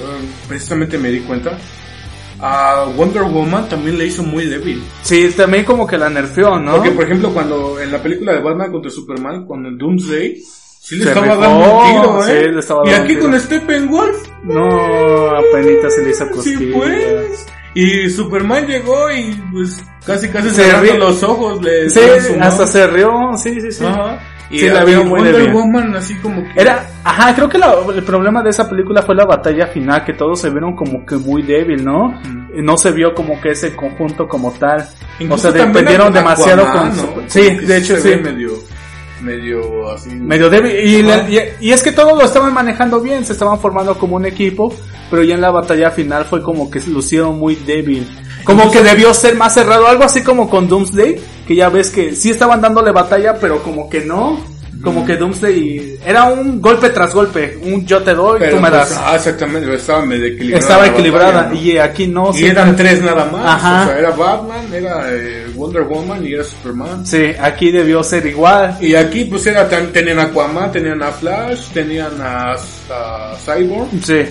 precisamente 0.47 0.97
me 0.99 1.11
di 1.11 1.19
cuenta? 1.21 1.59
A 2.41 2.85
Wonder 2.97 3.23
Woman 3.23 3.69
también 3.69 3.97
le 3.99 4.07
hizo 4.07 4.23
muy 4.23 4.47
débil. 4.47 4.83
Sí, 5.03 5.31
también 5.37 5.65
como 5.65 5.87
que 5.87 5.97
la 5.97 6.11
nerfeó, 6.11 6.59
¿no? 6.59 6.77
Porque, 6.77 6.91
por 6.91 7.05
ejemplo, 7.05 7.31
cuando 7.33 7.81
en 7.81 7.91
la 7.93 8.03
película 8.03 8.35
de 8.35 8.41
Batman 8.41 8.73
contra 8.73 8.91
Superman, 8.91 9.47
cuando 9.47 9.69
el 9.71 9.79
Doomsday, 9.79 10.37
sí 10.81 10.97
le 10.97 11.05
Se 11.05 11.09
estaba 11.11 11.35
dando 11.37 11.59
un 11.79 11.85
tiro, 11.87 12.21
¿eh? 12.21 12.25
sí, 12.47 12.53
le 12.53 12.61
estaba 12.61 12.83
y 12.87 12.91
dando 12.91 13.05
aquí 13.05 13.15
un 13.15 13.21
con 13.21 13.31
tiro. 13.31 13.43
Steppenwolf, 13.45 14.29
No, 14.45 15.29
apenas 15.31 15.95
se 15.95 16.03
le 16.03 16.11
hizo 16.11 16.25
sí, 16.27 16.31
cosquillas. 16.33 16.75
pues. 16.77 17.47
Y 17.77 18.09
Superman 18.11 18.67
llegó 18.67 19.11
y 19.11 19.33
pues 19.53 19.85
casi 20.05 20.29
casi 20.31 20.49
Se 20.51 20.65
cerrando 20.65 20.97
los 21.11 21.23
ojos 21.23 21.63
le 21.63 21.91
Sí, 21.91 22.01
hasta 22.41 22.67
se 22.67 22.87
rió, 22.87 23.11
sí, 23.37 23.61
sí, 23.61 23.71
sí. 23.71 23.85
Ajá. 23.85 24.19
Y 24.49 24.61
Sí, 24.61 24.69
la 24.69 24.85
vio 24.85 25.03
muy 25.05 25.19
Wonder 25.21 25.37
débil. 25.37 25.53
Woman 25.53 25.95
así 25.97 26.15
como 26.17 26.41
que 26.43 26.61
Era, 26.61 26.89
Ajá, 27.05 27.35
creo 27.35 27.49
que 27.49 27.59
la- 27.59 27.75
el 27.95 28.03
problema 28.05 28.43
de 28.43 28.51
esa 28.51 28.69
película 28.69 29.03
fue 29.03 29.15
la 29.17 29.25
batalla 29.27 29.67
final, 29.67 30.05
que 30.05 30.13
todos 30.15 30.41
se 30.41 30.51
vieron 30.51 30.75
como 30.77 31.05
que 31.05 31.17
muy 31.17 31.43
débil, 31.43 31.85
¿no? 31.85 32.09
Mm. 32.25 32.65
No 32.65 32.77
se 32.79 32.93
vio 32.93 33.13
como 33.13 33.41
que 33.41 33.51
ese 33.51 33.75
conjunto 33.77 34.27
como 34.29 34.53
tal. 34.53 34.89
Incluso 35.19 35.49
o 35.49 35.53
sea, 35.53 35.67
dependieron 35.67 36.17
Aquaman, 36.17 36.37
demasiado 36.37 36.65
¿no? 36.65 36.73
con... 36.73 36.95
su- 36.97 37.23
Sí, 37.27 37.57
de 37.57 37.77
hecho 37.77 37.97
sí. 37.99 38.15
medio, 38.23 38.53
medio 39.21 39.91
así. 39.91 40.11
Medio 40.15 40.49
débil. 40.49 40.73
Y 41.61 41.73
es 41.73 41.83
que 41.83 41.93
todos 41.93 42.17
lo 42.17 42.25
estaban 42.25 42.55
manejando 42.55 43.01
bien, 43.01 43.25
se 43.25 43.33
estaban 43.33 43.59
formando 43.61 43.99
como 43.99 44.17
un 44.17 44.27
equipo, 44.27 44.73
pero 45.11 45.23
ya 45.23 45.35
en 45.35 45.41
la 45.41 45.51
batalla 45.51 45.91
final 45.91 46.25
fue 46.25 46.43
como 46.43 46.71
que 46.71 46.81
lucieron 46.87 47.39
muy 47.39 47.55
débil. 47.55 48.07
Como 48.45 48.71
que 48.71 48.81
debió 48.83 49.13
ser 49.13 49.35
más 49.35 49.55
cerrado, 49.55 49.87
algo 49.89 50.05
así 50.05 50.23
como 50.23 50.49
con 50.49 50.69
Doomsday, 50.69 51.17
que 51.49 51.57
ya 51.57 51.69
ves 51.69 51.91
que 51.91 52.15
sí 52.15 52.31
estaban 52.31 52.61
dándole 52.61 52.93
batalla, 52.93 53.35
pero 53.41 53.63
como 53.63 53.89
que 53.91 54.01
no. 54.05 54.39
Como 54.85 55.07
que 55.07 55.17
Doomsday 55.17 55.99
era 56.05 56.25
un 56.25 56.61
golpe 56.61 56.91
tras 56.91 57.13
golpe, 57.15 57.59
un 57.65 57.85
yo 57.87 58.03
te 58.03 58.15
doy, 58.15 58.39
Pero, 58.39 58.57
tú 58.57 58.63
me 58.63 58.69
pues, 58.69 58.91
das. 58.91 59.01
ah, 59.03 59.17
exactamente, 59.17 59.75
estaba 59.75 60.05
medio 60.05 60.27
equilibrada. 60.27 60.59
Estaba 60.61 60.87
equilibrada 60.87 61.33
batalla, 61.33 61.49
¿no? 61.55 61.61
y 61.61 61.79
aquí 61.79 62.07
no. 62.07 62.31
Y 62.37 62.45
eran 62.45 62.77
tres 62.77 63.03
nada 63.03 63.25
más. 63.25 63.47
Ajá. 63.47 63.83
O 63.83 63.87
sea, 63.87 63.99
era 63.99 64.11
Batman, 64.11 64.75
era 64.75 65.07
eh, 65.11 65.47
Wonder 65.57 65.83
Woman 65.85 66.25
y 66.27 66.35
era 66.35 66.45
Superman. 66.45 67.05
Sí, 67.07 67.33
aquí 67.41 67.73
debió 67.73 68.05
ser 68.05 68.27
igual. 68.27 68.77
Y 68.81 68.95
aquí 68.95 69.25
pues 69.25 69.47
era 69.47 69.67
tan- 69.67 69.91
tenían 69.93 70.19
a 70.21 70.25
Aquaman, 70.25 70.71
tenían 70.71 71.03
a 71.03 71.11
Flash, 71.11 71.69
tenían 71.73 72.13
a, 72.21 72.53
a 72.53 73.35
Cyborg. 73.45 73.89
Sí. 74.05 74.25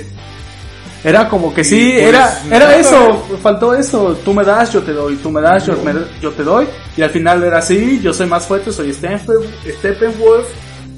Era 1.05 1.29
como 1.29 1.53
que 1.53 1.63
sí, 1.63 1.91
pues, 1.93 2.07
era, 2.09 2.41
era 2.51 2.75
eso, 2.77 3.23
faltó 3.43 3.75
eso, 3.75 4.17
tú 4.25 4.33
me 4.33 4.43
das, 4.43 4.73
yo 4.73 4.81
te 4.81 4.91
doy, 4.91 5.15
tú 5.17 5.29
me 5.29 5.39
das, 5.39 5.63
yo, 5.67 5.77
me- 5.83 5.93
yo 6.19 6.31
te 6.31 6.41
doy, 6.43 6.65
y 6.97 7.03
al 7.03 7.11
final 7.11 7.43
era 7.43 7.59
así, 7.59 7.99
yo 8.01 8.11
soy 8.11 8.25
más 8.27 8.47
fuerte, 8.47 8.71
soy 8.71 8.91
Stephen, 8.91 9.37
Steppenwolf, 9.79 10.47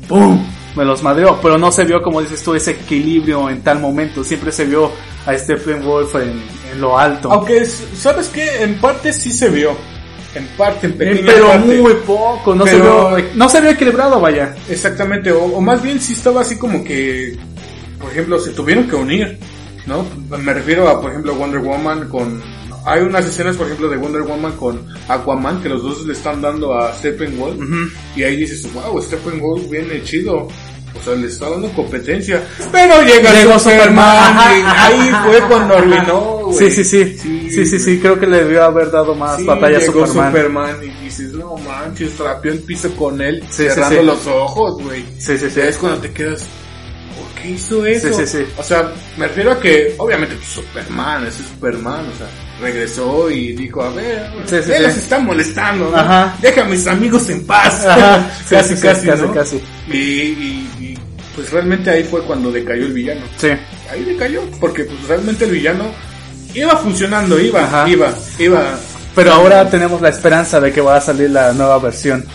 ¡pum! 0.07 0.45
Me 0.77 0.85
los 0.85 1.03
madreó, 1.03 1.37
pero 1.41 1.57
no 1.57 1.71
se 1.73 1.83
vio, 1.83 2.01
como 2.01 2.21
dices 2.21 2.41
tú, 2.41 2.53
ese 2.55 2.71
equilibrio 2.71 3.49
en 3.49 3.61
tal 3.61 3.79
momento, 3.79 4.23
siempre 4.23 4.51
se 4.51 4.63
vio 4.65 4.91
a 5.25 5.37
Steppenwolf 5.37 6.15
en, 6.15 6.41
en 6.71 6.79
lo 6.81 6.97
alto. 6.97 7.31
Aunque, 7.31 7.65
¿sabes 7.65 8.29
qué? 8.29 8.63
En 8.63 8.75
parte 8.79 9.11
sí 9.11 9.31
se 9.31 9.49
vio. 9.49 9.71
En 10.35 10.45
parte, 10.55 10.85
en 10.87 10.93
pequeña 10.93 11.33
pero 11.33 11.47
parte. 11.47 11.81
muy 11.81 11.93
poco, 12.05 12.53
no 12.55 12.65
se 12.67 12.75
vio, 12.79 13.17
no 13.33 13.49
se 13.49 13.59
vio 13.59 13.71
equilibrado, 13.71 14.21
vaya. 14.21 14.55
Exactamente, 14.69 15.31
o, 15.31 15.43
o 15.45 15.59
más 15.61 15.81
bien 15.81 15.99
sí 15.99 16.13
estaba 16.13 16.41
así 16.41 16.57
como 16.57 16.83
que, 16.83 17.35
por 17.99 18.11
ejemplo, 18.11 18.37
se 18.39 18.51
tuvieron 18.51 18.87
que 18.87 18.95
unir, 18.95 19.39
¿no? 19.87 20.05
Me 20.37 20.53
refiero 20.53 20.87
a, 20.87 21.01
por 21.01 21.11
ejemplo, 21.11 21.33
Wonder 21.35 21.59
Woman 21.61 22.07
con... 22.09 22.41
Hay 22.85 23.01
unas 23.01 23.25
escenas, 23.25 23.57
por 23.57 23.65
ejemplo, 23.65 23.89
de 23.89 23.97
Wonder 23.97 24.21
Woman 24.21 24.53
con 24.53 24.81
Aquaman 25.09 25.61
que 25.61 25.67
los 25.69 25.83
dos 25.83 26.05
le 26.05 26.13
están 26.13 26.41
dando 26.41 26.73
a 26.73 26.93
Steppenwolf 26.93 27.57
Ujú. 27.57 27.89
y 28.15 28.23
ahí 28.23 28.37
dices, 28.37 28.71
wow, 28.73 29.01
Steppenwolf 29.01 29.69
viene 29.69 30.01
chido. 30.03 30.47
O 30.97 31.03
sea, 31.03 31.13
le 31.15 31.27
está 31.27 31.49
dando 31.49 31.69
competencia. 31.73 32.41
Pero 32.71 33.01
llega 33.03 33.31
Llegó 33.33 33.59
Superman 33.59 33.79
Superman, 33.79 34.57
y 34.57 34.61
ajá, 34.61 34.87
ahí 34.87 35.11
fue 35.25 35.47
cuando 35.47 35.73
arruinó, 35.77 36.21
güey. 36.45 36.57
Sí, 36.57 36.71
sí, 36.71 36.83
sí, 36.83 37.49
sí, 37.51 37.65
sí, 37.65 37.79
sí, 37.79 37.99
creo 37.99 38.19
que 38.19 38.25
le 38.25 38.37
debió 38.37 38.63
haber 38.63 38.89
dado 38.89 39.13
más 39.13 39.37
Sí, 39.37 39.43
batalla 39.45 39.77
a 39.77 39.81
Superman. 39.81 40.31
Superman 40.31 40.75
y 40.83 41.03
dices, 41.03 41.33
no 41.33 41.55
manches, 41.57 42.13
trapeó 42.13 42.51
el 42.53 42.59
piso 42.59 42.89
con 42.95 43.21
él, 43.21 43.43
cerrando 43.49 44.01
los 44.01 44.25
ojos, 44.27 44.81
güey. 44.81 45.03
Sí, 45.19 45.37
sí, 45.37 45.49
sí. 45.51 45.59
Es 45.59 45.77
cuando 45.77 45.99
te 45.99 46.11
quedas, 46.11 46.41
¿por 46.41 46.56
qué 47.41 47.49
hizo 47.51 47.85
eso? 47.85 48.07
Sí, 48.13 48.25
sí, 48.25 48.37
sí. 48.37 48.45
O 48.57 48.63
sea, 48.63 48.91
me 49.17 49.27
refiero 49.27 49.51
a 49.51 49.59
que, 49.59 49.95
obviamente, 49.97 50.35
pues, 50.35 50.47
Superman, 50.47 51.25
ese 51.27 51.41
es 51.41 51.49
Superman, 51.49 52.05
o 52.13 52.17
sea, 52.17 52.27
regresó 52.61 53.29
y 53.29 53.53
dijo, 53.53 53.81
a 53.81 53.89
ver, 53.91 54.29
Sí, 54.45 54.55
sí, 54.63 54.71
los 54.79 54.95
está 54.97 55.19
molestando, 55.19 55.89
¿no? 55.89 55.97
Ajá. 55.97 56.35
Deja 56.41 56.61
a 56.61 56.65
mis 56.65 56.85
amigos 56.87 57.29
en 57.29 57.45
paz. 57.45 57.85
Ajá, 57.85 58.29
casi, 58.49 58.75
casi, 58.75 59.07
casi, 59.07 59.21
¿no? 59.21 59.33
casi. 59.33 59.61
Y, 59.91 59.97
y, 59.97 60.69
y, 60.79 60.97
pues 61.35 61.51
realmente 61.51 61.89
ahí 61.89 62.03
fue 62.03 62.21
cuando 62.23 62.51
decayó 62.51 62.85
el 62.85 62.93
villano. 62.93 63.21
Sí. 63.37 63.49
Ahí 63.91 64.03
decayó, 64.03 64.41
porque 64.59 64.83
pues 64.83 65.07
realmente 65.07 65.45
el 65.45 65.51
villano 65.51 65.85
iba 66.53 66.75
funcionando, 66.77 67.39
iba, 67.39 67.63
Ajá. 67.63 67.87
iba, 67.87 68.13
iba. 68.39 68.77
Pero 69.15 69.33
ahora 69.33 69.69
tenemos 69.69 70.01
la 70.01 70.09
esperanza 70.09 70.59
de 70.59 70.71
que 70.71 70.81
va 70.81 70.97
a 70.97 71.01
salir 71.01 71.29
la 71.31 71.53
nueva 71.53 71.79
versión. 71.79 72.25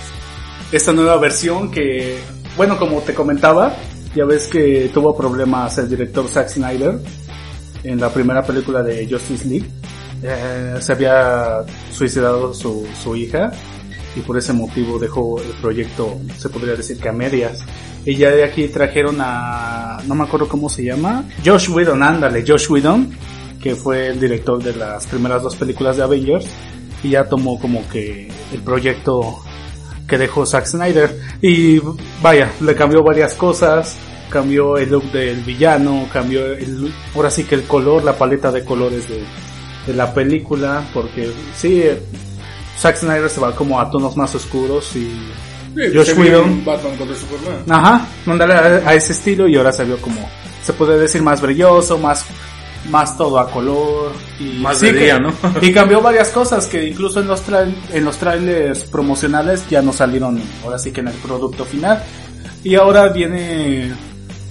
Esta 0.70 0.92
nueva 0.92 1.16
versión 1.18 1.70
que, 1.70 2.18
bueno, 2.57 2.78
como 2.78 3.00
te 3.03 3.14
comentaba, 3.14 3.76
ya 4.15 4.25
ves 4.25 4.47
que 4.47 4.91
tuvo 4.93 5.17
problemas 5.17 5.79
el 5.79 5.89
director 5.89 6.29
Zack 6.29 6.49
Snyder 6.49 6.99
en 7.85 8.01
la 8.01 8.11
primera 8.11 8.43
película 8.43 8.83
de 8.83 9.07
Justice 9.09 9.47
League. 9.49 9.69
Eh, 10.23 10.77
se 10.81 10.93
había 10.93 11.65
suicidado 11.91 12.55
su, 12.55 12.87
su 13.03 13.17
hija 13.17 13.51
y 14.15 14.21
por 14.21 14.37
ese 14.37 14.53
motivo 14.53 14.99
dejó 14.99 15.41
el 15.41 15.51
proyecto, 15.61 16.19
se 16.37 16.49
podría 16.49 16.75
decir 16.75 16.99
que 16.99 17.09
a 17.09 17.13
medias. 17.13 17.65
Y 18.05 18.17
ya 18.17 18.31
de 18.31 18.45
aquí 18.45 18.69
trajeron 18.69 19.17
a, 19.21 19.99
no 20.07 20.15
me 20.15 20.25
acuerdo 20.25 20.49
cómo 20.49 20.69
se 20.69 20.85
llama, 20.85 21.25
Josh 21.45 21.71
Whedon, 21.71 22.03
ándale, 22.03 22.45
Josh 22.47 22.69
Whedon, 22.71 23.11
que 23.61 23.77
fue 23.77 24.09
el 24.09 24.21
director 24.21 24.63
de 24.63 24.75
las 24.75 25.07
primeras 25.07 25.43
dos 25.43 25.57
películas 25.57 25.97
de 25.97 26.03
Avengers, 26.03 26.47
y 27.03 27.11
ya 27.11 27.29
tomó 27.29 27.59
como 27.59 27.89
que 27.89 28.29
el 28.53 28.61
proyecto 28.63 29.39
que 30.13 30.19
dejó 30.19 30.45
Zack 30.45 30.67
Snyder. 30.67 31.19
Y 31.41 31.81
vaya, 32.21 32.53
le 32.61 32.75
cambió 32.75 33.03
varias 33.03 33.33
cosas, 33.33 33.97
cambió 34.29 34.77
el 34.77 34.91
look 34.91 35.11
del 35.11 35.41
villano, 35.41 36.07
cambió 36.13 36.45
el, 36.53 36.93
ahora 37.15 37.31
sí 37.31 37.45
que 37.45 37.55
el 37.55 37.63
color, 37.63 38.05
la 38.05 38.13
paleta 38.13 38.53
de 38.53 38.63
colores 38.63 39.09
de, 39.09 39.25
de 39.87 39.95
la 39.95 40.13
película, 40.13 40.85
porque 40.93 41.33
sí, 41.57 41.85
Zack 42.79 42.97
Snyder 42.97 43.31
se 43.31 43.41
va 43.41 43.57
como 43.57 43.81
a 43.81 43.91
tonos 43.91 44.15
más 44.15 44.35
oscuros 44.35 44.95
y 44.97 45.11
Sí, 45.75 45.81
Josh 45.95 46.13
Whedon. 46.19 46.63
Batman 46.67 46.95
contra 46.99 47.17
Superman. 47.17 47.65
Ajá, 47.71 48.07
mandarle 48.27 48.55
a, 48.55 48.91
a 48.91 48.95
ese 48.95 49.15
estilo 49.15 49.49
y 49.49 49.57
ahora 49.57 49.73
se 49.73 49.87
vio 49.87 49.97
como, 49.97 50.29
se 50.63 50.75
puede 50.75 50.99
decir 50.99 51.23
más 51.23 51.41
brilloso, 51.41 51.97
más, 51.97 52.27
más 52.91 53.16
todo 53.16 53.39
a 53.39 53.51
color 53.51 54.12
y 54.41 54.59
Más 54.61 54.78
sí 54.78 54.87
de 54.87 54.93
que- 54.93 54.99
día, 55.05 55.18
¿no? 55.18 55.33
y 55.61 55.72
cambió 55.72 56.01
varias 56.01 56.28
cosas 56.30 56.66
que 56.66 56.89
incluso 56.89 57.20
en 57.20 57.28
los 57.28 57.47
tra- 57.47 57.72
en 57.93 58.05
los 58.05 58.16
trailers 58.18 58.85
promocionales 58.85 59.64
ya 59.70 59.80
no 59.83 59.93
salieron, 59.93 60.41
ahora 60.64 60.78
sí 60.78 60.91
que 60.91 61.01
en 61.01 61.09
el 61.09 61.14
producto 61.14 61.64
final 61.64 62.03
y 62.64 62.74
ahora 62.74 63.09
viene 63.09 63.93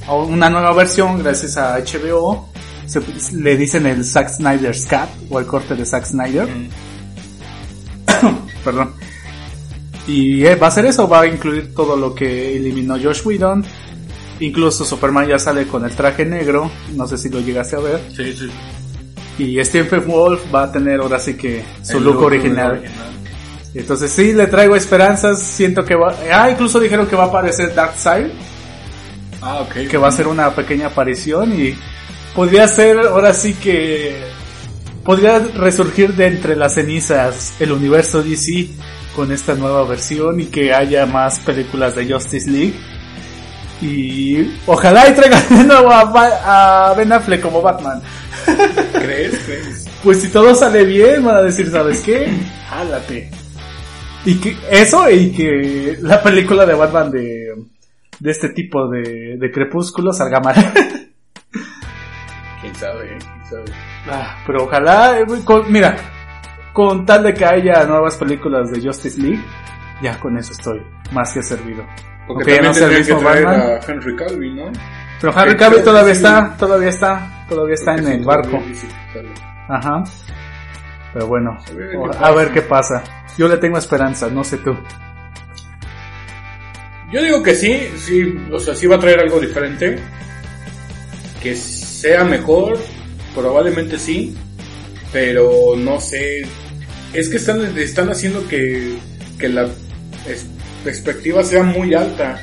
una 0.10 0.50
nueva 0.50 0.74
versión 0.74 1.20
gracias 1.22 1.58
a 1.58 1.78
HBO. 1.78 2.50
Se, 2.88 3.00
le 3.38 3.56
dicen 3.56 3.86
el 3.86 4.04
Zack 4.04 4.30
Snyder's 4.30 4.86
Cut 4.86 5.08
o 5.30 5.40
el 5.40 5.46
corte 5.46 5.76
de 5.76 5.86
Zack 5.86 6.06
Snyder. 6.06 6.48
Perdón. 8.64 8.94
Y 10.08 10.44
eh, 10.46 10.56
va 10.56 10.68
a 10.68 10.72
ser 10.72 10.86
eso, 10.86 11.08
va 11.08 11.22
a 11.22 11.28
incluir 11.28 11.74
todo 11.74 11.96
lo 11.96 12.14
que 12.14 12.58
eliminó 12.58 12.98
Josh 13.02 13.22
Whedon. 13.26 13.64
Incluso 14.42 14.84
Superman 14.84 15.28
ya 15.28 15.40
sale 15.40 15.68
con 15.68 15.86
el 15.86 15.92
traje 15.96 16.26
negro, 16.26 16.70
no 16.96 17.08
sé 17.08 17.18
si 17.18 17.30
lo 17.30 17.40
llegaste 17.40 17.76
a 17.78 17.80
ver. 17.80 18.02
Sí, 18.16 18.34
sí. 18.36 18.50
Y 19.38 19.64
Stephen 19.64 20.06
Wolf 20.08 20.42
va 20.54 20.64
a 20.64 20.72
tener 20.72 21.00
ahora 21.00 21.18
sí 21.20 21.36
que 21.36 21.64
su 21.84 22.00
look, 22.00 22.16
look 22.16 22.24
original. 22.26 22.84
Entonces 23.74 24.12
sí, 24.12 24.34
le 24.34 24.48
traigo 24.48 24.76
esperanzas, 24.76 25.40
siento 25.42 25.86
que 25.86 25.96
va... 25.96 26.14
Ah, 26.32 26.50
incluso 26.52 26.80
dijeron 26.80 27.08
que 27.08 27.16
va 27.16 27.24
a 27.24 27.28
aparecer 27.28 27.74
Darkseid, 27.74 28.28
Ah, 29.42 29.62
ok. 29.62 29.88
que 29.90 29.98
va 29.98 30.10
a 30.10 30.12
ser 30.12 30.28
una 30.28 30.54
pequeña 30.54 30.88
aparición 30.88 31.54
y 31.60 31.74
podría 32.36 32.68
ser 32.68 33.00
ahora 33.00 33.34
sí 33.34 33.54
que... 33.54 34.22
Podría 35.06 35.40
resurgir 35.40 36.14
de 36.16 36.28
entre 36.28 36.56
las 36.56 36.76
cenizas 36.76 37.54
el 37.60 37.72
universo 37.72 38.22
DC 38.22 38.68
con 39.16 39.32
esta 39.32 39.56
nueva 39.56 39.84
versión 39.84 40.40
y 40.40 40.46
que 40.46 40.74
haya 40.76 41.08
más 41.08 41.40
películas 41.40 41.96
de 41.96 42.12
Justice 42.12 42.50
League. 42.52 42.74
Y 43.82 44.60
ojalá 44.68 45.10
y 45.10 45.14
traigan 45.14 45.42
de 45.50 45.64
nuevo 45.64 45.92
a, 45.92 46.94
Ben 46.96 47.12
Affleck 47.12 47.42
como 47.42 47.62
Batman. 47.62 48.02
¿Crees? 48.94 49.40
¿Crees? 49.46 49.90
Pues 50.04 50.22
si 50.22 50.30
todo 50.30 50.54
sale 50.56 50.86
bien, 50.86 51.24
van 51.24 51.38
a 51.38 51.42
decir, 51.42 51.70
¿sabes 51.70 52.02
qué? 52.02 52.32
Jálate. 52.70 53.32
Y 54.26 54.36
que 54.40 54.56
eso 54.70 55.10
y 55.10 55.32
que 55.32 55.98
la 56.02 56.22
película 56.22 56.66
de 56.66 56.76
Batman 56.76 57.10
de, 57.10 57.56
de 58.20 58.32
este 58.32 58.50
tipo 58.50 58.88
de, 58.88 59.38
de 59.40 59.52
crepúsculo 59.52 60.14
salga 60.14 60.40
mal. 60.40 60.56
¿Quién 62.62 62.76
sabe? 62.76 63.08
¿Quién 63.18 63.46
sabe? 63.50 63.66
Ah, 64.10 64.38
pero 64.46 64.66
ojalá, 64.66 65.20
eh, 65.20 65.26
con- 65.44 65.72
mira, 65.72 65.96
con 66.74 67.04
tal 67.06 67.24
de 67.24 67.34
que 67.34 67.46
haya 67.46 67.84
nuevas 67.86 68.16
películas 68.18 68.72
de 68.72 68.82
Justice 68.82 69.20
League, 69.20 69.44
ya 70.04 70.20
con 70.20 70.38
eso 70.38 70.52
estoy 70.52 70.82
más 71.12 71.34
que 71.34 71.42
servido. 71.42 71.84
Porque 72.28 72.44
también 72.44 72.64
no 72.64 72.70
el 72.72 72.76
tendrían 72.76 73.04
que 73.06 73.14
mismo 73.14 73.30
traer 73.30 73.46
Batman. 73.46 73.70
a 73.70 73.92
Henry 73.92 74.16
Cavill, 74.16 74.56
¿no? 74.56 74.72
Pero 75.20 75.34
Creo 75.34 75.58
Cavill 75.58 75.78
que 75.80 75.84
todavía 75.84 76.16
sí. 76.16 76.24
está, 76.26 76.56
todavía 76.58 76.90
está, 76.90 77.46
todavía 77.50 77.74
está 77.76 77.96
en 77.96 78.08
el 78.08 78.24
barco. 78.24 78.60
Ajá. 79.70 80.04
Pero 81.14 81.28
bueno, 81.28 81.58
A 81.60 81.72
ver 81.74 81.90
qué 81.92 81.98
a 81.98 82.32
ver 82.32 82.48
pasa. 82.48 82.54
qué 82.54 82.62
pasa. 82.62 83.04
Yo 83.38 83.48
le 83.48 83.58
tengo 83.58 83.78
esperanza, 83.78 84.28
no 84.30 84.44
sé 84.44 84.58
tú. 84.58 84.76
Yo 87.12 87.22
digo 87.22 87.44
que 87.44 87.54
sí, 87.56 87.90
sí, 87.98 88.34
o 88.52 88.60
sea, 88.60 88.74
sí 88.74 88.88
va 88.88 88.96
a 88.96 89.00
traer 89.00 89.20
algo 89.20 89.40
diferente. 89.40 90.00
Que 91.44 91.56
sea 91.56 92.24
mejor, 92.24 92.78
probablemente 93.36 93.98
sí, 94.00 94.36
pero 95.12 95.52
no 95.78 96.00
sé. 96.00 96.44
Es 97.14 97.28
que 97.28 97.38
están, 97.38 97.78
están 97.78 98.10
haciendo 98.10 98.48
que, 98.48 98.98
que 99.38 99.50
la 99.50 99.64
es- 100.28 100.48
perspectiva 100.84 101.44
sea 101.44 101.64
muy 101.64 101.94
alta. 101.94 102.40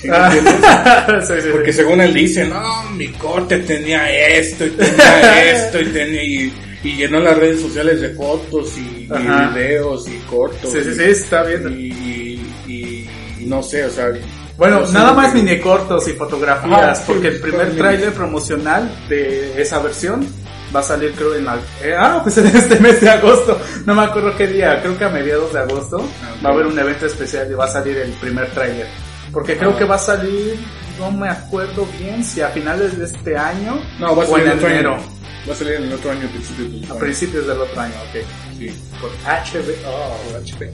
¿sí 0.00 0.08
me 0.08 0.16
Ah. 0.16 0.26
entiendes? 0.34 1.26
Sí, 1.28 1.34
sí. 1.42 1.48
Porque 1.52 1.72
según 1.72 2.00
él 2.00 2.12
dice, 2.14 2.44
no, 2.46 2.82
mi 2.90 3.08
corte 3.12 3.58
tenía 3.60 4.10
esto 4.10 4.64
y 4.66 4.70
tenía 4.70 5.52
esto 5.52 5.80
y 5.80 5.86
tenía 5.86 6.22
y, 6.24 6.52
y 6.82 6.92
llenó 6.96 7.20
las 7.20 7.36
redes 7.36 7.60
sociales 7.62 8.00
de 8.00 8.10
fotos 8.10 8.72
y, 8.78 9.04
y 9.04 9.08
videos 9.54 10.08
y 10.08 10.16
cortos. 10.28 10.70
Sí, 10.72 10.78
sí, 10.82 10.90
y- 10.90 10.94
sí, 10.94 11.02
está 11.04 11.42
bien. 11.44 11.68
Y, 11.78 11.86
y- 11.86 13.08
y- 13.40 13.46
no 13.46 13.62
sé, 13.62 13.84
o 13.84 13.90
sea. 13.90 14.08
Bueno, 14.56 14.80
no 14.80 14.92
nada 14.92 15.12
más 15.12 15.32
que- 15.32 15.42
mini 15.42 15.58
cortos 15.60 16.06
y 16.08 16.12
fotografías, 16.12 16.98
sí, 16.98 17.04
porque 17.06 17.28
el 17.28 17.40
primer 17.40 17.76
tráiler 17.76 18.12
promocional 18.12 18.90
de 19.08 19.60
esa 19.60 19.78
versión 19.80 20.26
va 20.74 20.80
a 20.80 20.82
salir 20.82 21.12
creo 21.12 21.34
en 21.34 21.44
la... 21.44 21.56
eh, 21.82 21.94
ah, 21.98 22.20
pues 22.22 22.38
en 22.38 22.46
este 22.46 22.78
mes 22.80 23.00
de 23.00 23.10
agosto, 23.10 23.60
no 23.84 23.94
me 23.94 24.02
acuerdo 24.02 24.34
qué 24.36 24.46
día, 24.46 24.80
creo 24.80 24.96
que 24.98 25.04
a 25.04 25.08
mediados 25.08 25.52
de 25.52 25.60
agosto 25.60 25.98
va 26.44 26.50
a 26.50 26.52
haber 26.52 26.66
un 26.66 26.78
evento 26.78 27.06
especial 27.06 27.50
y 27.50 27.54
va 27.54 27.64
a 27.66 27.68
salir 27.68 27.96
el 27.98 28.10
primer 28.12 28.50
tráiler. 28.50 28.86
Porque 29.32 29.56
creo 29.56 29.70
Ah. 29.74 29.78
que 29.78 29.84
va 29.84 29.94
a 29.94 29.98
salir, 29.98 30.56
no 30.98 31.10
me 31.10 31.28
acuerdo 31.28 31.86
bien 31.98 32.22
si 32.24 32.40
a 32.40 32.48
finales 32.48 32.98
de 32.98 33.04
este 33.06 33.36
año 33.36 33.80
No, 33.98 34.14
va 34.16 34.22
a 34.24 34.26
o 34.26 34.30
salir 34.30 34.46
en 34.46 34.58
el 34.58 34.64
enero, 34.64 34.94
año. 34.94 35.02
Va 35.48 35.52
a 35.52 35.56
salir 35.56 35.72
en 35.74 35.82
el 35.84 35.92
otro 35.94 36.10
año, 36.12 36.26
a 36.26 36.30
principios 36.30 36.68
del 36.68 36.76
a 36.76 36.82
otro 36.84 36.92
año. 36.94 37.00
principios 37.00 37.46
del 37.46 37.60
otro 37.60 37.80
año, 37.80 37.94
ok. 37.94 38.26
Sí. 38.58 38.68
Por 39.00 39.10
HB, 39.10 39.86
oh, 39.86 40.38
HB. 40.38 40.70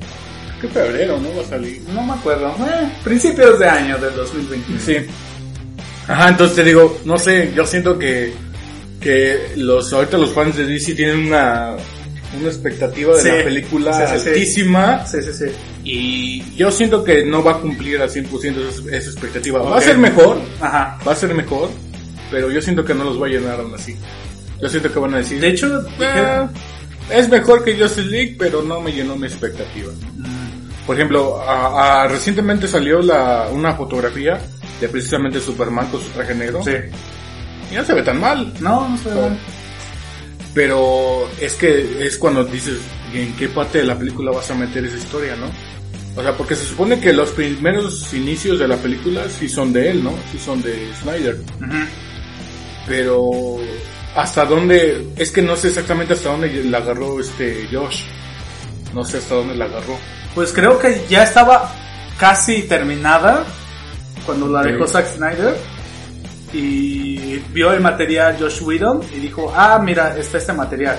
¿Qué 0.60 0.68
febrero, 0.68 1.18
no? 1.20 1.34
Va 1.36 1.42
a 1.42 1.46
salir. 1.46 1.82
No 1.88 2.02
me 2.02 2.12
acuerdo, 2.14 2.48
eh, 2.68 2.88
principios 3.04 3.58
de 3.60 3.68
año 3.68 3.96
del 3.98 4.14
2021. 4.16 4.80
Sí. 4.80 4.96
Ajá, 6.08 6.28
entonces 6.30 6.56
te 6.56 6.64
digo, 6.64 6.98
no 7.04 7.16
sé, 7.18 7.52
yo 7.54 7.64
siento 7.64 7.98
que, 7.98 8.34
que 9.00 9.52
los, 9.56 9.92
ahorita 9.92 10.18
los 10.18 10.30
fans 10.32 10.56
de 10.56 10.66
DC 10.66 10.94
tienen 10.94 11.26
una, 11.26 11.76
una 12.38 12.48
expectativa 12.48 13.14
de 13.16 13.22
Sí. 13.22 13.28
la 13.28 13.44
película 13.44 13.92
Sí, 13.92 14.14
sí, 14.14 14.20
sí. 14.22 14.28
altísima 14.28 15.06
Sí, 15.06 15.18
sí, 15.22 15.32
sí. 15.32 15.44
y 15.84 16.56
yo 16.56 16.70
siento 16.70 17.04
que 17.04 17.24
no 17.24 17.42
va 17.42 17.52
a 17.52 17.58
cumplir 17.58 18.00
al 18.00 18.10
100% 18.10 18.68
esa, 18.68 18.96
esa 18.96 19.10
expectativa. 19.10 19.60
Va 19.62 19.78
a 19.78 19.80
ser 19.80 19.98
mejor, 19.98 20.38
Ajá. 20.60 20.98
va 21.06 21.12
a 21.12 21.16
ser 21.16 21.34
mejor, 21.34 21.70
pero 22.30 22.50
yo 22.50 22.60
siento 22.60 22.84
que 22.84 22.94
no 22.94 23.04
los 23.04 23.20
va 23.22 23.26
a 23.26 23.30
llenar 23.30 23.60
aún 23.60 23.74
así. 23.74 23.96
Yo 24.60 24.68
siento 24.68 24.92
que 24.92 24.98
van 24.98 25.14
a 25.14 25.18
decir, 25.18 25.40
De 25.40 25.48
hecho, 25.50 25.84
"Ah, 26.00 26.48
es 27.14 27.28
mejor 27.28 27.64
que 27.64 27.78
Justice 27.78 28.08
League, 28.08 28.34
pero 28.38 28.62
no 28.62 28.80
me 28.80 28.92
llenó 28.92 29.16
mi 29.16 29.26
expectativa. 29.28 29.92
Por 30.86 30.96
ejemplo, 30.96 31.40
a- 31.40 32.02
a- 32.02 32.08
recientemente 32.08 32.66
salió 32.66 33.00
la, 33.00 33.48
una 33.52 33.74
fotografía 33.74 34.40
de 34.80 34.88
precisamente 34.88 35.38
Superman 35.40 35.86
con 35.90 36.00
su 36.00 36.08
traje 36.08 36.34
negro. 36.34 36.60
Sí. 36.64 36.72
Y 37.70 37.74
no 37.74 37.84
se 37.84 37.94
ve 37.94 38.02
tan 38.02 38.20
mal. 38.20 38.52
No, 38.60 38.88
no 38.88 38.98
se 38.98 39.08
ve 39.08 39.14
mal. 39.14 39.38
Pero 40.54 41.28
es 41.40 41.54
que 41.54 42.06
es 42.06 42.16
cuando 42.16 42.44
dices, 42.44 42.78
¿y 43.12 43.20
en 43.20 43.32
qué 43.36 43.48
parte 43.48 43.78
de 43.78 43.84
la 43.84 43.98
película 43.98 44.32
vas 44.32 44.50
a 44.50 44.54
meter 44.54 44.84
esa 44.84 44.96
historia, 44.96 45.36
no? 45.36 45.46
O 46.16 46.22
sea, 46.22 46.36
porque 46.36 46.56
se 46.56 46.64
supone 46.64 46.98
que 46.98 47.12
los 47.12 47.30
primeros 47.30 48.12
inicios 48.12 48.58
de 48.58 48.66
la 48.66 48.76
película 48.76 49.28
sí 49.28 49.48
son 49.48 49.72
de 49.72 49.90
él, 49.90 50.02
¿no? 50.02 50.12
Sí 50.32 50.38
son 50.38 50.60
de 50.62 50.90
Snyder. 51.00 51.38
Pero 52.86 53.58
hasta 54.16 54.44
dónde, 54.44 55.06
es 55.16 55.30
que 55.30 55.42
no 55.42 55.54
sé 55.54 55.68
exactamente 55.68 56.14
hasta 56.14 56.30
dónde 56.30 56.64
la 56.64 56.78
agarró 56.78 57.20
este 57.20 57.68
Josh. 57.70 58.02
No 58.94 59.04
sé 59.04 59.18
hasta 59.18 59.36
dónde 59.36 59.54
la 59.54 59.66
agarró. 59.66 59.96
Pues 60.34 60.52
creo 60.52 60.78
que 60.78 61.04
ya 61.08 61.22
estaba 61.22 61.72
casi 62.18 62.62
terminada 62.62 63.44
cuando 64.26 64.48
la 64.48 64.62
dejó 64.62 64.86
Zack 64.86 65.14
Snyder 65.14 65.56
y 66.52 67.38
vio 67.52 67.72
el 67.72 67.80
material 67.80 68.36
Josh 68.38 68.62
Whedon 68.62 69.00
y 69.14 69.20
dijo, 69.20 69.52
ah, 69.54 69.78
mira, 69.82 70.16
está 70.16 70.38
este 70.38 70.52
material. 70.52 70.98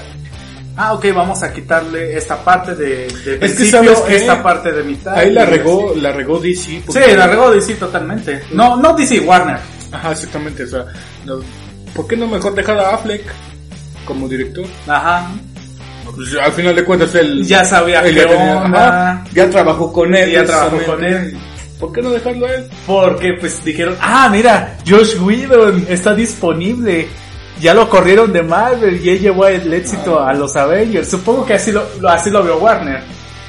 Ah, 0.78 0.94
ok, 0.94 1.08
vamos 1.14 1.44
a 1.44 1.52
quitarle 1.52 2.16
esta 2.16 2.42
parte 2.44 2.74
de, 2.74 3.08
de 3.08 3.14
que 3.24 3.38
principios, 3.38 3.70
¿sabes 3.72 4.00
qué? 4.08 4.16
esta 4.18 4.42
parte 4.42 4.72
de 4.72 4.84
mitad. 4.84 5.14
Ahí 5.14 5.32
la 5.32 5.46
regó, 5.46 5.92
así. 5.92 6.00
la 6.00 6.12
regó 6.14 6.40
DC. 6.40 6.84
Sí, 6.88 7.00
la 7.18 7.28
regó 7.28 7.52
DC 7.52 7.76
totalmente. 7.76 8.44
No, 8.52 8.78
no 8.78 8.94
DC, 8.94 9.20
Warner. 9.20 9.58
Ajá, 9.92 10.12
exactamente. 10.12 10.64
O 10.64 10.68
sea, 10.68 10.86
no- 11.26 11.40
¿por 11.94 12.08
qué 12.08 12.16
no 12.16 12.28
mejor 12.28 12.56
dejar 12.56 12.78
a 12.80 12.96
Affleck 12.96 13.24
como 14.06 14.30
director? 14.30 14.66
Ajá. 14.88 15.30
Pues, 16.16 16.30
al 16.42 16.52
final 16.54 16.76
de 16.76 16.84
cuentas 16.86 17.14
él 17.16 17.46
Ya 17.46 17.64
sabía 17.66 18.00
él 18.02 18.16
qué 18.16 18.22
ya 18.22 18.28
tenía- 18.30 18.58
onda. 18.62 18.88
ajá, 18.88 19.24
ya 19.34 19.50
trabajó 19.50 19.92
con 19.92 20.16
él. 20.16 20.32
Ya 20.32 20.46
trabajó 20.46 20.78
con 20.86 21.04
él. 21.04 21.38
¿Por 21.80 21.94
qué 21.94 22.02
no 22.02 22.12
dejarlo 22.12 22.46
a 22.46 22.56
él? 22.56 22.70
Porque 22.86 23.34
pues 23.40 23.64
dijeron, 23.64 23.96
ah, 24.02 24.28
mira, 24.30 24.78
Josh 24.88 25.18
Whedon 25.18 25.86
está 25.88 26.14
disponible. 26.14 27.08
Ya 27.62 27.74
lo 27.74 27.90
corrieron 27.90 28.32
de 28.32 28.42
Marvel 28.44 29.00
y 29.04 29.10
él 29.10 29.20
llevó 29.20 29.48
el 29.48 29.74
éxito 29.74 30.22
a 30.22 30.34
los 30.34 30.56
Avengers. 30.56 31.10
Supongo 31.10 31.46
que 31.46 31.54
así 31.54 31.72
lo, 31.72 31.86
así 32.08 32.30
lo 32.30 32.44
vio 32.44 32.58
Warner. 32.58 33.02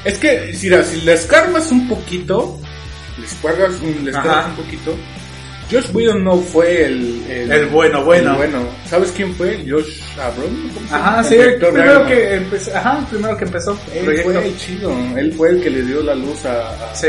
Es 0.03 0.17
que 0.17 0.53
si, 0.53 0.69
si 0.83 1.01
le 1.01 1.13
escarbas 1.13 1.71
un 1.71 1.87
poquito, 1.87 2.57
le 3.17 3.25
escarbas 3.25 3.79
un, 3.81 4.03
le 4.03 4.11
escarbas 4.11 4.37
Ajá. 4.37 4.49
un 4.49 4.55
poquito. 4.55 4.95
Josh 5.71 5.89
Whedon 5.93 6.23
no 6.23 6.37
fue 6.37 6.85
el, 6.85 7.23
El 7.29 7.65
bueno, 7.67 8.03
bueno. 8.03 8.31
el 8.31 8.37
bueno. 8.37 8.59
¿Sabes 8.89 9.11
quién 9.15 9.33
fue? 9.35 9.57
Josh 9.67 10.01
Abrams. 10.19 10.91
Ajá, 10.91 11.19
El 11.21 11.25
sí, 11.25 11.35
de 11.37 11.51
primero 11.53 12.05
que 12.05 12.35
empezó, 12.35 12.75
ajá, 12.75 13.07
primero 13.09 13.37
que 13.37 13.45
empezó 13.45 13.77
el 13.93 13.97
Él 13.99 14.03
proyecto. 14.05 14.31
fue 14.31 14.47
el 14.47 14.57
chido. 14.57 14.95
Él 15.17 15.33
fue 15.33 15.49
el 15.49 15.61
que 15.61 15.69
le 15.69 15.81
dio 15.83 16.01
la 16.03 16.15
luz 16.15 16.45
a, 16.45 16.89
a, 16.91 16.95
Sí, 16.95 17.07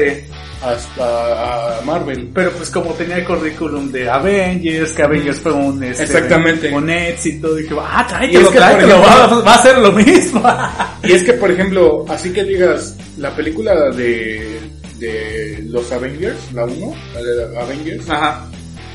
a- 0.62 1.78
a 1.78 1.80
Marvel. 1.84 2.30
pero 2.32 2.52
pues 2.52 2.70
como 2.70 2.92
tenía 2.94 3.16
el 3.16 3.24
currículum 3.24 3.90
de 3.90 4.08
Avengers, 4.08 4.92
que 4.92 5.02
Avengers 5.02 5.38
fue 5.40 5.52
un, 5.52 5.82
este, 5.82 6.04
Exactamente. 6.04 6.70
un 6.72 6.88
éxito, 6.88 7.54
dije, 7.54 7.74
ah, 7.80 8.06
tráetelo, 8.08 8.40
es 8.40 8.46
que, 8.48 8.52
por 8.58 8.62
tráetelo, 8.68 8.94
ejemplo- 9.02 9.36
va, 9.38 9.42
va 9.42 9.54
a 9.54 9.62
ser 9.62 9.78
lo 9.78 9.92
mismo. 9.92 10.42
Y 11.04 11.12
es 11.14 11.24
que, 11.24 11.32
por 11.32 11.50
ejemplo, 11.50 12.04
así 12.08 12.32
que 12.32 12.44
digas, 12.44 12.96
la 13.18 13.34
película 13.34 13.74
de, 13.90 14.60
de 14.98 15.41
los 15.72 15.90
Avengers, 15.90 16.52
la 16.52 16.64
1, 16.64 16.94
la 17.14 17.22
de 17.22 17.58
Avengers, 17.58 18.08
Ajá, 18.10 18.44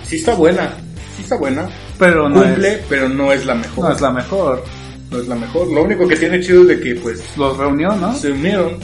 sí 0.08 0.18
está 0.18 0.36
buena, 0.36 0.74
sí 1.16 1.24
está 1.24 1.36
buena, 1.38 1.68
pero 1.98 2.30
no 2.30 2.44
cumple, 2.44 2.74
es, 2.74 2.80
pero 2.88 3.10
no 3.10 3.34
es 3.34 3.46
la 3.46 3.56
mejor. 3.56 3.86
no 3.86 3.92
es 3.96 4.02
la 4.02 4.12
mejor. 4.12 4.64
No 5.10 5.20
es 5.20 5.28
la 5.28 5.36
mejor. 5.36 5.68
Lo 5.72 5.84
único 5.84 6.06
que 6.08 6.18
tiene 6.18 6.40
chido 6.42 6.64
es 6.64 6.68
de 6.68 6.80
que, 6.82 6.96
pues, 6.96 7.24
Los 7.38 7.58
reunió, 7.58 7.90
¿no? 7.96 8.14
se 8.14 8.30
unieron. 8.32 8.78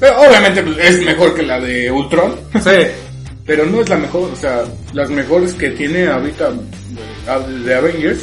Pero 0.00 0.18
obviamente 0.18 0.62
pues, 0.62 0.78
es 0.78 1.04
mejor 1.04 1.34
que 1.34 1.42
la 1.42 1.60
de 1.60 1.90
Ultron, 1.90 2.34
Sí. 2.54 2.70
pero 3.46 3.66
no 3.66 3.82
es 3.82 3.88
la 3.90 3.96
mejor. 3.98 4.30
O 4.32 4.36
sea, 4.36 4.64
las 4.94 5.10
mejores 5.10 5.52
que 5.54 5.70
tiene 5.70 6.06
ahorita 6.08 6.50
de, 6.50 7.58
de 7.64 7.74
Avengers, 7.74 8.20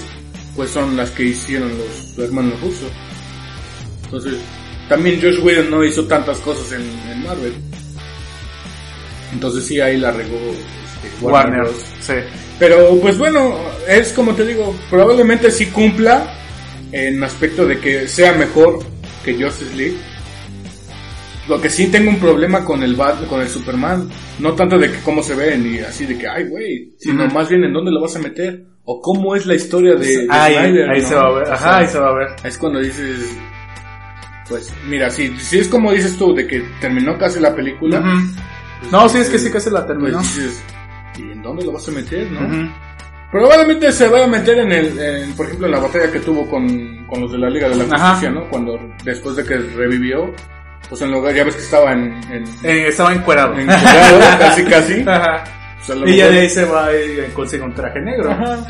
pues 0.55 0.71
son 0.71 0.97
las 0.97 1.11
que 1.11 1.25
hicieron 1.25 1.71
los 1.77 2.17
hermanos 2.25 2.59
rusos. 2.59 2.89
Entonces, 4.05 4.33
también 4.89 5.21
Josh 5.21 5.39
Whedon 5.43 5.69
no 5.69 5.83
hizo 5.83 6.05
tantas 6.07 6.39
cosas 6.39 6.71
en, 6.71 6.81
en 7.11 7.23
Marvel. 7.23 7.53
Entonces 9.37 9.65
sí, 9.65 9.79
ahí 9.79 9.97
la 9.97 10.09
regó 10.11 10.35
este, 10.35 11.23
Warner, 11.23 11.59
Warner, 11.59 11.61
Bros. 11.61 11.85
sí. 11.99 12.13
Pero 12.57 12.97
pues 12.99 13.19
bueno, 13.19 13.55
es 13.87 14.11
como 14.13 14.33
te 14.33 14.43
digo, 14.47 14.75
probablemente 14.89 15.51
sí 15.51 15.67
cumpla 15.67 16.33
en 16.91 17.23
aspecto 17.23 17.67
de 17.67 17.77
que 17.79 18.07
sea 18.07 18.33
mejor 18.33 18.79
que 19.23 19.35
Justice 19.35 19.75
League. 19.75 19.97
Lo 21.47 21.61
que 21.61 21.69
sí 21.69 21.85
tengo 21.85 22.09
un 22.09 22.19
problema 22.19 22.65
con 22.65 22.81
el 22.81 22.95
Bat, 22.95 23.27
con 23.27 23.41
el 23.41 23.47
Superman, 23.47 24.09
no 24.39 24.53
tanto 24.53 24.79
de 24.79 24.91
que 24.91 24.97
cómo 25.01 25.21
se 25.21 25.35
ve 25.35 25.55
ni 25.55 25.77
así 25.81 26.07
de 26.07 26.17
que 26.17 26.27
ay 26.27 26.45
güey, 26.45 26.95
sino 26.97 27.27
más 27.27 27.47
bien 27.47 27.63
en 27.63 27.73
dónde 27.73 27.91
lo 27.91 28.01
vas 28.01 28.15
a 28.15 28.19
meter 28.19 28.63
o 28.85 28.99
cómo 28.99 29.35
es 29.35 29.45
la 29.45 29.53
historia 29.53 29.93
de, 29.93 30.07
de 30.07 30.27
ahí, 30.31 30.55
Snyder, 30.55 30.89
ahí 30.89 31.01
¿no? 31.03 31.07
se 31.09 31.15
va 31.15 31.21
a 31.27 31.31
ver, 31.33 31.47
O 31.47 31.53
ajá, 31.53 31.59
sea, 31.59 31.77
ahí 31.77 31.87
se 31.87 31.99
va 31.99 32.09
a 32.09 32.13
ver. 32.15 32.27
es 32.43 32.57
cuando 32.57 32.79
dices 32.79 33.37
pues 34.49 34.73
mira, 34.87 35.09
si, 35.11 35.37
si 35.39 35.59
es 35.59 35.67
como 35.67 35.91
dices 35.91 36.17
tú 36.17 36.33
de 36.33 36.47
que 36.47 36.61
terminó 36.81 37.17
casi 37.19 37.39
la 37.39 37.53
película, 37.55 38.01
pues, 38.01 38.35
No, 38.91 39.07
sí, 39.09 39.17
es 39.19 39.29
que 39.29 39.39
sí 39.39 39.51
que 39.51 39.59
se 39.59 39.71
la 39.71 39.85
pues 39.85 39.97
terminó. 39.97 40.19
dices, 40.19 40.63
¿y 41.17 41.21
en 41.31 41.41
dónde 41.41 41.65
lo 41.65 41.71
vas 41.73 41.87
a 41.87 41.91
meter, 41.91 42.31
no? 42.31 42.71
Probablemente 43.31 43.91
se 43.91 44.07
vaya 44.07 44.23
a 44.25 44.27
meter 44.27 44.57
en 44.59 44.71
el, 44.71 44.99
en, 44.99 45.33
por 45.33 45.45
ejemplo, 45.47 45.65
en 45.67 45.73
la 45.73 45.79
batalla 45.79 46.09
que 46.11 46.19
tuvo 46.21 46.49
con, 46.49 47.05
con 47.07 47.21
los 47.21 47.31
de 47.31 47.37
la 47.37 47.49
Liga 47.49 47.67
de 47.67 47.75
la 47.75 47.83
Ajá. 47.95 48.11
Justicia, 48.11 48.29
¿no? 48.29 48.47
Cuando 48.49 48.79
después 49.03 49.35
de 49.35 49.43
que 49.43 49.57
revivió, 49.57 50.33
pues 50.87 51.01
en 51.01 51.11
lugar, 51.11 51.35
ya 51.35 51.43
ves 51.43 51.55
que 51.55 51.61
estaba 51.61 51.91
en, 51.91 52.13
en, 52.31 52.43
Eh, 52.63 52.87
estaba 52.87 53.13
encuerado. 53.13 53.53
casi 54.39 54.63
casi. 54.63 55.01
Ajá. 55.01 55.43
Pues 55.85 55.99
Y 56.05 56.15
ya 56.17 56.29
de 56.29 56.39
ahí 56.39 56.49
se 56.49 56.65
va 56.65 56.89
y 56.93 57.29
consigue 57.33 57.63
un 57.63 57.73
traje 57.73 57.99
negro. 57.99 58.31
Ajá. 58.31 58.65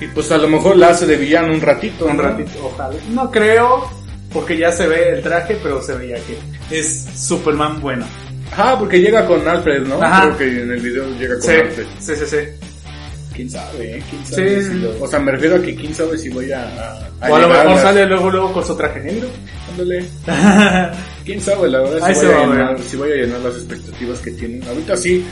Y 0.00 0.06
pues 0.06 0.30
a 0.32 0.38
lo 0.38 0.48
mejor 0.48 0.76
la 0.76 0.88
hace 0.90 1.06
de 1.06 1.16
villano 1.16 1.52
un 1.52 1.60
ratito. 1.60 2.06
Un 2.06 2.16
¿no? 2.16 2.22
ratito, 2.22 2.50
ojalá. 2.62 2.94
No 3.10 3.30
creo, 3.30 3.88
porque 4.32 4.56
ya 4.56 4.70
se 4.72 4.86
ve 4.86 5.10
el 5.10 5.22
traje, 5.22 5.58
pero 5.62 5.82
se 5.82 5.94
veía 5.96 6.16
que 6.24 6.38
es 6.76 7.04
Superman 7.16 7.80
bueno. 7.80 8.06
Ajá, 8.52 8.78
porque 8.78 9.00
llega 9.00 9.26
con 9.26 9.46
Alfred, 9.48 9.82
¿no? 9.86 10.02
Ajá. 10.02 10.22
Creo 10.36 10.38
que 10.38 10.62
en 10.62 10.70
el 10.72 10.80
video 10.80 11.04
llega 11.18 11.34
con 11.34 11.42
Sí, 11.42 11.50
Alfred. 11.52 11.86
sí, 11.98 12.12
sí, 12.16 12.26
sí. 12.26 12.36
¿Quién 13.34 13.48
sabe, 13.50 13.96
eh? 13.96 14.02
¿Quién 14.10 14.26
sabe? 14.26 14.62
Sí. 14.62 14.68
si 14.68 14.74
lo- 14.74 15.02
o 15.02 15.08
sea, 15.08 15.18
me 15.18 15.32
refiero 15.32 15.56
a 15.56 15.62
que 15.62 15.74
quién 15.74 15.94
sabe 15.94 16.18
si 16.18 16.28
voy 16.28 16.52
a... 16.52 16.62
a, 17.22 17.30
O 17.30 17.34
a 17.34 17.38
lo 17.40 17.48
mejor 17.48 17.66
a- 17.68 17.82
sale 17.82 18.04
luego, 18.06 18.30
luego 18.30 18.52
con 18.52 18.64
su 18.66 18.76
traje 18.76 19.00
negro. 19.00 19.28
Ándale. 19.70 20.04
¿Quién 21.24 21.40
sabe, 21.40 21.70
la 21.70 21.80
verdad, 21.80 22.12
si 22.14 22.26
voy, 22.26 22.34
a 22.34 22.46
va 22.46 22.78
si 22.78 22.96
voy 22.98 23.12
a 23.12 23.14
llenar 23.14 23.40
las 23.40 23.54
expectativas 23.54 24.18
que 24.18 24.30
tienen. 24.32 24.62
Ahorita 24.68 24.96
sí. 24.98 25.24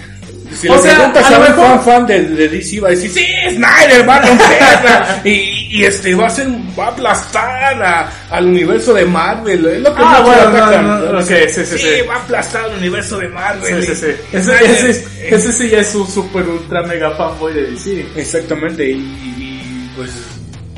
Si 0.59 0.69
O 0.69 0.75
le 0.75 0.83
sea, 0.83 0.95
preguntas 0.97 1.31
a 1.31 1.37
un 1.39 1.43
mejor- 1.43 1.67
fan 1.67 1.83
fan 1.85 2.07
de, 2.07 2.23
de 2.25 2.49
DC, 2.49 2.81
va 2.81 2.89
a 2.89 2.91
decir, 2.91 3.11
sí, 3.11 3.25
Snyder 3.51 4.09
va 4.09 4.17
a 4.17 4.21
romperla. 4.27 5.21
y, 5.25 5.69
y 5.79 5.85
este 5.85 6.15
va 6.15 6.27
a 6.27 6.31
ser, 6.31 6.49
va 6.79 6.87
a 6.87 6.89
aplastar 6.89 7.83
a- 7.83 8.11
al 8.31 8.47
universo 8.47 8.93
de 8.95 9.05
Marvel. 9.07 9.65
Es 9.67 9.81
lo 9.83 9.95
que 9.95 10.03
Ah, 10.05 10.21
bueno, 10.25 10.51
no, 10.51 10.83
no, 10.83 11.13
¿no? 11.13 11.19
ok, 11.21 11.25
Dice, 11.29 11.65
sí, 11.67 11.79
sí, 11.79 11.79
sí. 11.79 12.07
va 12.09 12.15
a 12.15 12.19
aplastar 12.19 12.65
al 12.65 12.79
universo 12.79 13.19
de 13.19 13.29
Marvel. 13.29 13.85
Sí, 13.85 13.95
sí, 13.95 14.07
sí. 14.07 14.37
Ese, 14.37 14.53
y- 14.53 14.65
ese, 14.89 15.05
ese 15.37 15.53
sí 15.53 15.69
ya 15.71 15.79
es 15.79 15.95
un 15.95 16.07
super 16.11 16.43
ultra 16.49 16.83
mega 16.83 17.11
fanboy 17.13 17.55
de 17.55 17.63
DC. 17.71 18.07
Exactamente, 18.17 18.91
y, 18.91 18.95
y, 18.97 19.93
pues 19.97 20.11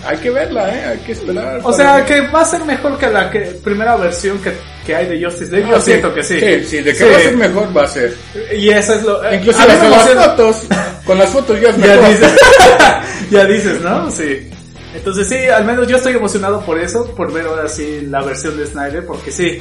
hay 0.04 0.16
que 0.18 0.30
verla, 0.30 0.68
¿eh? 0.74 0.84
Hay 0.92 0.98
que 0.98 1.12
esperar. 1.12 1.60
O 1.62 1.72
sea, 1.72 1.96
ver. 1.96 2.04
que 2.06 2.20
va 2.28 2.42
a 2.42 2.44
ser 2.44 2.64
mejor 2.64 2.98
que 2.98 3.06
la 3.08 3.30
que, 3.30 3.38
primera 3.64 3.96
versión 3.96 4.38
que, 4.42 4.52
que 4.86 4.94
hay 4.94 5.06
de 5.06 5.24
Justice 5.24 5.50
League. 5.52 5.68
Yo 5.68 5.76
Ah, 5.76 5.80
sí. 5.80 5.84
siento 5.92 6.14
que 6.14 6.22
sí. 6.22 6.40
Sí, 6.40 6.64
sí, 6.64 6.76
de 6.78 6.92
que 6.92 6.94
Sí. 6.98 7.04
va 7.04 7.16
a 7.16 7.20
ser 7.20 7.36
mejor 7.36 7.76
va 7.76 7.82
a 7.84 7.88
ser. 7.88 8.14
Y 8.56 8.68
eso 8.70 8.94
es 8.94 9.02
lo... 9.02 9.24
eh, 9.24 9.40
me 9.40 9.52
con 9.52 9.90
las 9.90 10.08
fotos, 10.10 10.56
con 11.04 11.18
las 11.18 11.30
fotos 11.30 11.60
ya 11.60 11.68
es 11.70 11.76
Ya 11.78 11.86
mejor. 11.96 12.08
dices, 12.10 12.32
ya 13.30 13.44
dices, 13.46 13.80
¿no? 13.80 14.10
Sí. 14.10 14.50
Entonces 14.94 15.26
sí, 15.28 15.36
al 15.48 15.64
menos 15.64 15.88
yo 15.88 15.96
estoy 15.96 16.14
emocionado 16.14 16.60
por 16.64 16.78
eso, 16.78 17.06
por 17.14 17.32
ver 17.32 17.46
ahora 17.46 17.66
sí 17.68 18.06
la 18.10 18.22
versión 18.22 18.56
de 18.58 18.66
Snyder, 18.66 19.06
porque 19.06 19.30
sí. 19.32 19.58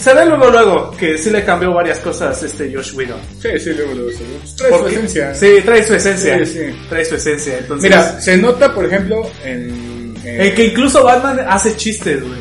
Se 0.00 0.12
ve 0.12 0.26
luego 0.26 0.50
luego 0.50 0.90
que 0.98 1.16
sí 1.16 1.30
le 1.30 1.44
cambió 1.44 1.72
varias 1.72 1.98
cosas 2.00 2.42
este 2.42 2.74
Josh 2.74 2.94
Whedon. 2.94 3.20
Sí, 3.40 3.48
sí, 3.60 3.70
luego 3.74 4.10
sé. 4.10 4.24
Trae 4.56 4.72
su 4.80 4.86
esencia. 4.88 5.34
Sí, 5.34 5.62
trae 5.64 5.84
su 5.84 5.94
esencia. 5.94 6.38
Sí, 6.38 6.46
sí. 6.46 6.60
Trae 6.88 7.04
su 7.04 7.14
esencia. 7.14 7.58
Entonces, 7.58 7.90
Mira, 7.90 8.20
se 8.20 8.36
nota, 8.36 8.74
por 8.74 8.84
ejemplo, 8.86 9.22
en... 9.44 10.16
en- 10.24 10.40
en 10.40 10.54
que 10.54 10.64
incluso 10.66 11.04
Batman 11.04 11.38
hace 11.48 11.76
chistes, 11.76 12.20
güey. 12.22 12.40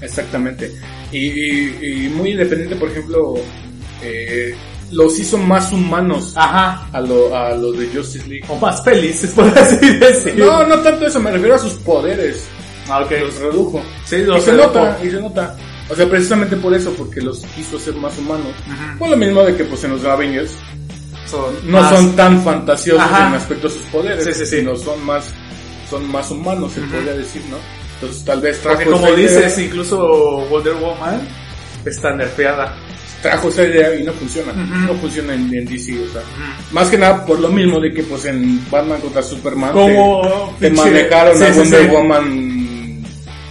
Exactamente. 0.00 0.72
Y, 1.12 1.18
y- 1.18 2.04
y 2.06 2.08
muy 2.10 2.30
independiente, 2.30 2.76
por 2.76 2.90
ejemplo, 2.90 3.34
eh, 4.02 4.54
los 4.92 5.18
hizo 5.18 5.36
más 5.38 5.72
humanos 5.72 6.32
Ajá. 6.36 6.88
a, 6.92 7.00
lo, 7.00 7.34
a 7.36 7.50
los 7.54 7.78
de 7.78 7.88
Justice 7.88 8.26
League. 8.28 8.44
O 8.48 8.56
más 8.56 8.82
felices, 8.82 9.30
por 9.34 9.46
así 9.58 9.96
decir. 9.98 10.34
No, 10.38 10.66
no 10.66 10.78
tanto 10.80 11.06
eso, 11.06 11.20
me 11.20 11.30
refiero 11.30 11.54
a 11.54 11.58
sus 11.58 11.74
poderes. 11.74 12.46
Ah, 12.88 13.00
ok. 13.02 13.10
Los 13.20 13.36
redujo. 13.36 13.82
Sí, 14.04 14.16
Y 14.16 14.22
los 14.24 14.42
se 14.44 14.52
redujo. 14.52 14.68
nota, 14.68 14.98
y 15.04 15.10
se 15.10 15.20
nota. 15.20 15.56
O 15.90 15.94
sea, 15.94 16.08
precisamente 16.08 16.56
por 16.56 16.72
eso, 16.74 16.92
porque 16.94 17.20
los 17.20 17.38
quiso 17.56 17.76
hacer 17.76 17.94
más 17.94 18.16
humanos. 18.18 18.46
Ujú. 18.66 18.98
Por 18.98 19.08
lo 19.10 19.16
mismo 19.16 19.42
de 19.42 19.56
que 19.56 19.64
pues 19.64 19.82
en 19.84 19.92
los 19.92 20.04
Avengers 20.04 20.52
Son 21.30 21.54
no 21.64 21.80
más- 21.80 21.94
son 21.94 22.14
tan 22.16 22.42
fantasiosos 22.42 23.02
Ajá. 23.02 23.28
en 23.28 23.34
aspecto 23.34 23.68
de 23.68 23.74
sus 23.74 23.82
poderes, 23.86 24.24
Sí, 24.24 24.32
sí, 24.34 24.46
sí. 24.46 24.56
sino 24.58 24.76
son 24.76 25.04
más, 25.04 25.24
son 25.90 26.06
más 26.10 26.30
humanos, 26.30 26.72
se 26.72 26.80
podría 26.82 27.12
decir, 27.14 27.42
¿no? 27.50 27.56
Entonces 28.00 28.24
tal 28.24 28.40
vez 28.40 28.60
trajo 28.60 28.76
Porque 28.78 28.90
como 28.90 29.08
idea- 29.08 29.16
dices, 29.40 29.58
incluso 29.58 29.98
Wonder 30.50 30.74
Woman 30.74 31.20
está 31.84 32.14
nerfeada. 32.14 32.76
trajo 33.22 33.48
esa 33.48 33.64
idea 33.64 33.94
y 33.96 34.04
no 34.04 34.12
funciona, 34.12 34.52
no 34.52 34.94
funciona 34.94 35.34
en, 35.34 35.52
en 35.52 35.64
DC, 35.64 35.92
o 36.08 36.12
sea, 36.12 36.22
más 36.70 36.88
que 36.88 36.96
nada 36.98 37.26
por 37.26 37.40
lo 37.40 37.48
mismo 37.48 37.80
de 37.80 37.92
que 37.92 38.04
pues 38.04 38.24
en 38.26 38.64
Batman 38.70 39.00
contra 39.00 39.22
Superman 39.22 39.72
Como 39.72 40.54
te, 40.60 40.70
manejaron 40.70 41.36
sí, 41.36 41.42
a 41.44 41.52
sí, 41.52 41.58
Wonder 41.58 41.82
sí. 41.82 41.88
Woman 41.88 43.04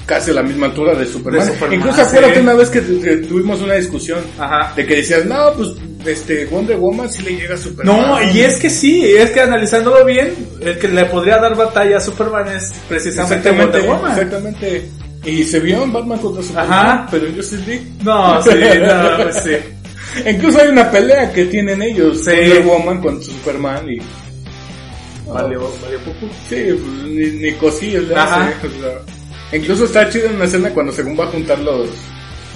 casi 0.05 0.31
a 0.31 0.35
la 0.35 0.43
misma 0.43 0.67
altura 0.67 0.93
de 0.93 1.05
Superman. 1.05 1.45
De 1.45 1.53
Superman, 1.53 1.79
Incluso 1.79 2.01
acuérdate 2.01 2.39
una 2.39 2.53
vez 2.53 2.69
que, 2.69 2.79
que 3.01 3.17
tuvimos 3.17 3.59
una 3.61 3.73
discusión 3.73 4.19
Ajá. 4.39 4.71
de 4.73 4.85
que 4.85 4.95
decías, 4.95 5.25
no, 5.25 5.51
pues 5.57 5.69
este 6.07 6.45
Wonder 6.45 6.77
Woman 6.77 7.11
sí 7.11 7.21
le 7.23 7.35
llega 7.35 7.55
a 7.55 7.57
Superman. 7.57 7.97
No, 8.01 8.31
y 8.33 8.39
es 8.41 8.57
que 8.59 8.69
sí, 8.69 9.03
es 9.15 9.31
que 9.31 9.41
analizándolo 9.41 10.03
bien, 10.05 10.33
el 10.61 10.77
que 10.79 10.87
le 10.87 11.05
podría 11.05 11.37
dar 11.37 11.55
batalla 11.55 11.97
a 11.97 11.99
Superman 12.01 12.47
es 12.55 12.73
precisamente 12.87 13.51
Wonder 13.51 13.81
Woman. 13.83 14.11
exactamente. 14.11 14.89
Y 15.25 15.43
se 15.43 15.59
vio 15.59 15.83
en 15.83 15.91
Batman 15.91 16.19
contra 16.19 16.41
Superman, 16.43 16.71
Ajá. 16.71 17.07
pero 17.11 17.25
Justice 17.35 17.63
League. 17.67 17.83
No, 18.03 18.41
sí, 18.41 18.49
no, 18.49 19.23
pues 19.23 19.35
sí. 19.43 19.51
Incluso 20.29 20.59
hay 20.61 20.69
una 20.69 20.89
pelea 20.89 21.31
que 21.33 21.45
tienen 21.45 21.81
ellos, 21.81 22.23
Sí. 22.23 22.31
Wonder 22.31 22.61
Woman 22.63 23.01
contra 23.01 23.25
Superman 23.25 23.89
y... 23.89 23.97
Valió, 25.29 25.69
valió 25.83 25.99
poco. 26.05 26.33
Sí, 26.47 26.67
ni, 27.05 27.25
ni 27.41 27.51
cosillas 27.53 28.03
Ajá. 28.15 28.53
o 28.63 28.81
sea. 28.81 29.59
Incluso 29.59 29.83
está 29.85 30.09
chido 30.09 30.27
en 30.27 30.35
una 30.35 30.45
escena 30.45 30.69
cuando 30.69 30.91
según 30.93 31.19
va 31.19 31.25
a 31.25 31.27
juntar 31.27 31.59
los 31.59 31.89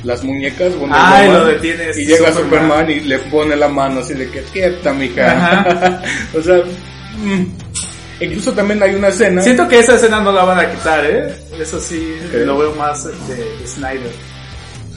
las 0.04 0.24
muñecas 0.24 0.76
Wonder 0.76 1.00
Ah, 1.00 1.24
Woman, 1.26 1.34
lo 1.34 1.46
detiene 1.46 1.90
este 1.90 2.02
y 2.02 2.06
llega 2.06 2.32
Superman. 2.32 2.44
Superman. 2.44 2.90
y 2.90 3.00
le 3.02 3.20
pone 3.20 3.56
la 3.56 3.68
mano 3.68 4.00
así 4.00 4.14
de 4.14 4.30
que 4.30 4.42
quieta 4.44 4.94
mija 4.94 6.02
o 6.38 6.42
sea 6.42 6.58
mm. 6.58 8.24
incluso 8.24 8.52
también 8.54 8.82
hay 8.82 8.96
una 8.96 9.10
escena 9.10 9.42
Siento 9.42 9.68
que 9.68 9.80
esa 9.80 9.96
escena 9.96 10.22
no 10.22 10.32
la 10.32 10.44
van 10.44 10.60
a 10.60 10.72
quitar, 10.72 11.06
¿eh? 11.06 11.36
Eso 11.60 11.80
sí, 11.80 12.16
lo 12.34 12.58
veo 12.58 12.74
más 12.76 13.04
de, 13.04 13.36
de 13.36 13.68
Snyder. 13.68 14.12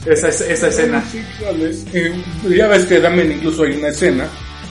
Esa, 0.05 0.29
esa 0.29 0.67
escena. 0.67 1.03
Sí. 1.11 1.21
Eh, 1.93 2.13
ya 2.55 2.67
ves 2.67 2.85
que 2.85 2.99
también 2.99 3.31
incluso 3.31 3.63
hay 3.63 3.73
una 3.73 3.87
escena 3.89 4.27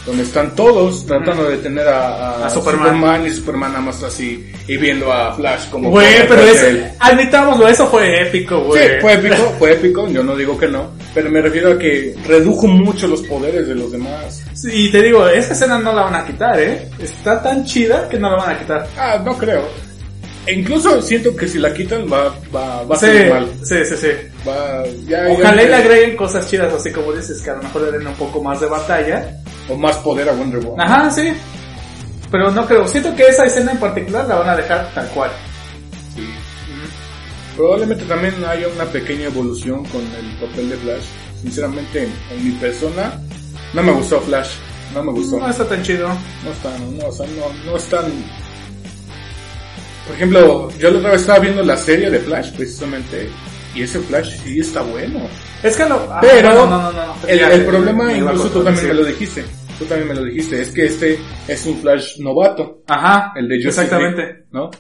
donde 0.06 0.22
están 0.22 0.55
todos 0.55 1.06
tratando 1.06 1.44
de 1.44 1.56
detener 1.56 1.89
a, 1.89 2.09
a 2.43 2.47
A 2.47 2.51
Superman. 2.51 3.26
y 3.26 3.31
Superman 3.31 3.72
nada 3.72 3.85
más 3.85 4.02
así 4.02 4.51
y 4.68 4.76
viendo 4.76 5.12
a 5.12 5.35
Flash 5.35 5.68
como 5.70 5.90
Güey, 5.90 6.26
pero 6.28 6.43
es, 6.43 6.93
admitámoslo, 7.01 7.68
eso 7.68 7.86
fue 7.86 8.22
épico, 8.22 8.56
Sí, 8.72 8.78
güey. 8.78 9.01
fue 9.01 9.12
épico, 9.14 9.55
fue 9.59 9.72
épico, 9.72 10.09
yo 10.09 10.22
no 10.22 10.36
digo 10.36 10.59
que 10.59 10.68
no, 10.68 10.90
pero 11.14 11.31
me 11.31 11.40
refiero 11.40 11.72
a 11.72 11.78
que 11.78 12.14
redujo 12.26 12.66
mucho 12.66 13.06
los 13.09 13.22
poderes 13.22 13.66
de 13.68 13.74
los 13.74 13.93
demás. 13.93 14.43
Sí, 14.55 14.68
Y 14.72 14.90
te 14.93 15.02
digo, 15.02 15.26
esa 15.28 15.52
escena 15.55 15.78
no 15.78 15.93
la 15.93 16.02
van 16.02 16.14
a 16.16 16.24
quitar, 16.26 16.59
¿eh? 16.60 16.89
Está 16.98 17.43
tan 17.43 17.64
chida 17.64 18.09
que 18.09 18.18
no 18.18 18.31
la 18.31 18.36
van 18.36 18.56
a 18.56 18.59
quitar. 18.59 18.86
Ah, 18.98 19.20
no 19.24 19.36
creo. 19.36 19.62
E 20.47 20.53
incluso 20.53 21.01
siento 21.01 21.35
que 21.35 21.49
si 21.49 21.59
la 21.59 21.73
quitan 21.73 22.05
va, 22.12 22.35
va, 22.55 22.83
va 22.85 22.95
a 22.95 22.99
Sí, 22.99 23.07
ser 23.07 23.31
mal. 23.33 23.49
sí, 23.62 23.77
sí, 23.87 23.97
sí. 23.97 24.09
Va, 24.47 24.85
ya, 25.07 25.27
Ojalá 25.31 25.62
ya- 25.62 25.69
le 25.71 25.75
agreguen 25.77 26.16
cosas 26.16 26.47
chidas, 26.51 26.73
así 26.73 26.93
como 26.93 27.12
dices, 27.12 27.41
que 27.41 27.51
a 27.51 27.55
lo 27.57 27.62
mejor 27.62 27.83
le 27.83 27.93
den 27.99 28.07
un 28.07 28.15
poco 28.15 28.43
más 28.43 28.61
de 28.61 28.66
batalla. 28.66 29.37
O 29.71 29.77
más 29.77 29.97
poder 29.97 30.29
a 30.29 30.33
Wonder 30.33 30.61
Woman. 30.61 30.87
Ajá, 30.87 31.11
sí. 31.11 31.33
Pero 32.31 32.51
no 32.51 32.66
creo. 32.66 32.87
Siento 32.87 33.15
que 33.16 33.29
esa 33.29 33.47
escena 33.47 33.73
en 33.73 33.79
particular 33.79 34.27
la 34.29 34.35
van 34.37 34.49
a 34.51 34.57
dejar 34.57 34.91
tal 34.95 35.09
cual. 35.09 35.31
Sí. 36.15 36.29
Probablemente 37.57 38.05
también 38.05 38.35
haya 38.45 38.66
una 38.69 38.85
pequeña 38.85 39.27
evolución 39.27 39.85
con 39.87 40.01
el 40.03 40.37
papel 40.49 40.71
de 40.71 40.77
Flash. 40.77 41.05
Sinceramente, 41.41 42.09
en, 42.33 42.45
mi 42.45 42.51
persona, 42.59 43.21
no 43.73 43.83
me 43.83 43.93
gustó 43.93 44.21
Flash. 44.21 44.51
No 44.93 45.03
me 45.05 45.12
gustó. 45.12 45.39
No 45.39 45.49
está 45.49 45.65
tan 45.66 45.83
chido. 45.83 46.09
No 46.09 46.51
están, 46.51 46.99
no, 46.99 47.07
o 47.07 47.12
sea, 47.12 47.27
no, 47.27 47.71
no 47.71 47.77
están. 47.77 48.05
Por 50.06 50.16
ejemplo, 50.16 50.68
yo 50.78 50.90
la 50.90 50.98
otra 50.98 51.10
vez 51.12 51.20
estaba 51.22 51.39
viendo 51.39 51.62
la 51.62 51.76
serie 51.76 52.10
de 52.10 52.18
Flash, 52.18 52.52
precisamente, 52.52 53.28
y 53.74 53.82
ese 53.82 54.01
Flash 54.01 54.36
sí 54.44 54.60
está 54.60 54.82
bueno. 54.82 55.20
Es 55.62 55.76
que 55.76 55.85
lo. 55.86 55.94
ah, 56.10 56.18
Pero 56.20 56.51
no, 56.55 56.66
no, 56.66 56.93
no, 56.93 56.93
no, 56.93 57.14
el, 57.26 57.64
problema, 57.64 58.05
me 58.05 58.18
incluso 58.18 58.51
tú 58.51 58.62
también 58.62 58.89
me 58.89 58.94
lo 58.94 59.05
dijiste, 59.05 59.44
tú 59.78 59.85
también 59.86 60.09
me 60.09 60.14
lo 60.14 60.24
dijiste, 60.24 60.60
es 60.60 60.70
que 60.70 60.85
este 60.86 61.18
es 61.48 61.64
un 61.66 61.78
Flash 61.81 62.18
novato, 62.18 62.82
Ajá. 62.86 63.32
el 63.36 63.48
de 63.48 63.56
Justice 63.56 63.81
Exactamente. 63.82 64.44
¿no? 64.52 64.70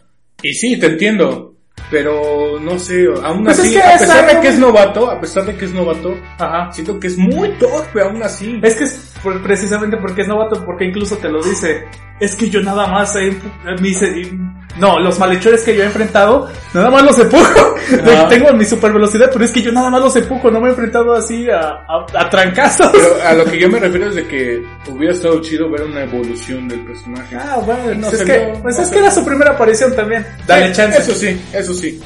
Y 0.42 0.52
sí, 0.52 0.76
te 0.78 0.86
entiendo, 0.86 1.54
pero 1.90 2.60
no 2.60 2.78
sé, 2.78 3.06
aún 3.22 3.44
Pues 3.44 3.58
es 3.58 3.64
así, 3.64 3.74
que 3.74 3.80
a 3.82 3.94
es 3.94 4.00
pesar 4.02 4.34
de 4.34 4.40
que 4.42 4.48
es 4.48 4.58
novato, 4.58 5.10
a 5.10 5.20
pesar 5.20 5.46
de 5.46 5.56
que 5.56 5.64
es 5.64 5.72
novato, 5.72 6.14
Ajá. 6.38 6.70
siento 6.70 7.00
que 7.00 7.06
es 7.06 7.16
muy 7.16 7.48
torpe 7.58 8.02
aún 8.02 8.22
así. 8.22 8.60
Es 8.62 8.74
que 8.74 8.84
es 8.84 9.13
por- 9.24 9.42
precisamente 9.42 9.96
porque 9.96 10.22
es 10.22 10.28
novato, 10.28 10.64
porque 10.64 10.84
incluso 10.84 11.16
te 11.16 11.28
lo 11.28 11.42
dice. 11.42 11.84
Es 12.20 12.36
que 12.36 12.48
yo 12.48 12.60
nada 12.62 12.86
más 12.86 13.16
he, 13.16 13.36
me 13.80 13.88
hice- 13.88 14.30
no, 14.78 15.00
los 15.00 15.18
malhechores 15.18 15.62
que 15.62 15.74
yo 15.76 15.82
he 15.82 15.86
enfrentado, 15.86 16.48
nada 16.72 16.90
más 16.90 17.02
los 17.02 17.18
empujo. 17.18 17.74
Tengo 18.28 18.52
mi 18.52 18.64
super 18.64 18.92
velocidad, 18.92 19.30
pero 19.32 19.44
es 19.44 19.50
que 19.50 19.62
yo 19.62 19.72
nada 19.72 19.90
más 19.90 20.00
los 20.00 20.14
empujo, 20.16 20.50
no 20.50 20.60
me 20.60 20.68
he 20.68 20.70
enfrentado 20.70 21.12
así 21.14 21.48
a, 21.50 21.60
a, 21.60 22.06
a 22.14 22.30
trancazos. 22.30 22.90
Pero 22.92 23.16
a 23.26 23.32
lo 23.34 23.44
que 23.44 23.58
yo 23.58 23.68
me 23.68 23.80
refiero 23.80 24.08
es 24.08 24.14
de 24.14 24.26
que 24.28 24.62
hubiera 24.88 25.12
estado 25.14 25.40
chido 25.40 25.68
ver 25.70 25.82
una 25.84 26.02
evolución 26.02 26.68
del 26.68 26.80
personaje. 26.84 27.36
Ah, 27.36 27.60
bueno, 27.64 27.94
No 27.94 28.08
pues, 28.10 28.20
es, 28.20 28.26
que, 28.26 28.58
pues 28.62 28.76
no 28.76 28.82
es 28.84 28.90
que 28.90 28.98
era 28.98 29.10
su 29.10 29.24
primera 29.24 29.52
aparición 29.52 29.94
también. 29.96 30.24
Dale 30.46 30.68
Sí, 30.68 30.72
chance. 30.74 30.98
Eso 30.98 31.14
sí, 31.14 31.40
eso 31.52 31.74
sí. 31.74 32.00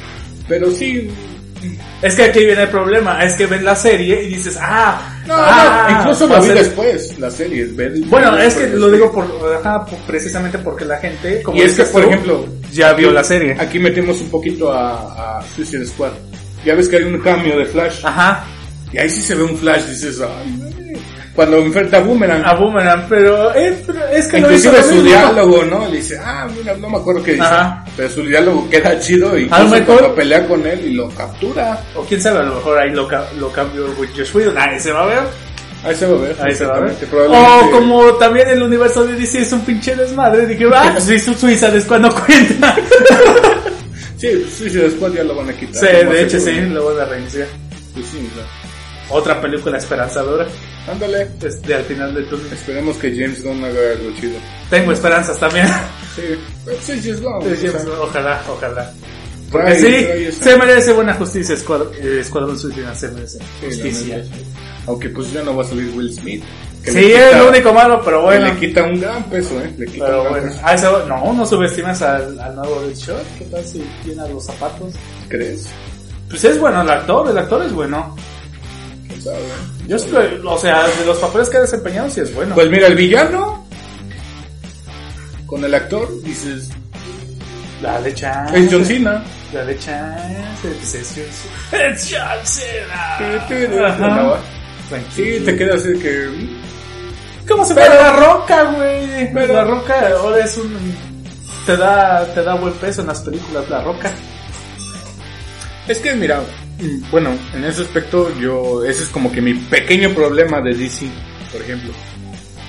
Pero 0.49 0.70
sí. 0.70 1.11
Es 2.03 2.15
que 2.15 2.23
aquí 2.25 2.45
viene 2.45 2.63
el 2.63 2.69
problema, 2.69 3.25
es 3.25 3.35
que 3.35 3.47
ven 3.47 3.65
la 3.65 3.75
serie 3.75 4.23
y 4.23 4.29
dices, 4.29 4.57
ah, 4.61 5.21
No, 5.27 5.35
ah, 5.37 5.89
no, 5.91 6.01
incluso 6.01 6.27
la 6.29 6.41
vi 6.41 6.47
ser- 6.47 6.59
después, 6.59 7.19
la 7.19 7.31
serie. 7.31 7.65
ver- 7.73 7.93
Bueno, 8.07 8.33
ver 8.33 8.43
es 8.47 8.55
que 8.55 8.61
después. 8.63 8.81
lo 8.81 8.91
digo 8.91 9.13
por, 9.13 9.25
ajá, 9.61 9.85
por- 9.85 9.99
precisamente 10.01 10.59
porque 10.59 10.85
la 10.85 10.97
gente, 10.99 11.43
como 11.43 11.57
Y 11.59 11.63
es 11.63 11.75
que, 11.75 11.85
por 11.85 12.03
tú, 12.03 12.09
ejemplo, 12.09 12.47
ya 12.73 12.93
vio 12.93 13.11
la 13.11 13.25
serie. 13.25 13.57
Aquí 13.59 13.79
metemos 13.79 14.21
un 14.21 14.31
poquito 14.31 14.73
a, 14.73 15.39
a 15.39 15.43
Suicide 15.57 15.87
Squad. 15.87 16.13
Ya 16.65 16.75
ves 16.75 16.89
que 16.89 16.97
hay 16.97 17.03
un 17.05 17.19
cambio 17.21 17.59
de 17.59 17.67
Flash. 17.67 18.05
Ajá, 18.05 18.45
Y 18.93 18.99
ahí 18.99 19.11
sí 19.11 19.21
se 19.21 19.35
ve 19.35 19.43
un 19.43 19.57
Flash, 19.59 19.85
dices, 19.87 20.19
ay. 20.21 20.88
Cuando 21.39 21.59
enfrenta 21.59 21.98
a 21.98 22.01
Boomerang. 22.01 22.44
a 22.44 22.55
Boomerang, 22.55 23.06
pero, 23.09 23.52
pero 23.86 24.09
es 24.09 24.27
que 24.27 24.39
hizo 24.39 24.47
Inclusive 24.48 24.77
lo 24.78 24.82
su 24.82 24.89
mismo. 24.94 25.02
diálogo, 25.09 25.65
¿no? 25.66 25.86
Le 25.89 25.97
dice, 25.98 26.19
ah, 26.20 26.48
mira, 26.52 26.77
no 26.77 26.90
me 26.90 26.97
acuerdo 26.97 27.23
qué 27.23 27.35
dice. 27.35 27.44
Ajá. 27.44 27.85
Pero 27.97 28.09
su 28.10 28.23
diálogo 28.24 28.69
queda 28.69 28.98
chido 28.98 29.39
y 29.39 29.47
cuando 29.47 30.15
pelea 30.16 30.48
con 30.48 30.66
él 30.66 30.85
y 30.85 30.94
lo 30.94 31.09
captura. 31.10 31.81
O 31.94 32.02
quién 32.02 32.20
sabe, 32.20 32.40
a 32.40 32.43
lo 32.43 32.56
mejor 32.56 32.77
ahí 32.81 32.90
lo, 32.90 33.06
ca- 33.06 33.28
lo 33.39 33.52
cambio 33.52 33.86
with 33.98 34.09
Josh 34.16 34.35
Whedon, 34.35 34.59
ahí 34.59 34.81
se 34.81 34.90
va 34.90 35.05
a 35.05 35.06
ver. 35.06 35.19
Ahí 35.85 35.94
se 35.94 36.06
va 36.06 36.19
a 36.19 36.20
ver. 36.23 36.36
Ahí 36.43 36.55
se 36.56 36.66
va 36.66 36.77
a 36.77 36.81
ver. 36.81 36.93
O 37.28 37.70
como 37.70 38.05
también 38.15 38.48
el 38.48 38.60
universo 38.60 39.06
de 39.06 39.15
DC 39.15 39.43
es 39.43 39.52
un 39.52 39.60
pinche 39.60 39.94
desmadre, 39.94 40.44
dije, 40.44 40.65
ah, 40.74 40.90
pues 40.93 41.05
sí, 41.06 41.20
su 41.20 41.35
Suiza 41.35 41.69
es 41.73 41.85
cuando 41.85 42.12
cuenta. 42.12 42.74
Sí, 44.16 44.27
Suicide 44.59 44.90
Squad 44.90 45.12
ya 45.12 45.23
lo 45.23 45.36
van 45.36 45.48
a 45.51 45.52
quitar. 45.52 45.77
sí, 45.77 45.86
de 46.06 46.23
hecho 46.24 46.40
sí, 46.40 46.51
lo 46.62 46.86
van 46.93 47.01
a 47.02 47.05
reiniciar. 47.05 47.47
Sí, 47.94 48.28
o 48.32 48.35
sea, 48.35 48.68
otra 49.11 49.41
película 49.41 49.79
esperanzadora. 49.79 50.47
Ándale. 50.91 51.29
Desde 51.39 51.75
al 51.75 51.85
final 51.85 52.15
del 52.15 52.29
túnel. 52.29 52.53
Esperemos 52.53 52.97
que 52.97 53.11
James 53.15 53.43
Gunn 53.45 53.63
haga 53.65 53.81
algo 53.93 54.11
chido. 54.21 54.39
Tengo 54.71 54.93
esperanzas 54.93 55.39
también. 55.39 55.67
Sí, 56.17 56.23
pues 56.65 56.89
es 56.89 57.05
James 57.05 57.23
Gunn. 57.23 57.57
Sea, 57.57 57.73
ojalá, 58.01 58.43
ojalá. 58.49 58.93
Porque 59.51 59.75
sí, 59.77 60.39
se 60.43 60.57
merece 60.59 60.93
buena 60.93 61.15
justicia, 61.15 61.55
Escuad- 61.55 61.91
eh, 62.03 62.21
Escuadrón 62.21 62.59
Suicida, 62.59 62.95
se 62.95 63.09
merece 63.09 63.39
justicia. 63.65 64.23
sí. 64.25 64.31
Aunque 64.87 65.09
pues 65.11 65.33
ya 65.33 65.43
no 65.43 65.57
va 65.57 65.63
a 65.65 65.67
salir 65.67 65.91
Will 65.97 66.13
Smith. 66.13 66.43
que 66.83 66.93
Sí, 66.93 66.99
le 67.01 67.15
es 67.17 67.25
quita- 67.27 67.39
lo 67.39 67.49
único 67.49 67.73
malo, 67.73 68.01
pero 68.05 68.23
bueno. 68.23 68.47
Le 68.47 68.57
quita 68.57 68.85
un 68.85 69.01
gran 69.01 69.23
peso, 69.25 69.59
¿eh? 69.61 69.73
Le 69.79 69.87
quita 69.87 70.05
Pero 70.07 70.17
un 70.19 70.23
gran 70.25 70.33
bueno, 70.43 70.49
peso. 70.53 70.61
ah, 70.65 70.75
eso- 70.75 71.07
no, 71.07 71.33
no 71.33 71.47
subestimas 71.47 72.03
al, 72.03 72.39
al 72.41 72.57
nuevo 72.57 72.81
Deadshot. 72.83 73.39
¿Qué 73.39 73.45
tal 73.47 73.65
si 73.65 73.83
llena 74.07 74.27
los 74.29 74.45
zapatos? 74.45 74.93
¿Crees? 75.29 75.67
Pues 76.29 76.45
es 76.45 76.59
bueno 76.61 76.83
el 76.83 76.91
actor, 76.91 77.29
el 77.31 77.39
actor 77.39 77.63
es 77.65 77.73
bueno. 77.73 78.15
Yo 79.87 79.97
lo- 80.43 80.53
o 80.53 80.59
sea, 80.59 80.87
de 80.87 81.05
los 81.07 81.19
papeles 81.19 81.49
que 81.49 81.57
ha 81.57 81.61
desempeñado, 81.61 82.11
sí 82.11 82.21
es 82.21 82.35
bueno. 82.35 82.55
Pues 82.55 82.71
mira, 82.71 82.87
el 82.87 82.95
villano 82.95 83.67
con 85.47 85.65
el 85.65 85.75
actor 85.75 86.09
dices 86.23 86.69
Dale 87.83 88.13
chance. 88.15 88.59
es 88.59 88.69
John 88.73 88.85
Cena. 88.85 89.25
Dale 89.53 89.79
chance. 89.79 90.37
pues 90.63 90.95
es 90.95 91.15
John 91.15 91.25
Cena. 91.33 91.85
Es 91.89 92.11
John 92.11 92.45
Cena. 92.45 93.97
Tranquilo. 93.97 94.37
Sí, 95.15 95.43
te 95.45 95.57
queda 95.57 95.75
así 95.75 95.93
que 95.99 96.29
¿Cómo 97.47 97.65
se 97.65 97.75
Pero- 97.75 97.95
la 97.95 98.13
roca, 98.17 98.65
güey? 98.73 99.33
Pero- 99.33 99.53
la 99.55 99.65
roca 99.65 99.95
ahora 100.21 100.45
es 100.45 100.57
un. 100.59 100.77
Te 101.65 101.77
da, 101.77 102.25
te 102.35 102.43
da 102.43 102.55
buen 102.57 102.73
peso 102.75 103.01
en 103.03 103.07
las 103.09 103.21
películas, 103.21 103.69
la 103.71 103.83
roca. 103.83 104.11
Es 105.87 105.99
que 105.99 106.15
mira, 106.15 106.41
bueno, 107.11 107.31
en 107.55 107.65
ese 107.65 107.83
aspecto 107.83 108.31
yo, 108.39 108.85
ese 108.85 109.03
es 109.05 109.09
como 109.09 109.33
que 109.33 109.41
mi 109.41 109.55
pequeño 109.55 110.11
problema 110.15 110.61
de 110.61 110.75
DC, 110.75 111.07
por 111.53 111.61
ejemplo. 111.61 111.93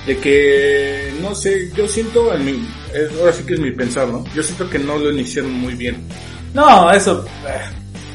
De 0.05 0.17
que, 0.17 1.13
no 1.21 1.35
sé, 1.35 1.69
yo 1.75 1.87
siento, 1.87 2.33
en 2.33 2.45
mi, 2.45 2.67
ahora 3.19 3.31
sí 3.31 3.43
que 3.43 3.53
es 3.53 3.59
mi 3.59 3.71
pensar, 3.71 4.07
¿no? 4.07 4.23
Yo 4.33 4.41
siento 4.41 4.69
que 4.69 4.79
no 4.79 4.97
lo 4.97 5.11
iniciaron 5.11 5.51
muy 5.53 5.75
bien. 5.75 5.97
No, 6.53 6.91
eso. 6.91 7.25
eh, 7.47 7.69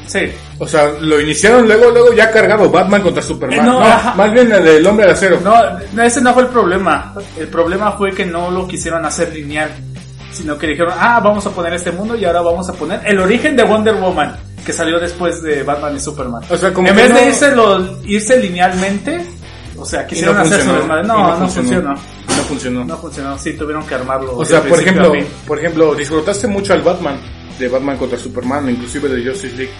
sí. 0.05 0.19
O 0.59 0.67
sea, 0.67 0.89
lo 0.99 1.21
iniciaron 1.21 1.65
luego, 1.65 1.91
luego 1.91 2.13
ya 2.13 2.31
cargado 2.31 2.69
Batman 2.69 3.01
contra 3.01 3.21
Superman. 3.21 3.59
Eh, 3.59 3.63
no, 3.63 3.79
más 3.79 4.33
bien 4.33 4.51
el 4.51 4.63
del 4.63 4.85
hombre 4.87 5.05
de 5.05 5.11
acero. 5.13 5.39
No, 5.41 6.03
ese 6.03 6.19
no 6.21 6.33
fue 6.33 6.43
el 6.43 6.49
problema. 6.49 7.13
El 7.39 7.47
problema 7.47 7.93
fue 7.93 8.11
que 8.11 8.25
no 8.25 8.51
lo 8.51 8.67
quisieron 8.67 9.05
hacer 9.05 9.33
lineal. 9.33 9.71
Sino 10.33 10.57
que 10.57 10.67
dijeron, 10.67 10.93
ah, 10.97 11.21
vamos 11.23 11.45
a 11.45 11.51
poner 11.51 11.73
este 11.73 11.91
mundo 11.91 12.17
y 12.17 12.25
ahora 12.25 12.41
vamos 12.41 12.67
a 12.67 12.73
poner 12.73 12.99
el 13.05 13.19
origen 13.19 13.55
de 13.55 13.63
Wonder 13.63 13.95
Woman. 13.95 14.35
Que 14.65 14.73
salió 14.73 14.99
después 14.99 15.41
de 15.43 15.63
Batman 15.63 15.95
y 15.95 15.99
Superman. 15.99 16.43
O 16.49 16.57
sea, 16.57 16.73
como 16.73 16.87
en 16.87 16.95
vez 16.95 17.13
de 17.13 17.21
no- 17.21 17.27
irse, 17.27 17.55
lo- 17.55 17.99
irse 18.05 18.37
linealmente, 18.39 19.25
o 19.77 19.85
sea, 19.85 20.07
quisieron 20.07 20.37
hacer 20.37 20.61
su 20.61 20.73
desmadre. 20.73 21.03
No, 21.07 21.37
no, 21.39 21.47
funcionó. 21.47 21.93
No 21.93 22.43
funcionó. 22.47 22.83
No 22.85 22.97
funcionó. 22.97 23.37
Sí, 23.37 23.53
tuvieron 23.53 23.85
que 23.85 23.95
armarlo. 23.95 24.35
O 24.37 24.43
sea, 24.45 24.61
por 24.63 24.79
ejemplo, 24.79 25.13
por 25.45 25.59
ejemplo, 25.59 25.93
disfrutaste 25.95 26.47
mucho 26.47 26.73
al 26.73 26.81
Batman, 26.81 27.17
de 27.59 27.67
Batman 27.69 27.95
contra 27.97 28.17
Superman, 28.17 28.67
inclusive 28.69 29.07
de 29.07 29.29
Justice 29.29 29.55
League. 29.55 29.71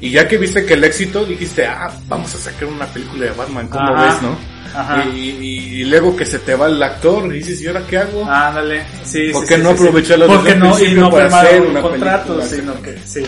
Y 0.00 0.10
ya 0.10 0.26
que 0.26 0.36
viste 0.38 0.66
que 0.66 0.74
el 0.74 0.84
éxito, 0.84 1.24
dijiste, 1.24 1.64
ah, 1.66 1.90
vamos 2.08 2.34
a 2.34 2.38
sacar 2.38 2.64
una 2.66 2.86
película 2.86 3.26
de 3.26 3.30
Batman, 3.32 3.68
¿cómo 3.68 3.94
Ajá. 3.94 4.04
ves, 4.06 4.22
no? 4.22 4.36
Ajá. 4.74 5.04
Y, 5.14 5.18
y- 5.18 5.80
y 5.82 5.84
luego 5.84 6.16
que 6.16 6.24
se 6.26 6.38
te 6.40 6.54
va 6.54 6.66
el 6.66 6.82
actor, 6.82 7.26
y 7.26 7.38
dices, 7.38 7.60
¿y 7.60 7.66
ahora 7.68 7.82
qué 7.88 7.98
hago? 7.98 8.24
Ándale, 8.28 8.84
sí, 9.04 9.28
¿Por 9.32 9.42
sí, 9.42 9.48
qué 9.48 9.56
sí, 9.56 9.62
no 9.62 9.70
sí, 9.70 9.76
sí. 9.76 9.82
aprovecharlo 9.84 10.26
Porque 10.26 10.54
no, 10.56 10.78
y 10.80 10.94
no 10.94 11.10
para 11.10 11.26
hacer 11.26 11.60
una 11.62 11.80
contratos, 11.82 12.48
película? 12.48 12.74
sino 12.74 12.82
que, 12.82 12.98
sí. 13.06 13.22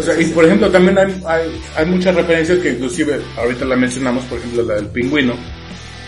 O 0.00 0.02
sea, 0.02 0.18
y 0.20 0.24
por 0.26 0.44
ejemplo, 0.46 0.70
también 0.70 0.98
hay, 0.98 1.22
hay, 1.26 1.60
hay 1.76 1.86
muchas 1.86 2.14
referencias 2.14 2.58
que 2.58 2.70
inclusive, 2.70 3.20
ahorita 3.36 3.64
la 3.66 3.76
mencionamos, 3.76 4.24
por 4.24 4.38
ejemplo, 4.38 4.62
la 4.62 4.74
del 4.76 4.86
pingüino, 4.86 5.34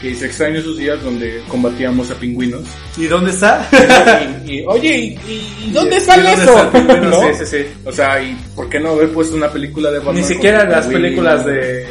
que 0.00 0.08
dice, 0.08 0.26
extraño 0.26 0.58
esos 0.60 0.78
días 0.78 1.00
donde 1.02 1.42
combatíamos 1.48 2.10
a 2.10 2.14
pingüinos. 2.14 2.62
¿Y 2.96 3.04
dónde 3.06 3.30
está? 3.30 3.68
y, 4.46 4.52
y, 4.60 4.64
oye, 4.66 4.96
¿y, 5.28 5.30
y- 5.66 5.70
dónde 5.72 5.98
¿Y 5.98 6.00
sale 6.00 6.30
dónde 6.30 6.42
eso? 6.42 6.56
está 6.56 6.72
pingüino? 6.72 7.08
¿No? 7.10 7.20
Sí, 7.20 7.28
sí, 7.38 7.46
sí. 7.46 7.66
O 7.84 7.92
sea, 7.92 8.22
¿y 8.22 8.34
por 8.56 8.68
qué 8.68 8.80
no 8.80 8.90
haber 8.90 9.10
puesto 9.10 9.36
una 9.36 9.50
película 9.52 9.90
de 9.90 9.98
Batman? 9.98 10.16
Ni 10.16 10.22
siquiera 10.24 10.64
las 10.64 10.86
películas 10.86 11.44
de... 11.44 11.86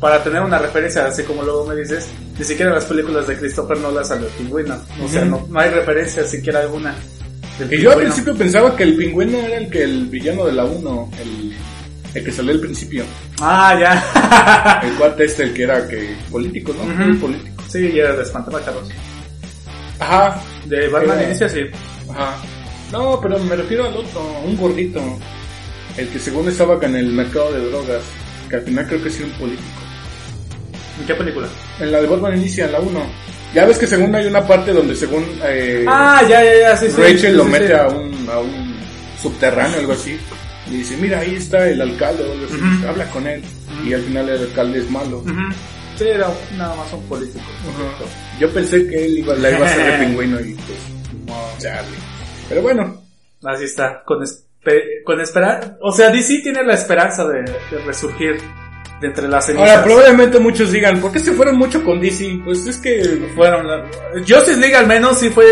Para 0.00 0.22
tener 0.22 0.42
una 0.42 0.58
referencia, 0.58 1.04
así 1.06 1.22
como 1.24 1.42
luego 1.42 1.64
me 1.66 1.76
dices, 1.76 2.08
ni 2.38 2.44
siquiera 2.44 2.72
las 2.72 2.84
películas 2.86 3.26
de 3.26 3.36
Christopher 3.36 3.78
Nolan 3.78 4.04
salió 4.04 4.26
pingüino. 4.30 4.76
O 5.04 5.08
sea, 5.08 5.24
no, 5.24 5.46
no 5.48 5.60
hay 5.60 5.70
referencia 5.70 6.24
siquiera 6.24 6.60
alguna. 6.60 6.94
Y 7.70 7.78
yo 7.80 7.92
al 7.92 7.98
principio 7.98 8.34
pensaba 8.34 8.74
que 8.76 8.82
el 8.84 8.96
pingüino 8.96 9.38
era 9.38 9.56
el 9.58 9.68
que 9.70 9.82
el 9.84 10.06
villano 10.06 10.46
de 10.46 10.52
la 10.52 10.64
1, 10.64 11.10
el, 11.20 11.52
el 12.14 12.24
que 12.24 12.32
salió 12.32 12.52
al 12.52 12.60
principio. 12.60 13.04
Ah, 13.40 13.76
ya. 13.78 14.80
El 14.86 14.94
cuate 14.94 15.24
este, 15.24 15.42
el 15.44 15.52
que 15.54 15.62
era 15.64 15.86
que 15.88 16.14
político, 16.30 16.72
¿no? 16.74 16.82
Ujú. 17.12 17.18
Político. 17.20 17.62
sí, 17.68 17.92
ya 17.92 18.12
de 18.12 18.22
espantapájaros. 18.22 18.88
Ajá, 19.98 20.40
De 20.66 20.88
Batman 20.88 21.18
Era- 21.18 21.28
inicia, 21.28 21.48
sí. 21.48 21.60
ajá. 22.10 22.36
No, 22.90 23.18
pero 23.20 23.38
me 23.38 23.56
refiero 23.56 23.86
al 23.86 23.96
otro, 23.96 24.20
un 24.44 24.56
gordito. 24.56 25.00
El 25.96 26.08
que 26.08 26.18
según 26.18 26.48
estaba 26.48 26.76
acá 26.76 26.86
en 26.86 26.96
el 26.96 27.12
mercado 27.12 27.52
de 27.52 27.68
drogas, 27.70 28.02
que 28.48 28.56
al 28.56 28.62
final 28.62 28.86
creo 28.86 29.02
que 29.02 29.08
era 29.08 29.24
un 29.24 29.32
político. 29.32 29.68
¿En 31.00 31.06
qué 31.06 31.14
película? 31.14 31.48
En 31.80 31.90
la 31.92 32.00
de 32.00 32.06
Batman 32.06 32.36
inicia, 32.36 32.66
en 32.66 32.72
la 32.72 32.80
1. 32.80 33.00
Ya 33.54 33.66
ves 33.66 33.78
que 33.78 33.86
según 33.86 34.14
hay 34.14 34.26
una 34.26 34.46
parte 34.46 34.72
donde 34.72 34.94
según 34.96 35.24
eh, 35.44 35.84
Ah, 35.86 36.22
ya, 36.28 36.42
ya, 36.42 36.58
ya, 36.60 36.76
sí. 36.76 36.88
Rachel 36.88 37.18
sí, 37.18 37.28
lo 37.32 37.44
mete 37.44 37.74
a 37.74 37.86
un, 37.88 38.28
a 38.30 38.38
un 38.38 38.74
subterráneo, 39.20 39.78
algo 39.80 39.92
así. 39.92 40.18
Y 40.70 40.76
dice, 40.76 40.96
mira, 40.96 41.18
ahí 41.18 41.34
está 41.34 41.68
el 41.68 41.80
alcalde, 41.82 42.22
o 42.22 42.32
algo 42.32 42.46
así. 42.46 42.54
Ujú. 42.54 42.88
habla 42.88 43.04
con 43.10 43.26
él. 43.26 43.42
Y 43.86 43.92
al 43.92 44.02
final 44.02 44.28
el 44.28 44.42
alcalde 44.42 44.78
es 44.78 44.90
malo. 44.90 45.22
Sí, 45.98 46.04
era 46.08 46.28
nada 46.56 46.74
más 46.76 46.92
un 46.94 47.02
político. 47.08 47.44
Yo 48.40 48.48
pensé 48.50 48.86
que 48.86 49.04
él 49.04 49.18
iba, 49.18 49.34
la 49.34 49.50
iba 49.50 49.66
a 49.66 49.70
hacer 49.70 49.98
de 49.98 49.98
pingüino 50.06 50.40
y 50.40 50.54
pues, 50.54 50.78
no, 51.26 51.34
chale. 51.58 51.88
Pero 52.48 52.62
bueno, 52.62 53.02
Así 53.44 53.64
está, 53.64 54.02
con, 54.04 54.20
espe- 54.22 55.02
con 55.04 55.20
esperar. 55.20 55.76
O 55.82 55.92
sea, 55.92 56.10
DC 56.10 56.40
tiene 56.42 56.62
la 56.62 56.74
esperanza 56.74 57.26
de, 57.26 57.42
de 57.42 57.78
resurgir 57.84 58.36
de 59.02 59.08
entre 59.08 59.28
las 59.28 59.44
cenizas. 59.44 59.68
ahora 59.68 59.84
probablemente 59.84 60.38
muchos 60.38 60.70
digan, 60.72 60.98
¿por 61.00 61.12
qué 61.12 61.18
se 61.18 61.32
fueron 61.32 61.58
mucho 61.58 61.84
con 61.84 62.00
DC? 62.00 62.40
Pues 62.44 62.66
es 62.66 62.78
que... 62.78 63.28
fueron 63.34 63.66
la- 63.68 63.84
Justice 64.20 64.56
League 64.56 64.74
al 64.76 64.86
menos 64.86 65.18
sí 65.18 65.28
fue 65.28 65.44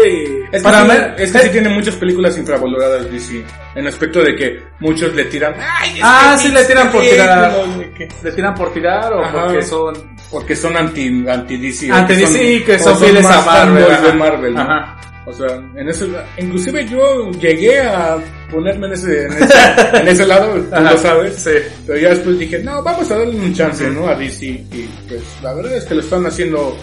Es 0.52 0.58
que, 0.58 0.60
para 0.62 0.82
sí, 0.84 0.88
mí 0.88 0.94
es 1.18 1.32
que 1.32 1.38
sí 1.40 1.48
tiene 1.50 1.68
muchas 1.68 1.96
películas 1.96 2.38
infravaloradas 2.38 3.10
DC. 3.10 3.44
En 3.74 3.86
aspecto 3.86 4.22
de 4.22 4.34
que 4.36 4.62
muchos 4.78 5.14
le 5.14 5.24
tiran... 5.24 5.54
¡Ay, 5.58 5.90
es 5.96 6.00
Ah, 6.02 6.36
que 6.40 6.46
sí 6.48 6.54
le 6.54 6.64
tiran 6.64 6.90
por 6.90 7.02
tirar. 7.02 7.52
no 7.66 7.76
sé 7.78 7.90
qué". 7.98 8.08
le 8.22 8.32
tiran 8.32 8.54
por 8.54 8.72
tirar 8.72 9.12
o 9.12 9.24
Ajá. 9.24 9.44
porque 9.46 9.62
son 9.62 9.94
Porque 10.30 10.56
son 10.56 10.76
anti, 10.76 11.24
anti 11.28 11.56
DC. 11.56 11.90
Anti 11.90 12.14
DC 12.14 12.62
que 12.64 12.76
o 12.76 12.78
son 12.78 12.98
fieles 12.98 13.26
a 13.26 13.40
Marvel, 13.42 14.16
Marvel, 14.16 14.54
¿no? 14.54 14.60
Ajá. 14.62 14.96
O 15.30 15.32
sea, 15.32 15.56
en 15.76 15.88
eso, 15.88 16.06
inclusive 16.38 16.86
yo 16.88 17.30
llegué 17.32 17.80
a 17.80 18.18
ponerme 18.50 18.88
en 18.88 18.92
ese, 18.94 19.24
en 19.26 19.32
ese, 19.32 19.54
en 19.94 20.08
ese 20.08 20.26
lado, 20.26 20.54
tú 20.54 20.68
Ajá. 20.74 20.92
lo 20.92 20.98
sabes. 20.98 21.34
Sí. 21.36 21.50
Pero 21.86 21.98
ya 21.98 22.08
después 22.10 22.38
dije, 22.38 22.58
no, 22.58 22.82
vamos 22.82 23.10
a 23.10 23.18
darle 23.18 23.36
un 23.36 23.54
chance, 23.54 23.88
¿no? 23.90 24.08
A 24.08 24.14
DC. 24.16 24.44
Y 24.46 24.88
pues 25.08 25.22
la 25.42 25.54
verdad 25.54 25.76
es 25.76 25.84
que 25.84 25.94
lo 25.94 26.00
están 26.00 26.26
haciendo 26.26 26.76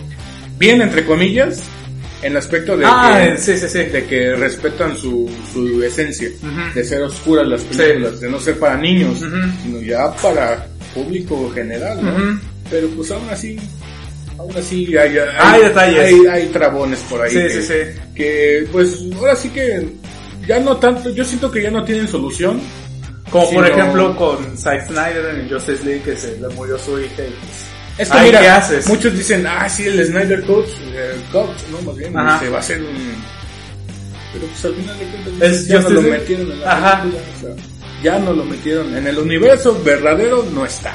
bien, 0.57 0.82
entre 0.82 1.06
comillas, 1.06 1.61
en 2.24 2.32
el 2.32 2.38
aspecto 2.38 2.76
de, 2.78 2.86
Ah, 2.88 3.22
que, 3.32 3.38
sí, 3.38 3.57
sí, 3.57 3.68
sí. 3.68 3.80
de 3.84 4.06
que 4.06 4.34
respetan 4.36 4.98
su, 4.98 5.30
su 5.53 5.84
esencia, 5.84 6.30
de 6.74 6.84
ser 6.84 7.02
oscuras 7.03 7.45
las 7.48 7.61
películas, 7.61 8.19
de 8.19 8.30
no 8.30 8.40
ser 8.40 8.57
para 8.57 8.76
niños, 8.78 9.19
sino 9.64 9.82
ya 9.82 10.11
para 10.15 10.65
público 10.95 11.52
general, 11.53 11.99
¿no? 12.03 12.40
Pero 12.72 12.88
pues 12.90 13.11
aún 13.11 13.30
así, 13.30 13.57
aún 14.38 14.56
así 14.58 14.96
hay, 14.98 15.18
hay, 15.18 15.28
Hay 15.38 15.62
detalles. 15.62 16.00
Hay, 16.06 16.28
hay 16.28 16.46
trabones 16.48 17.00
por 17.10 17.22
ahí. 17.22 17.32
Sí, 17.32 17.38
que, 17.40 17.50
sí, 17.50 17.62
sí. 17.62 18.00
que 18.16 18.68
pues 18.72 19.00
ahora 19.18 19.36
sí 19.36 19.50
que 19.50 19.88
ya 20.48 20.60
no 20.60 20.78
tanto, 20.78 21.10
yo 21.10 21.24
siento 21.26 21.52
que 21.52 21.62
ya 21.62 21.72
no 21.72 21.84
tienen 21.84 22.08
solución. 22.08 22.62
Como 23.30 23.50
por 23.52 23.68
ejemplo 23.68 24.16
con 24.16 24.58
Zack 24.58 24.88
Snyder 24.88 25.36
en 25.36 25.50
Justice 25.50 25.84
League 25.84 26.02
que 26.02 26.16
se 26.16 26.38
le 26.40 26.48
murió 26.50 26.78
su 26.78 26.98
hija 26.98 27.24
y 27.24 27.36
pues, 27.42 27.98
Es 27.98 28.10
que 28.10 28.18
Ay, 28.18 28.26
mira, 28.28 28.40
¿qué 28.40 28.48
haces? 28.48 28.88
muchos 28.88 29.14
dicen, 29.14 29.46
ah, 29.46 29.68
sí, 29.68 29.86
el 29.86 30.06
Snyder 30.06 30.46
Coach, 30.46 30.70
eh, 30.94 31.14
Coach, 31.34 31.58
no, 31.70 31.82
más 31.82 31.98
bien, 31.98 32.14
se 32.40 32.50
va 32.50 32.58
a 32.58 32.60
hacer 32.62 32.82
un... 32.82 33.16
Pero 34.32 34.46
pues 34.46 34.66
al 34.66 34.76
final 34.76 34.98
de 35.00 35.06
cuentas 35.06 35.34
Es 35.52 35.68
ya 35.68 35.80
no 35.82 35.90
lo 35.90 36.02
metieron 36.02 36.52
en 36.52 36.62
la 36.62 36.72
Ajá. 36.72 37.02
película, 37.02 37.24
o 37.36 37.42
sea, 37.42 37.56
ya 38.04 38.20
no 38.20 38.34
lo 38.34 38.46
metieron. 38.46 38.96
En 38.96 39.08
el 39.08 39.18
universo 39.18 39.82
verdadero 39.84 40.46
no 40.54 40.66
está. 40.66 40.94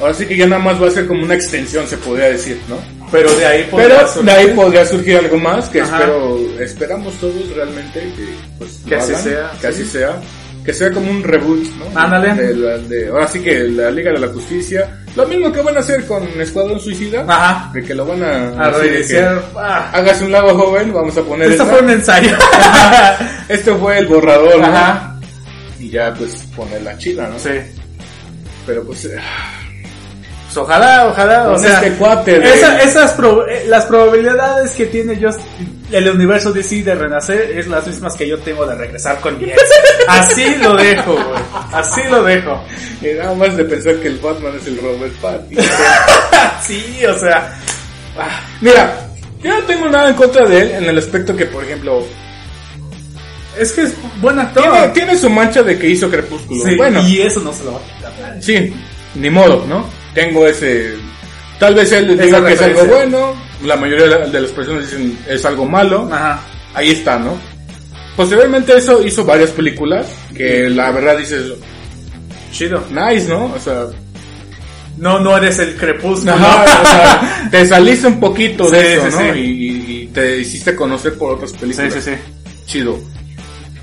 Ahora 0.00 0.14
sí 0.14 0.26
que 0.26 0.36
ya 0.36 0.46
nada 0.46 0.62
más 0.62 0.80
va 0.80 0.86
a 0.88 0.90
ser 0.90 1.06
como 1.06 1.24
una 1.24 1.34
extensión, 1.34 1.86
se 1.86 1.96
podría 1.98 2.26
decir, 2.28 2.58
¿no? 2.68 2.76
pero 3.10 3.32
de 3.34 3.46
ahí 3.46 3.64
podría 3.70 3.88
Pero 3.88 4.06
surgir- 4.08 4.22
de 4.24 4.32
ahí 4.32 4.46
podría 4.54 4.84
surgir 4.84 5.16
algo 5.16 5.38
más 5.38 5.66
que 5.70 5.80
Ajá. 5.80 5.96
espero, 6.00 6.38
esperamos 6.60 7.14
todos 7.14 7.48
realmente 7.56 8.00
que, 8.00 8.28
pues, 8.58 8.80
Que 8.86 8.96
así 8.96 9.12
hagan, 9.12 9.24
sea, 9.24 9.50
que 9.60 9.60
sí. 9.60 9.66
así 9.82 9.84
sea, 9.90 10.20
que 10.64 10.72
sea 10.74 10.92
como 10.92 11.10
un 11.10 11.22
reboot, 11.24 11.64
¿no? 11.78 11.98
Ándale. 11.98 12.34
De 12.34 12.54
la- 12.54 12.76
de- 12.78 13.08
ahora 13.08 13.26
sí 13.26 13.40
que 13.40 13.60
la 13.64 13.90
Liga 13.90 14.12
de 14.12 14.18
la 14.18 14.28
Justicia, 14.28 15.00
lo 15.16 15.26
mismo 15.26 15.50
que 15.50 15.62
van 15.62 15.78
a 15.78 15.80
hacer 15.80 16.04
con 16.04 16.22
Escuadrón 16.38 16.78
Suicida, 16.78 17.24
Ajá. 17.26 17.72
de 17.72 17.82
que 17.82 17.94
lo 17.94 18.04
van 18.04 18.22
a, 18.22 18.48
A 18.66 18.70
reiniciar. 18.72 19.42
Ah, 19.56 19.90
Hágase 19.94 20.24
un 20.26 20.32
lado 20.32 20.54
joven, 20.54 20.92
vamos 20.92 21.16
a 21.16 21.22
poner 21.22 21.50
esto 21.50 21.62
esta. 21.62 21.74
fue 21.74 21.82
un 21.84 21.90
ensayo. 21.90 22.36
Esto 23.48 23.78
fue 23.78 23.98
el 24.00 24.06
borrador, 24.06 24.58
¿no? 24.60 24.66
Ajá. 24.66 25.18
Y 25.80 25.88
ya 25.88 26.12
pues 26.12 26.44
poner 26.54 26.82
la 26.82 26.96
chida, 26.98 27.26
¿no? 27.28 27.38
sí. 27.38 27.48
Pero 28.66 28.82
pues 28.84 29.00
Pues 29.06 29.14
ojalá, 30.62 31.08
ojalá, 31.08 31.50
o 31.50 31.58
sea, 31.58 31.74
este 31.74 31.92
cuate 31.92 32.38
de- 32.38 32.54
esa- 32.54 32.82
esas 32.82 33.16
prob- 33.18 33.46
eh, 33.48 33.64
las 33.68 33.84
probabilidades 33.86 34.72
que 34.72 34.86
tiene 34.86 35.18
yo 35.18 35.30
el 35.90 36.08
universo 36.10 36.52
DC 36.52 36.82
de 36.82 36.94
renacer 36.94 37.52
es 37.58 37.66
las 37.66 37.86
mismas 37.86 38.14
que 38.14 38.28
yo 38.28 38.38
tengo 38.38 38.66
de 38.66 38.74
regresar 38.74 39.20
con 39.20 39.38
mi 39.38 39.44
ex. 39.50 39.60
Así 40.08 40.54
lo 40.62 40.74
dejo, 40.76 41.12
güey. 41.14 41.40
Así 41.72 42.00
lo 42.10 42.22
dejo. 42.22 42.62
Y 43.00 43.06
nada 43.18 43.34
más 43.34 43.56
de 43.56 43.64
pensar 43.64 43.96
que 43.96 44.08
el 44.08 44.18
Batman 44.18 44.52
es 44.60 44.66
el 44.66 44.78
Robert 44.80 45.14
Pattinson. 45.20 45.64
Sí, 46.62 47.00
o 47.06 47.18
sea, 47.18 47.54
Ah, 48.18 48.40
Mira, 48.60 48.92
yo 49.42 49.50
no 49.60 49.64
tengo 49.66 49.88
nada 49.88 50.08
en 50.08 50.14
contra 50.16 50.44
de 50.46 50.60
él 50.60 50.70
en 50.72 50.84
el 50.84 50.98
aspecto 50.98 51.36
que, 51.36 51.46
por 51.46 51.62
ejemplo, 51.64 52.04
es 53.58 53.72
que 53.72 53.82
es 53.82 53.94
buen 54.20 54.38
actor. 54.38 54.62
tiene, 54.64 54.88
tiene 54.88 55.16
su 55.16 55.30
mancha 55.30 55.62
de 55.62 55.78
que 55.78 55.88
hizo 55.88 56.10
Crepúsculo. 56.10 56.64
Sí, 56.64 56.76
bueno, 56.76 57.00
y 57.06 57.20
eso 57.22 57.40
no 57.40 57.52
se 57.52 57.64
lo 57.64 57.72
va 57.74 57.78
a 57.78 57.82
quitar 58.10 58.42
sí, 58.42 58.72
ni 59.14 59.30
modo, 59.30 59.64
¿no? 59.68 59.86
Tengo 60.18 60.46
ese... 60.46 60.94
Tal 61.58 61.74
vez 61.74 61.90
él 61.92 62.10
Esa 62.10 62.22
diga 62.24 62.46
que 62.46 62.52
es 62.54 62.62
algo 62.62 62.84
bueno, 62.86 63.34
la 63.64 63.76
mayoría 63.76 64.04
de 64.04 64.10
la- 64.10 64.26
de 64.28 64.40
las 64.40 64.50
personas 64.50 64.82
dicen 64.90 65.18
es 65.28 65.44
algo 65.44 65.64
malo. 65.64 66.08
Ajá. 66.12 66.40
Ahí 66.74 66.90
está, 66.90 67.18
¿no? 67.18 67.36
Posteriormente 68.16 68.76
eso 68.76 69.02
hizo 69.04 69.24
varias 69.24 69.50
películas 69.50 70.06
que 70.36 70.68
la 70.70 70.90
verdad 70.92 71.16
dices, 71.18 71.52
Chido. 72.52 72.82
nice, 72.90 73.28
¿no? 73.28 73.46
O 73.54 73.58
sea, 73.58 73.86
No, 74.96 75.20
no 75.20 75.36
eres 75.36 75.58
el 75.60 75.76
crepúsculo. 75.76 76.32
Ajá, 76.32 76.64
o 76.64 76.86
sea, 76.86 77.48
te 77.50 77.64
saliste 77.66 78.08
un 78.08 78.18
poquito 78.18 78.64
Sí, 78.64 78.72
de 78.72 78.94
eso, 78.94 79.10
sí, 79.12 79.16
¿no? 79.24 79.34
sí. 79.34 79.40
Y, 79.40 80.06
te 80.08 80.38
hiciste 80.38 80.74
conocer 80.74 81.14
por 81.16 81.34
otras 81.34 81.50
Sí, 81.52 81.56
películas. 81.58 81.94
sí, 81.94 82.00
sí. 82.00 82.10
Chido. 82.66 82.98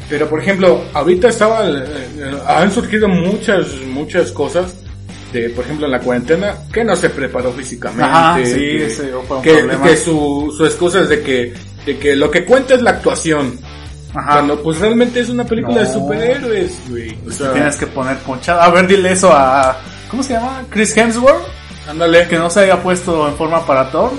Pero 0.10 0.30
por 0.30 0.42
ejemplo, 0.42 0.84
ahorita 0.94 1.30
estaba, 1.30 1.66
eh, 1.70 1.84
eh, 2.18 2.32
han 2.48 2.72
surgido 2.72 3.08
muchas, 3.08 3.68
muchas 3.88 4.32
cosas. 4.32 4.74
De, 5.34 5.50
por 5.50 5.66
ejemplo, 5.66 5.86
en 5.86 5.92
la 5.92 6.00
cuarentena, 6.00 6.56
que 6.72 6.84
no 6.84 6.96
se 6.96 7.10
preparó 7.10 7.52
físicamente. 7.52 8.04
Ajá, 8.04 8.38
sí, 8.46 8.54
que, 8.54 8.86
ese 8.86 9.12
fue 9.28 9.38
un 9.38 9.44
que, 9.44 9.70
que 9.84 9.98
su, 9.98 10.54
su 10.56 10.66
excusa 10.66 11.02
es 11.02 11.10
de 11.10 11.22
que, 11.22 11.54
de 11.86 11.98
que 11.98 12.16
lo 12.16 12.32
que 12.32 12.46
cuenta 12.46 12.76
es 12.76 12.82
la 12.82 12.92
actuación. 12.92 13.60
Ajá. 14.14 14.34
Cuando 14.34 14.64
pues 14.64 14.80
realmente 14.80 15.20
es 15.20 15.30
una 15.30 15.44
película 15.44 15.82
de 15.82 15.92
superhéroes, 15.92 16.90
güey. 16.90 17.18
O 17.28 17.32
sea, 17.32 17.52
Tienes 17.52 17.76
que 17.76 17.88
poner 17.88 18.18
ponchado. 18.20 18.62
A 18.62 18.70
ver, 18.70 18.88
dile 18.88 19.12
eso 19.12 19.32
a. 19.34 19.78
¿Cómo 20.10 20.24
se 20.24 20.34
llama? 20.34 20.64
Chris 20.70 20.96
Hemsworth. 20.96 21.44
ándale. 21.90 22.28
Que 22.28 22.38
no 22.38 22.50
se 22.50 22.62
haya 22.62 22.82
puesto 22.82 23.28
en 23.28 23.36
forma 23.36 23.66
para 23.66 23.92
Thor. 23.92 24.12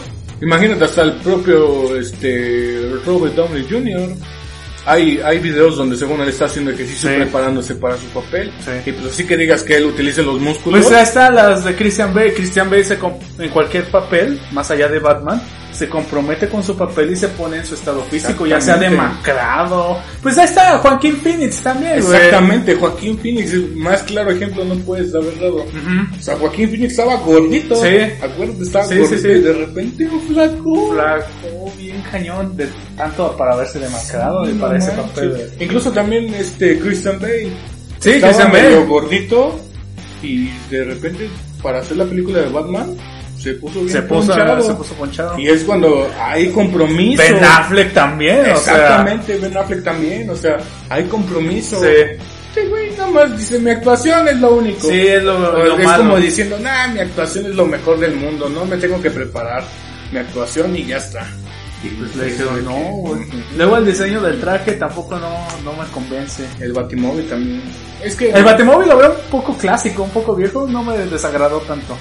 Imagínate 0.42 0.84
hasta 0.84 1.02
el 1.02 1.14
propio 1.14 1.96
este 1.98 2.92
Robert 3.06 3.34
Downey 3.34 3.66
Jr. 3.68 4.10
Hay, 4.86 5.20
hay 5.24 5.38
videos 5.40 5.76
donde 5.76 5.96
según 5.96 6.20
él 6.20 6.28
está 6.28 6.44
haciendo 6.44 6.70
ejercicio 6.70 7.10
Sí. 7.10 7.16
preparándose 7.16 7.74
para 7.74 7.96
su 7.96 8.06
papel. 8.06 8.52
Sí. 8.64 8.70
Y 8.90 8.92
pues 8.92 9.12
así 9.12 9.26
que 9.26 9.36
digas 9.36 9.62
que 9.64 9.76
él 9.76 9.84
utilice 9.86 10.22
los 10.22 10.40
músculos. 10.40 10.82
Pues 10.82 10.94
ahí 10.96 11.02
están 11.02 11.34
las 11.34 11.64
de 11.64 11.74
Christian 11.74 12.14
Bale. 12.14 12.32
Christian 12.34 12.70
Bale 12.70 12.84
se 12.84 12.96
en 13.38 13.48
cualquier 13.50 13.90
papel, 13.90 14.40
más 14.52 14.70
allá 14.70 14.86
de 14.88 14.98
Batman, 15.00 15.42
se 15.76 15.88
compromete 15.88 16.48
con 16.48 16.62
su 16.62 16.74
papel 16.76 17.10
y 17.12 17.16
se 17.16 17.28
pone 17.28 17.58
en 17.58 17.66
su 17.66 17.74
estado 17.74 18.02
físico, 18.04 18.46
ya 18.46 18.60
sea 18.60 18.76
demacrado. 18.78 19.98
Pues 20.22 20.38
ahí 20.38 20.46
está 20.46 20.78
Joaquín 20.78 21.16
Phoenix 21.18 21.62
también, 21.62 22.00
güey. 22.02 22.14
Exactamente, 22.16 22.74
Joaquín 22.76 23.18
Phoenix, 23.18 23.52
el 23.52 23.76
más 23.76 24.02
claro 24.04 24.30
ejemplo 24.30 24.64
no 24.64 24.74
puedes 24.76 25.14
haber 25.14 25.38
dado. 25.38 25.56
O 26.18 26.22
sea, 26.22 26.36
Joaquín 26.36 26.70
Phoenix 26.70 26.92
estaba 26.92 27.16
gordito. 27.16 27.74
Sí. 27.76 27.96
Acuérdate, 28.22 28.62
estaba 28.62 28.84
Sí, 28.86 28.98
gordito 28.98 29.22
sí. 29.22 29.28
y 29.28 29.40
de 29.40 29.52
repente 29.52 30.08
un 30.08 30.20
flaco. 30.22 30.92
Flaco, 30.92 31.72
bien 31.78 32.02
cañón, 32.10 32.56
de 32.56 32.68
tanto 32.96 33.36
para 33.36 33.56
verse 33.56 33.78
demacrado 33.78 34.48
y 34.48 34.54
No 34.54 34.60
para 34.62 34.78
ese 34.78 34.92
papel. 34.92 35.50
Incluso 35.60 35.92
también 35.92 36.32
este 36.34 36.78
Christian 36.78 37.18
Bale. 37.20 37.50
Sí, 38.00 38.10
Estaba 38.10 38.32
Christian 38.32 38.52
medio 38.52 38.76
Bale. 38.78 38.86
gordito 38.86 39.60
y 40.22 40.48
de 40.70 40.84
repente 40.84 41.28
para 41.62 41.80
hacer 41.80 41.96
la 41.98 42.04
película 42.06 42.40
de 42.40 42.48
Batman 42.48 42.96
se 43.46 43.54
puso 43.54 43.80
bien 43.80 43.90
Se 43.90 44.02
puso, 44.02 44.26
ponchado. 44.28 44.60
se 44.62 44.74
puso 44.74 44.94
ponchado. 44.94 45.38
Y 45.38 45.48
es 45.48 45.62
cuando 45.64 46.08
hay 46.20 46.48
compromiso. 46.50 47.22
Ben 47.22 47.44
Affleck 47.44 47.92
también, 47.94 48.40
o 48.40 48.44
sea. 48.58 48.74
Exactamente, 48.74 49.38
Ben 49.38 49.56
Affleck 49.56 49.84
también, 49.84 50.30
o 50.30 50.34
sea, 50.36 50.56
hay 50.88 51.04
compromiso. 51.04 51.80
Sí. 51.80 51.88
Sí, 52.54 52.60
güey, 52.70 52.90
nada 52.92 53.10
más 53.10 53.36
dice, 53.38 53.58
mi 53.58 53.70
actuación 53.70 54.26
es 54.28 54.36
lo 54.40 54.54
único. 54.54 54.88
Sí, 54.88 54.98
es 55.06 55.22
lo, 55.22 55.36
O 55.36 55.62
lo 55.64 55.78
es 55.78 55.84
malo. 55.84 56.04
como 56.04 56.16
diciendo, 56.16 56.58
nah, 56.58 56.88
mi 56.88 57.00
actuación 57.00 57.46
es 57.46 57.54
lo 57.54 57.66
mejor 57.66 57.98
del 58.00 58.16
mundo, 58.16 58.48
no 58.48 58.64
me 58.64 58.78
tengo 58.78 59.00
que 59.00 59.10
preparar 59.10 59.62
mi 60.10 60.18
actuación 60.18 60.74
y 60.74 60.86
ya 60.86 60.96
está. 60.96 61.26
Y 61.84 61.88
Pues 61.88 62.16
le 62.16 62.24
dijeron, 62.24 62.64
no, 62.64 62.72
güey. 62.72 63.20
Luego 63.58 63.76
el 63.76 63.84
diseño 63.86 64.22
del 64.22 64.40
traje 64.40 64.72
tampoco 64.72 65.18
no, 65.18 65.46
no 65.62 65.72
me 65.74 65.86
convence. 65.92 66.44
El 66.58 66.72
Batimóvil 66.72 67.28
también. 67.28 67.60
Es 68.02 68.16
que, 68.16 68.30
El 68.30 68.42
Batimóvil 68.42 68.88
lo 68.88 68.96
veo 68.96 69.10
un 69.10 69.30
poco 69.30 69.54
clásico, 69.58 70.02
un 70.04 70.10
poco 70.10 70.34
viejo, 70.34 70.66
no 70.66 70.82
me 70.82 70.96
desagradó 70.96 71.58
tanto. 71.60 71.94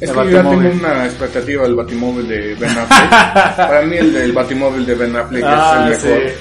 Es 0.00 0.10
el 0.10 0.16
que 0.16 0.24
yo 0.24 0.42
ya 0.42 0.48
tengo 0.50 0.68
una 0.70 1.04
expectativa 1.04 1.62
del 1.64 1.74
Batimóvil 1.74 2.28
de 2.28 2.54
Ben 2.54 2.70
Affleck. 2.78 3.56
Para 3.56 3.82
mí 3.82 3.96
el 3.96 4.12
del 4.12 4.32
Batimóvil 4.32 4.86
de 4.86 4.94
Ben 4.94 5.16
Affleck 5.16 5.44
Ah, 5.46 5.88
es 5.90 6.04
el 6.04 6.10
mejor. 6.10 6.28
sí. 6.30 6.34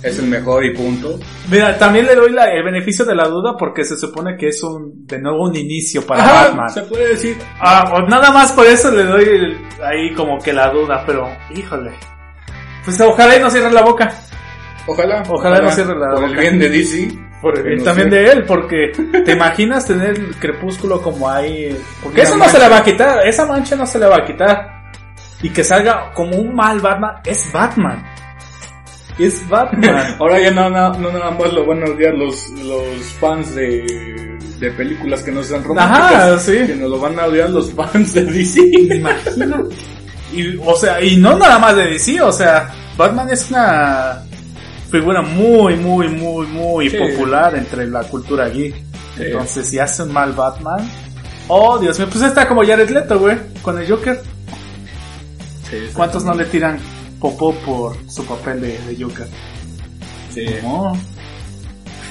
Es 0.00 0.16
el 0.20 0.26
mejor 0.26 0.64
y 0.64 0.72
punto. 0.76 1.18
Mira, 1.50 1.76
también 1.76 2.06
le 2.06 2.14
doy 2.14 2.30
la- 2.30 2.52
el 2.52 2.62
beneficio 2.62 3.04
de 3.04 3.16
la 3.16 3.26
duda 3.26 3.56
porque 3.58 3.82
se 3.84 3.96
supone 3.96 4.36
que 4.36 4.46
es 4.48 4.62
un, 4.62 5.04
de 5.06 5.18
nuevo 5.20 5.48
un 5.48 5.56
inicio 5.56 6.06
para 6.06 6.22
Ajá, 6.22 6.44
Batman. 6.50 6.70
se 6.70 6.82
puede 6.82 7.08
decir. 7.08 7.36
Ah, 7.60 7.92
o 7.94 8.06
nada 8.08 8.30
más 8.30 8.52
por 8.52 8.64
eso 8.64 8.92
le 8.92 9.02
doy 9.02 9.24
el- 9.24 9.58
ahí 9.84 10.14
como 10.14 10.38
que 10.38 10.52
la 10.52 10.70
duda, 10.70 11.02
pero 11.04 11.28
híjole. 11.52 11.90
Pues 12.84 13.00
ojalá 13.00 13.36
y 13.36 13.40
no 13.40 13.50
cierren 13.50 13.74
la 13.74 13.82
boca. 13.82 14.08
Ojalá. 14.86 15.22
Ojalá 15.28 15.60
no 15.60 15.70
cierre 15.72 15.98
la 15.98 16.14
Por 16.14 16.24
el 16.24 16.30
boca. 16.30 16.40
bien 16.42 16.58
de 16.60 16.68
DC. 16.70 17.08
Por 17.40 17.54
No 17.56 17.84
también 17.84 18.10
sé. 18.10 18.16
de 18.16 18.32
él, 18.32 18.44
porque 18.44 18.92
te 19.24 19.32
imaginas 19.32 19.86
tener 19.86 20.10
el 20.10 20.36
crepúsculo 20.36 21.00
como 21.00 21.28
ahí. 21.28 21.76
Porque 22.02 22.22
eso 22.22 22.32
no 22.32 22.38
mancha. 22.40 22.52
se 22.54 22.58
le 22.58 22.68
va 22.68 22.78
a 22.78 22.82
quitar, 22.84 23.26
esa 23.26 23.46
mancha 23.46 23.76
no 23.76 23.86
se 23.86 23.98
le 23.98 24.06
va 24.06 24.16
a 24.16 24.24
quitar. 24.24 24.78
Y 25.42 25.50
que 25.50 25.62
salga 25.62 26.10
como 26.14 26.36
un 26.36 26.54
mal 26.54 26.80
Batman, 26.80 27.16
es 27.24 27.50
Batman. 27.52 28.04
Es 29.18 29.48
Batman. 29.48 30.16
Ahora 30.18 30.40
ya 30.40 30.50
no, 30.50 30.68
no, 30.68 30.92
no 30.94 31.12
nada 31.12 31.30
más 31.30 31.52
lo 31.52 31.64
van 31.64 31.82
a 31.84 31.86
odiar 31.86 32.14
los, 32.14 32.50
los 32.50 33.04
fans 33.20 33.54
de, 33.54 34.36
de 34.58 34.70
películas 34.72 35.22
que 35.22 35.30
no 35.30 35.42
sean 35.42 35.62
románticas. 35.62 36.12
Ajá, 36.12 36.38
sí. 36.38 36.58
Que 36.66 36.74
nos 36.74 36.90
lo 36.90 36.98
van 36.98 37.18
a 37.20 37.26
odiar 37.26 37.50
los 37.50 37.72
fans 37.72 38.14
de 38.14 38.24
DC. 38.24 38.60
Imagina. 38.96 39.62
Y, 40.32 40.56
o 40.56 40.74
sea, 40.76 41.00
y 41.00 41.16
no 41.16 41.38
nada 41.38 41.58
más 41.58 41.74
de 41.76 41.86
DC, 41.86 42.20
o 42.20 42.32
sea, 42.32 42.68
Batman 42.96 43.30
es 43.30 43.48
una 43.50 44.22
figura 44.90 45.22
muy, 45.22 45.76
muy, 45.76 46.08
muy, 46.08 46.46
muy 46.46 46.90
Sí. 46.90 46.96
popular 46.96 47.54
entre 47.56 47.86
la 47.86 48.02
cultura 48.04 48.48
geek. 48.48 48.74
Sí. 49.16 49.22
Entonces, 49.24 49.66
si 49.68 49.78
hace 49.78 50.02
un 50.04 50.12
mal 50.12 50.32
Batman, 50.32 50.88
oh 51.48 51.78
Dios 51.78 51.98
mío, 51.98 52.08
pues 52.10 52.24
está 52.24 52.46
como 52.48 52.64
Jared 52.64 52.88
Leto, 52.90 53.18
güey, 53.18 53.36
con 53.62 53.78
el 53.78 53.88
Joker. 53.88 54.20
¿Cuántos 55.94 56.24
no 56.24 56.34
le 56.34 56.44
tiran 56.46 56.78
popó 57.20 57.52
por 57.54 57.96
su 58.08 58.24
papel 58.24 58.60
de, 58.60 58.78
de 58.78 59.02
Joker? 59.02 59.26
Sí. 60.32 60.46
No, 60.62 60.92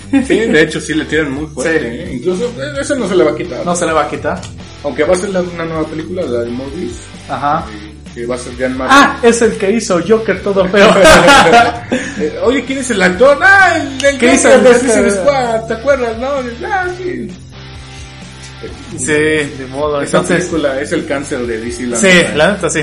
Sí, 0.10 0.40
de 0.40 0.62
hecho 0.62 0.80
sí 0.80 0.94
le 0.94 1.04
tiran 1.06 1.32
muy 1.32 1.48
fuerte. 1.48 1.80
Sí. 1.80 1.86
¿eh? 1.86 2.14
Incluso 2.16 2.46
eh, 2.46 2.74
eso 2.80 2.96
no 2.96 3.08
se 3.10 3.16
le 3.16 3.24
va 3.26 3.32
a 3.32 3.36
quitar. 3.36 3.66
no 3.66 3.76
se 3.76 3.86
le 3.86 3.92
va 3.94 4.04
a 4.04 4.10
quitar. 4.10 4.40
Aunque 4.84 5.04
va 5.04 5.14
a 5.14 5.18
ser 5.18 5.32
la- 5.32 5.42
una 5.42 5.66
nueva 5.66 5.84
película, 5.86 6.22
la 6.22 6.40
de 6.42 6.50
Morbius. 6.52 6.94
Ajá. 7.30 7.66
eh, 7.70 7.94
Que 8.18 8.26
va 8.26 8.34
a 8.34 8.38
ser 8.40 8.58
Jan. 8.58 8.76
Ah, 8.82 9.20
es 9.22 9.42
el 9.44 9.58
que 9.60 9.70
hizo 9.72 10.00
Joker 10.08 10.42
todo 10.42 10.68
feo. 10.70 10.90
Eh, 12.20 12.40
Oye, 12.44 12.66
¿quién 12.66 12.80
es 12.80 12.90
el 12.90 13.00
actor? 13.04 13.38
Ah, 13.44 13.78
el, 13.78 14.04
el 14.04 14.18
¿Qué 14.18 14.18
que 14.18 14.34
hizo 14.34 14.52
el 14.52 14.64
de? 14.64 14.80
Suicide 14.80 15.12
Squad, 15.12 15.68
¿te 15.68 15.74
acuerdas, 15.76 16.18
no? 16.18 16.28
Ah, 16.68 16.88
sí. 16.98 17.30
sí, 18.98 19.06
de 19.06 19.68
modo. 19.72 20.02
Esa 20.02 20.18
Entonces, 20.18 20.46
película 20.48 20.82
es 20.82 20.92
el 20.94 21.06
cáncer 21.06 21.46
de 21.46 21.60
DC. 21.60 21.84
la 21.86 21.98
sí, 21.98 22.08
neta. 22.08 22.36
la 22.36 22.52
neta 22.54 22.70
sí. 22.72 22.82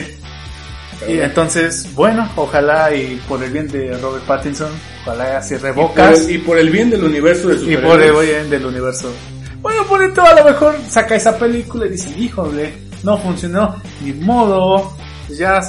Pero 1.00 1.10
Y 1.10 1.14
bueno. 1.16 1.24
entonces, 1.24 1.88
bueno, 1.94 2.30
ojalá 2.36 2.94
y 2.94 3.20
por 3.28 3.42
el 3.42 3.50
bien 3.50 3.66
de 3.66 3.92
Robert 3.98 4.24
Pattinson, 4.24 4.70
ojalá 5.02 5.42
cierre 5.42 5.70
Y 5.70 5.72
por, 5.72 5.82
bocas 5.88 6.20
el, 6.20 6.30
y 6.30 6.38
por 6.38 6.56
el 6.58 6.70
bien 6.70 6.90
del 6.90 7.02
universo 7.02 7.48
de 7.48 7.72
y 7.72 7.76
por 7.76 8.00
el 8.00 8.12
bien 8.12 8.48
del 8.50 8.64
universo. 8.66 9.12
Bueno, 9.60 9.84
por 9.86 10.00
esto 10.04 10.22
a 10.22 10.32
lo 10.34 10.44
mejor 10.44 10.76
saca 10.88 11.16
esa 11.16 11.36
película 11.36 11.86
y 11.86 11.90
dice, 11.90 12.10
híjole, 12.16 12.72
no 13.02 13.18
funcionó, 13.18 13.74
ni 14.02 14.12
modo, 14.12 14.96
ya, 15.30 15.60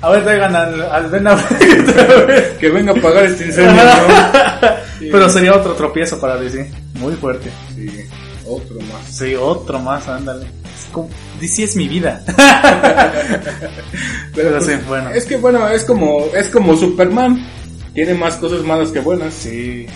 a 0.00 0.10
ver, 0.10 0.24
traigan 0.24 0.54
al, 0.56 0.82
al 0.82 1.06
Ben. 1.08 1.24
Que 2.60 2.68
venga 2.70 2.92
a 2.92 2.94
pagar 2.96 3.24
este 3.26 3.46
incendio, 3.46 3.82
¿no? 3.82 4.82
Sí. 4.98 5.08
Pero 5.10 5.28
sería 5.28 5.52
otro 5.56 5.72
tropiezo 5.74 6.20
para 6.20 6.36
DC, 6.36 6.70
muy 7.00 7.14
fuerte. 7.14 7.50
Sí, 7.74 7.90
otro 8.46 8.76
más. 8.82 9.04
Sí, 9.10 9.34
otro 9.34 9.80
más, 9.80 10.06
ándale. 10.06 10.44
Es 10.46 10.92
como- 10.92 11.10
DC 11.40 11.64
es 11.64 11.74
mi 11.74 11.88
vida. 11.88 12.22
Pero, 12.26 12.32
Pero 14.34 14.58
pues, 14.58 14.66
sí, 14.66 14.72
bueno. 14.86 15.10
Es 15.10 15.24
que 15.24 15.36
bueno, 15.38 15.68
es 15.68 15.82
como, 15.82 16.26
es 16.36 16.48
como 16.50 16.76
Superman. 16.76 17.44
Tiene 17.94 18.14
más 18.14 18.36
cosas 18.36 18.60
malas 18.62 18.90
que 18.90 19.00
buenas. 19.00 19.34
Sí. 19.34 19.86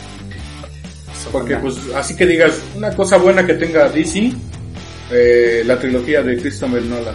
Porque 1.30 1.56
pues 1.56 1.76
así 1.94 2.16
que 2.16 2.26
digas, 2.26 2.52
una 2.74 2.90
cosa 2.94 3.16
buena 3.16 3.46
que 3.46 3.54
tenga 3.54 3.88
DC, 3.88 4.32
eh, 5.12 5.62
la 5.64 5.78
trilogía 5.78 6.22
de 6.22 6.36
Christopher 6.36 6.82
Nolan. 6.82 7.14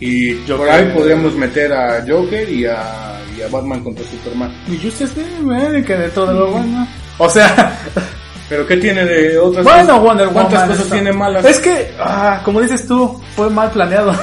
Y 0.00 0.34
por 0.34 0.68
ahí 0.68 0.90
podríamos 0.94 1.34
meter 1.34 1.72
a 1.72 2.04
Joker 2.06 2.48
y 2.48 2.66
a, 2.66 3.20
y 3.36 3.42
a 3.42 3.48
Batman 3.48 3.82
contra 3.82 4.04
Superman. 4.04 4.52
Y 4.68 4.76
Justice 4.78 5.12
League, 5.16 5.82
de 5.82 6.08
todo 6.10 6.32
lo 6.32 6.52
bueno. 6.52 6.86
O 7.18 7.28
sea, 7.28 7.76
Pero 8.48 8.66
¿qué 8.66 8.76
tiene 8.78 9.04
de 9.04 9.38
otras 9.38 9.64
Bueno, 9.64 9.86
cosas? 9.86 10.02
Wonder 10.02 10.26
Woman. 10.28 10.46
¿Cuántas 10.46 10.68
cosas 10.68 10.90
tiene 10.90 11.12
malas? 11.12 11.44
Es 11.44 11.58
que, 11.58 11.92
ah, 11.98 12.40
como 12.44 12.60
dices 12.62 12.86
tú, 12.86 13.20
fue 13.36 13.50
mal 13.50 13.70
planeado. 13.70 14.14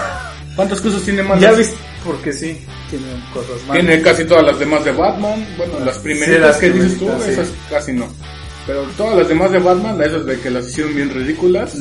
¿Cuántas 0.55 0.81
cosas 0.81 1.01
tiene 1.03 1.21
malas? 1.23 1.41
ya 1.41 1.51
viste, 1.51 1.75
porque 2.03 2.33
sí, 2.33 2.59
tiene 2.89 3.05
cosas 3.33 3.61
malas. 3.67 3.85
Tiene 3.85 4.01
casi 4.01 4.25
todas 4.25 4.43
las 4.43 4.57
demás 4.57 4.83
de 4.83 4.91
Batman. 4.91 5.45
Bueno, 5.57 5.79
las 5.85 5.99
primeritas 5.99 6.41
las 6.41 6.57
que 6.57 6.71
dices 6.71 6.97
tú, 6.97 7.09
sí. 7.23 7.31
esas 7.31 7.49
casi 7.69 7.93
no. 7.93 8.07
Pero 8.65 8.81
todas 8.97 9.15
las 9.15 9.27
demás 9.27 9.51
de 9.51 9.59
Batman, 9.59 10.01
esas 10.01 10.25
de 10.25 10.39
que 10.39 10.49
las 10.49 10.67
hicieron 10.67 10.95
bien 10.95 11.13
ridículas. 11.13 11.77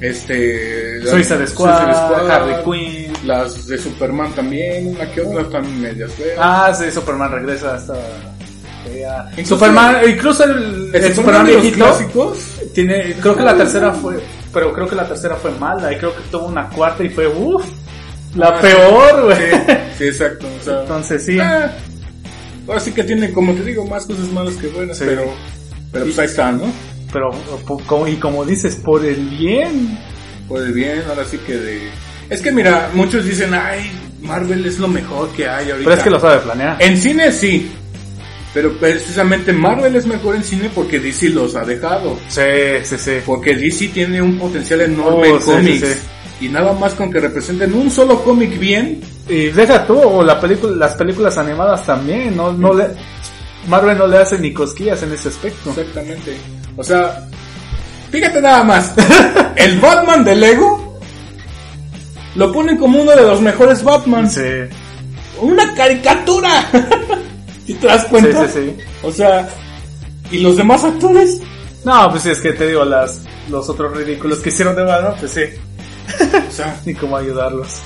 Este. 0.00 0.98
las- 1.00 1.10
Suicide 1.10 1.46
Squad, 1.46 1.92
Squad, 1.94 2.30
Harley 2.30 2.56
Quinn. 2.64 3.12
Las 3.26 3.66
de 3.66 3.78
Superman 3.78 4.32
también, 4.34 4.88
una 4.88 5.10
que 5.10 5.20
otra 5.22 5.42
están 5.42 5.80
medias 5.80 6.12
feas. 6.12 6.36
Ah, 6.38 6.72
sí, 6.78 6.90
Superman 6.90 7.32
regresa 7.32 7.74
hasta... 7.74 7.94
fea. 8.84 9.28
Incluso- 9.32 9.54
Superman, 9.56 9.96
incluso 10.08 10.44
el, 10.44 10.90
el 10.94 11.14
Superman 11.14 11.46
de 11.46 11.52
viejito 11.56 11.84
clásicos. 11.86 12.38
tiene, 12.74 13.14
creo 13.20 13.34
que 13.36 13.42
la 13.42 13.56
tercera 13.56 13.92
fue, 13.92 14.18
pero 14.52 14.72
creo 14.72 14.86
que 14.88 14.94
la 14.94 15.08
tercera 15.08 15.34
fue 15.36 15.50
mala 15.52 15.92
y 15.92 15.96
creo 15.96 16.14
que 16.14 16.22
tuvo 16.30 16.46
una 16.46 16.68
cuarta 16.68 17.02
y 17.02 17.08
fue, 17.08 17.26
uff, 17.26 17.64
la 18.36 18.48
Ah, 18.48 18.60
peor, 18.60 19.24
güey. 19.24 19.36
Sí, 19.38 19.56
sí, 19.98 20.04
exacto. 20.04 20.46
O 20.60 20.64
sea, 20.64 20.80
Entonces 20.82 21.24
sí. 21.24 21.38
ah, 21.40 21.72
ahora 22.68 22.78
sí 22.80 22.92
que 22.92 23.02
tiene, 23.02 23.32
como 23.32 23.54
te 23.54 23.62
digo, 23.64 23.84
más 23.86 24.04
cosas 24.06 24.28
malas 24.28 24.54
que 24.54 24.68
buenas, 24.68 24.98
Sí. 24.98 25.04
pero, 25.06 25.24
pero 25.90 26.04
pues 26.04 26.18
ahí 26.18 26.26
está, 26.26 26.52
¿no? 26.52 26.70
Pero, 27.12 27.30
y 28.08 28.16
como 28.16 28.44
dices, 28.44 28.76
por 28.76 29.04
el 29.04 29.28
bien. 29.28 29.98
Por 30.48 30.62
el 30.62 30.72
bien, 30.72 31.02
ahora 31.08 31.24
sí 31.24 31.38
que 31.38 31.54
de... 31.56 31.90
Es 32.28 32.40
que 32.42 32.50
mira, 32.52 32.90
muchos 32.94 33.24
dicen, 33.24 33.54
ay, 33.54 33.90
Marvel 34.20 34.64
es 34.66 34.78
lo 34.78 34.88
mejor 34.88 35.28
que 35.30 35.48
hay 35.48 35.70
ahorita. 35.70 35.88
Pero 35.88 35.94
es 35.96 36.02
que 36.02 36.10
lo 36.10 36.20
sabe 36.20 36.38
planear. 36.40 36.76
En 36.80 36.96
cine 36.96 37.30
sí, 37.32 37.70
pero 38.52 38.72
precisamente 38.78 39.52
Marvel 39.52 39.94
es 39.96 40.06
mejor 40.06 40.34
en 40.34 40.42
cine 40.42 40.70
porque 40.74 40.98
DC 40.98 41.28
los 41.30 41.54
ha 41.56 41.64
dejado. 41.64 42.18
Sí, 42.28 42.40
sí, 42.84 42.96
sí. 42.98 43.12
Porque 43.24 43.54
DC 43.54 43.88
tiene 43.88 44.20
un 44.22 44.38
potencial 44.38 44.80
enorme 44.80 45.28
Oh, 45.30 45.36
en 45.36 45.40
sí, 45.42 45.46
cómics. 45.50 45.80
sí, 45.80 45.86
sí. 45.94 46.46
Y 46.46 46.48
nada 46.48 46.72
más 46.72 46.94
con 46.94 47.10
que 47.12 47.20
representen 47.20 47.72
un 47.74 47.90
solo 47.90 48.22
cómic 48.22 48.58
bien, 48.58 49.00
Y 49.28 49.46
deja 49.46 49.86
tú, 49.86 49.98
o 49.98 50.22
la 50.22 50.40
película, 50.40 50.74
las 50.76 50.94
películas 50.94 51.36
animadas 51.38 51.84
también, 51.84 52.36
no, 52.36 52.52
no 52.52 52.72
le, 52.74 52.86
Marvel 53.68 53.98
no 53.98 54.06
le 54.06 54.18
hace 54.18 54.38
ni 54.38 54.52
cosquillas 54.52 55.02
en 55.02 55.12
ese 55.12 55.28
aspecto. 55.28 55.70
Exactamente. 55.70 56.36
O 56.76 56.84
sea, 56.84 57.26
fíjate 58.10 58.40
nada 58.40 58.62
más. 58.64 58.92
El 59.56 59.78
Batman 59.80 60.24
de 60.24 60.36
Lego 60.36 60.98
lo 62.34 62.52
ponen 62.52 62.76
como 62.76 63.00
uno 63.00 63.10
de 63.12 63.22
los 63.22 63.40
mejores 63.40 63.82
Batman. 63.82 64.30
Sí, 64.30 64.42
Una 65.40 65.74
caricatura. 65.74 66.68
¿Y 67.66 67.74
te 67.74 67.86
das 67.86 68.02
sí, 68.02 68.08
cuenta? 68.10 68.46
sí, 68.48 68.52
sí. 68.54 68.76
O 69.02 69.10
sea, 69.10 69.48
¿y 70.30 70.38
los 70.38 70.56
demás 70.56 70.84
actores? 70.84 71.40
No, 71.84 72.10
pues 72.10 72.22
sí, 72.24 72.30
es 72.30 72.40
que 72.40 72.52
te 72.52 72.68
digo, 72.68 72.84
las, 72.84 73.22
los 73.48 73.68
otros 73.68 73.96
ridículos 73.96 74.38
que 74.40 74.50
hicieron 74.50 74.76
de 74.76 74.82
Batman, 74.84 75.14
pues 75.18 75.32
sí, 75.32 75.42
O 76.48 76.52
sea, 76.52 76.78
ni 76.84 76.94
cómo 76.94 77.16
ayudarlos. 77.16 77.80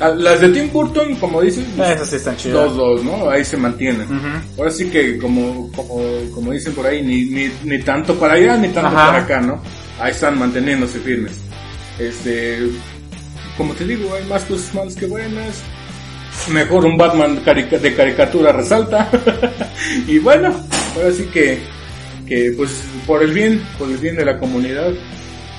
A- 0.00 0.08
las 0.10 0.40
de 0.40 0.48
Tim 0.48 0.70
Burton, 0.72 1.14
como 1.16 1.40
dices, 1.42 1.64
Esas 1.74 2.08
sí 2.10 2.16
están 2.16 2.36
chidas. 2.36 2.54
dos, 2.54 2.76
dos, 2.76 3.04
¿no? 3.04 3.30
Ahí 3.30 3.44
se 3.44 3.56
mantienen. 3.56 4.06
Ahora 4.58 4.70
sí 4.70 4.86
que, 4.90 5.18
como, 5.18 5.70
como, 5.72 6.00
como 6.34 6.52
dicen 6.52 6.72
por 6.74 6.86
ahí, 6.86 7.02
ni, 7.02 7.24
ni, 7.26 7.50
ni 7.64 7.78
tanto 7.82 8.14
para 8.14 8.34
allá, 8.34 8.56
ni 8.56 8.68
tanto 8.68 8.88
Ajá. 8.88 9.06
para 9.06 9.18
acá, 9.18 9.40
¿no? 9.40 9.60
Ahí 10.00 10.10
están 10.12 10.38
manteniéndose 10.38 10.98
firmes. 11.00 11.32
Este, 11.98 12.58
como 13.56 13.74
te 13.74 13.84
digo, 13.84 14.14
hay 14.14 14.24
más 14.26 14.42
cosas 14.44 14.74
malas 14.74 14.94
que 14.94 15.06
buenas. 15.06 15.62
Mejor 16.50 16.86
un 16.86 16.96
Batman 16.96 17.40
carica- 17.44 17.78
de 17.78 17.94
caricatura 17.94 18.52
resalta. 18.52 19.10
y 20.06 20.18
bueno, 20.18 20.54
ahora 20.96 21.12
sí 21.12 21.24
que, 21.32 21.60
que 22.26 22.52
pues 22.56 22.70
por 23.06 23.22
el 23.22 23.32
bien, 23.32 23.62
por 23.78 23.90
el 23.90 23.98
bien 23.98 24.16
de 24.16 24.24
la 24.24 24.38
comunidad. 24.38 24.92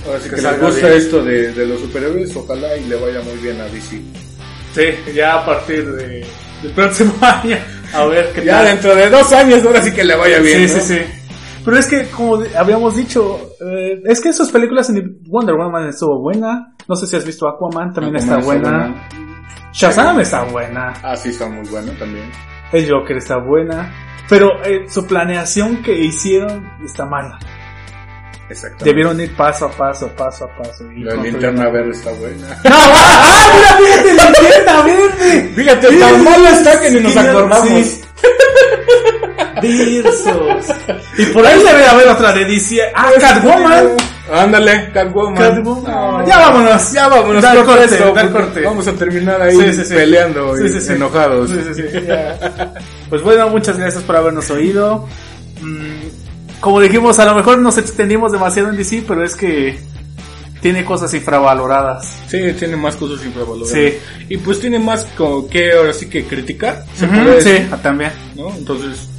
Ahora 0.07 0.19
sí 0.19 0.29
Que 0.29 0.37
que, 0.37 0.41
les 0.41 0.59
gusta 0.59 0.87
bien. 0.87 0.97
esto 0.99 1.23
de, 1.23 1.53
de 1.53 1.65
los 1.67 1.79
superhéroes, 1.81 2.35
ojalá 2.35 2.75
y 2.75 2.85
le 2.85 2.95
vaya 2.95 3.21
muy 3.21 3.35
bien 3.43 3.61
a 3.61 3.65
DC. 3.65 4.01
Sí, 4.73 5.13
ya 5.13 5.35
a 5.35 5.45
partir 5.45 5.85
de, 5.93 6.25
del 6.63 6.71
próximo 6.73 7.13
año, 7.21 7.57
a 7.93 8.05
ver 8.05 8.31
qué 8.33 8.45
Ya 8.45 8.57
tal. 8.57 8.65
dentro 8.67 8.95
de 8.95 9.09
dos 9.09 9.31
años, 9.33 9.63
ahora 9.65 9.81
sí 9.81 9.91
que 9.91 10.03
le 10.03 10.15
vaya 10.15 10.39
bien. 10.39 10.67
Sí, 10.69 10.75
¿no? 10.75 10.81
sí, 10.81 10.93
sí. 10.95 11.01
Pero 11.63 11.77
es 11.77 11.85
que, 11.87 12.07
como 12.09 12.41
habíamos 12.57 12.95
dicho, 12.95 13.51
eh, 13.61 14.01
es 14.05 14.19
que 14.19 14.33
sus 14.33 14.49
películas 14.49 14.89
en 14.89 15.19
Wonder 15.27 15.55
Woman 15.55 15.89
estuvo 15.89 16.19
buena. 16.19 16.73
No 16.87 16.95
sé 16.95 17.05
si 17.05 17.15
has 17.17 17.25
visto 17.25 17.47
Aquaman, 17.47 17.93
también 17.93 18.15
Aquaman 18.15 18.39
está, 18.39 18.45
buena. 18.45 19.07
Shazam 19.71 20.19
está 20.19 20.43
buena. 20.45 20.93
Ah, 21.03 21.15
sí, 21.15 21.29
está 21.29 21.47
muy 21.47 21.67
bueno 21.69 21.91
también. 21.99 22.29
El 22.71 22.89
Joker 22.89 23.17
está 23.17 23.37
buena. 23.37 23.93
Pero 24.27 24.63
eh, 24.65 24.85
su 24.89 25.05
planeación 25.05 25.83
que 25.83 25.93
hicieron 25.97 26.67
está 26.83 27.05
mala. 27.05 27.37
Exactamente. 28.51 28.85
Debieron 28.85 29.19
ir 29.21 29.35
paso 29.35 29.65
a 29.65 29.71
paso, 29.71 30.07
paso 30.09 30.45
a 30.45 30.57
paso. 30.57 30.83
La 30.97 31.15
linterna 31.15 31.69
verde 31.69 31.91
está 31.91 32.11
buena. 32.11 32.47
¡No! 32.63 32.75
¡Ah, 32.75 33.49
mira, 33.81 34.03
fíjate, 34.03 34.13
la 34.13 34.25
linterna 34.31 34.81
verde! 34.83 35.51
Fíjate, 35.55 35.97
tan 35.97 36.23
malo 36.23 36.47
está 36.47 36.79
que 36.81 36.91
ni 36.91 36.99
nos 36.99 37.17
acordamos. 37.17 37.67
sí. 37.69 38.01
Dirsos. 39.61 40.65
Y 41.17 41.25
por 41.27 41.45
ahí 41.45 41.59
debe 41.59 41.85
haber 41.85 42.07
otra 42.07 42.33
de 42.33 42.45
DC. 42.45 42.81
Ah, 42.95 43.11
Catwoman. 43.19 43.89
Ándale, 44.33 44.91
Catwoman. 44.91 45.35
Catwoman. 45.35 45.91
No, 45.91 46.27
Ya 46.27 46.37
vámonos. 46.39 46.91
Ya 46.91 47.07
vámonos. 47.07 47.41
Da 47.43 47.51
el 47.53 47.57
corta 47.63 47.71
corte, 47.81 47.95
esto, 47.95 48.13
da 48.13 48.21
el 48.21 48.29
porque 48.29 48.45
corte. 48.47 48.61
Vamos 48.61 48.87
a 48.87 48.93
terminar 48.93 49.41
ahí 49.41 49.55
Sí, 49.55 49.73
sí, 49.73 49.85
sí. 49.85 49.93
peleando 49.93 50.53
y 50.57 50.91
enojados. 50.91 51.51
Pues 53.09 53.21
bueno, 53.21 53.49
muchas 53.49 53.77
gracias 53.77 54.03
por 54.03 54.15
habernos 54.15 54.49
oído. 54.49 55.07
Mm, 55.61 56.07
Como 56.61 56.79
dijimos, 56.79 57.19
a 57.19 57.25
lo 57.25 57.35
mejor 57.35 57.57
nos 57.57 57.77
extendimos 57.77 58.31
demasiado 58.31 58.69
en 58.69 58.77
DC, 58.77 59.03
pero 59.07 59.23
es 59.25 59.35
que 59.35 59.79
tiene 60.61 60.85
cosas 60.85 61.11
infravaloradas. 61.15 62.19
Sí, 62.27 62.37
tiene 62.57 62.75
más 62.77 62.95
cosas 62.95 63.25
infravaloradas. 63.25 63.71
Sí. 63.71 63.97
Y 64.29 64.37
pues 64.37 64.59
tiene 64.59 64.77
más 64.79 65.05
co- 65.17 65.47
que 65.49 65.73
ahora 65.73 65.91
sí 65.91 66.07
que 66.07 66.23
criticar, 66.25 66.85
se 66.95 67.07
puede 67.07 67.41
sí, 67.41 67.49
decir, 67.49 67.69
también. 67.81 68.11
¿no? 68.35 68.49
Entonces, 68.55 69.09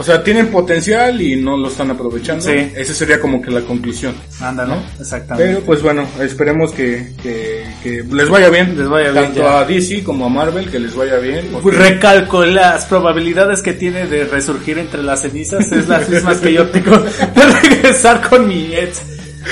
o 0.00 0.02
sea, 0.02 0.24
tienen 0.24 0.48
potencial 0.48 1.20
y 1.20 1.36
no 1.36 1.58
lo 1.58 1.68
están 1.68 1.90
aprovechando. 1.90 2.42
Sí. 2.42 2.72
Esa 2.74 2.94
sería 2.94 3.20
como 3.20 3.42
que 3.42 3.50
la 3.50 3.60
conclusión. 3.60 4.14
Ándale, 4.40 4.72
exactamente. 4.98 5.52
Pero 5.52 5.66
pues 5.66 5.82
bueno, 5.82 6.06
esperemos 6.20 6.72
que, 6.72 7.12
que, 7.22 7.66
que 7.82 8.02
les 8.10 8.30
vaya 8.30 8.48
bien. 8.48 8.78
Les 8.78 8.88
vaya 8.88 9.10
bien, 9.12 9.24
Tanto 9.26 9.46
a 9.46 9.64
DC 9.66 10.02
como 10.02 10.24
a 10.24 10.28
Marvel, 10.30 10.70
que 10.70 10.78
les 10.78 10.94
vaya 10.96 11.18
bien. 11.18 11.48
porque- 11.52 11.76
Pues 11.76 11.76
recalco, 11.90 12.46
las 12.46 12.86
probabilidades 12.86 13.60
que 13.60 13.74
tiene 13.74 14.06
de 14.06 14.24
resurgir 14.24 14.78
entre 14.78 15.02
las 15.02 15.20
cenizas 15.20 15.70
es 15.70 15.86
las 15.86 16.08
mismas 16.08 16.38
que 16.38 16.54
yo 16.54 16.66
tengo 16.70 16.96
de 16.98 17.46
regresar 17.60 18.26
con 18.26 18.48
mi 18.48 18.74
ex. 18.74 19.02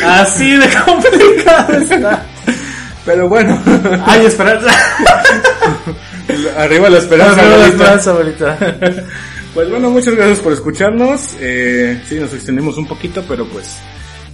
Así 0.02 0.52
de 0.56 0.66
complicado 0.86 1.74
está. 1.74 2.24
Pero 3.04 3.28
bueno, 3.28 3.62
Hay 4.06 4.24
esperanza. 4.24 4.70
arriba 6.58 6.88
la 6.90 6.98
esperanza. 6.98 7.40
Arriba 7.40 7.56
la 7.58 7.66
esperanza, 7.66 8.10
abuelita. 8.12 8.58
Pues 9.54 9.70
bueno, 9.70 9.90
muchas 9.90 10.14
gracias 10.14 10.38
por 10.40 10.52
escucharnos. 10.52 11.34
Eh, 11.40 12.00
sí, 12.08 12.16
nos 12.16 12.32
extendimos 12.32 12.76
un 12.76 12.86
poquito, 12.86 13.24
pero 13.28 13.46
pues 13.46 13.76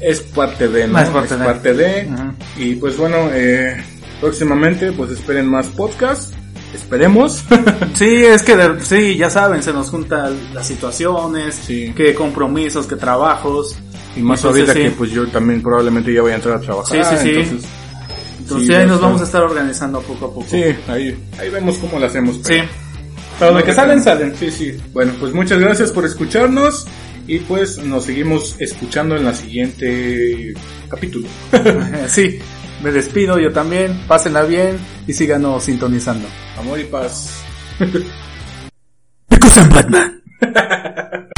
es 0.01 0.21
parte 0.21 0.69
de, 0.69 0.87
¿no? 0.89 0.99
Es 0.99 1.09
parte 1.09 1.75
de. 1.75 2.05
de. 2.05 2.11
Ujú. 2.13 2.23
Y 2.59 2.75
pues 2.75 2.97
bueno, 2.97 3.31
eh, 3.33 3.83
próximamente 4.21 4.93
pues 4.93 5.11
esperen 5.13 5.47
más 5.49 5.67
podcasts. 5.69 6.33
Esperemos. 6.75 7.45
Sí, 7.95 8.25
es 8.25 8.43
que 8.43 8.57
de- 8.57 8.85
sí, 8.85 9.17
ya 9.17 9.31
saben, 9.31 9.63
se 9.63 9.73
nos 9.73 9.89
juntan 9.89 10.37
las 10.53 10.67
situaciones, 10.67 11.55
Sí. 11.65 11.93
que 11.97 12.13
compromisos, 12.13 12.87
que 12.89 12.97
trabajos. 12.97 13.77
y 14.17 14.21
más 14.21 14.41
Entonces, 14.41 14.69
ahorita 14.69 14.73
sí. 14.73 14.81
que 14.81 14.91
pues 14.97 15.11
yo 15.13 15.29
también 15.29 15.63
probablemente 15.63 16.13
ya 16.13 16.23
voy 16.23 16.33
a 16.33 16.35
entrar 16.35 16.57
a 16.57 16.61
trabajar. 16.61 17.05
Sí, 17.07 17.17
sí, 17.17 17.23
sí. 17.23 17.39
Entonces, 17.39 17.69
Entonces 18.41 18.67
sí, 18.67 18.75
ahí 18.75 18.87
nos 18.87 19.01
vamos 19.01 19.21
a 19.21 19.25
estar 19.25 19.43
organizando 19.43 20.01
poco 20.01 20.27
a 20.27 20.35
poco. 20.35 20.47
sí, 20.51 20.65
ahí, 20.89 21.17
ahí 21.39 21.51
vemos 21.51 21.77
cómo 21.79 22.01
lo 22.01 22.07
hacemos. 22.07 22.41
Sí. 22.43 22.57
Pero- 23.39 23.53
No 23.53 23.59
de 23.59 23.65
que 23.65 23.73
salen, 23.73 24.03
salen. 24.03 24.35
Sí, 24.37 24.51
sí. 24.51 24.77
Bueno, 24.93 25.13
pues 25.21 25.33
muchas 25.33 25.59
gracias 25.59 25.91
por 25.93 26.05
escucharnos 26.05 26.87
y 27.27 27.39
pues 27.41 27.79
nos 27.79 28.05
seguimos 28.05 28.57
escuchando 28.61 29.17
en 29.17 29.25
la 29.25 29.35
siguiente 29.35 30.55
capítulo. 30.89 31.29
Sí, 32.09 32.39
me 32.83 32.91
despido 32.93 33.39
yo 33.39 33.53
también. 33.53 33.99
Pásenla 34.07 34.43
bien 34.43 34.79
y 35.07 35.13
síganos 35.13 35.65
sintonizando. 35.65 36.29
Amor 36.59 36.79
y 36.81 36.85
paz. 36.85 37.31
Because 39.31 39.61
I'm 39.61 39.69
Batman. 39.71 40.23